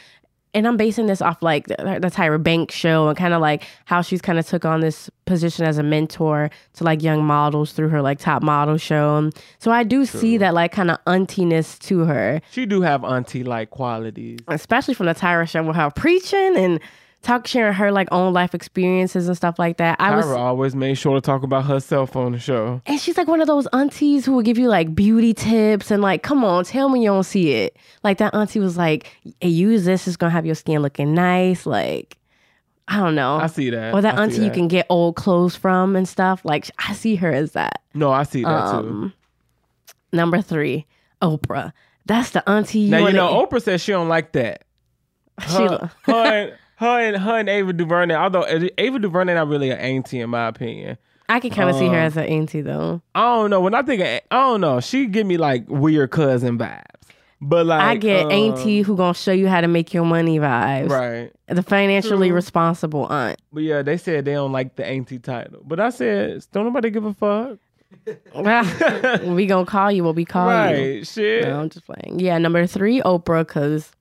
And 0.54 0.68
I'm 0.68 0.76
basing 0.76 1.06
this 1.06 1.22
off 1.22 1.42
like 1.42 1.68
the, 1.68 1.76
the 2.02 2.10
Tyra 2.10 2.42
Banks 2.42 2.76
show 2.76 3.08
and 3.08 3.18
kind 3.18 3.34
of 3.34 3.40
like 3.40 3.64
how 3.86 4.02
she's 4.02 4.22
kind 4.22 4.38
of 4.38 4.46
took 4.46 4.66
on 4.66 4.82
this 4.82 5.10
position 5.26 5.66
as 5.66 5.78
a 5.78 5.84
mentor 5.84 6.50
to 6.74 6.84
like 6.84 7.02
young 7.02 7.24
models 7.24 7.72
through 7.72 7.88
her 7.90 8.02
like 8.02 8.20
top 8.20 8.44
model 8.44 8.78
show. 8.78 9.30
So 9.60 9.72
I 9.72 9.84
do 9.84 10.06
see 10.06 10.38
that 10.38 10.54
like 10.54 10.74
kind 10.74 10.92
of 10.92 10.98
auntiness 11.06 11.80
to 11.84 12.00
her, 12.00 12.42
She 12.52 12.66
do 12.66 12.82
have 12.82 13.04
auntie 13.06 13.46
like 13.46 13.70
qualities. 13.70 14.40
especially 14.50 14.94
from 14.94 15.06
the 15.06 15.16
Tyra 15.16 15.48
show 15.48 15.64
with 15.64 15.78
her 15.78 15.90
preaching 15.92 16.58
and 16.58 16.80
talk 17.22 17.46
sharing 17.46 17.74
her 17.74 17.92
like 17.92 18.08
own 18.12 18.34
life 18.34 18.56
experiences 18.56 19.28
and 19.28 19.38
stuff 19.38 19.60
like 19.60 19.78
that. 19.78 20.00
I 20.00 20.16
was 20.16 20.26
Tyra 20.26 20.38
always 20.38 20.76
made 20.76 20.96
sure 20.96 21.16
to 21.16 21.22
talk 21.22 21.44
about 21.44 21.66
herself 21.66 22.16
on 22.16 22.32
the 22.32 22.40
show. 22.40 22.82
And 22.86 23.00
she's 23.00 23.18
like 23.18 23.28
one 23.28 23.42
of 23.42 23.48
those 23.48 23.68
aunties 23.68 24.26
who 24.26 24.34
will 24.34 24.42
give 24.42 24.58
you 24.58 24.68
like 24.68 24.96
beauty 24.96 25.34
tips 25.34 25.92
and 25.92 26.02
like, 26.02 26.24
come 26.24 26.44
on, 26.44 26.64
tell 26.64 26.90
me 26.90 27.02
you 27.02 27.10
don't 27.10 27.24
see 27.24 27.52
it. 27.54 27.78
Like 28.04 28.18
that 28.18 28.34
auntie 28.34 28.60
was 28.60 28.78
like, 28.78 29.16
hey, 29.40 29.50
use 29.50 29.86
this, 29.86 30.08
it's 30.08 30.18
gonna 30.18 30.32
have 30.32 30.46
your 30.46 30.56
skin 30.56 30.82
looking 30.82 31.14
nice. 31.14 31.66
Like, 31.66 32.18
I 32.88 32.98
don't 32.98 33.16
know. 33.16 33.38
I 33.38 33.48
see 33.48 33.70
that. 33.70 33.94
Or 33.94 34.02
that 34.02 34.18
I 34.18 34.24
auntie 34.24 34.44
you 34.44 34.52
can 34.52 34.68
get 34.68 34.86
old 34.90 35.16
clothes 35.16 35.56
from 35.56 35.96
and 35.96 36.08
stuff. 36.08 36.44
Like, 36.44 36.70
I 36.80 36.94
see 36.94 37.16
her 37.16 37.32
as 37.32 37.52
that. 37.54 37.82
No, 37.94 38.12
I 38.12 38.24
see 38.24 38.44
that 38.44 38.72
too. 38.72 38.78
Um, 38.78 39.14
number 40.12 40.42
three, 40.42 40.86
Oprah. 41.22 41.72
That's 42.06 42.32
the 42.32 42.48
auntie 42.50 42.80
you 42.80 42.92
Now 42.92 43.06
you 43.08 43.14
know 43.14 43.46
Oprah 43.46 43.62
says 43.62 43.82
she 43.82 43.92
don't 43.92 44.10
like 44.10 44.32
that. 44.32 44.64
She, 45.48 45.68
Her, 46.04 46.58
her, 46.82 47.00
and, 47.00 47.18
her 47.18 47.38
and 47.38 47.48
Ava 47.48 47.74
DuVernay. 47.74 48.16
Although 48.16 48.46
Ava 48.78 49.00
DuVernay 49.00 49.36
not 49.36 49.48
really 49.48 49.70
an 49.70 49.78
auntie 49.78 50.20
in 50.20 50.30
my 50.30 50.48
opinion. 50.48 50.98
I 51.30 51.40
can 51.40 51.52
kind 51.52 51.70
of 51.70 51.78
see 51.78 51.88
her 51.88 51.94
um, 51.94 51.96
as 51.96 52.18
an 52.18 52.26
auntie 52.26 52.62
though. 52.62 53.02
I 53.16 53.22
don't 53.22 53.50
know. 53.52 53.62
When 53.62 53.74
I 53.74 53.84
think 53.84 54.02
of, 54.02 54.08
I 54.08 54.42
don't 54.42 54.60
know. 54.60 54.82
She 54.82 55.06
give 55.06 55.26
me 55.26 55.38
like 55.38 55.64
weird 55.70 56.12
cousin 56.12 56.58
vibes. 56.58 56.84
But 57.40 57.68
like 57.68 57.82
I 57.82 57.96
get 57.96 58.26
um, 58.26 58.32
auntie 58.32 58.82
who 58.82 58.98
gonna 58.98 59.14
show 59.14 59.32
you 59.32 59.48
how 59.48 59.62
to 59.62 59.68
make 59.68 59.94
your 59.94 60.06
money 60.06 60.40
vibes. 60.40 60.90
Right. 60.90 61.32
The 61.48 61.64
financially 61.64 62.28
True. 62.28 62.36
responsible 62.36 63.06
aunt. 63.06 63.40
But 63.54 63.64
yeah, 63.64 63.82
they 63.82 63.98
said 63.98 64.26
they 64.26 64.34
don't 64.34 64.52
like 64.52 64.76
the 64.76 64.86
auntie 64.86 65.20
title. 65.20 65.62
But 65.64 65.80
I 65.80 65.90
said, 65.90 66.46
don't 66.52 66.66
nobody 66.66 66.90
give 66.90 67.06
a 67.06 67.14
fuck. 67.14 67.58
we 69.26 69.46
gonna 69.46 69.66
call 69.66 69.92
you 69.92 70.04
what 70.04 70.16
we 70.16 70.26
call 70.26 70.48
you. 70.48 70.96
right. 70.98 71.08
Shit. 71.08 71.46
No, 71.46 71.62
I'm 71.62 71.70
just 71.70 71.86
playing. 71.86 72.20
Yeah, 72.20 72.38
number 72.38 72.66
three, 72.68 73.02
Oprah, 73.02 73.46
because 73.46 73.92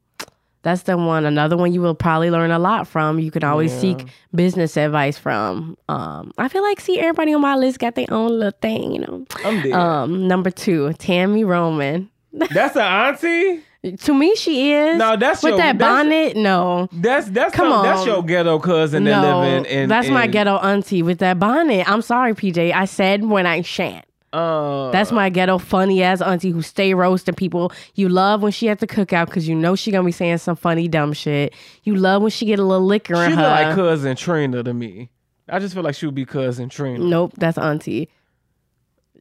that's 0.62 0.82
the 0.82 0.96
one. 0.96 1.24
Another 1.24 1.56
one 1.56 1.72
you 1.72 1.80
will 1.80 1.94
probably 1.94 2.30
learn 2.30 2.50
a 2.50 2.58
lot 2.58 2.86
from. 2.86 3.18
You 3.18 3.30
can 3.30 3.44
always 3.44 3.72
Yeah. 3.74 3.80
seek 3.80 4.06
business 4.34 4.76
advice 4.76 5.16
from. 5.18 5.76
Um, 5.88 6.32
I 6.38 6.48
feel 6.48 6.62
like 6.62 6.80
see 6.80 6.98
everybody 6.98 7.32
on 7.34 7.40
my 7.40 7.56
list 7.56 7.78
got 7.78 7.94
their 7.94 8.06
own 8.10 8.30
little 8.38 8.58
thing, 8.60 8.92
you 8.92 9.00
know. 9.00 9.24
I'm 9.44 9.62
dead. 9.62 9.72
Um, 9.72 10.28
number 10.28 10.50
two, 10.50 10.88
Tami 10.98 11.46
Roman. 11.46 12.10
that's 12.32 12.76
an 12.76 12.82
auntie? 12.82 13.62
To 14.02 14.12
me, 14.12 14.36
she 14.36 14.72
is. 14.74 14.98
No, 14.98 15.16
that's 15.16 15.42
with 15.42 15.52
your- 15.52 15.56
that 15.58 15.78
bonnet. 15.78 16.36
No, 16.36 16.86
That's 16.92 17.28
that's 17.30 17.54
Come 17.54 17.70
some- 17.72 17.82
that's 17.82 18.04
your 18.04 18.22
ghetto 18.22 18.58
cousin 18.58 19.04
that 19.04 19.22
no, 19.22 19.40
live 19.40 19.54
in, 19.60 19.64
in 19.64 19.88
that's 19.88 20.10
my 20.10 20.26
ghetto 20.26 20.56
auntie 20.58 21.02
with 21.02 21.18
that 21.20 21.38
bonnet. 21.38 21.90
I'm 21.90 22.02
sorry, 22.02 22.34
PJ. 22.34 22.74
I 22.74 22.84
said 22.84 23.24
when 23.24 23.46
I 23.46 23.62
shan't. 23.62 24.04
Uh, 24.32 24.90
That's 24.92 25.10
my 25.10 25.28
ghetto 25.28 25.58
funny 25.58 26.02
ass 26.04 26.20
auntie 26.22 26.50
who 26.50 26.62
stay 26.62 26.94
roasting 26.94 27.34
people. 27.34 27.72
You 27.94 28.08
love 28.08 28.42
when 28.42 28.52
she 28.52 28.68
at 28.68 28.78
the 28.78 28.86
cookout 28.86 29.26
because 29.26 29.48
you 29.48 29.54
know 29.56 29.74
she 29.74 29.90
gonna 29.90 30.04
be 30.06 30.12
saying 30.12 30.38
some 30.38 30.54
funny 30.56 30.86
dumb 30.86 31.12
shit. 31.12 31.52
You 31.82 31.96
love 31.96 32.22
when 32.22 32.30
she 32.30 32.46
get 32.46 32.58
a 32.60 32.62
little 32.64 32.86
liquor 32.86 33.14
in 33.14 33.30
she 33.30 33.36
her. 33.36 33.42
look 33.42 33.50
like 33.50 33.74
cousin 33.74 34.14
Trina 34.16 34.62
to 34.62 34.72
me. 34.72 35.10
I 35.48 35.58
just 35.58 35.74
feel 35.74 35.82
like 35.82 35.96
she 35.96 36.06
would 36.06 36.14
be 36.14 36.24
cousin 36.24 36.68
Trina. 36.68 36.98
nope, 37.00 37.32
that's 37.38 37.58
auntie. 37.58 38.08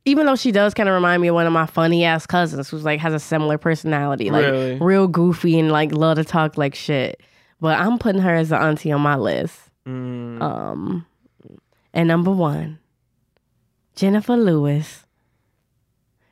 Even 0.06 0.26
though 0.28 0.36
she 0.36 0.52
does 0.52 0.74
kind 0.74 0.88
of 0.88 0.96
remind 0.96 1.22
me 1.22 1.28
of 1.28 1.36
one 1.36 1.46
of 1.46 1.54
my 1.54 1.66
funny 1.66 2.06
ass 2.06 2.26
cousins 2.26 2.70
who's 2.70 2.84
like 2.86 3.00
has 3.00 3.14
a 3.14 3.20
similar 3.20 3.58
personality, 3.58 4.30
like 4.32 4.46
Really? 4.46 4.78
real 4.80 5.08
goofy 5.08 5.60
and 5.60 5.72
like 5.72 5.92
love 5.92 6.18
to 6.18 6.24
talk 6.24 6.58
like 6.58 6.74
shit. 6.74 7.22
But 7.60 7.78
I'm 7.80 7.98
putting 8.00 8.22
her 8.22 8.34
as 8.34 8.52
an 8.52 8.62
auntie 8.62 8.92
on 8.92 9.02
my 9.02 9.18
list. 9.18 9.60
Mm. 9.86 10.42
Um, 10.42 11.06
and 11.94 12.08
number 12.08 12.32
one, 12.32 12.79
Jennifer 14.00 14.38
Lewis. 14.38 15.06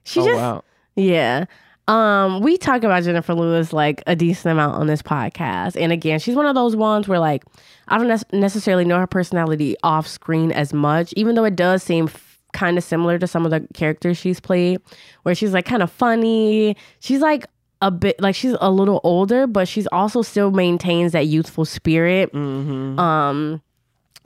She 0.05 0.21
oh 0.21 0.25
just 0.25 0.37
wow. 0.37 0.63
Yeah. 0.95 1.45
Um, 1.89 2.39
we 2.39 2.57
talk 2.57 2.83
about 2.83 3.03
Jennifer 3.03 3.33
Lewis 3.33 3.73
like 3.73 4.01
a 4.07 4.15
decent 4.15 4.53
amount 4.53 4.75
on 4.75 4.87
this 4.87 5.01
podcast. 5.01 5.75
And 5.79 5.91
again, 5.91 6.19
she's 6.19 6.35
one 6.35 6.45
of 6.45 6.55
those 6.55 6.77
ones 6.77 7.09
where 7.09 7.19
like 7.19 7.43
I 7.89 7.97
don't 7.97 8.07
nec- 8.07 8.31
necessarily 8.31 8.85
know 8.85 8.97
her 8.99 9.07
personality 9.07 9.75
off 9.83 10.07
screen 10.07 10.53
as 10.53 10.71
much, 10.73 11.13
even 11.17 11.35
though 11.35 11.43
it 11.43 11.57
does 11.57 11.83
seem 11.83 12.05
f- 12.05 12.41
kind 12.53 12.77
of 12.77 12.85
similar 12.85 13.19
to 13.19 13.27
some 13.27 13.43
of 13.43 13.51
the 13.51 13.67
characters 13.73 14.17
she's 14.17 14.39
played, 14.39 14.79
where 15.23 15.35
she's 15.35 15.51
like 15.51 15.65
kind 15.65 15.83
of 15.83 15.91
funny. 15.91 16.77
She's 17.01 17.19
like 17.19 17.47
a 17.81 17.91
bit 17.91 18.17
like 18.21 18.35
she's 18.35 18.55
a 18.61 18.71
little 18.71 19.01
older, 19.03 19.45
but 19.45 19.67
she's 19.67 19.87
also 19.87 20.21
still 20.21 20.51
maintains 20.51 21.11
that 21.11 21.27
youthful 21.27 21.65
spirit. 21.65 22.31
Mm-hmm. 22.31 22.97
Um 22.97 23.61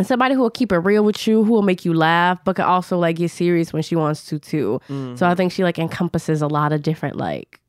and 0.01 0.07
somebody 0.07 0.33
who 0.35 0.41
will 0.41 0.49
keep 0.49 0.71
it 0.71 0.79
real 0.79 1.03
with 1.03 1.27
you, 1.27 1.43
who 1.43 1.51
will 1.51 1.61
make 1.61 1.85
you 1.85 1.93
laugh, 1.93 2.39
but 2.43 2.55
can 2.55 2.65
also 2.65 2.97
like 2.97 3.17
get 3.17 3.29
serious 3.31 3.71
when 3.71 3.83
she 3.83 3.95
wants 3.95 4.25
to 4.25 4.39
too. 4.39 4.81
So 5.15 5.27
I 5.27 5.35
think 5.35 5.51
she 5.51 5.63
like 5.63 5.77
encompasses 5.79 6.41
a 6.41 6.47
lot 6.47 6.73
of 6.73 6.81
different 6.81 7.15
like 7.17 7.59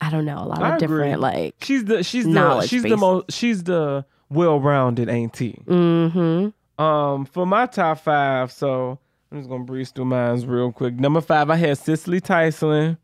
I 0.00 0.10
don't 0.10 0.24
know, 0.26 0.38
a 0.38 0.44
lot 0.44 0.62
I 0.62 0.68
of 0.76 0.82
agree. 0.82 0.98
different 0.98 1.20
like 1.20 1.54
She's 1.62 1.84
the 1.84 2.02
she's 2.02 2.24
the 2.24 2.30
knowledge 2.30 2.68
she's 2.68 2.82
the 2.82 2.96
most 2.96 3.32
she's 3.32 3.64
the 3.64 4.04
well 4.28 4.60
rounded 4.60 5.08
auntie. 5.08 5.60
mm-hmm. 5.66 6.82
Um, 6.82 7.24
for 7.24 7.46
my 7.46 7.64
top 7.64 8.00
five, 8.00 8.52
so 8.52 8.98
I'm 9.32 9.38
just 9.38 9.48
gonna 9.48 9.64
breeze 9.64 9.90
through 9.90 10.04
mine 10.04 10.46
real 10.46 10.70
quick. 10.72 10.94
Number 10.94 11.22
five, 11.22 11.48
I 11.48 11.56
had 11.56 11.78
Cicely 11.78 12.20
Tyson. 12.20 12.98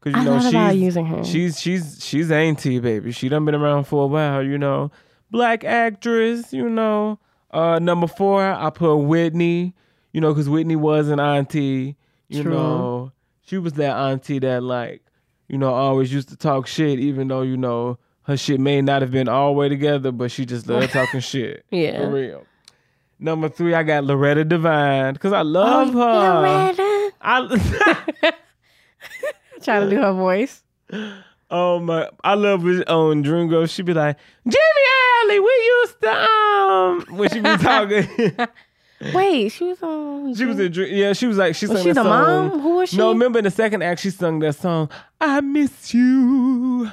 Cause 0.00 0.12
you 0.12 0.20
I 0.20 0.24
know 0.24 0.40
she's 0.72 0.82
using 0.82 1.06
her. 1.06 1.24
she's 1.24 1.60
she's 1.60 2.04
she's 2.04 2.30
auntie 2.30 2.80
baby. 2.80 3.12
She 3.12 3.28
done 3.28 3.44
been 3.44 3.54
around 3.54 3.84
for 3.84 4.04
a 4.04 4.06
while, 4.08 4.42
you 4.42 4.58
know. 4.58 4.90
Black 5.34 5.64
actress, 5.64 6.52
you 6.52 6.70
know. 6.70 7.18
Uh, 7.50 7.80
number 7.80 8.06
four, 8.06 8.40
I 8.40 8.70
put 8.70 8.94
Whitney. 8.98 9.74
You 10.12 10.20
know, 10.20 10.32
cause 10.32 10.48
Whitney 10.48 10.76
was 10.76 11.08
an 11.08 11.18
auntie. 11.18 11.96
You 12.28 12.44
True. 12.44 12.52
know, 12.52 13.12
she 13.42 13.58
was 13.58 13.72
that 13.72 13.96
auntie 13.96 14.38
that 14.38 14.62
like, 14.62 15.02
you 15.48 15.58
know, 15.58 15.74
always 15.74 16.12
used 16.12 16.28
to 16.28 16.36
talk 16.36 16.68
shit, 16.68 17.00
even 17.00 17.26
though 17.26 17.42
you 17.42 17.56
know 17.56 17.98
her 18.22 18.36
shit 18.36 18.60
may 18.60 18.80
not 18.80 19.02
have 19.02 19.10
been 19.10 19.28
all 19.28 19.48
the 19.48 19.58
way 19.58 19.68
together, 19.68 20.12
but 20.12 20.30
she 20.30 20.46
just 20.46 20.68
loved 20.68 20.92
talking 20.92 21.18
shit. 21.18 21.64
Yeah. 21.72 21.98
For 22.02 22.10
real. 22.10 22.46
Number 23.18 23.48
three, 23.48 23.74
I 23.74 23.82
got 23.82 24.04
Loretta 24.04 24.44
Devine 24.44 25.14
because 25.14 25.32
I 25.32 25.42
love 25.42 25.94
her. 25.94 26.00
Oh, 26.00 26.40
Loretta. 26.42 27.12
I, 27.20 28.32
Trying 29.62 29.90
to 29.90 29.96
do 29.96 30.00
her 30.00 30.12
voice. 30.12 30.62
Oh 31.50 31.78
my, 31.78 32.08
I 32.24 32.34
love 32.34 32.66
it 32.66 32.88
on 32.88 33.22
Dreamgirls. 33.22 33.70
She 33.70 33.82
be 33.82 33.94
like, 33.94 34.16
Jimmy 34.46 34.84
Early, 35.24 35.40
we 35.40 35.46
used 35.80 36.00
to 36.00 36.10
um 36.10 37.04
when 37.16 37.28
she 37.30 37.40
be 37.40 37.56
talking. 37.58 38.48
Wait, 39.14 39.50
she 39.50 39.64
was 39.64 39.82
on 39.82 40.34
she 40.34 40.44
was 40.46 40.58
a 40.58 40.68
dream. 40.68 40.94
Yeah, 40.94 41.12
she 41.12 41.26
was 41.26 41.36
like 41.36 41.54
she 41.54 41.66
Was 41.66 41.78
sung 41.78 41.82
she 41.86 41.92
that 41.92 42.02
the 42.02 42.08
song. 42.08 42.48
mom? 42.50 42.60
Who 42.60 42.76
was 42.76 42.88
she? 42.90 42.96
No, 42.96 43.10
remember 43.10 43.38
in 43.38 43.44
the 43.44 43.50
second 43.50 43.82
act 43.82 44.00
she 44.00 44.10
sung 44.10 44.38
that 44.40 44.54
song. 44.54 44.88
I 45.20 45.40
miss 45.42 45.92
you 45.92 46.90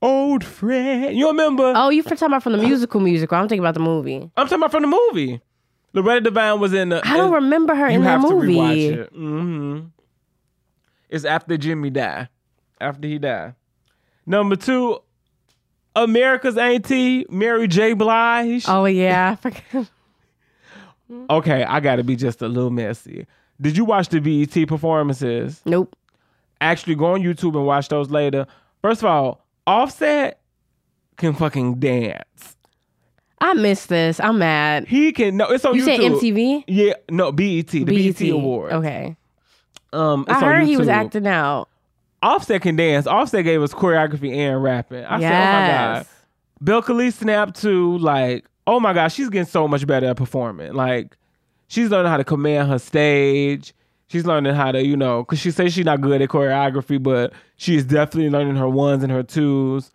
old 0.00 0.42
friend. 0.44 1.16
You 1.16 1.28
remember? 1.28 1.72
Oh, 1.76 1.90
you 1.90 2.02
for 2.02 2.10
talking 2.10 2.26
about 2.26 2.42
from 2.42 2.52
the 2.52 2.58
musical 2.58 3.00
musical. 3.00 3.38
I'm 3.38 3.48
thinking 3.48 3.62
about 3.64 3.74
the 3.74 3.80
movie. 3.80 4.30
I'm 4.36 4.46
talking 4.46 4.58
about 4.58 4.72
from 4.72 4.82
the 4.82 4.88
movie. 4.88 5.40
Loretta 5.92 6.22
Devine 6.22 6.58
was 6.58 6.72
in 6.72 6.88
the. 6.88 7.06
I 7.06 7.16
don't 7.16 7.28
in- 7.28 7.34
remember 7.44 7.74
her 7.76 7.88
You 7.90 7.96
in 7.98 8.02
that 8.04 8.20
have 8.20 8.28
to 8.28 8.34
movie. 8.34 8.54
rewatch 8.54 8.92
it. 8.98 9.10
hmm 9.12 9.80
It's 11.08 11.24
after 11.24 11.56
Jimmy 11.56 11.90
died. 11.90 12.28
After 12.80 13.06
he 13.06 13.18
died. 13.18 13.54
Number 14.26 14.56
two, 14.56 14.98
America's 15.96 16.56
Auntie, 16.56 17.26
Mary 17.28 17.68
J. 17.68 17.92
Blige. 17.94 18.64
Oh 18.68 18.84
yeah, 18.84 19.36
I. 19.44 19.86
Okay, 21.28 21.62
I 21.64 21.80
gotta 21.80 22.02
be 22.02 22.16
just 22.16 22.40
a 22.40 22.48
little 22.48 22.70
messy. 22.70 23.26
Did 23.60 23.76
you 23.76 23.84
watch 23.84 24.08
the 24.08 24.18
BET 24.18 24.66
performances? 24.66 25.60
Nope. 25.66 25.94
Actually, 26.60 26.94
go 26.94 27.06
on 27.12 27.20
YouTube 27.20 27.54
and 27.54 27.66
watch 27.66 27.88
those 27.88 28.10
later. 28.10 28.46
First 28.80 29.02
of 29.02 29.06
all, 29.06 29.44
Offset 29.66 30.40
can 31.18 31.34
fucking 31.34 31.80
dance. 31.80 32.56
I 33.40 33.52
missed 33.54 33.88
this. 33.88 34.20
I'm 34.20 34.38
mad. 34.38 34.86
He 34.88 35.12
can. 35.12 35.36
No, 35.36 35.50
it's 35.50 35.64
on 35.64 35.74
You 35.74 35.82
YouTube. 35.82 35.86
said 35.86 36.00
MTV? 36.34 36.64
Yeah, 36.66 36.94
no, 37.10 37.30
BET, 37.30 37.66
the 37.68 37.84
BET, 37.84 38.20
Awards. 38.30 38.72
Okay. 38.74 39.16
Um, 39.92 40.24
it's 40.26 40.32
I 40.32 40.40
heard 40.40 40.64
he 40.64 40.76
was 40.78 40.88
acting 40.88 41.26
out. 41.26 41.68
Offset 42.22 42.62
can 42.62 42.76
dance. 42.76 43.06
Offset 43.06 43.44
gave 43.44 43.60
us 43.62 43.74
choreography 43.74 44.34
and 44.36 44.62
rapping. 44.62 45.04
I 45.04 45.20
said, 45.20 45.26
oh 45.26 45.52
my 45.52 45.66
god. 45.68 45.96
Yes. 45.98 46.08
Bill 46.62 46.82
Khalifa 46.82 47.16
snapped 47.18 47.60
too. 47.60 47.98
Like, 47.98 48.44
oh 48.66 48.78
my 48.78 48.92
god, 48.92 49.08
she's 49.08 49.28
getting 49.28 49.46
so 49.46 49.66
much 49.66 49.86
better 49.86 50.06
at 50.06 50.16
performing. 50.16 50.72
Like, 50.74 51.16
she's 51.68 51.90
learning 51.90 52.10
how 52.10 52.16
to 52.18 52.24
command 52.24 52.68
her 52.68 52.78
stage. 52.78 53.74
She's 54.06 54.26
learning 54.26 54.54
how 54.54 54.72
to, 54.72 54.84
you 54.84 54.96
know, 54.96 55.22
because 55.22 55.38
she 55.40 55.50
says 55.50 55.72
she's 55.72 55.86
not 55.86 56.00
good 56.02 56.20
at 56.20 56.28
choreography, 56.28 57.02
but 57.02 57.32
she 57.56 57.76
is 57.76 57.84
definitely 57.84 58.28
learning 58.30 58.56
her 58.56 58.68
ones 58.68 59.02
and 59.02 59.10
her 59.10 59.22
twos. 59.22 59.90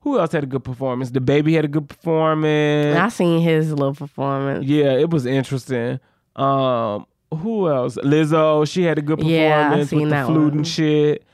Who 0.00 0.18
else 0.18 0.32
had 0.32 0.42
a 0.44 0.46
good 0.46 0.62
performance? 0.62 1.10
The 1.10 1.20
baby 1.20 1.54
had 1.54 1.64
a 1.64 1.68
good 1.68 1.88
performance. 1.88 2.96
I 2.98 3.08
seen 3.08 3.40
his 3.40 3.70
little 3.70 3.94
performance. 3.94 4.66
Yeah, 4.66 4.92
it 4.92 5.10
was 5.10 5.26
interesting. 5.26 6.00
Um, 6.36 7.06
who 7.34 7.68
else? 7.68 7.96
Lizzo, 7.96 8.68
she 8.68 8.82
had 8.82 8.98
a 8.98 9.02
good 9.02 9.18
performance 9.18 9.90
Yeah, 9.92 9.98
with 9.98 10.10
the 10.10 10.24
flute 10.26 10.38
one. 10.50 10.52
and 10.58 10.68
shit. 10.68 11.24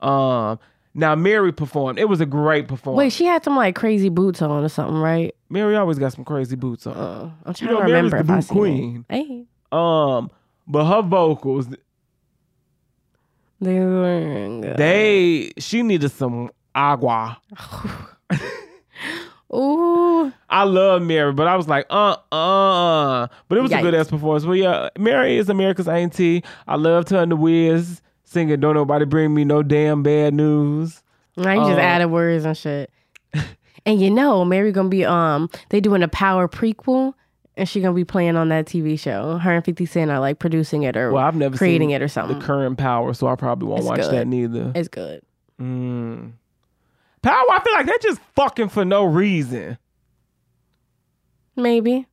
Um, 0.00 0.58
now 0.94 1.14
Mary 1.14 1.52
performed. 1.52 1.98
It 1.98 2.08
was 2.08 2.20
a 2.20 2.26
great 2.26 2.66
performance. 2.68 2.98
Wait, 2.98 3.12
she 3.12 3.24
had 3.24 3.44
some 3.44 3.56
like 3.56 3.74
crazy 3.74 4.08
boots 4.08 4.42
on 4.42 4.64
or 4.64 4.68
something, 4.68 4.96
right? 4.96 5.34
Mary 5.48 5.76
always 5.76 5.98
got 5.98 6.12
some 6.12 6.24
crazy 6.24 6.56
boots 6.56 6.86
on. 6.86 6.94
Uh, 6.96 7.30
I'm 7.44 7.54
trying 7.54 7.70
know, 7.72 7.80
to 7.80 7.86
Mary's 7.88 8.12
remember 8.12 8.22
the 8.32 8.38
if 8.38 8.48
boot 8.48 8.52
queen. 8.52 9.04
Hey, 9.08 9.44
Um, 9.72 10.30
but 10.66 10.84
her 10.86 11.02
vocals, 11.02 11.68
they 13.60 13.80
were 13.80 14.60
good. 14.62 14.76
they 14.76 15.52
she 15.58 15.82
needed 15.82 16.10
some 16.10 16.50
agua. 16.74 17.38
Ooh, 19.54 20.32
I 20.50 20.64
love 20.64 21.02
Mary, 21.02 21.32
but 21.32 21.46
I 21.46 21.56
was 21.56 21.68
like, 21.68 21.86
uh, 21.90 22.16
uh. 22.32 23.26
But 23.48 23.58
it 23.58 23.62
was 23.62 23.72
a 23.72 23.80
good 23.80 23.94
ass 23.94 24.08
performance. 24.08 24.44
But 24.44 24.52
yeah, 24.52 24.88
Mary 24.98 25.36
is 25.38 25.48
America's 25.48 25.88
auntie. 25.88 26.44
I 26.66 26.76
loved 26.76 27.10
her 27.10 27.22
in 27.22 27.28
the 27.30 27.36
Wiz 27.36 28.00
singing 28.28 28.60
"Don't 28.60 28.74
Nobody 28.74 29.04
Bring 29.04 29.34
Me 29.34 29.44
No 29.44 29.62
Damn 29.62 30.02
Bad 30.02 30.34
News." 30.34 31.02
now 31.36 31.52
you 31.52 31.60
just 31.60 31.78
Oh. 31.78 31.82
added 31.82 32.08
words 32.08 32.44
and 32.44 32.56
shit. 32.56 32.90
and 33.86 34.00
you 34.00 34.10
know, 34.10 34.44
Mary 34.44 34.72
gonna 34.72 34.88
be 34.88 35.04
um, 35.04 35.48
they 35.70 35.80
doing 35.80 36.02
a 36.02 36.08
Power 36.08 36.48
prequel, 36.48 37.14
and 37.56 37.68
she 37.68 37.80
gonna 37.80 37.94
be 37.94 38.04
playing 38.04 38.36
on 38.36 38.48
that 38.48 38.66
TV 38.66 38.98
show. 38.98 39.38
Her 39.38 39.52
and 39.54 39.64
Fifty 39.64 39.86
Cent 39.86 40.10
are 40.10 40.20
like 40.20 40.38
producing 40.38 40.82
it 40.82 40.96
or 40.96 41.12
Well, 41.12 41.24
I've 41.24 41.36
never 41.36 41.56
creating 41.56 41.88
seen 41.90 41.96
it 41.96 42.02
or 42.02 42.08
something. 42.08 42.38
the 42.38 42.44
current 42.44 42.76
Power, 42.78 43.14
so 43.14 43.26
I 43.28 43.36
probably 43.36 43.68
won't 43.68 43.80
It's 43.80 43.88
watch 43.88 44.00
good. 44.00 44.12
that 44.12 44.26
neither. 44.26 44.72
it's 44.74 44.88
good. 44.88 45.22
Mm. 45.60 46.32
Power, 47.22 47.34
I 47.50 47.60
feel 47.64 47.72
like 47.72 47.86
they're 47.86 47.98
just 47.98 48.20
fucking 48.36 48.68
for 48.68 48.84
no 48.84 49.04
reason. 49.04 49.76
Maybe. 51.56 52.06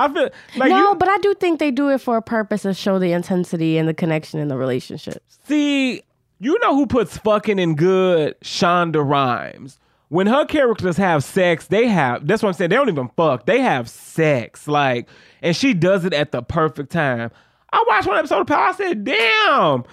I 0.00 0.12
feel 0.12 0.30
like 0.56 0.70
no, 0.70 0.90
you 0.90 0.94
but 0.96 1.08
I 1.08 1.18
do 1.18 1.34
think 1.34 1.60
they 1.60 1.70
do 1.70 1.90
it 1.90 2.00
for 2.00 2.16
a 2.16 2.22
purpose 2.22 2.62
to 2.62 2.74
show 2.74 2.98
the 2.98 3.12
intensity 3.12 3.76
and 3.78 3.88
the 3.88 3.94
connection 3.94 4.40
in 4.40 4.48
the 4.48 4.56
relationships. 4.56 5.38
see. 5.46 6.02
You 6.42 6.58
know 6.60 6.74
who 6.74 6.86
puts 6.86 7.18
fucking 7.18 7.58
in 7.58 7.74
good? 7.74 8.34
Shonda 8.40 9.06
Rhimes. 9.06 9.78
When 10.08 10.26
her 10.26 10.46
characters 10.46 10.96
have 10.96 11.22
sex, 11.22 11.66
they 11.66 11.86
have. 11.86 12.26
That's 12.26 12.42
what 12.42 12.48
I'm 12.48 12.54
saying. 12.54 12.70
They 12.70 12.76
don't 12.76 12.88
even 12.88 13.10
fuck. 13.14 13.44
They 13.44 13.60
have 13.60 13.90
sex, 13.90 14.66
like, 14.66 15.06
and 15.42 15.54
she 15.54 15.74
does 15.74 16.06
it 16.06 16.14
at 16.14 16.32
the 16.32 16.42
perfect 16.42 16.90
time. 16.90 17.30
I 17.72 17.84
watched 17.86 18.08
one 18.08 18.16
episode 18.16 18.40
of 18.40 18.46
Power. 18.46 18.68
I 18.68 18.72
said, 18.72 19.04
"Damn, 19.04 19.84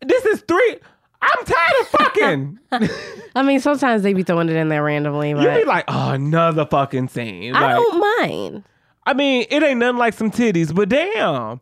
this 0.00 0.24
is 0.24 0.40
three. 0.48 0.78
I'm 1.20 1.44
tired 1.44 1.80
of 1.82 1.88
fucking." 1.88 2.58
I 3.36 3.42
mean, 3.42 3.60
sometimes 3.60 4.02
they 4.02 4.14
be 4.14 4.22
throwing 4.22 4.48
it 4.48 4.56
in 4.56 4.70
there 4.70 4.82
randomly, 4.82 5.34
but 5.34 5.42
you 5.42 5.60
be 5.60 5.68
like, 5.68 5.84
"Oh, 5.88 6.10
another 6.10 6.64
fucking 6.64 7.08
scene." 7.08 7.54
I 7.54 7.74
don't 7.74 8.00
mind. 8.18 8.64
I 9.04 9.14
mean, 9.14 9.46
it 9.50 9.62
ain't 9.62 9.78
nothing 9.80 9.98
like 9.98 10.14
some 10.14 10.30
titties, 10.30 10.74
but 10.74 10.88
damn, 10.88 11.60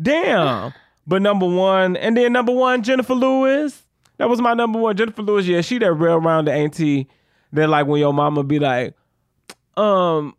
damn. 0.00 0.72
But 1.06 1.22
number 1.22 1.46
one, 1.46 1.96
and 1.96 2.16
then 2.16 2.32
number 2.32 2.52
one, 2.52 2.82
Jennifer 2.82 3.14
Lewis. 3.14 3.82
That 4.18 4.28
was 4.28 4.40
my 4.40 4.54
number 4.54 4.78
one, 4.78 4.96
Jennifer 4.96 5.22
Lewis. 5.22 5.46
Yeah, 5.46 5.60
she 5.60 5.78
that 5.78 5.92
real 5.92 6.18
round 6.18 6.48
the 6.48 6.52
auntie. 6.52 7.08
That 7.52 7.68
like 7.68 7.86
when 7.86 8.00
your 8.00 8.12
mama 8.12 8.42
be 8.44 8.58
like, 8.58 8.94
um, 9.76 10.34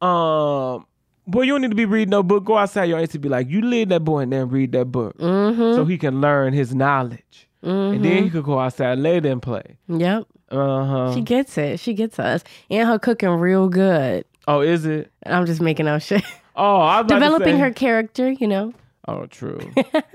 um, 0.00 0.86
boy, 1.26 1.42
you 1.42 1.52
don't 1.52 1.62
need 1.62 1.70
to 1.70 1.76
be 1.76 1.84
reading 1.84 2.10
no 2.10 2.22
book. 2.22 2.44
Go 2.44 2.56
outside. 2.56 2.84
Your 2.84 2.98
auntie 2.98 3.18
be 3.18 3.28
like, 3.28 3.48
you 3.48 3.60
leave 3.62 3.88
that 3.90 4.04
boy 4.04 4.20
and 4.20 4.32
then 4.32 4.48
read 4.48 4.72
that 4.72 4.86
book, 4.86 5.16
Mm-hmm. 5.18 5.74
so 5.76 5.84
he 5.84 5.98
can 5.98 6.20
learn 6.20 6.52
his 6.52 6.74
knowledge, 6.74 7.48
and 7.62 8.02
then 8.04 8.24
he 8.24 8.30
could 8.30 8.44
go 8.44 8.58
outside 8.58 8.92
and 8.92 9.02
later 9.02 9.30
and 9.30 9.42
play. 9.42 9.76
Yep. 9.88 10.24
Uh 10.50 10.84
huh. 10.84 11.14
She 11.14 11.20
gets 11.20 11.56
it. 11.58 11.78
She 11.78 11.94
gets 11.94 12.18
us. 12.18 12.42
And 12.70 12.88
her 12.88 12.98
cooking 12.98 13.28
real 13.30 13.68
good. 13.68 14.24
Oh, 14.48 14.60
is 14.60 14.86
it? 14.86 15.12
I'm 15.26 15.46
just 15.46 15.60
making 15.60 15.86
up 15.88 16.02
shit. 16.02 16.24
Oh, 16.56 16.80
I 16.80 17.00
was 17.00 17.04
about 17.06 17.20
to 17.20 17.24
Developing 17.24 17.58
her 17.58 17.70
character, 17.70 18.30
you 18.32 18.46
know. 18.46 18.74
Oh, 19.08 19.24
true. 19.26 19.60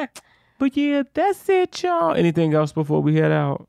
but 0.60 0.78
yeah, 0.78 1.02
that's 1.14 1.48
it, 1.50 1.82
y'all. 1.82 2.14
Anything 2.14 2.54
else 2.54 2.72
before 2.72 3.02
we 3.02 3.16
head 3.16 3.32
out? 3.32 3.68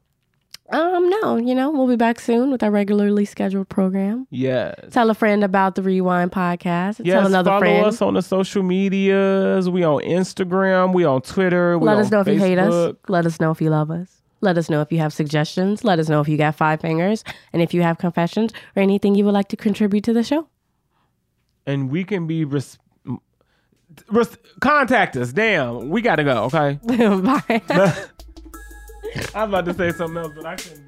Um, 0.70 1.09
no, 1.09 1.37
you 1.37 1.55
know, 1.55 1.70
we'll 1.70 1.87
be 1.87 1.97
back 1.97 2.19
soon 2.19 2.51
with 2.51 2.62
our 2.62 2.70
regularly 2.70 3.24
scheduled 3.24 3.69
program. 3.69 4.27
Yes. 4.31 4.74
Tell 4.91 5.09
a 5.11 5.15
friend 5.15 5.45
about 5.45 5.77
the 5.77 5.83
Rewine 5.83 6.28
podcast. 6.28 7.01
Yes, 7.05 7.15
Tell 7.15 7.27
another 7.27 7.51
follow 7.51 7.61
friend. 7.61 7.87
us 7.87 8.03
on 8.03 8.15
the 8.15 8.23
social 8.23 8.62
medias. 8.65 9.70
We 9.70 9.85
on 9.85 10.03
Instagram. 10.03 10.93
We 10.93 11.05
on 11.05 11.23
Twitter. 11.23 11.78
We 11.78 11.87
Let 11.87 11.97
on 11.97 12.03
us 12.03 12.11
know 12.11 12.20
if 12.20 12.28
you 12.28 12.39
hate 12.39 12.59
us. 12.59 12.95
Let 13.09 13.27
us 13.27 13.41
know 13.41 13.53
if 13.53 13.61
you 13.61 13.70
love 13.70 13.91
us. 13.91 14.23
Let 14.47 14.56
us 14.59 14.70
know 14.70 14.81
if 14.81 14.93
you 14.93 14.98
have 14.98 15.12
suggestions. 15.12 15.82
Let 15.82 15.98
us 15.98 16.09
know 16.09 16.20
if 16.20 16.28
you 16.28 16.36
got 16.36 16.55
five 16.55 16.81
fingers 16.81 17.24
and 17.52 17.60
if 17.60 17.74
you 17.74 17.82
have 17.82 17.98
confessions 17.98 18.52
or 18.77 18.82
anything 18.82 19.16
you 19.16 19.24
would 19.24 19.35
like 19.35 19.48
to 19.48 19.56
contribute 19.56 20.05
to 20.05 20.12
the 20.12 20.23
show. 20.23 20.47
And 21.66 21.90
we 21.90 22.05
can 22.05 22.28
be 22.28 22.44
res- 22.44 22.78
res- 24.09 24.39
contact 24.60 25.16
us. 25.16 25.32
Damn, 25.32 25.90
we 25.90 26.01
gotta 26.01 26.23
go. 26.23 26.44
Okay. 26.44 26.78
Bye. 26.86 27.43
I 29.35 29.44
was 29.44 29.48
about 29.48 29.64
to 29.64 29.74
say 29.74 29.90
something 29.90 30.16
else, 30.16 30.32
but 30.36 30.47
I 30.47 30.55
couldn't. 30.55 30.85